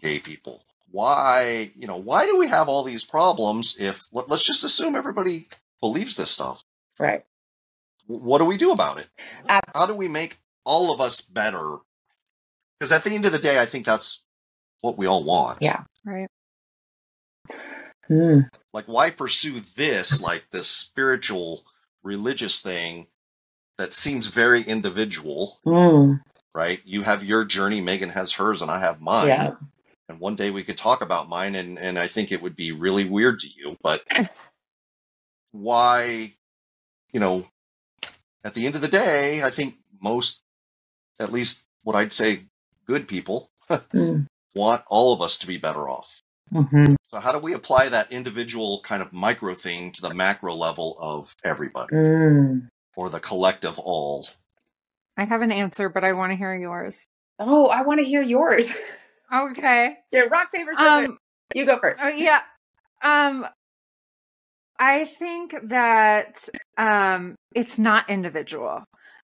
gay 0.00 0.18
people? 0.18 0.62
Why, 0.90 1.70
you 1.74 1.86
know, 1.86 1.96
why 1.96 2.26
do 2.26 2.38
we 2.38 2.48
have 2.48 2.68
all 2.68 2.82
these 2.82 3.04
problems 3.04 3.76
if 3.78 4.06
let, 4.12 4.30
us 4.30 4.44
just 4.44 4.64
assume 4.64 4.94
everybody 4.94 5.48
believes 5.80 6.16
this 6.16 6.30
stuff? 6.30 6.62
Right. 6.98 7.24
What 8.06 8.38
do 8.38 8.44
we 8.44 8.56
do 8.56 8.70
about 8.70 8.98
it? 8.98 9.08
Absolutely. 9.48 9.72
How 9.74 9.86
do 9.86 9.94
we 9.94 10.08
make 10.08 10.38
all 10.64 10.92
of 10.92 11.00
us 11.00 11.20
better? 11.20 11.78
Because 12.78 12.92
at 12.92 13.04
the 13.04 13.10
end 13.10 13.24
of 13.24 13.32
the 13.32 13.38
day, 13.38 13.58
I 13.58 13.66
think 13.66 13.84
that's 13.84 14.24
what 14.80 14.96
we 14.96 15.06
all 15.06 15.24
want. 15.24 15.58
Yeah. 15.60 15.82
Right. 16.04 16.28
Mm. 18.08 18.48
Like, 18.72 18.86
why 18.86 19.10
pursue 19.10 19.60
this, 19.60 20.22
like 20.22 20.44
this 20.52 20.68
spiritual, 20.68 21.64
religious 22.04 22.60
thing 22.60 23.08
that 23.78 23.92
seems 23.92 24.28
very 24.28 24.62
individual? 24.62 25.58
Mm. 25.66 26.20
Right? 26.54 26.80
You 26.84 27.02
have 27.02 27.22
your 27.24 27.44
journey, 27.44 27.80
Megan 27.80 28.10
has 28.10 28.34
hers, 28.34 28.62
and 28.62 28.70
I 28.70 28.80
have 28.80 29.00
mine. 29.00 29.28
Yeah. 29.28 29.54
And 30.08 30.20
one 30.20 30.36
day 30.36 30.50
we 30.50 30.62
could 30.62 30.76
talk 30.76 31.02
about 31.02 31.28
mine, 31.28 31.54
and, 31.54 31.78
and 31.78 31.98
I 31.98 32.06
think 32.06 32.30
it 32.30 32.40
would 32.40 32.56
be 32.56 32.72
really 32.72 33.04
weird 33.04 33.40
to 33.40 33.48
you. 33.48 33.76
But 33.82 34.04
why, 35.52 36.34
you 37.12 37.20
know, 37.20 37.46
at 38.44 38.54
the 38.54 38.66
end 38.66 38.76
of 38.76 38.80
the 38.80 38.88
day, 38.88 39.42
I 39.42 39.50
think 39.50 39.76
most, 40.00 40.42
at 41.18 41.32
least 41.32 41.62
what 41.82 41.96
I'd 41.96 42.12
say, 42.12 42.44
good 42.86 43.08
people 43.08 43.50
mm. 43.68 44.26
want 44.54 44.82
all 44.86 45.12
of 45.12 45.20
us 45.20 45.36
to 45.38 45.46
be 45.46 45.56
better 45.56 45.88
off. 45.88 46.22
Mm-hmm. 46.54 46.94
So, 47.08 47.18
how 47.18 47.32
do 47.32 47.38
we 47.38 47.54
apply 47.54 47.88
that 47.88 48.12
individual 48.12 48.80
kind 48.82 49.02
of 49.02 49.12
micro 49.12 49.54
thing 49.54 49.90
to 49.92 50.02
the 50.02 50.14
macro 50.14 50.54
level 50.54 50.96
of 51.00 51.34
everybody 51.42 51.96
mm. 51.96 52.68
Or 52.96 53.10
the 53.10 53.20
collective 53.20 53.78
all? 53.78 54.26
I 55.16 55.24
have 55.24 55.42
an 55.42 55.52
answer, 55.52 55.88
but 55.88 56.04
I 56.04 56.12
want 56.12 56.32
to 56.32 56.36
hear 56.36 56.54
yours. 56.54 57.06
Oh, 57.38 57.68
I 57.68 57.82
want 57.82 58.00
to 58.00 58.04
hear 58.04 58.22
yours. 58.22 58.66
Okay. 59.32 59.94
yeah, 60.12 60.20
rock 60.22 60.52
paper 60.52 60.72
scissors. 60.72 61.08
Um, 61.08 61.18
you 61.54 61.66
go 61.66 61.78
first. 61.78 62.00
Oh 62.02 62.08
yeah. 62.08 62.40
Um, 63.02 63.46
I 64.78 65.04
think 65.04 65.54
that 65.64 66.48
um, 66.76 67.34
it's 67.54 67.78
not 67.78 68.10
individual, 68.10 68.84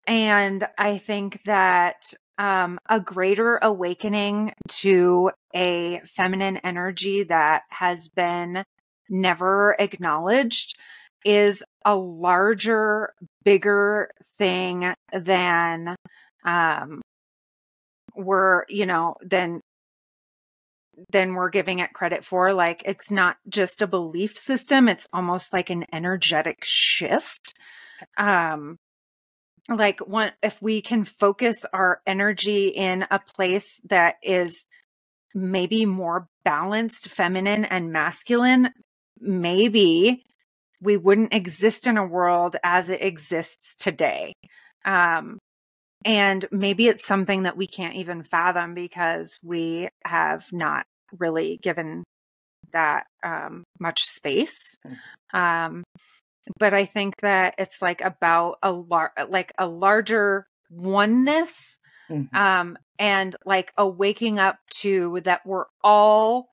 and 0.08 0.68
I 0.78 0.98
think 0.98 1.42
that 1.46 2.14
um, 2.38 2.78
a 2.90 3.00
greater 3.00 3.58
awakening 3.62 4.54
to 4.68 5.32
a 5.54 6.02
feminine 6.06 6.58
energy 6.58 7.24
that 7.24 7.64
has 7.70 8.08
been 8.08 8.64
never 9.10 9.76
acknowledged 9.80 10.78
is 11.26 11.64
a 11.84 11.96
larger, 11.96 13.14
bigger 13.44 14.12
thing 14.38 14.94
than 15.12 15.96
um, 16.46 17.02
we're, 18.16 18.64
you 18.70 18.86
know, 18.86 19.16
than 19.22 19.62
than 21.10 21.34
we're 21.34 21.50
giving 21.50 21.80
it 21.80 21.92
credit 21.92 22.24
for. 22.24 22.54
Like 22.54 22.82
it's 22.86 23.12
not 23.12 23.36
just 23.50 23.82
a 23.82 23.88
belief 23.88 24.38
system, 24.38 24.88
it's 24.88 25.08
almost 25.12 25.52
like 25.52 25.70
an 25.70 25.86
energetic 25.92 26.60
shift. 26.64 27.54
Um 28.18 28.78
like 29.68 30.00
one 30.08 30.32
if 30.44 30.62
we 30.62 30.82
can 30.82 31.04
focus 31.04 31.66
our 31.74 32.00
energy 32.06 32.68
in 32.68 33.06
a 33.10 33.20
place 33.20 33.82
that 33.90 34.16
is 34.22 34.68
maybe 35.34 35.86
more 35.86 36.28
balanced 36.44 37.10
feminine 37.10 37.66
and 37.66 37.92
masculine 37.92 38.70
maybe 39.20 40.24
we 40.86 40.98
wouldn't 40.98 41.34
exist 41.34 41.88
in 41.88 41.98
a 41.98 42.08
world 42.08 42.56
as 42.64 42.90
it 42.90 43.02
exists 43.02 43.76
today 43.76 44.34
um 44.86 45.38
and 46.06 46.46
maybe 46.52 46.88
it's 46.88 47.06
something 47.06 47.44
that 47.44 47.58
we 47.58 47.68
can't 47.68 47.96
even 47.96 48.24
fathom 48.24 48.74
because 48.76 49.40
we 49.44 49.90
have 50.06 50.46
not 50.52 50.86
really 51.18 51.58
given 51.62 52.04
that 52.72 53.06
um 53.24 53.64
much 53.80 54.04
space 54.04 54.78
mm. 54.88 55.38
um 55.38 55.84
but 56.60 56.74
I 56.74 56.86
think 56.86 57.18
that 57.22 57.56
it's 57.58 57.82
like 57.82 58.02
about 58.02 58.58
a 58.62 58.72
lar- 58.72 59.14
like 59.30 59.52
a 59.58 59.68
larger 59.68 60.48
oneness 60.70 61.80
mm-hmm. 62.10 62.36
um 62.36 62.78
and 63.00 63.36
like 63.46 63.72
a 63.78 63.88
waking 63.88 64.40
up 64.40 64.58
to 64.82 65.22
that 65.24 65.46
we're 65.46 65.66
all 65.84 66.50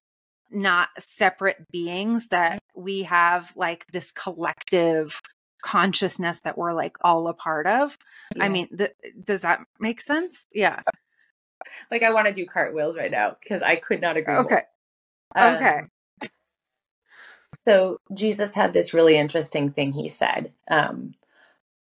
not 0.53 0.89
separate 0.99 1.71
beings 1.71 2.29
that 2.29 2.63
we 2.75 3.03
have 3.03 3.53
like 3.57 3.87
this 3.93 4.13
collective 4.13 5.21
consciousness 5.63 6.41
that 6.41 6.59
we're 6.59 6.73
like 6.73 6.97
all 7.03 7.29
a 7.29 7.35
part 7.35 7.67
of 7.67 7.97
yeah. 8.35 8.45
i 8.45 8.49
mean 8.49 8.69
th- 8.77 8.95
does 9.23 9.43
that 9.43 9.61
make 9.79 10.01
sense 10.01 10.47
yeah 10.53 10.81
like 11.91 12.03
i 12.03 12.13
want 12.13 12.27
to 12.27 12.33
do 12.33 12.45
cartwheels 12.45 12.97
right 12.97 13.13
now 13.13 13.37
because 13.41 13.63
i 13.63 13.77
could 13.77 14.01
not 14.01 14.17
agree 14.17 14.35
okay 14.35 14.63
more. 15.37 15.47
okay 15.47 15.79
um, 15.79 15.89
so 17.65 18.01
Jesus 18.13 18.55
had 18.55 18.73
this 18.73 18.95
really 18.95 19.17
interesting 19.17 19.71
thing 19.71 19.93
he 19.93 20.09
said. 20.09 20.53
Um, 20.69 21.15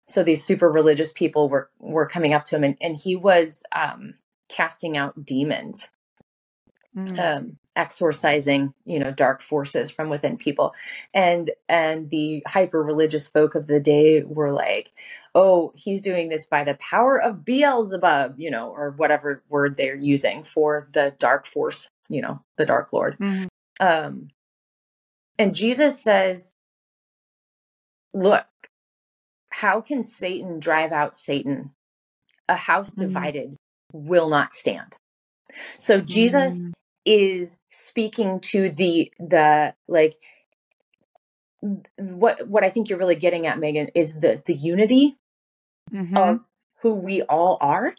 so 0.08 0.24
these 0.24 0.44
super 0.44 0.70
religious 0.70 1.14
people 1.14 1.50
were 1.50 1.70
were 1.80 2.08
coming 2.08 2.34
up 2.34 2.46
to 2.46 2.56
him, 2.56 2.64
and, 2.64 2.78
and 2.82 2.98
he 2.98 3.16
was 3.16 3.64
um, 3.74 4.16
casting 4.50 4.98
out 4.98 5.26
demons, 5.26 5.90
mm. 6.96 7.56
Exorcising 7.76 8.74
you 8.86 9.00
know 9.00 9.12
dark 9.12 9.42
forces 9.42 9.90
from 9.90 10.10
within 10.10 10.38
people, 10.38 10.74
and 11.14 11.52
and 11.68 12.10
the 12.10 12.44
hyper 12.48 12.84
religious 12.84 13.28
folk 13.28 13.56
of 13.56 13.68
the 13.68 13.80
day 13.80 14.24
were 14.24 14.52
like, 14.52 14.94
"Oh, 15.36 15.72
he's 15.76 16.02
doing 16.02 16.30
this 16.30 16.46
by 16.46 16.64
the 16.64 16.76
power 16.76 17.22
of 17.22 17.46
Beelzebub," 17.46 18.36
you 18.38 18.52
know, 18.52 18.70
or 18.70 18.92
whatever 18.92 19.44
word 19.50 19.78
they're 19.78 19.96
using 19.96 20.44
for 20.44 20.88
the 20.94 21.16
dark 21.20 21.46
force, 21.46 21.88
you 22.10 22.22
know, 22.22 22.42
the 22.58 22.66
dark 22.66 22.94
lord. 22.94 23.18
Mm. 23.20 23.48
Um, 23.80 24.30
and 25.38 25.56
Jesus 25.56 26.02
says, 26.02 26.54
Look, 28.14 28.46
how 29.50 29.82
can 29.82 30.04
Satan 30.04 30.60
drive 30.60 30.92
out 30.92 31.18
Satan? 31.18 31.72
A 32.48 32.56
house 32.56 32.94
mm. 32.94 33.00
divided 33.00 33.56
will 33.92 34.30
not 34.30 34.54
stand. 34.54 34.98
So 35.78 36.02
Jesus 36.02 36.68
mm. 36.68 36.74
Is 37.06 37.58
speaking 37.70 38.40
to 38.40 38.70
the 38.70 39.12
the 39.20 39.74
like 39.88 40.16
what 41.98 42.48
what 42.48 42.64
I 42.64 42.70
think 42.70 42.90
you're 42.90 43.00
really 43.00 43.16
getting 43.16 43.48
at, 43.48 43.60
Megan, 43.60 43.90
is 43.96 44.14
the 44.14 44.42
the 44.46 44.54
unity 44.54 45.18
mm-hmm. 45.92 46.16
of 46.16 46.50
who 46.82 46.94
we 46.94 47.22
all 47.24 47.58
are. 47.62 47.96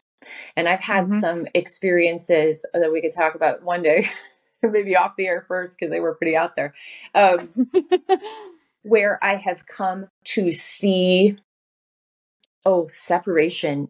And 0.55 0.67
I've 0.67 0.79
had 0.79 1.05
mm-hmm. 1.05 1.19
some 1.19 1.47
experiences 1.53 2.65
that 2.73 2.91
we 2.91 3.01
could 3.01 3.13
talk 3.13 3.35
about 3.35 3.63
one 3.63 3.81
day 3.81 4.09
maybe 4.63 4.95
off 4.95 5.15
the 5.17 5.27
air 5.27 5.45
first 5.47 5.77
because 5.77 5.91
they 5.91 5.99
were 5.99 6.15
pretty 6.15 6.35
out 6.35 6.55
there. 6.55 6.73
Um, 7.13 7.69
where 8.83 9.23
I 9.23 9.35
have 9.35 9.65
come 9.65 10.07
to 10.25 10.51
see, 10.51 11.37
oh, 12.65 12.89
separation 12.91 13.89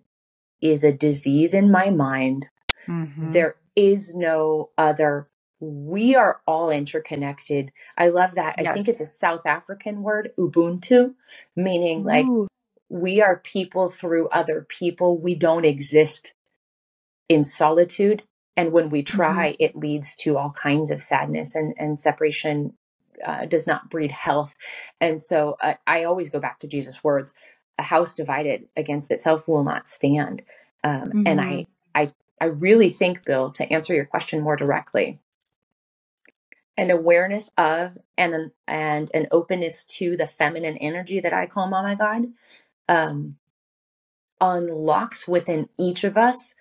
is 0.62 0.84
a 0.84 0.92
disease 0.92 1.54
in 1.54 1.72
my 1.72 1.90
mind. 1.90 2.48
Mm-hmm. 2.88 3.32
There 3.32 3.56
is 3.76 4.14
no 4.14 4.70
other. 4.78 5.30
We 5.60 6.16
are 6.16 6.42
all 6.46 6.70
interconnected. 6.70 7.72
I 7.98 8.10
love 8.10 8.36
that. 8.36 8.56
Yes. 8.58 8.68
I 8.68 8.74
think 8.74 8.88
it's 8.88 9.00
a 9.00 9.06
South 9.06 9.46
African 9.46 10.04
word, 10.04 10.32
Ubuntu, 10.38 11.16
meaning 11.56 12.02
Ooh. 12.02 12.04
like 12.04 12.50
we 12.90 13.22
are 13.22 13.38
people 13.38 13.90
through 13.90 14.30
other 14.30 14.62
people. 14.62 15.18
We 15.18 15.36
don't 15.36 15.66
exist 15.66 16.34
in 17.30 17.44
solitude 17.44 18.24
and 18.58 18.72
when 18.72 18.90
we 18.90 19.04
mm-hmm. 19.04 19.18
try, 19.18 19.52
mm-hmm. 19.52 19.64
it 19.64 19.76
leads 19.76 20.16
to 20.18 20.38
all 20.38 20.52
kinds 20.52 20.92
of 20.92 21.02
sadness 21.02 21.56
and, 21.56 21.74
and 21.78 22.00
separation 22.00 22.74
uh, 23.26 23.46
does 23.46 23.66
not 23.66 23.90
breed 23.90 24.12
health. 24.12 24.56
And 25.00 25.22
so 25.22 25.58
uh, 25.62 25.76
I 25.88 26.04
always 26.04 26.30
go 26.30 26.40
back 26.40 26.60
to 26.60 26.68
Jesus' 26.68 27.04
words 27.04 27.34
a 27.78 27.84
house 27.84 28.16
divided 28.16 28.70
against 28.78 29.12
itself 29.12 29.50
will 29.50 29.66
not 29.66 29.86
stand. 29.86 30.44
Um, 30.84 31.02
mm-hmm. 31.02 31.24
And 31.26 31.42
I, 31.42 31.46
mm-hmm. 31.46 31.64
I, 31.94 32.14
I 32.40 32.46
really 32.46 32.90
think, 32.90 33.26
Bill, 33.26 33.50
to 33.52 33.72
answer 33.72 33.94
your 33.94 34.06
question 34.06 34.42
more 34.42 34.56
directly, 34.56 35.20
an 36.78 36.92
awareness 36.92 37.50
of 37.58 37.98
and 38.18 38.34
an, 38.34 38.52
and 38.68 39.10
an 39.14 39.28
openness 39.32 39.84
to 39.84 40.18
the 40.18 40.28
feminine 40.28 40.78
energy 40.78 41.20
that 41.20 41.34
I 41.34 41.46
call 41.46 41.68
Mama 41.68 41.96
God 41.96 42.26
um, 42.90 43.38
unlocks 44.42 45.28
within 45.28 45.70
each 45.78 46.04
of 46.04 46.18
us 46.18 46.56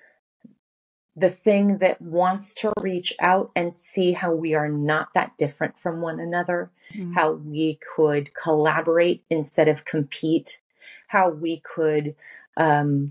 the 1.16 1.30
thing 1.30 1.78
that 1.78 2.00
wants 2.02 2.54
to 2.54 2.72
reach 2.80 3.12
out 3.20 3.50
and 3.54 3.78
see 3.78 4.12
how 4.12 4.32
we 4.32 4.54
are 4.54 4.68
not 4.68 5.14
that 5.14 5.36
different 5.38 5.78
from 5.78 6.00
one 6.00 6.18
another, 6.18 6.70
mm-hmm. 6.92 7.12
how 7.12 7.32
we 7.32 7.78
could 7.94 8.34
collaborate 8.34 9.22
instead 9.30 9.68
of 9.68 9.84
compete, 9.84 10.60
how 11.08 11.30
we 11.30 11.60
could 11.60 12.16
um, 12.56 13.10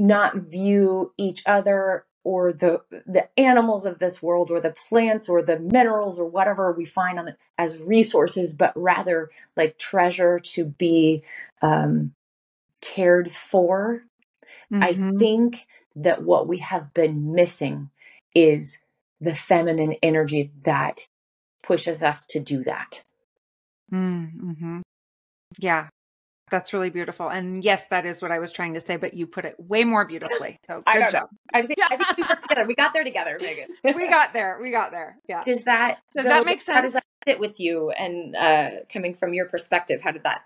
not 0.00 0.34
view 0.34 1.12
each 1.18 1.42
other 1.46 2.06
or 2.24 2.52
the 2.52 2.80
the 3.06 3.28
animals 3.38 3.84
of 3.84 3.98
this 3.98 4.22
world 4.22 4.50
or 4.50 4.60
the 4.60 4.74
plants 4.88 5.28
or 5.28 5.42
the 5.42 5.58
minerals 5.58 6.18
or 6.18 6.24
whatever 6.24 6.72
we 6.72 6.84
find 6.84 7.18
on 7.18 7.26
the, 7.26 7.36
as 7.58 7.78
resources 7.78 8.54
but 8.54 8.72
rather 8.74 9.30
like 9.56 9.78
treasure 9.78 10.38
to 10.38 10.64
be 10.64 11.22
um, 11.60 12.12
cared 12.80 13.30
for 13.30 14.04
mm-hmm. 14.72 14.82
i 14.82 14.92
think 15.18 15.66
that 15.94 16.22
what 16.22 16.48
we 16.48 16.58
have 16.58 16.94
been 16.94 17.34
missing 17.34 17.90
is 18.34 18.78
the 19.20 19.34
feminine 19.34 19.94
energy 20.02 20.50
that 20.64 21.06
pushes 21.62 22.02
us 22.02 22.24
to 22.24 22.40
do 22.40 22.64
that 22.64 23.02
mm-hmm. 23.92 24.80
yeah 25.58 25.88
that's 26.50 26.72
really 26.72 26.90
beautiful. 26.90 27.28
And 27.28 27.64
yes, 27.64 27.86
that 27.88 28.04
is 28.04 28.20
what 28.20 28.32
I 28.32 28.38
was 28.38 28.52
trying 28.52 28.74
to 28.74 28.80
say, 28.80 28.96
but 28.96 29.14
you 29.14 29.26
put 29.26 29.44
it 29.44 29.54
way 29.58 29.84
more 29.84 30.04
beautifully. 30.04 30.58
So 30.66 30.82
good 30.92 31.10
job. 31.10 31.28
I 31.52 31.62
think, 31.62 31.78
I 31.82 31.96
think 31.96 32.16
we 32.16 32.22
worked 32.24 32.42
together. 32.42 32.66
We 32.66 32.74
got 32.74 32.92
there 32.92 33.04
together, 33.04 33.38
Megan. 33.40 33.68
we 33.84 34.08
got 34.08 34.32
there. 34.32 34.58
We 34.60 34.70
got 34.70 34.90
there. 34.90 35.18
Yeah. 35.28 35.44
Does 35.44 35.62
that 35.64 36.00
does 36.14 36.24
that 36.24 36.44
make 36.44 36.60
sense? 36.60 36.76
How 36.76 36.82
does 36.82 36.92
that 36.94 37.04
sit 37.26 37.40
with 37.40 37.60
you? 37.60 37.90
And 37.90 38.36
uh, 38.36 38.70
coming 38.92 39.14
from 39.14 39.32
your 39.32 39.48
perspective, 39.48 40.00
how 40.02 40.12
did 40.12 40.24
that 40.24 40.44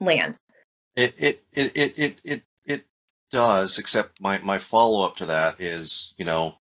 land? 0.00 0.38
It 0.96 1.14
it 1.18 1.44
it 1.52 1.76
it 1.76 1.98
it 1.98 2.20
it, 2.24 2.42
it 2.64 2.84
does. 3.30 3.78
Except 3.78 4.20
my 4.20 4.38
my 4.38 4.58
follow 4.58 5.04
up 5.04 5.16
to 5.16 5.26
that 5.26 5.60
is, 5.60 6.14
you 6.16 6.24
know, 6.24 6.56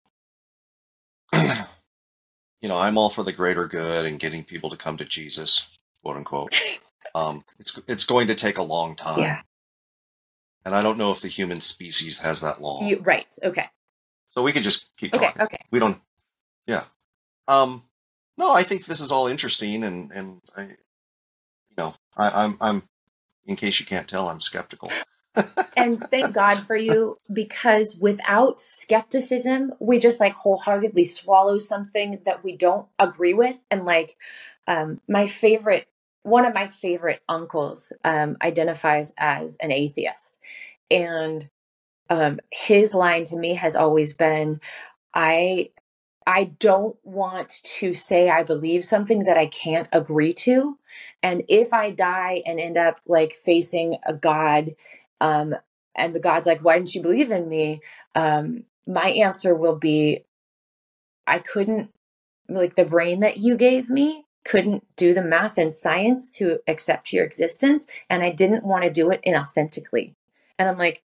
you 1.33 2.69
know, 2.69 2.79
I'm 2.79 2.99
all 2.99 3.11
for 3.11 3.23
the 3.23 3.33
greater 3.33 3.67
good 3.67 4.07
and 4.07 4.19
getting 4.19 4.45
people 4.45 4.71
to 4.71 4.77
come 4.77 4.97
to 4.97 5.05
Jesus, 5.05 5.69
quote 6.03 6.17
unquote. 6.17 6.55
Um, 7.15 7.45
it's 7.59 7.79
it's 7.87 8.05
going 8.05 8.27
to 8.29 8.35
take 8.35 8.59
a 8.59 8.63
long 8.63 8.97
time. 8.97 9.21
Yeah. 9.21 9.41
And 10.65 10.75
I 10.75 10.83
don't 10.83 10.99
know 10.99 11.11
if 11.11 11.21
the 11.21 11.29
human 11.29 11.61
species 11.61 12.19
has 12.19 12.41
that 12.41 12.61
long. 12.61 12.87
You, 12.87 13.01
right. 13.01 13.27
Okay. 13.43 13.67
So 14.29 14.43
we 14.43 14.53
could 14.53 14.63
just 14.63 14.89
keep 14.97 15.15
okay, 15.15 15.27
talking. 15.27 15.43
Okay. 15.43 15.59
We 15.71 15.79
don't. 15.79 16.01
Yeah. 16.67 16.85
Um. 17.49 17.85
No, 18.39 18.53
I 18.53 18.63
think 18.63 18.87
this 18.87 19.01
is 19.01 19.13
all 19.13 19.27
interesting, 19.27 19.85
and 19.85 20.11
and 20.13 20.41
I, 20.57 20.63
you 20.63 21.77
know, 21.77 21.95
I, 22.17 22.45
I'm 22.45 22.57
I'm. 22.61 22.83
In 23.45 23.57
case 23.57 23.81
you 23.81 23.87
can't 23.87 24.09
tell, 24.09 24.29
I'm 24.29 24.41
skeptical. 24.41 24.91
and 25.77 26.01
thank 26.01 26.33
God 26.35 26.59
for 26.61 26.77
you 26.77 27.17
because 27.33 27.97
without 27.97 28.61
skepticism, 28.61 29.73
we 29.81 29.99
just 29.99 30.21
like 30.21 30.35
wholeheartedly 30.35 31.05
swallow 31.05 31.59
something 31.59 32.21
that 32.25 32.45
we 32.45 32.57
don't 32.57 32.87
agree 33.01 33.35
with. 33.35 33.57
And 33.69 33.85
like, 33.85 34.17
um, 34.69 35.01
my 35.09 35.27
favorite 35.27 35.89
one 36.23 36.45
of 36.45 36.55
my 36.55 36.69
favorite 36.69 37.23
uncles 37.29 37.93
um, 38.05 38.37
identifies 38.43 39.15
as 39.19 39.57
an 39.61 39.73
atheist. 39.73 40.39
And 40.91 41.49
um, 42.11 42.41
his 42.51 42.95
line 42.95 43.25
to 43.25 43.37
me 43.37 43.55
has 43.55 43.77
always 43.77 44.13
been 44.13 44.61
I 45.15 45.71
I 46.27 46.45
don't 46.59 46.97
want 47.03 47.61
to 47.65 47.95
say 47.95 48.31
I 48.31 48.43
believe 48.45 48.85
something 48.85 49.25
that 49.25 49.37
I 49.37 49.47
can't 49.47 49.89
agree 49.93 50.33
to. 50.35 50.79
And 51.23 51.43
if 51.49 51.73
I 51.73 51.91
die 51.91 52.43
and 52.47 52.61
end 52.61 52.77
up 52.77 53.01
like 53.07 53.33
facing 53.33 53.97
a 54.07 54.15
God, 54.15 54.75
um, 55.21 55.55
and 55.97 56.15
the 56.15 56.21
God's 56.21 56.47
like, 56.47 56.61
why 56.61 56.77
didn't 56.79 56.95
you 56.95 57.03
believe 57.03 57.31
in 57.31 57.49
me? 57.49 57.81
Um, 58.15 58.65
my 58.87 59.11
answer 59.11 59.55
will 59.55 59.77
be, 59.77 60.25
I 61.27 61.39
couldn't, 61.39 61.91
like, 62.49 62.77
the 62.77 62.85
brain 62.85 63.21
that 63.21 63.39
you 63.39 63.57
gave 63.57 63.89
me 63.91 64.27
couldn't 64.45 64.85
do 64.97 65.15
the 65.15 65.23
math 65.23 65.59
and 65.59 65.75
science 65.75 66.37
to 66.39 66.59
accept 66.67 67.13
your 67.13 67.25
existence 67.25 67.87
and 68.11 68.23
I 68.23 68.31
didn't 68.31 68.65
want 68.65 68.85
to 68.85 68.91
do 68.91 69.11
it 69.11 69.23
inauthentically. 69.27 70.15
And 70.59 70.69
I'm 70.69 70.79
like, 70.79 71.03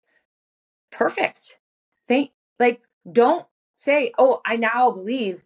perfect. 0.91 1.57
Think 2.07 2.31
like 2.59 2.81
don't 3.09 3.45
say, 3.75 4.11
"Oh, 4.17 4.41
I 4.45 4.55
now 4.55 4.91
believe." 4.91 5.43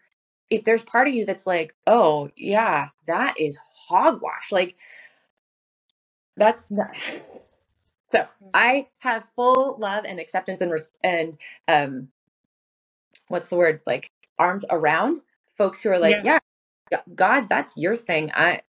If 0.49 0.65
there's 0.65 0.83
part 0.83 1.07
of 1.07 1.13
you 1.13 1.25
that's 1.25 1.47
like, 1.47 1.73
"Oh, 1.87 2.29
yeah, 2.35 2.89
that 3.07 3.39
is 3.39 3.57
hogwash." 3.87 4.51
Like 4.51 4.75
that's 6.37 6.69
not 6.69 6.95
So, 8.07 8.27
I 8.53 8.87
have 8.99 9.23
full 9.37 9.77
love 9.79 10.03
and 10.05 10.19
acceptance 10.19 10.59
and 10.61 10.73
and 11.01 11.37
um 11.69 12.09
what's 13.29 13.49
the 13.49 13.55
word? 13.55 13.79
Like 13.85 14.11
arms 14.37 14.65
around 14.69 15.21
folks 15.57 15.81
who 15.81 15.91
are 15.91 15.99
like, 15.99 16.17
yeah, 16.17 16.33
yeah 16.33 16.39
God, 17.15 17.47
that's 17.49 17.77
your 17.77 17.95
thing. 17.95 18.31
I 18.33 18.61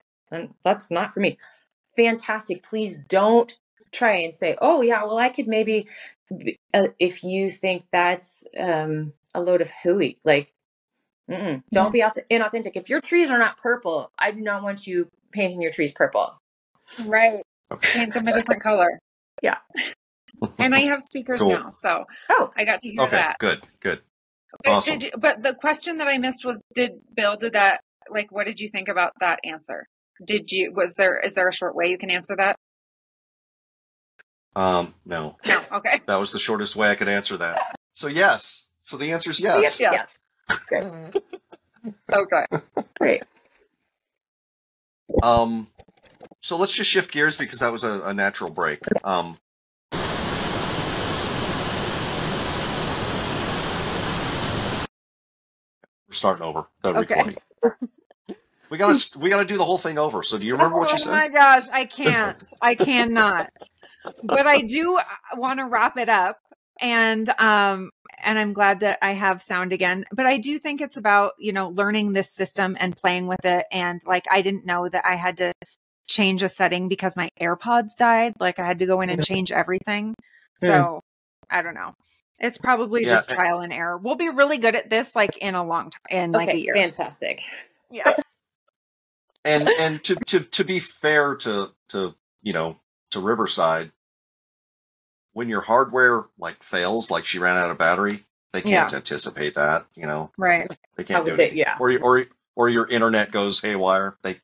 that's 0.64 0.90
not 0.90 1.12
for 1.12 1.20
me. 1.20 1.38
Fantastic. 1.96 2.62
Please 2.62 2.96
don't 2.96 3.56
try 3.92 4.16
and 4.16 4.34
say, 4.34 4.56
"Oh 4.60 4.82
yeah, 4.82 5.04
well 5.04 5.18
I 5.18 5.28
could 5.28 5.48
maybe." 5.48 5.86
Uh, 6.72 6.88
if 7.00 7.24
you 7.24 7.50
think 7.50 7.86
that's 7.90 8.44
um, 8.56 9.14
a 9.34 9.40
load 9.40 9.60
of 9.60 9.68
hooey, 9.82 10.16
like, 10.22 10.54
don't 11.28 11.64
yeah. 11.72 12.10
be 12.14 12.24
inauthentic. 12.30 12.72
If 12.76 12.88
your 12.88 13.00
trees 13.00 13.30
are 13.30 13.38
not 13.38 13.56
purple, 13.56 14.12
I 14.16 14.30
do 14.30 14.40
not 14.40 14.62
want 14.62 14.86
you 14.86 15.08
painting 15.32 15.60
your 15.60 15.72
trees 15.72 15.92
purple. 15.92 16.40
Right. 17.06 17.42
Paint 17.80 18.14
them 18.14 18.28
a 18.28 18.32
different 18.32 18.62
color. 18.62 19.00
Yeah. 19.42 19.58
and 20.58 20.74
I 20.74 20.80
have 20.80 21.02
speakers 21.02 21.40
cool. 21.40 21.50
now, 21.50 21.72
so 21.76 22.04
oh, 22.30 22.52
I 22.56 22.64
got 22.64 22.80
to 22.80 22.88
hear 22.88 23.02
okay, 23.02 23.16
that. 23.16 23.38
Good, 23.38 23.62
good. 23.80 24.00
But, 24.64 24.70
awesome. 24.70 24.98
did, 24.98 25.14
but 25.18 25.42
the 25.42 25.54
question 25.54 25.98
that 25.98 26.08
I 26.08 26.18
missed 26.18 26.44
was, 26.44 26.62
did 26.74 26.92
Bill 27.14 27.36
did 27.36 27.52
that 27.52 27.80
like 28.08 28.30
what 28.30 28.46
did 28.46 28.60
you 28.60 28.68
think 28.68 28.88
about 28.88 29.12
that 29.20 29.40
answer? 29.44 29.88
Did 30.24 30.52
you 30.52 30.72
was 30.74 30.94
there 30.94 31.18
is 31.18 31.34
there 31.34 31.48
a 31.48 31.52
short 31.52 31.74
way 31.74 31.88
you 31.88 31.98
can 31.98 32.10
answer 32.10 32.36
that? 32.36 32.56
Um, 34.56 34.94
no. 35.06 35.36
No, 35.46 35.62
okay. 35.74 36.00
that 36.06 36.16
was 36.16 36.32
the 36.32 36.38
shortest 36.38 36.74
way 36.74 36.90
I 36.90 36.96
could 36.96 37.08
answer 37.08 37.36
that. 37.36 37.78
So 37.92 38.08
yes. 38.08 38.66
So 38.80 38.96
the 38.96 39.12
answer 39.12 39.30
is 39.30 39.40
yes. 39.40 39.80
Yeah. 39.80 40.06
yeah. 40.72 41.10
okay. 42.12 42.46
Great. 42.98 43.22
Um 45.22 45.68
so 46.40 46.56
let's 46.56 46.74
just 46.74 46.90
shift 46.90 47.12
gears 47.12 47.36
because 47.36 47.60
that 47.60 47.70
was 47.72 47.84
a, 47.84 48.00
a 48.04 48.14
natural 48.14 48.50
break. 48.50 48.80
Um 49.04 49.38
We're 56.10 56.14
starting 56.14 56.42
over 56.42 56.66
the 56.82 56.90
okay. 56.90 56.98
recording. 57.14 57.36
We 58.70 58.78
gotta 58.78 59.18
we 59.18 59.30
gotta 59.30 59.46
do 59.46 59.56
the 59.56 59.64
whole 59.64 59.78
thing 59.78 59.98
over. 59.98 60.22
So 60.22 60.38
do 60.38 60.46
you 60.46 60.52
remember 60.52 60.78
what 60.78 60.92
you 60.92 60.98
said? 60.98 61.10
Oh 61.10 61.12
my 61.12 61.28
gosh, 61.28 61.64
I 61.72 61.84
can't. 61.84 62.36
I 62.62 62.76
cannot. 62.76 63.50
But 64.22 64.46
I 64.46 64.62
do 64.62 64.96
uh, 64.96 65.02
want 65.36 65.58
to 65.58 65.66
wrap 65.66 65.98
it 65.98 66.08
up, 66.08 66.38
and 66.80 67.28
um, 67.40 67.90
and 68.22 68.38
I'm 68.38 68.52
glad 68.52 68.80
that 68.80 68.98
I 69.02 69.12
have 69.12 69.42
sound 69.42 69.72
again. 69.72 70.04
But 70.12 70.26
I 70.26 70.38
do 70.38 70.58
think 70.60 70.80
it's 70.80 70.96
about 70.96 71.32
you 71.38 71.52
know 71.52 71.70
learning 71.70 72.12
this 72.12 72.32
system 72.32 72.76
and 72.78 72.96
playing 72.96 73.26
with 73.26 73.44
it. 73.44 73.66
And 73.72 74.00
like 74.06 74.24
I 74.30 74.40
didn't 74.40 74.64
know 74.66 74.88
that 74.88 75.04
I 75.04 75.16
had 75.16 75.38
to 75.38 75.52
change 76.06 76.44
a 76.44 76.48
setting 76.48 76.88
because 76.88 77.16
my 77.16 77.28
AirPods 77.40 77.96
died. 77.98 78.34
Like 78.38 78.60
I 78.60 78.66
had 78.66 78.78
to 78.78 78.86
go 78.86 79.00
in 79.00 79.10
and 79.10 79.24
change 79.24 79.50
everything. 79.50 80.14
So 80.58 81.00
I 81.50 81.62
don't 81.62 81.74
know. 81.74 81.94
It's 82.40 82.58
probably 82.58 83.02
yeah. 83.02 83.10
just 83.10 83.30
trial 83.30 83.60
and 83.60 83.72
error. 83.72 83.98
We'll 83.98 84.16
be 84.16 84.30
really 84.30 84.58
good 84.58 84.74
at 84.74 84.88
this 84.88 85.14
like 85.14 85.36
in 85.38 85.54
a 85.54 85.64
long 85.64 85.90
time, 85.90 86.00
in 86.10 86.30
okay, 86.30 86.46
like 86.46 86.54
a 86.54 86.58
year. 86.58 86.74
Fantastic. 86.74 87.42
Yeah 87.90 88.14
and 89.44 89.68
and 89.80 90.02
to, 90.04 90.16
to 90.26 90.40
to 90.40 90.64
be 90.64 90.78
fair 90.78 91.34
to 91.36 91.70
to 91.88 92.14
you 92.42 92.52
know 92.52 92.76
to 93.10 93.20
Riverside, 93.20 93.92
when 95.32 95.48
your 95.48 95.62
hardware 95.62 96.24
like 96.38 96.62
fails, 96.62 97.10
like 97.10 97.24
she 97.24 97.38
ran 97.38 97.56
out 97.56 97.70
of 97.70 97.78
battery, 97.78 98.24
they 98.52 98.60
can't 98.60 98.90
yeah. 98.90 98.96
anticipate 98.96 99.54
that. 99.54 99.86
You 99.94 100.06
know, 100.06 100.30
right? 100.38 100.68
They 100.96 101.04
can't 101.04 101.24
do 101.24 101.34
it. 101.34 101.54
Yeah. 101.54 101.76
Or 101.80 101.96
or 101.98 102.26
or 102.56 102.68
your 102.68 102.86
internet 102.88 103.30
goes 103.30 103.60
haywire. 103.60 104.16
They 104.22 104.40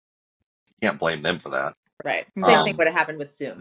can't 0.81 0.99
blame 0.99 1.23
them 1.23 1.39
for 1.39 1.51
that. 1.51 1.75
Right. 2.05 2.27
Same 2.39 2.59
um, 2.59 2.65
thing 2.65 2.77
would 2.77 2.87
have 2.87 2.97
happened 2.97 3.19
with 3.19 3.33
Zoom. 3.33 3.59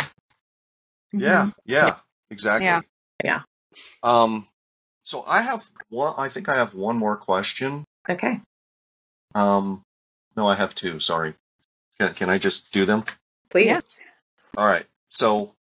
Yeah. 1.11 1.43
Mm-hmm. 1.43 1.49
Yeah. 1.65 1.95
Exactly. 2.29 2.65
Yeah. 2.65 2.81
Yeah. 3.23 3.41
Um. 4.03 4.47
So 5.03 5.23
I 5.27 5.41
have 5.41 5.69
one. 5.89 6.13
I 6.17 6.29
think 6.29 6.49
I 6.49 6.55
have 6.55 6.73
one 6.73 6.97
more 6.97 7.17
question. 7.17 7.85
Okay. 8.09 8.41
Um. 9.33 9.83
No, 10.35 10.47
I 10.47 10.55
have 10.55 10.75
two. 10.75 10.99
Sorry. 10.99 11.35
Can, 11.99 12.13
can 12.13 12.29
I 12.29 12.37
just 12.37 12.73
do 12.73 12.85
them? 12.85 13.05
Please. 13.49 13.67
Yeah. 13.67 13.81
All 14.57 14.65
right. 14.65 14.85
So 15.09 15.53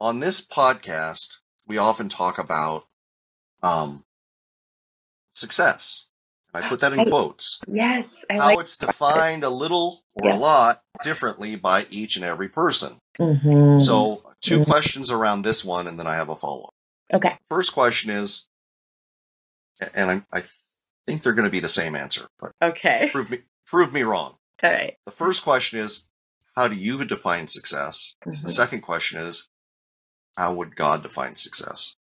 on 0.00 0.20
this 0.20 0.40
podcast, 0.40 1.38
we 1.66 1.78
often 1.78 2.08
talk 2.08 2.38
about 2.38 2.84
um, 3.62 4.02
success. 5.30 6.06
I 6.54 6.66
put 6.66 6.80
that 6.80 6.92
in 6.92 7.00
I, 7.00 7.04
quotes. 7.04 7.60
Yes. 7.66 8.24
I 8.30 8.34
how 8.36 8.46
like 8.46 8.60
it's 8.60 8.78
defined 8.78 9.44
a 9.44 9.50
little 9.50 10.02
or 10.14 10.28
yeah. 10.28 10.36
a 10.36 10.38
lot 10.38 10.82
differently 11.04 11.56
by 11.56 11.86
each 11.90 12.16
and 12.16 12.24
every 12.24 12.48
person. 12.48 12.94
Mm-hmm. 13.18 13.78
So, 13.78 14.22
2 14.42 14.60
mm-hmm. 14.60 14.70
questions 14.70 15.10
around 15.10 15.42
this 15.42 15.64
one, 15.64 15.86
and 15.86 15.98
then 15.98 16.06
I 16.06 16.14
have 16.14 16.28
a 16.28 16.36
follow 16.36 16.64
up. 16.64 16.74
Okay. 17.12 17.38
First 17.48 17.72
question 17.72 18.10
is, 18.10 18.48
and 19.94 20.10
I, 20.10 20.38
I 20.38 20.42
think 21.06 21.22
they're 21.22 21.34
going 21.34 21.44
to 21.44 21.50
be 21.50 21.60
the 21.60 21.68
same 21.68 21.94
answer, 21.94 22.26
but 22.40 22.52
okay. 22.62 23.08
Prove 23.12 23.30
me 23.30 23.38
prove 23.66 23.92
me 23.92 24.02
wrong. 24.02 24.36
All 24.62 24.70
right. 24.70 24.96
The 25.04 25.12
first 25.12 25.44
question 25.44 25.78
is, 25.78 26.04
how 26.56 26.68
do 26.68 26.74
you 26.74 27.04
define 27.04 27.46
success? 27.46 28.16
Mm-hmm. 28.26 28.42
The 28.42 28.50
second 28.50 28.80
question 28.80 29.20
is, 29.20 29.48
how 30.36 30.54
would 30.54 30.74
God 30.74 31.02
define 31.02 31.36
success? 31.36 31.96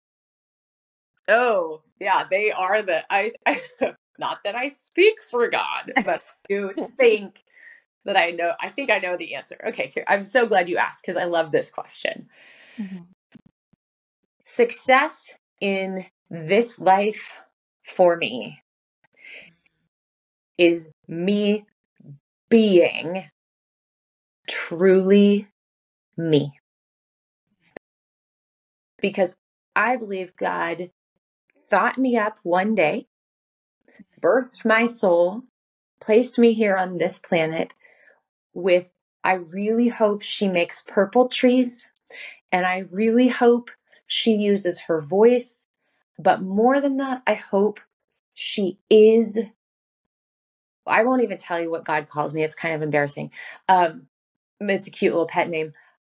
Oh, 1.28 1.82
yeah, 2.00 2.24
they 2.28 2.50
are 2.50 2.82
the 2.82 3.02
I, 3.12 3.32
I 3.46 3.62
not 4.18 4.40
that 4.44 4.54
I 4.54 4.68
speak 4.68 5.22
for 5.30 5.48
God, 5.48 5.92
but 6.04 6.08
I 6.08 6.20
do 6.48 6.72
think 6.98 7.42
that 8.04 8.16
I 8.16 8.30
know 8.30 8.52
I 8.60 8.68
think 8.68 8.90
I 8.90 8.98
know 8.98 9.16
the 9.16 9.34
answer. 9.34 9.56
Okay, 9.68 9.92
here. 9.94 10.04
I'm 10.08 10.24
so 10.24 10.46
glad 10.46 10.68
you 10.68 10.76
asked 10.76 11.02
because 11.02 11.16
I 11.16 11.24
love 11.24 11.52
this 11.52 11.70
question. 11.70 12.28
Mm-hmm. 12.78 13.02
Success 14.54 15.32
in 15.62 16.04
this 16.28 16.78
life 16.78 17.40
for 17.86 18.18
me 18.18 18.58
is 20.58 20.90
me 21.08 21.64
being 22.50 23.30
truly 24.46 25.48
me. 26.18 26.52
Because 29.00 29.34
I 29.74 29.96
believe 29.96 30.36
God 30.36 30.90
thought 31.70 31.96
me 31.96 32.18
up 32.18 32.38
one 32.42 32.74
day, 32.74 33.06
birthed 34.20 34.66
my 34.66 34.84
soul, 34.84 35.44
placed 35.98 36.38
me 36.38 36.52
here 36.52 36.76
on 36.76 36.98
this 36.98 37.18
planet 37.18 37.72
with, 38.52 38.92
I 39.24 39.32
really 39.32 39.88
hope 39.88 40.20
she 40.20 40.46
makes 40.46 40.82
purple 40.82 41.28
trees. 41.28 41.90
And 42.54 42.66
I 42.66 42.84
really 42.90 43.28
hope 43.28 43.70
she 44.06 44.34
uses 44.34 44.82
her 44.82 45.00
voice. 45.00 45.66
But 46.18 46.42
more 46.42 46.80
than 46.80 46.96
that, 46.98 47.22
I 47.26 47.34
hope 47.34 47.80
she 48.34 48.78
is. 48.90 49.40
I 50.86 51.04
won't 51.04 51.22
even 51.22 51.38
tell 51.38 51.60
you 51.60 51.70
what 51.70 51.84
God 51.84 52.08
calls 52.08 52.32
me. 52.32 52.42
It's 52.42 52.54
kind 52.54 52.74
of 52.74 52.82
embarrassing. 52.82 53.30
Um, 53.68 54.08
it's 54.60 54.86
a 54.86 54.90
cute 54.90 55.12
little 55.12 55.26
pet 55.26 55.48
name. 55.48 55.72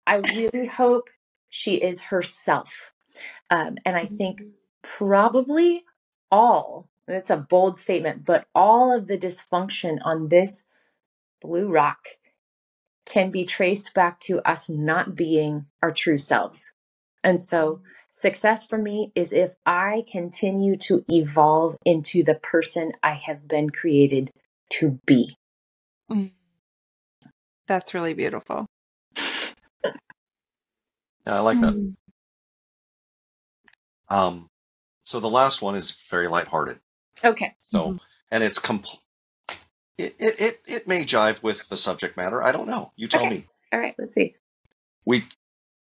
I 0.07 0.17
really 0.17 0.67
hope 0.67 1.09
she 1.49 1.77
is 1.77 2.03
herself. 2.03 2.93
Um, 3.51 3.77
and 3.85 3.97
I 3.97 4.07
think 4.07 4.43
probably 4.83 5.85
all, 6.31 6.89
it's 7.07 7.31
a 7.31 7.37
bold 7.37 7.79
statement, 7.79 8.25
but 8.25 8.47
all 8.55 8.95
of 8.95 9.07
the 9.07 9.19
dysfunction 9.19 9.99
on 10.05 10.29
this 10.29 10.65
blue 11.41 11.69
rock 11.69 12.09
can 13.07 13.31
be 13.31 13.45
traced 13.45 13.95
back 13.95 14.19
to 14.21 14.41
us 14.49 14.69
not 14.69 15.15
being 15.15 15.67
our 15.83 15.93
true 15.93 16.19
selves. 16.19 16.73
And 17.25 17.41
so 17.41 17.81
success 18.11 18.65
for 18.67 18.79
me 18.79 19.11
is 19.15 19.33
if 19.33 19.55
I 19.67 20.05
continue 20.07 20.77
to 20.77 21.05
evolve 21.09 21.77
into 21.85 22.23
the 22.23 22.35
person 22.37 22.93
I 23.03 23.15
have 23.15 23.49
been 23.49 23.71
created 23.71 24.31
to 24.75 25.01
be. 25.07 25.37
Mm. 26.11 26.33
That's 27.67 27.95
really 27.95 28.13
beautiful. 28.13 28.67
yeah, 29.17 29.93
I 31.27 31.41
like 31.41 31.61
that. 31.63 31.75
Mm. 31.75 31.95
Um, 34.11 34.49
so 35.03 35.19
the 35.19 35.31
last 35.31 35.63
one 35.63 35.75
is 35.75 35.91
very 36.11 36.29
lighthearted. 36.29 36.79
Okay. 37.25 37.55
So, 37.63 37.89
mm-hmm. 37.89 37.97
and 38.31 38.45
it's 38.45 38.59
complete. 38.59 39.01
It, 39.97 40.15
it, 40.19 40.41
it, 40.41 40.61
it 40.67 40.89
may 40.89 41.05
jive 41.05 41.43
with 41.43 41.69
the 41.69 41.77
subject 41.77 42.17
matter. 42.17 42.43
I 42.43 42.53
don't 42.53 42.69
know. 42.69 42.93
You 42.97 43.09
tell 43.09 43.25
okay. 43.25 43.31
me. 43.31 43.47
All 43.73 43.81
right, 43.81 43.95
let's 43.99 44.13
see. 44.13 44.35
We 45.07 45.25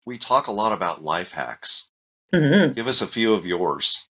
we 0.08 0.18
talk 0.18 0.48
a 0.48 0.54
lot 0.54 0.72
about 0.72 1.04
life 1.04 1.34
hacks. 1.34 1.90
Mm-hmm. 2.34 2.72
Give 2.72 2.88
us 2.88 3.02
a 3.02 3.08
few 3.08 3.34
of 3.34 3.46
yours. 3.46 4.08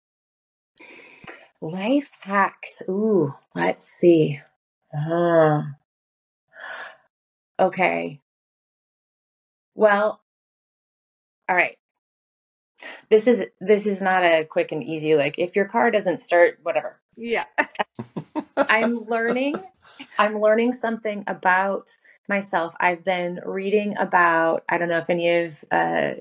Life 1.63 2.11
hacks. 2.21 2.83
Ooh, 2.87 3.35
let's 3.55 3.89
see. 3.89 4.43
Uh, 4.95 5.63
okay. 7.59 8.21
Well, 9.75 10.21
all 11.49 11.57
right. 11.57 11.79
This 13.09 13.27
is 13.27 13.47
this 13.59 13.87
is 13.87 14.03
not 14.03 14.23
a 14.23 14.45
quick 14.45 14.73
and 14.73 14.85
easy 14.85 15.15
like 15.15 15.39
if 15.39 15.57
your 15.57 15.65
car 15.65 15.91
doesn't 15.91 16.21
start 16.21 16.59
whatever. 16.63 17.01
Yeah. 17.17 17.47
I'm 18.69 19.07
learning 19.07 19.55
I'm 20.19 20.43
learning 20.43 20.75
something 20.75 21.25
about 21.27 21.97
myself. 22.29 22.75
I've 22.81 23.05
been 23.05 23.41
reading 23.45 23.97
about 23.99 24.65
I 24.69 24.79
don't 24.79 24.89
know 24.89 24.99
if 24.99 25.11
any 25.11 25.45
of 25.45 25.65
uh, 25.71 26.15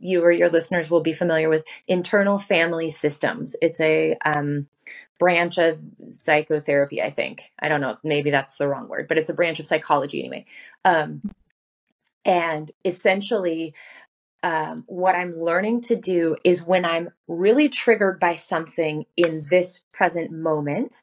you 0.00 0.22
or 0.22 0.30
your 0.30 0.48
listeners 0.48 0.90
will 0.90 1.00
be 1.00 1.12
familiar 1.12 1.48
with 1.48 1.64
internal 1.86 2.38
family 2.38 2.88
systems. 2.88 3.56
It's 3.60 3.80
a 3.80 4.16
um, 4.24 4.68
branch 5.18 5.58
of 5.58 5.82
psychotherapy, 6.10 7.02
I 7.02 7.10
think. 7.10 7.52
I 7.60 7.68
don't 7.68 7.80
know, 7.80 7.98
maybe 8.04 8.30
that's 8.30 8.56
the 8.56 8.68
wrong 8.68 8.88
word, 8.88 9.08
but 9.08 9.18
it's 9.18 9.30
a 9.30 9.34
branch 9.34 9.58
of 9.58 9.66
psychology 9.66 10.20
anyway. 10.20 10.46
Um, 10.84 11.22
and 12.24 12.70
essentially, 12.84 13.74
um, 14.42 14.84
what 14.86 15.16
I'm 15.16 15.40
learning 15.40 15.80
to 15.82 15.96
do 15.96 16.36
is 16.44 16.62
when 16.62 16.84
I'm 16.84 17.10
really 17.26 17.68
triggered 17.68 18.20
by 18.20 18.36
something 18.36 19.06
in 19.16 19.46
this 19.50 19.82
present 19.92 20.30
moment, 20.30 21.02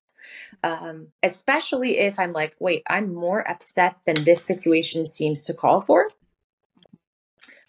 um, 0.64 1.08
especially 1.24 2.00
if 2.00 2.20
I'm 2.20 2.34
like, 2.34 2.56
wait, 2.60 2.84
I'm 2.88 3.14
more 3.14 3.48
upset 3.50 3.98
than 4.06 4.24
this 4.24 4.44
situation 4.44 5.06
seems 5.06 5.44
to 5.44 5.54
call 5.54 5.82
for. 5.82 6.10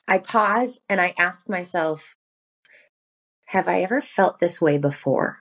I 0.08 0.18
pause 0.18 0.80
and 0.88 1.00
I 1.00 1.14
ask 1.18 1.48
myself, 1.48 2.16
have 3.46 3.68
I 3.68 3.82
ever 3.82 4.00
felt 4.00 4.38
this 4.38 4.60
way 4.60 4.78
before? 4.78 5.40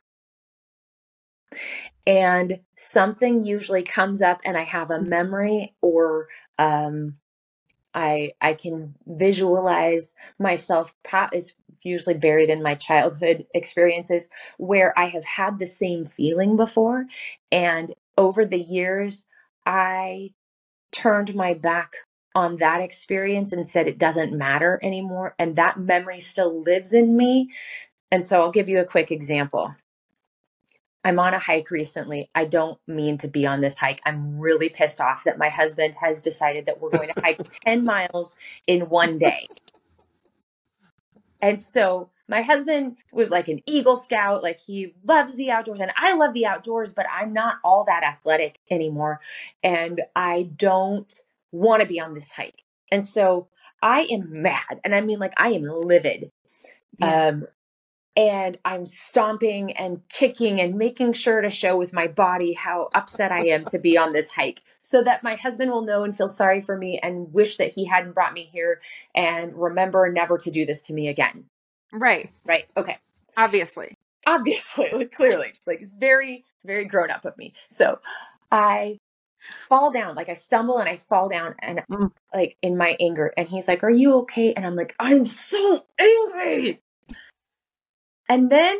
And 2.08 2.60
something 2.78 3.44
usually 3.44 3.82
comes 3.82 4.22
up, 4.22 4.40
and 4.46 4.56
I 4.56 4.64
have 4.64 4.92
a 4.92 5.02
memory 5.02 5.76
or 5.82 6.28
um, 6.60 7.18
I 7.96 8.34
I 8.42 8.54
can 8.56 8.96
visualize 9.08 10.14
myself. 10.40 10.94
It's 11.34 11.56
usually 11.84 12.16
buried 12.16 12.50
in 12.52 12.64
my 12.64 12.76
childhood 12.76 13.48
experiences 13.54 14.30
where 14.58 14.98
I 15.00 15.06
have 15.08 15.26
had 15.26 15.60
the 15.60 15.66
same 15.66 16.06
feeling 16.06 16.58
before, 16.58 17.08
and 17.52 17.96
over 18.18 18.46
the 18.46 18.60
years, 18.60 19.24
I 19.66 20.34
turned 20.92 21.36
my 21.36 21.54
back 21.54 21.94
on 22.36 22.58
that 22.58 22.82
experience 22.82 23.54
and 23.54 23.70
said 23.70 23.88
it 23.88 23.98
doesn't 23.98 24.34
matter 24.38 24.80
anymore, 24.84 25.36
and 25.40 25.56
that 25.56 25.80
memory 25.80 26.20
still 26.20 26.62
lives 26.64 26.94
in 26.94 27.18
me. 27.18 27.50
And 28.12 28.28
so 28.28 28.42
I'll 28.42 28.52
give 28.52 28.70
you 28.70 28.80
a 28.80 28.86
quick 28.86 29.12
example. 29.12 29.76
I'm 31.06 31.20
on 31.20 31.36
a 31.36 31.40
hike 31.40 31.70
recently. 31.70 32.32
I 32.34 32.46
don't 32.46 32.80
mean 32.88 33.20
to 33.20 33.28
be 33.28 33.46
on 33.46 33.62
this 33.62 33.78
hike. 33.78 34.02
I'm 34.08 34.40
really 34.40 34.70
pissed 34.70 35.00
off 35.00 35.24
that 35.26 35.38
my 35.38 35.50
husband 35.50 35.94
has 36.02 36.20
decided 36.20 36.66
that 36.66 36.82
we're 36.82 36.90
going 36.90 37.10
to 37.10 37.22
hike 37.22 37.48
10 37.66 37.86
miles 37.86 38.36
in 38.66 38.90
one 38.90 39.20
day. 39.20 39.48
And 41.40 41.62
so 41.62 42.10
my 42.28 42.42
husband 42.42 42.98
was 43.12 43.30
like 43.30 43.48
an 43.48 43.62
Eagle 43.68 43.98
Scout, 43.98 44.42
like 44.42 44.60
he 44.60 44.96
loves 45.04 45.36
the 45.36 45.52
outdoors, 45.52 45.80
and 45.80 45.92
I 45.96 46.16
love 46.16 46.34
the 46.34 46.48
outdoors, 46.48 46.92
but 46.92 47.06
I'm 47.14 47.34
not 47.34 47.58
all 47.64 47.84
that 47.84 48.04
athletic 48.04 48.60
anymore. 48.72 49.22
And 49.62 50.02
I 50.16 50.50
don't 50.56 51.22
want 51.52 51.82
to 51.82 51.88
be 51.88 52.00
on 52.00 52.16
this 52.16 52.32
hike. 52.32 52.64
And 52.92 53.06
so 53.06 53.48
I 53.80 54.08
am 54.10 54.42
mad. 54.42 54.82
And 54.84 54.96
I 54.96 55.02
mean, 55.02 55.20
like, 55.20 55.34
I 55.38 55.50
am 55.50 55.66
livid. 55.66 56.32
Yeah. 56.98 57.28
Um, 57.28 57.48
and 58.16 58.58
I'm 58.64 58.86
stomping 58.86 59.74
and 59.74 60.02
kicking 60.08 60.62
and 60.62 60.76
making 60.76 61.14
sure 61.14 61.42
to 61.42 61.50
show 61.50 61.78
with 61.78 61.92
my 61.92 62.08
body 62.08 62.54
how 62.54 62.90
upset 62.94 63.32
I 63.32 63.48
am 63.48 63.66
to 63.66 63.80
be 63.80 63.98
on 63.98 64.14
this 64.14 64.30
hike 64.30 64.62
so 64.82 65.04
that 65.04 65.24
my 65.24 65.36
husband 65.36 65.72
will 65.72 65.84
know 65.84 66.04
and 66.04 66.16
feel 66.16 66.30
sorry 66.30 66.62
for 66.62 66.78
me 66.78 67.00
and 67.04 67.34
wish 67.34 67.58
that 67.58 67.74
he 67.74 67.86
hadn't 67.86 68.14
brought 68.14 68.34
me 68.34 68.44
here 68.44 68.82
and 69.14 69.54
remember 69.56 70.10
never 70.12 70.38
to 70.38 70.52
do 70.52 70.66
this 70.66 70.82
to 70.82 70.94
me 70.94 71.10
again. 71.10 71.46
Right. 71.92 72.32
Right. 72.46 72.66
Okay. 72.78 72.98
Obviously. 73.36 73.98
Obviously, 74.26 74.90
like, 74.94 75.12
clearly. 75.12 75.54
Like 75.68 75.82
it's 75.82 75.92
very, 75.92 76.46
very 76.64 76.86
grown 76.86 77.12
up 77.12 77.26
of 77.26 77.38
me. 77.38 77.54
So 77.70 78.00
I 78.50 78.98
fall 79.68 79.92
down, 79.92 80.16
like 80.16 80.30
I 80.30 80.34
stumble 80.34 80.78
and 80.78 80.88
I 80.88 80.96
fall 80.96 81.28
down 81.28 81.56
and 81.60 81.84
mm. 81.92 82.12
like 82.34 82.58
in 82.62 82.78
my 82.78 82.96
anger. 83.00 83.34
And 83.38 83.50
he's 83.50 83.68
like, 83.68 83.84
Are 83.84 83.90
you 83.90 84.16
okay? 84.20 84.54
And 84.54 84.66
I'm 84.66 84.76
like, 84.76 84.96
I'm 85.00 85.26
so 85.26 85.86
angry. 86.00 86.82
And 88.30 88.50
then 88.50 88.78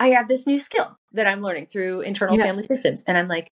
I 0.00 0.08
have 0.08 0.28
this 0.28 0.46
new 0.46 0.58
skill 0.58 0.96
that 1.12 1.26
I'm 1.26 1.42
learning 1.42 1.66
through 1.66 2.02
internal 2.02 2.36
yeah. 2.36 2.44
family 2.44 2.62
systems. 2.62 3.02
And 3.06 3.18
I'm 3.18 3.28
like, 3.28 3.50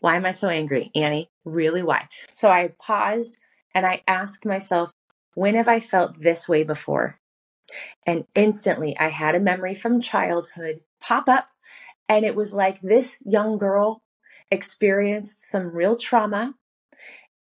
why 0.00 0.16
am 0.16 0.26
I 0.26 0.30
so 0.30 0.48
angry, 0.48 0.90
Anni? 0.94 1.30
Really, 1.44 1.82
why? 1.82 2.08
So 2.32 2.50
I 2.50 2.72
paused 2.80 3.36
and 3.74 3.84
I 3.84 4.02
asked 4.06 4.44
myself, 4.44 4.92
when 5.34 5.54
have 5.54 5.68
I 5.68 5.80
felt 5.80 6.20
this 6.20 6.48
way 6.48 6.62
before? 6.62 7.18
And 8.06 8.24
instantly 8.34 8.96
I 8.98 9.08
had 9.08 9.34
a 9.34 9.40
memory 9.40 9.74
from 9.74 10.00
childhood 10.00 10.80
pop 11.00 11.28
up. 11.28 11.48
And 12.08 12.24
it 12.24 12.34
was 12.34 12.52
like 12.52 12.80
this 12.80 13.18
young 13.24 13.58
girl 13.58 14.02
experienced 14.50 15.40
some 15.40 15.74
real 15.74 15.96
trauma. 15.96 16.54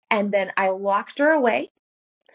And 0.10 0.32
then 0.32 0.52
I 0.58 0.70
locked 0.70 1.20
her 1.20 1.30
away 1.30 1.72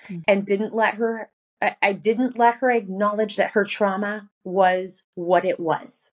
mm. 0.09 0.23
and 0.29 0.47
didn't 0.47 0.75
let 0.75 0.95
her 0.95 1.31
I, 1.61 1.77
I 1.83 1.93
didn't 1.93 2.39
let 2.39 2.57
her 2.57 2.71
acknowledge 2.71 3.37
that 3.37 3.53
her 3.53 3.65
trauma 3.65 4.31
was 4.45 5.05
what 5.15 5.45
it 5.45 5.61
was. 5.61 6.11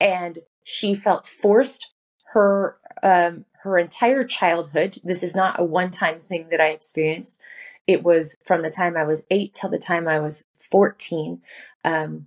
And 0.00 0.40
she 0.64 0.94
felt 0.94 1.26
forced 1.26 1.88
her 2.32 2.76
um, 3.02 3.44
her 3.62 3.78
entire 3.78 4.24
childhood. 4.24 4.98
This 5.04 5.22
is 5.22 5.34
not 5.34 5.60
a 5.60 5.64
one 5.64 5.90
time 5.90 6.20
thing 6.20 6.48
that 6.50 6.60
I 6.60 6.68
experienced. 6.68 7.38
It 7.86 8.02
was 8.02 8.36
from 8.46 8.62
the 8.62 8.70
time 8.70 8.96
I 8.96 9.04
was 9.04 9.26
eight 9.30 9.54
till 9.54 9.70
the 9.70 9.78
time 9.78 10.08
I 10.08 10.18
was 10.18 10.44
14. 10.58 11.42
Um, 11.84 12.26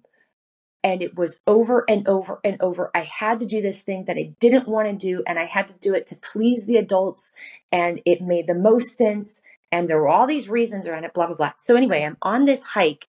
and 0.84 1.02
it 1.02 1.16
was 1.16 1.40
over 1.48 1.86
and 1.88 2.08
over 2.08 2.40
and 2.44 2.62
over. 2.62 2.92
I 2.94 3.02
had 3.02 3.40
to 3.40 3.46
do 3.46 3.62
this 3.62 3.82
thing 3.82 4.06
that 4.06 4.18
I 4.18 4.34
didn't 4.40 4.68
want 4.68 4.88
to 4.88 4.94
do, 4.94 5.24
and 5.26 5.40
I 5.40 5.46
had 5.46 5.70
to 5.70 5.80
do 5.80 5.94
it 5.94 6.06
to 6.08 6.16
please 6.18 6.66
the 6.66 6.76
adults, 6.76 7.34
and 7.72 8.02
it 8.06 8.22
made 8.22 8.48
the 8.48 8.54
most 8.54 8.98
sense. 8.98 9.42
And 9.74 9.90
there 9.90 9.98
were 9.98 10.08
all 10.08 10.28
these 10.28 10.50
reasons 10.50 10.86
around 10.86 11.04
it, 11.04 11.16
blah, 11.16 11.26
blah, 11.26 11.36
blah. 11.36 11.54
So, 11.58 11.76
anyway, 11.76 12.04
I'm 12.04 12.18
on 12.22 12.46
this 12.46 12.62
hike 12.62 13.08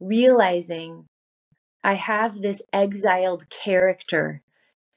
realizing 0.00 1.06
I 1.84 1.94
have 1.94 2.42
this 2.42 2.60
exiled 2.72 3.48
character 3.48 4.42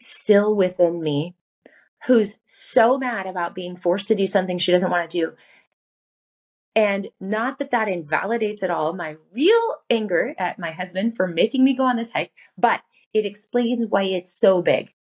still 0.02 0.56
within 0.56 1.04
me 1.04 1.36
who's 2.08 2.38
so 2.48 2.98
mad 2.98 3.28
about 3.28 3.54
being 3.54 3.76
forced 3.76 4.08
to 4.08 4.16
do 4.16 4.26
something 4.26 4.58
she 4.58 4.72
doesn't 4.72 4.90
want 4.90 5.08
to 5.08 5.18
do. 5.20 5.34
And 6.76 7.10
not 7.20 7.60
that 7.60 7.70
that 7.70 7.88
invalidates 7.88 8.64
at 8.64 8.72
all 8.72 8.92
my 8.94 9.18
real 9.32 9.76
anger 9.92 10.34
at 10.40 10.58
my 10.58 10.72
husband 10.72 11.16
for 11.16 11.28
making 11.28 11.64
me 11.64 11.76
go 11.76 11.84
on 11.84 11.98
this 11.98 12.14
hike, 12.14 12.32
but 12.58 12.82
it 13.14 13.24
explains 13.24 13.86
why 13.88 14.02
it's 14.02 14.34
so 14.34 14.64
big. 14.64 14.96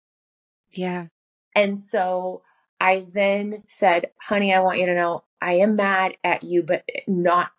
Yeah. 0.72 1.06
And 1.54 1.80
so 1.80 2.42
I 2.78 3.06
then 3.14 3.62
said, 3.66 4.10
honey, 4.20 4.52
I 4.52 4.60
want 4.60 4.78
you 4.78 4.84
to 4.84 4.94
know 4.94 5.22
I 5.40 5.54
am 5.54 5.76
mad 5.76 6.16
at 6.24 6.42
you, 6.42 6.62
but 6.62 6.84
not 7.06 7.50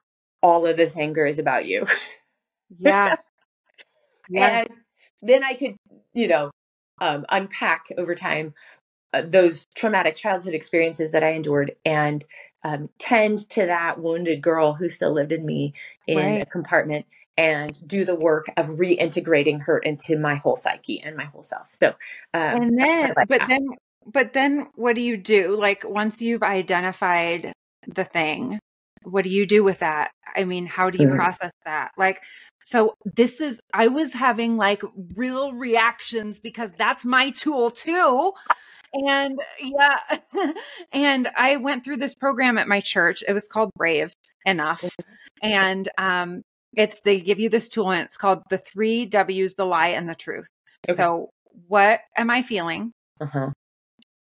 all 0.42 0.66
of 0.66 0.78
this 0.78 0.98
anger 0.98 1.26
is 1.26 1.40
about 1.40 1.66
you. 1.66 1.86
Yeah. 2.80 3.16
yeah. 4.30 4.60
And 4.60 4.70
then 5.22 5.44
I 5.44 5.54
could, 5.54 5.76
you 6.14 6.28
know, 6.28 6.52
um, 7.00 7.26
unpack 7.30 7.88
over 7.98 8.16
time 8.16 8.54
uh, 9.14 9.22
those 9.26 9.66
traumatic 9.76 10.16
childhood 10.16 10.54
experiences 10.54 11.12
that 11.12 11.24
I 11.24 11.30
endured 11.30 11.76
and 11.86 12.26
um, 12.64 12.90
tend 13.00 13.50
to 13.52 13.66
that 13.66 14.00
wounded 14.00 14.42
girl 14.42 14.74
who 14.74 14.90
still 14.90 15.14
lived 15.14 15.32
in 15.32 15.46
me 15.46 15.74
in 16.08 16.18
right. 16.18 16.42
a 16.42 16.46
compartment 16.46 17.06
and 17.38 17.88
do 17.88 18.04
the 18.04 18.16
work 18.16 18.48
of 18.58 18.68
reintegrating 18.68 19.62
her 19.62 19.78
into 19.78 20.18
my 20.18 20.36
whole 20.36 20.56
psyche 20.56 21.02
and 21.02 21.16
my 21.16 21.26
whole 21.26 21.44
self. 21.44 21.68
So, 21.70 21.90
um, 22.34 22.62
and 22.64 22.80
then, 22.80 23.14
like 23.16 23.28
but 23.28 23.40
that. 23.40 23.48
then, 23.48 23.70
but 24.06 24.34
then 24.34 24.68
what 24.76 24.96
do 24.96 25.02
you 25.02 25.18
do? 25.18 25.56
Like 25.56 25.84
once 25.88 26.22
you've 26.22 26.44
identified 26.44 27.54
the 27.86 28.04
thing, 28.04 28.60
what 29.04 29.24
do 29.24 29.30
you 29.30 29.46
do 29.46 29.64
with 29.64 29.80
that? 29.80 30.12
I 30.36 30.44
mean, 30.44 30.66
how 30.66 30.90
do 30.90 31.00
you 31.00 31.08
mm-hmm. 31.08 31.18
process 31.18 31.52
that? 31.66 31.92
Like, 31.98 32.22
so 32.64 32.94
this 33.06 33.40
is, 33.42 33.60
I 33.74 33.88
was 33.88 34.14
having 34.14 34.58
like 34.58 34.82
real 35.16 35.54
reactions 35.54 36.40
because 36.40 36.72
that's 36.78 37.06
my 37.06 37.30
tool 37.32 37.72
too. 37.72 38.34
And 38.94 39.40
yeah, 39.62 39.98
and 40.92 41.30
I 41.38 41.58
went 41.58 41.86
through 41.86 41.98
this 41.98 42.16
program 42.16 42.58
at 42.58 42.68
my 42.68 42.82
church. 42.82 43.24
It 43.28 43.34
was 43.34 43.48
called 43.48 43.72
Brave 43.76 44.14
Enough. 44.46 44.84
And 45.42 45.88
um, 45.98 46.42
it's, 46.76 47.02
they 47.02 47.22
give 47.22 47.40
you 47.40 47.50
this 47.50 47.70
tool 47.70 47.92
and 47.92 48.02
it's 48.02 48.18
called 48.18 48.40
the 48.50 48.58
three 48.58 49.06
W's, 49.06 49.56
the 49.56 49.66
lie 49.66 49.90
and 49.90 50.08
the 50.08 50.16
truth. 50.16 50.48
Okay. 50.90 50.96
So, 50.96 51.30
what 51.68 52.02
am 52.16 52.30
I 52.30 52.44
feeling? 52.44 52.92
Uh-huh. 53.20 53.52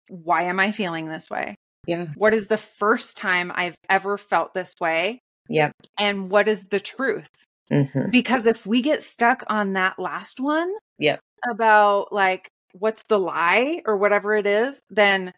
Why 0.08 0.42
am 0.42 0.60
I 0.60 0.72
feeling 0.72 1.08
this 1.08 1.28
way? 1.28 1.56
Yeah. 1.86 2.06
What 2.16 2.34
is 2.34 2.48
the 2.48 2.56
first 2.56 3.16
time 3.16 3.52
I've 3.54 3.76
ever 3.88 4.18
felt 4.18 4.54
this 4.54 4.74
way? 4.80 5.20
Yep. 5.48 5.72
And 5.98 6.30
what 6.30 6.48
is 6.48 6.68
the 6.68 6.80
truth? 6.80 7.30
Mm-hmm. 7.70 8.10
Because 8.10 8.46
if 8.46 8.66
we 8.66 8.82
get 8.82 9.02
stuck 9.02 9.44
on 9.48 9.72
that 9.74 9.98
last 9.98 10.40
one, 10.40 10.72
yep. 10.98 11.20
about 11.48 12.12
like 12.12 12.48
what's 12.72 13.02
the 13.04 13.18
lie 13.18 13.82
or 13.86 13.96
whatever 13.96 14.34
it 14.34 14.46
is, 14.46 14.82
then 14.90 15.32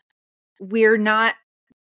we're 0.61 0.99
not 0.99 1.35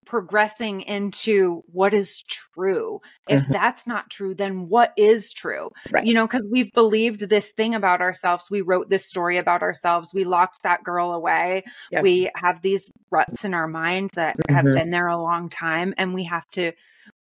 progressing 0.07 0.81
into 0.81 1.63
what 1.71 1.93
is 1.93 2.23
true. 2.23 3.01
If 3.27 3.43
mm-hmm. 3.43 3.51
that's 3.51 3.85
not 3.85 4.09
true, 4.09 4.33
then 4.33 4.69
what 4.69 4.93
is 4.97 5.33
true? 5.33 5.71
Right. 5.91 6.05
You 6.05 6.13
know, 6.13 6.25
because 6.25 6.43
we've 6.49 6.71
believed 6.73 7.29
this 7.29 7.51
thing 7.51 7.75
about 7.75 8.01
ourselves. 8.01 8.49
We 8.49 8.61
wrote 8.61 8.89
this 8.89 9.05
story 9.05 9.37
about 9.37 9.61
ourselves. 9.61 10.13
We 10.13 10.23
locked 10.23 10.63
that 10.63 10.83
girl 10.83 11.11
away. 11.11 11.63
Yep. 11.91 12.03
We 12.03 12.29
have 12.35 12.61
these 12.61 12.91
ruts 13.11 13.45
in 13.45 13.53
our 13.53 13.67
mind 13.67 14.11
that 14.15 14.37
mm-hmm. 14.37 14.55
have 14.55 14.65
been 14.65 14.91
there 14.91 15.07
a 15.07 15.21
long 15.21 15.49
time, 15.49 15.93
and 15.97 16.13
we 16.13 16.23
have 16.23 16.47
to, 16.51 16.71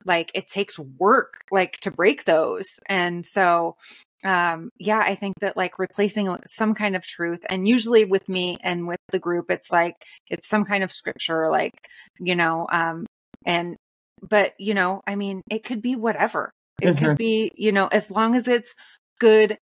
like, 0.05 0.31
it 0.35 0.47
takes 0.47 0.79
work, 0.79 1.41
like, 1.51 1.79
to 1.79 1.91
break 1.91 2.25
those. 2.25 2.79
And 2.87 3.25
so, 3.27 3.77
um 4.25 4.71
yeah 4.79 5.01
i 5.01 5.15
think 5.15 5.35
that 5.41 5.57
like 5.57 5.79
replacing 5.79 6.35
some 6.49 6.75
kind 6.75 6.97
of 6.97 7.03
truth 7.03 7.45
and 7.49 7.69
usually 7.69 8.05
with 8.05 8.29
me 8.29 8.57
and 8.63 8.87
with 8.87 9.01
the 9.11 9.19
group 9.19 9.51
it's 9.51 9.71
like 9.71 9.95
it's 10.29 10.49
some 10.49 10.65
kind 10.65 10.83
of 10.83 10.91
scripture 10.91 11.51
like 11.51 11.89
you 12.19 12.35
know 12.35 12.67
um 12.73 13.07
and 13.45 13.77
but 14.23 14.55
you 14.59 14.75
know 14.75 15.03
i 15.07 15.15
mean 15.15 15.43
it 15.51 15.65
could 15.65 15.83
be 15.83 15.95
whatever 15.95 16.51
it 16.81 16.87
mm-hmm. 16.87 17.05
could 17.05 17.17
be 17.17 17.51
you 17.57 17.73
know 17.73 17.87
as 17.89 18.11
long 18.11 18.35
as 18.35 18.49
it's 18.49 18.75
good 19.21 19.59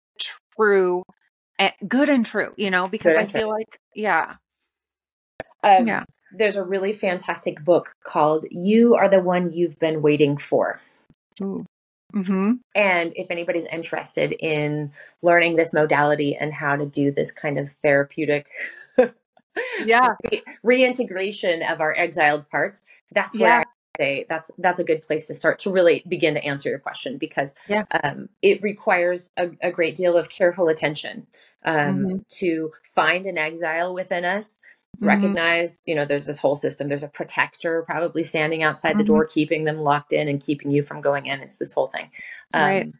true 0.55 1.03
and 1.59 1.71
eh, 1.71 1.85
good 1.87 2.09
and 2.09 2.25
true 2.25 2.53
you 2.57 2.69
know 2.69 2.87
because 2.87 3.15
i 3.15 3.25
feel 3.25 3.41
true. 3.41 3.51
like 3.51 3.79
yeah 3.95 4.35
um, 5.63 5.87
yeah 5.87 6.03
there's 6.33 6.55
a 6.55 6.63
really 6.63 6.93
fantastic 6.93 7.63
book 7.63 7.93
called 8.03 8.45
you 8.49 8.95
are 8.95 9.09
the 9.09 9.19
one 9.19 9.51
you've 9.51 9.79
been 9.79 10.01
waiting 10.01 10.37
for 10.37 10.79
Ooh. 11.41 11.65
Mm-hmm. 12.13 12.53
And 12.75 13.13
if 13.15 13.27
anybody's 13.29 13.65
interested 13.65 14.33
in 14.33 14.91
learning 15.21 15.55
this 15.55 15.73
modality 15.73 16.35
and 16.35 16.53
how 16.53 16.75
to 16.75 16.85
do 16.85 17.11
this 17.11 17.31
kind 17.31 17.57
of 17.57 17.69
therapeutic 17.69 18.47
yeah 19.85 20.15
re- 20.31 20.43
reintegration 20.63 21.61
of 21.63 21.81
our 21.81 21.95
exiled 21.95 22.49
parts, 22.49 22.83
that's 23.11 23.37
where 23.37 23.49
yeah. 23.49 23.59
I 23.59 23.99
say 23.99 24.25
that's 24.29 24.51
that's 24.57 24.79
a 24.79 24.83
good 24.83 25.01
place 25.03 25.27
to 25.27 25.33
start 25.33 25.59
to 25.59 25.71
really 25.71 26.03
begin 26.07 26.33
to 26.35 26.43
answer 26.43 26.69
your 26.69 26.79
question 26.79 27.17
because 27.17 27.53
yeah. 27.67 27.83
um, 28.03 28.29
it 28.41 28.61
requires 28.61 29.29
a, 29.37 29.49
a, 29.61 29.71
great 29.71 29.95
deal 29.95 30.17
of 30.17 30.29
careful 30.29 30.69
attention 30.69 31.27
um, 31.65 31.99
mm-hmm. 31.99 32.17
to 32.29 32.71
find 32.95 33.25
an 33.25 33.37
exile 33.37 33.93
within 33.93 34.23
us 34.23 34.59
mm-hmm. 34.97 35.07
recognize 35.07 35.79
you 35.85 35.95
know 35.95 36.05
there's 36.05 36.25
this 36.25 36.37
whole 36.37 36.55
system. 36.55 36.89
There's 36.89 37.03
a 37.03 37.07
protector 37.07 37.83
probably 37.83 38.23
standing 38.23 38.63
outside 38.63 38.91
mm-hmm. 38.91 38.99
the 38.99 39.05
door 39.05 39.25
keeping 39.25 39.63
them 39.63 39.77
locked 39.77 40.13
in 40.13 40.27
and 40.27 40.41
keeping 40.41 40.71
you 40.71 40.83
from 40.83 41.01
going 41.01 41.25
in. 41.25 41.39
It's 41.41 41.57
this 41.57 41.73
whole 41.73 41.87
thing. 41.87 42.09
Um, 42.53 42.61
right 42.61 42.93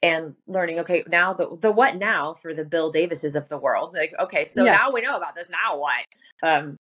and 0.00 0.36
learning 0.46 0.78
okay 0.78 1.02
now 1.08 1.32
the 1.32 1.56
the 1.60 1.72
what 1.72 1.96
now 1.96 2.32
for 2.32 2.54
the 2.54 2.64
bill 2.64 2.92
davises 2.92 3.34
of 3.34 3.48
the 3.48 3.58
world? 3.58 3.94
Like 3.94 4.14
okay 4.20 4.44
so 4.44 4.64
yeah. 4.64 4.72
now 4.72 4.92
we 4.92 5.00
know 5.00 5.16
about 5.16 5.34
this. 5.34 5.48
Now 5.50 5.78
what? 5.78 6.04
Um 6.42 6.76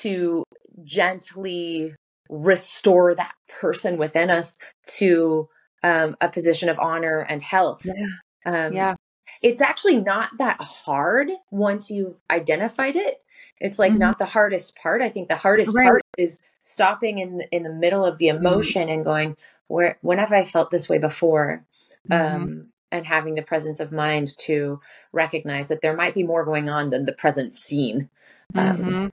to 0.00 0.44
gently 0.84 1.94
restore 2.28 3.14
that 3.14 3.34
person 3.60 3.98
within 3.98 4.30
us 4.30 4.56
to 4.86 5.48
um, 5.82 6.16
a 6.20 6.28
position 6.28 6.68
of 6.68 6.78
honor 6.78 7.20
and 7.20 7.42
health. 7.42 7.84
Yeah. 7.84 8.06
Um, 8.44 8.72
yeah. 8.72 8.94
it's 9.42 9.60
actually 9.60 9.96
not 9.96 10.30
that 10.38 10.60
hard 10.60 11.30
once 11.50 11.90
you've 11.90 12.16
identified 12.30 12.96
it 12.96 13.22
it's 13.62 13.78
like 13.78 13.92
mm-hmm. 13.92 14.00
not 14.00 14.18
the 14.18 14.26
hardest 14.26 14.76
part. 14.76 15.00
I 15.00 15.08
think 15.08 15.28
the 15.28 15.36
hardest 15.36 15.74
right. 15.74 15.86
part 15.86 16.02
is 16.18 16.40
stopping 16.64 17.18
in 17.18 17.42
in 17.52 17.62
the 17.62 17.72
middle 17.72 18.04
of 18.04 18.18
the 18.18 18.26
mm-hmm. 18.26 18.44
emotion 18.44 18.82
mm-hmm. 18.82 18.92
and 18.92 19.04
going, 19.04 19.36
where 19.68 19.98
when 20.02 20.18
have 20.18 20.32
I 20.32 20.44
felt 20.44 20.70
this 20.70 20.88
way 20.88 20.98
before? 20.98 21.64
Mm-hmm. 22.10 22.34
Um, 22.34 22.62
and 22.90 23.06
having 23.06 23.34
the 23.34 23.42
presence 23.42 23.80
of 23.80 23.90
mind 23.90 24.36
to 24.36 24.80
recognize 25.12 25.68
that 25.68 25.80
there 25.80 25.96
might 25.96 26.12
be 26.12 26.24
more 26.24 26.44
going 26.44 26.68
on 26.68 26.90
than 26.90 27.06
the 27.06 27.12
present 27.12 27.54
scene. 27.54 28.10
Um, 28.54 28.76
mm-hmm. 28.76 29.06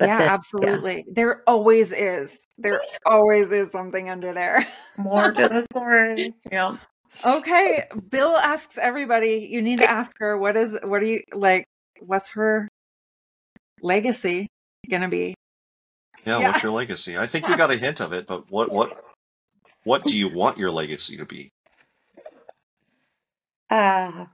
yeah, 0.00 0.18
then, 0.18 0.20
absolutely. 0.22 0.96
Yeah. 0.98 1.12
There 1.12 1.42
always 1.46 1.92
is. 1.92 2.46
There 2.56 2.80
always 3.04 3.52
is 3.52 3.72
something 3.72 4.08
under 4.08 4.32
there. 4.32 4.66
more 4.96 5.32
to 5.32 5.48
the 5.48 5.62
story. 5.70 6.32
Yeah. 6.50 6.78
Okay. 7.26 7.84
Bill 8.08 8.36
asks 8.36 8.78
everybody, 8.78 9.48
you 9.50 9.60
need 9.60 9.80
to 9.80 9.90
ask 9.90 10.12
her 10.18 10.38
what 10.38 10.56
is 10.56 10.78
what 10.82 11.02
are 11.02 11.06
you 11.06 11.20
like 11.34 11.66
what's 12.00 12.30
her 12.30 12.68
legacy 13.84 14.48
going 14.88 15.02
to 15.02 15.08
be? 15.08 15.34
Yeah, 16.26 16.40
yeah, 16.40 16.46
what's 16.48 16.62
your 16.62 16.72
legacy? 16.72 17.16
I 17.18 17.26
think 17.26 17.46
we 17.46 17.54
got 17.56 17.70
a 17.70 17.76
hint 17.76 18.00
of 18.00 18.12
it, 18.12 18.26
but 18.26 18.50
what 18.50 18.72
what 18.72 18.92
what 19.84 20.04
do 20.04 20.16
you 20.16 20.28
want 20.28 20.58
your 20.58 20.70
legacy 20.70 21.16
to 21.18 21.24
be? 21.24 21.50
Uh 23.70 24.26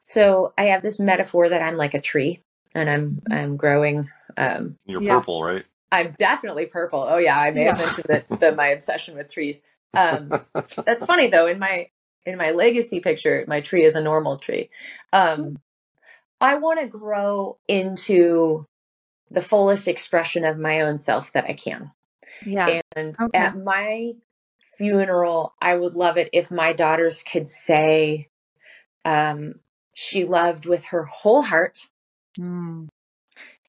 so 0.00 0.52
I 0.56 0.64
have 0.64 0.82
this 0.82 0.98
metaphor 0.98 1.48
that 1.48 1.62
I'm 1.62 1.76
like 1.76 1.94
a 1.94 2.00
tree 2.00 2.40
and 2.74 2.90
I'm. 2.90 3.22
I'm 3.30 3.56
growing 3.56 4.10
um 4.36 4.76
You're 4.86 5.00
yeah. 5.00 5.18
purple, 5.18 5.42
right? 5.42 5.64
I'm 5.92 6.14
definitely 6.18 6.66
purple. 6.66 7.06
Oh 7.08 7.18
yeah, 7.18 7.38
I 7.38 7.50
may 7.50 7.64
have 7.64 7.78
mentioned 7.78 8.06
that, 8.08 8.28
that 8.40 8.56
my 8.56 8.68
obsession 8.68 9.14
with 9.14 9.32
trees. 9.32 9.60
Um 9.94 10.30
that's 10.84 11.04
funny 11.04 11.28
though, 11.28 11.46
in 11.46 11.58
my 11.58 11.88
in 12.26 12.36
my 12.38 12.50
legacy 12.50 13.00
picture, 13.00 13.44
my 13.46 13.60
tree 13.60 13.84
is 13.84 13.94
a 13.94 14.00
normal 14.00 14.38
tree. 14.38 14.70
Um 15.12 15.58
I 16.40 16.56
want 16.56 16.80
to 16.80 16.86
grow 16.86 17.58
into 17.68 18.66
the 19.30 19.42
fullest 19.42 19.88
expression 19.88 20.44
of 20.44 20.58
my 20.58 20.80
own 20.80 20.98
self 20.98 21.32
that 21.32 21.44
I 21.44 21.54
can. 21.54 21.92
Yeah. 22.44 22.80
And 22.94 23.16
okay. 23.20 23.38
at 23.38 23.56
my 23.56 24.14
funeral, 24.76 25.54
I 25.60 25.76
would 25.76 25.94
love 25.94 26.16
it 26.16 26.28
if 26.32 26.50
my 26.50 26.72
daughters 26.72 27.22
could 27.22 27.48
say 27.48 28.28
um, 29.04 29.56
she 29.94 30.24
loved 30.24 30.66
with 30.66 30.86
her 30.86 31.04
whole 31.04 31.42
heart. 31.42 31.88
Mm. 32.38 32.88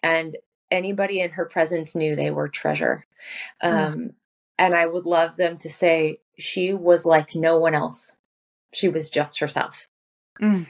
And 0.01 0.35
anybody 0.71 1.19
in 1.19 1.31
her 1.31 1.45
presence 1.45 1.95
knew 1.95 2.15
they 2.15 2.31
were 2.31 2.47
treasure. 2.47 3.05
Um, 3.61 3.73
mm. 3.73 4.13
And 4.57 4.73
I 4.73 4.85
would 4.85 5.05
love 5.05 5.37
them 5.37 5.57
to 5.59 5.69
say 5.69 6.19
she 6.37 6.73
was 6.73 7.05
like 7.05 7.35
no 7.35 7.57
one 7.57 7.75
else. 7.75 8.15
She 8.73 8.87
was 8.87 9.09
just 9.09 9.39
herself. 9.39 9.87
Mm. 10.41 10.67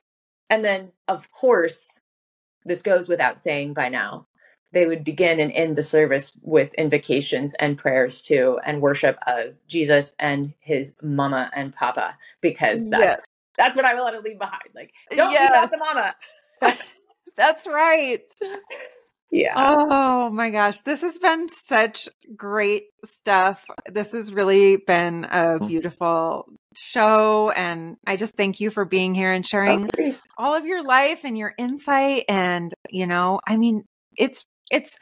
And 0.49 0.63
then, 0.63 0.91
of 1.07 1.31
course, 1.31 2.01
this 2.65 2.81
goes 2.81 3.09
without 3.09 3.39
saying 3.39 3.73
by 3.73 3.89
now, 3.89 4.27
they 4.71 4.85
would 4.85 5.03
begin 5.03 5.39
and 5.39 5.51
end 5.53 5.75
the 5.75 5.83
service 5.83 6.35
with 6.41 6.73
invocations 6.73 7.53
and 7.55 7.77
prayers 7.77 8.21
to 8.21 8.59
and 8.65 8.81
worship 8.81 9.17
of 9.25 9.53
Jesus 9.67 10.15
and 10.19 10.53
his 10.59 10.95
mama 11.01 11.49
and 11.53 11.73
papa 11.73 12.17
because 12.41 12.89
that's 12.89 13.01
yes. 13.01 13.25
that's 13.57 13.77
what 13.77 13.85
I 13.85 13.93
want 13.93 14.15
to 14.15 14.21
leave 14.21 14.39
behind. 14.39 14.69
Like, 14.73 14.91
don't 15.11 15.31
yes. 15.31 15.49
leave 15.49 15.63
out 15.63 15.71
the 15.71 15.77
mama. 15.77 16.85
that's 17.37 17.67
right. 17.67 18.21
Yeah. 19.31 19.53
Oh 19.57 20.29
my 20.29 20.49
gosh. 20.49 20.79
This 20.81 21.01
has 21.01 21.17
been 21.17 21.49
such 21.49 22.07
great 22.37 22.85
stuff. 23.03 23.65
This 23.91 24.13
has 24.13 24.31
really 24.31 24.77
been 24.77 25.25
a 25.25 25.59
mm. 25.59 25.67
beautiful 25.67 26.45
show. 26.77 27.49
And 27.51 27.97
I 28.05 28.15
just 28.15 28.35
thank 28.35 28.59
you 28.59 28.69
for 28.69 28.85
being 28.85 29.15
here 29.15 29.31
and 29.31 29.45
sharing 29.45 29.89
oh, 29.99 30.11
all 30.37 30.55
of 30.55 30.65
your 30.65 30.83
life 30.83 31.23
and 31.23 31.37
your 31.37 31.53
insight. 31.57 32.25
And, 32.27 32.73
you 32.89 33.07
know, 33.07 33.39
I 33.47 33.57
mean, 33.57 33.83
it's, 34.17 34.45
it's, 34.71 34.97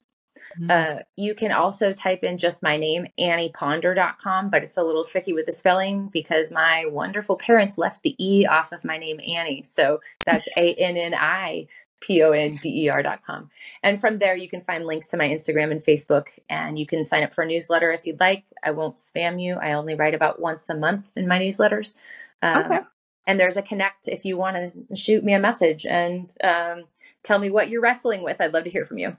Mm-hmm. 0.59 0.69
Uh, 0.69 0.99
you 1.15 1.33
can 1.35 1.51
also 1.51 1.93
type 1.93 2.23
in 2.23 2.37
just 2.37 2.63
my 2.63 2.77
name, 2.77 3.07
anniponder.com, 3.19 4.49
but 4.49 4.63
it's 4.63 4.77
a 4.77 4.83
little 4.83 5.03
tricky 5.03 5.33
with 5.33 5.45
the 5.45 5.51
spelling 5.51 6.07
because 6.07 6.51
my 6.51 6.85
wonderful 6.89 7.35
parents 7.35 7.77
left 7.77 8.03
the 8.03 8.15
E 8.23 8.45
off 8.45 8.71
of 8.71 8.83
my 8.83 8.97
name, 8.97 9.19
Anni. 9.25 9.63
So 9.63 9.99
that's 10.25 10.47
A 10.57 10.73
N 10.75 10.97
N 10.97 11.13
I 11.13 11.67
P-O-N-D-E-R 12.01 13.03
dot 13.03 13.23
com. 13.23 13.49
And 13.83 14.01
from 14.01 14.17
there, 14.17 14.35
you 14.35 14.49
can 14.49 14.61
find 14.61 14.85
links 14.85 15.07
to 15.09 15.17
my 15.17 15.29
Instagram 15.29 15.71
and 15.71 15.81
Facebook, 15.81 16.27
and 16.49 16.77
you 16.77 16.85
can 16.85 17.03
sign 17.03 17.23
up 17.23 17.33
for 17.33 17.43
a 17.43 17.47
newsletter 17.47 17.91
if 17.91 18.05
you'd 18.05 18.19
like. 18.19 18.43
I 18.63 18.71
won't 18.71 18.97
spam 18.97 19.41
you. 19.41 19.55
I 19.55 19.73
only 19.73 19.95
write 19.95 20.15
about 20.15 20.41
once 20.41 20.69
a 20.69 20.75
month 20.75 21.09
in 21.15 21.27
my 21.27 21.39
newsletters. 21.39 21.93
Um, 22.41 22.65
okay. 22.65 22.79
And 23.27 23.39
there's 23.39 23.57
a 23.57 23.61
connect 23.61 24.07
if 24.07 24.25
you 24.25 24.35
want 24.35 24.55
to 24.57 24.95
shoot 24.95 25.23
me 25.23 25.33
a 25.33 25.39
message 25.39 25.85
and 25.85 26.31
um, 26.43 26.85
tell 27.23 27.37
me 27.39 27.51
what 27.51 27.69
you're 27.69 27.81
wrestling 27.81 28.23
with. 28.23 28.41
I'd 28.41 28.53
love 28.53 28.63
to 28.63 28.69
hear 28.69 28.85
from 28.85 28.97
you. 28.97 29.15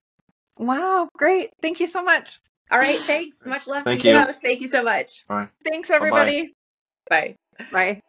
Wow, 0.58 1.08
great. 1.16 1.50
Thank 1.62 1.80
you 1.80 1.86
so 1.86 2.02
much. 2.02 2.40
All 2.70 2.78
right, 2.78 2.98
thanks. 3.00 3.44
Much 3.44 3.66
love. 3.66 3.84
Thank 3.84 4.04
you. 4.04 4.24
Thank 4.42 4.60
you 4.60 4.68
so 4.68 4.82
much. 4.82 5.26
Bye. 5.28 5.48
Thanks, 5.64 5.90
everybody. 5.90 6.54
Bye. 7.08 7.36
Bye. 7.58 7.66
Bye. 7.70 8.00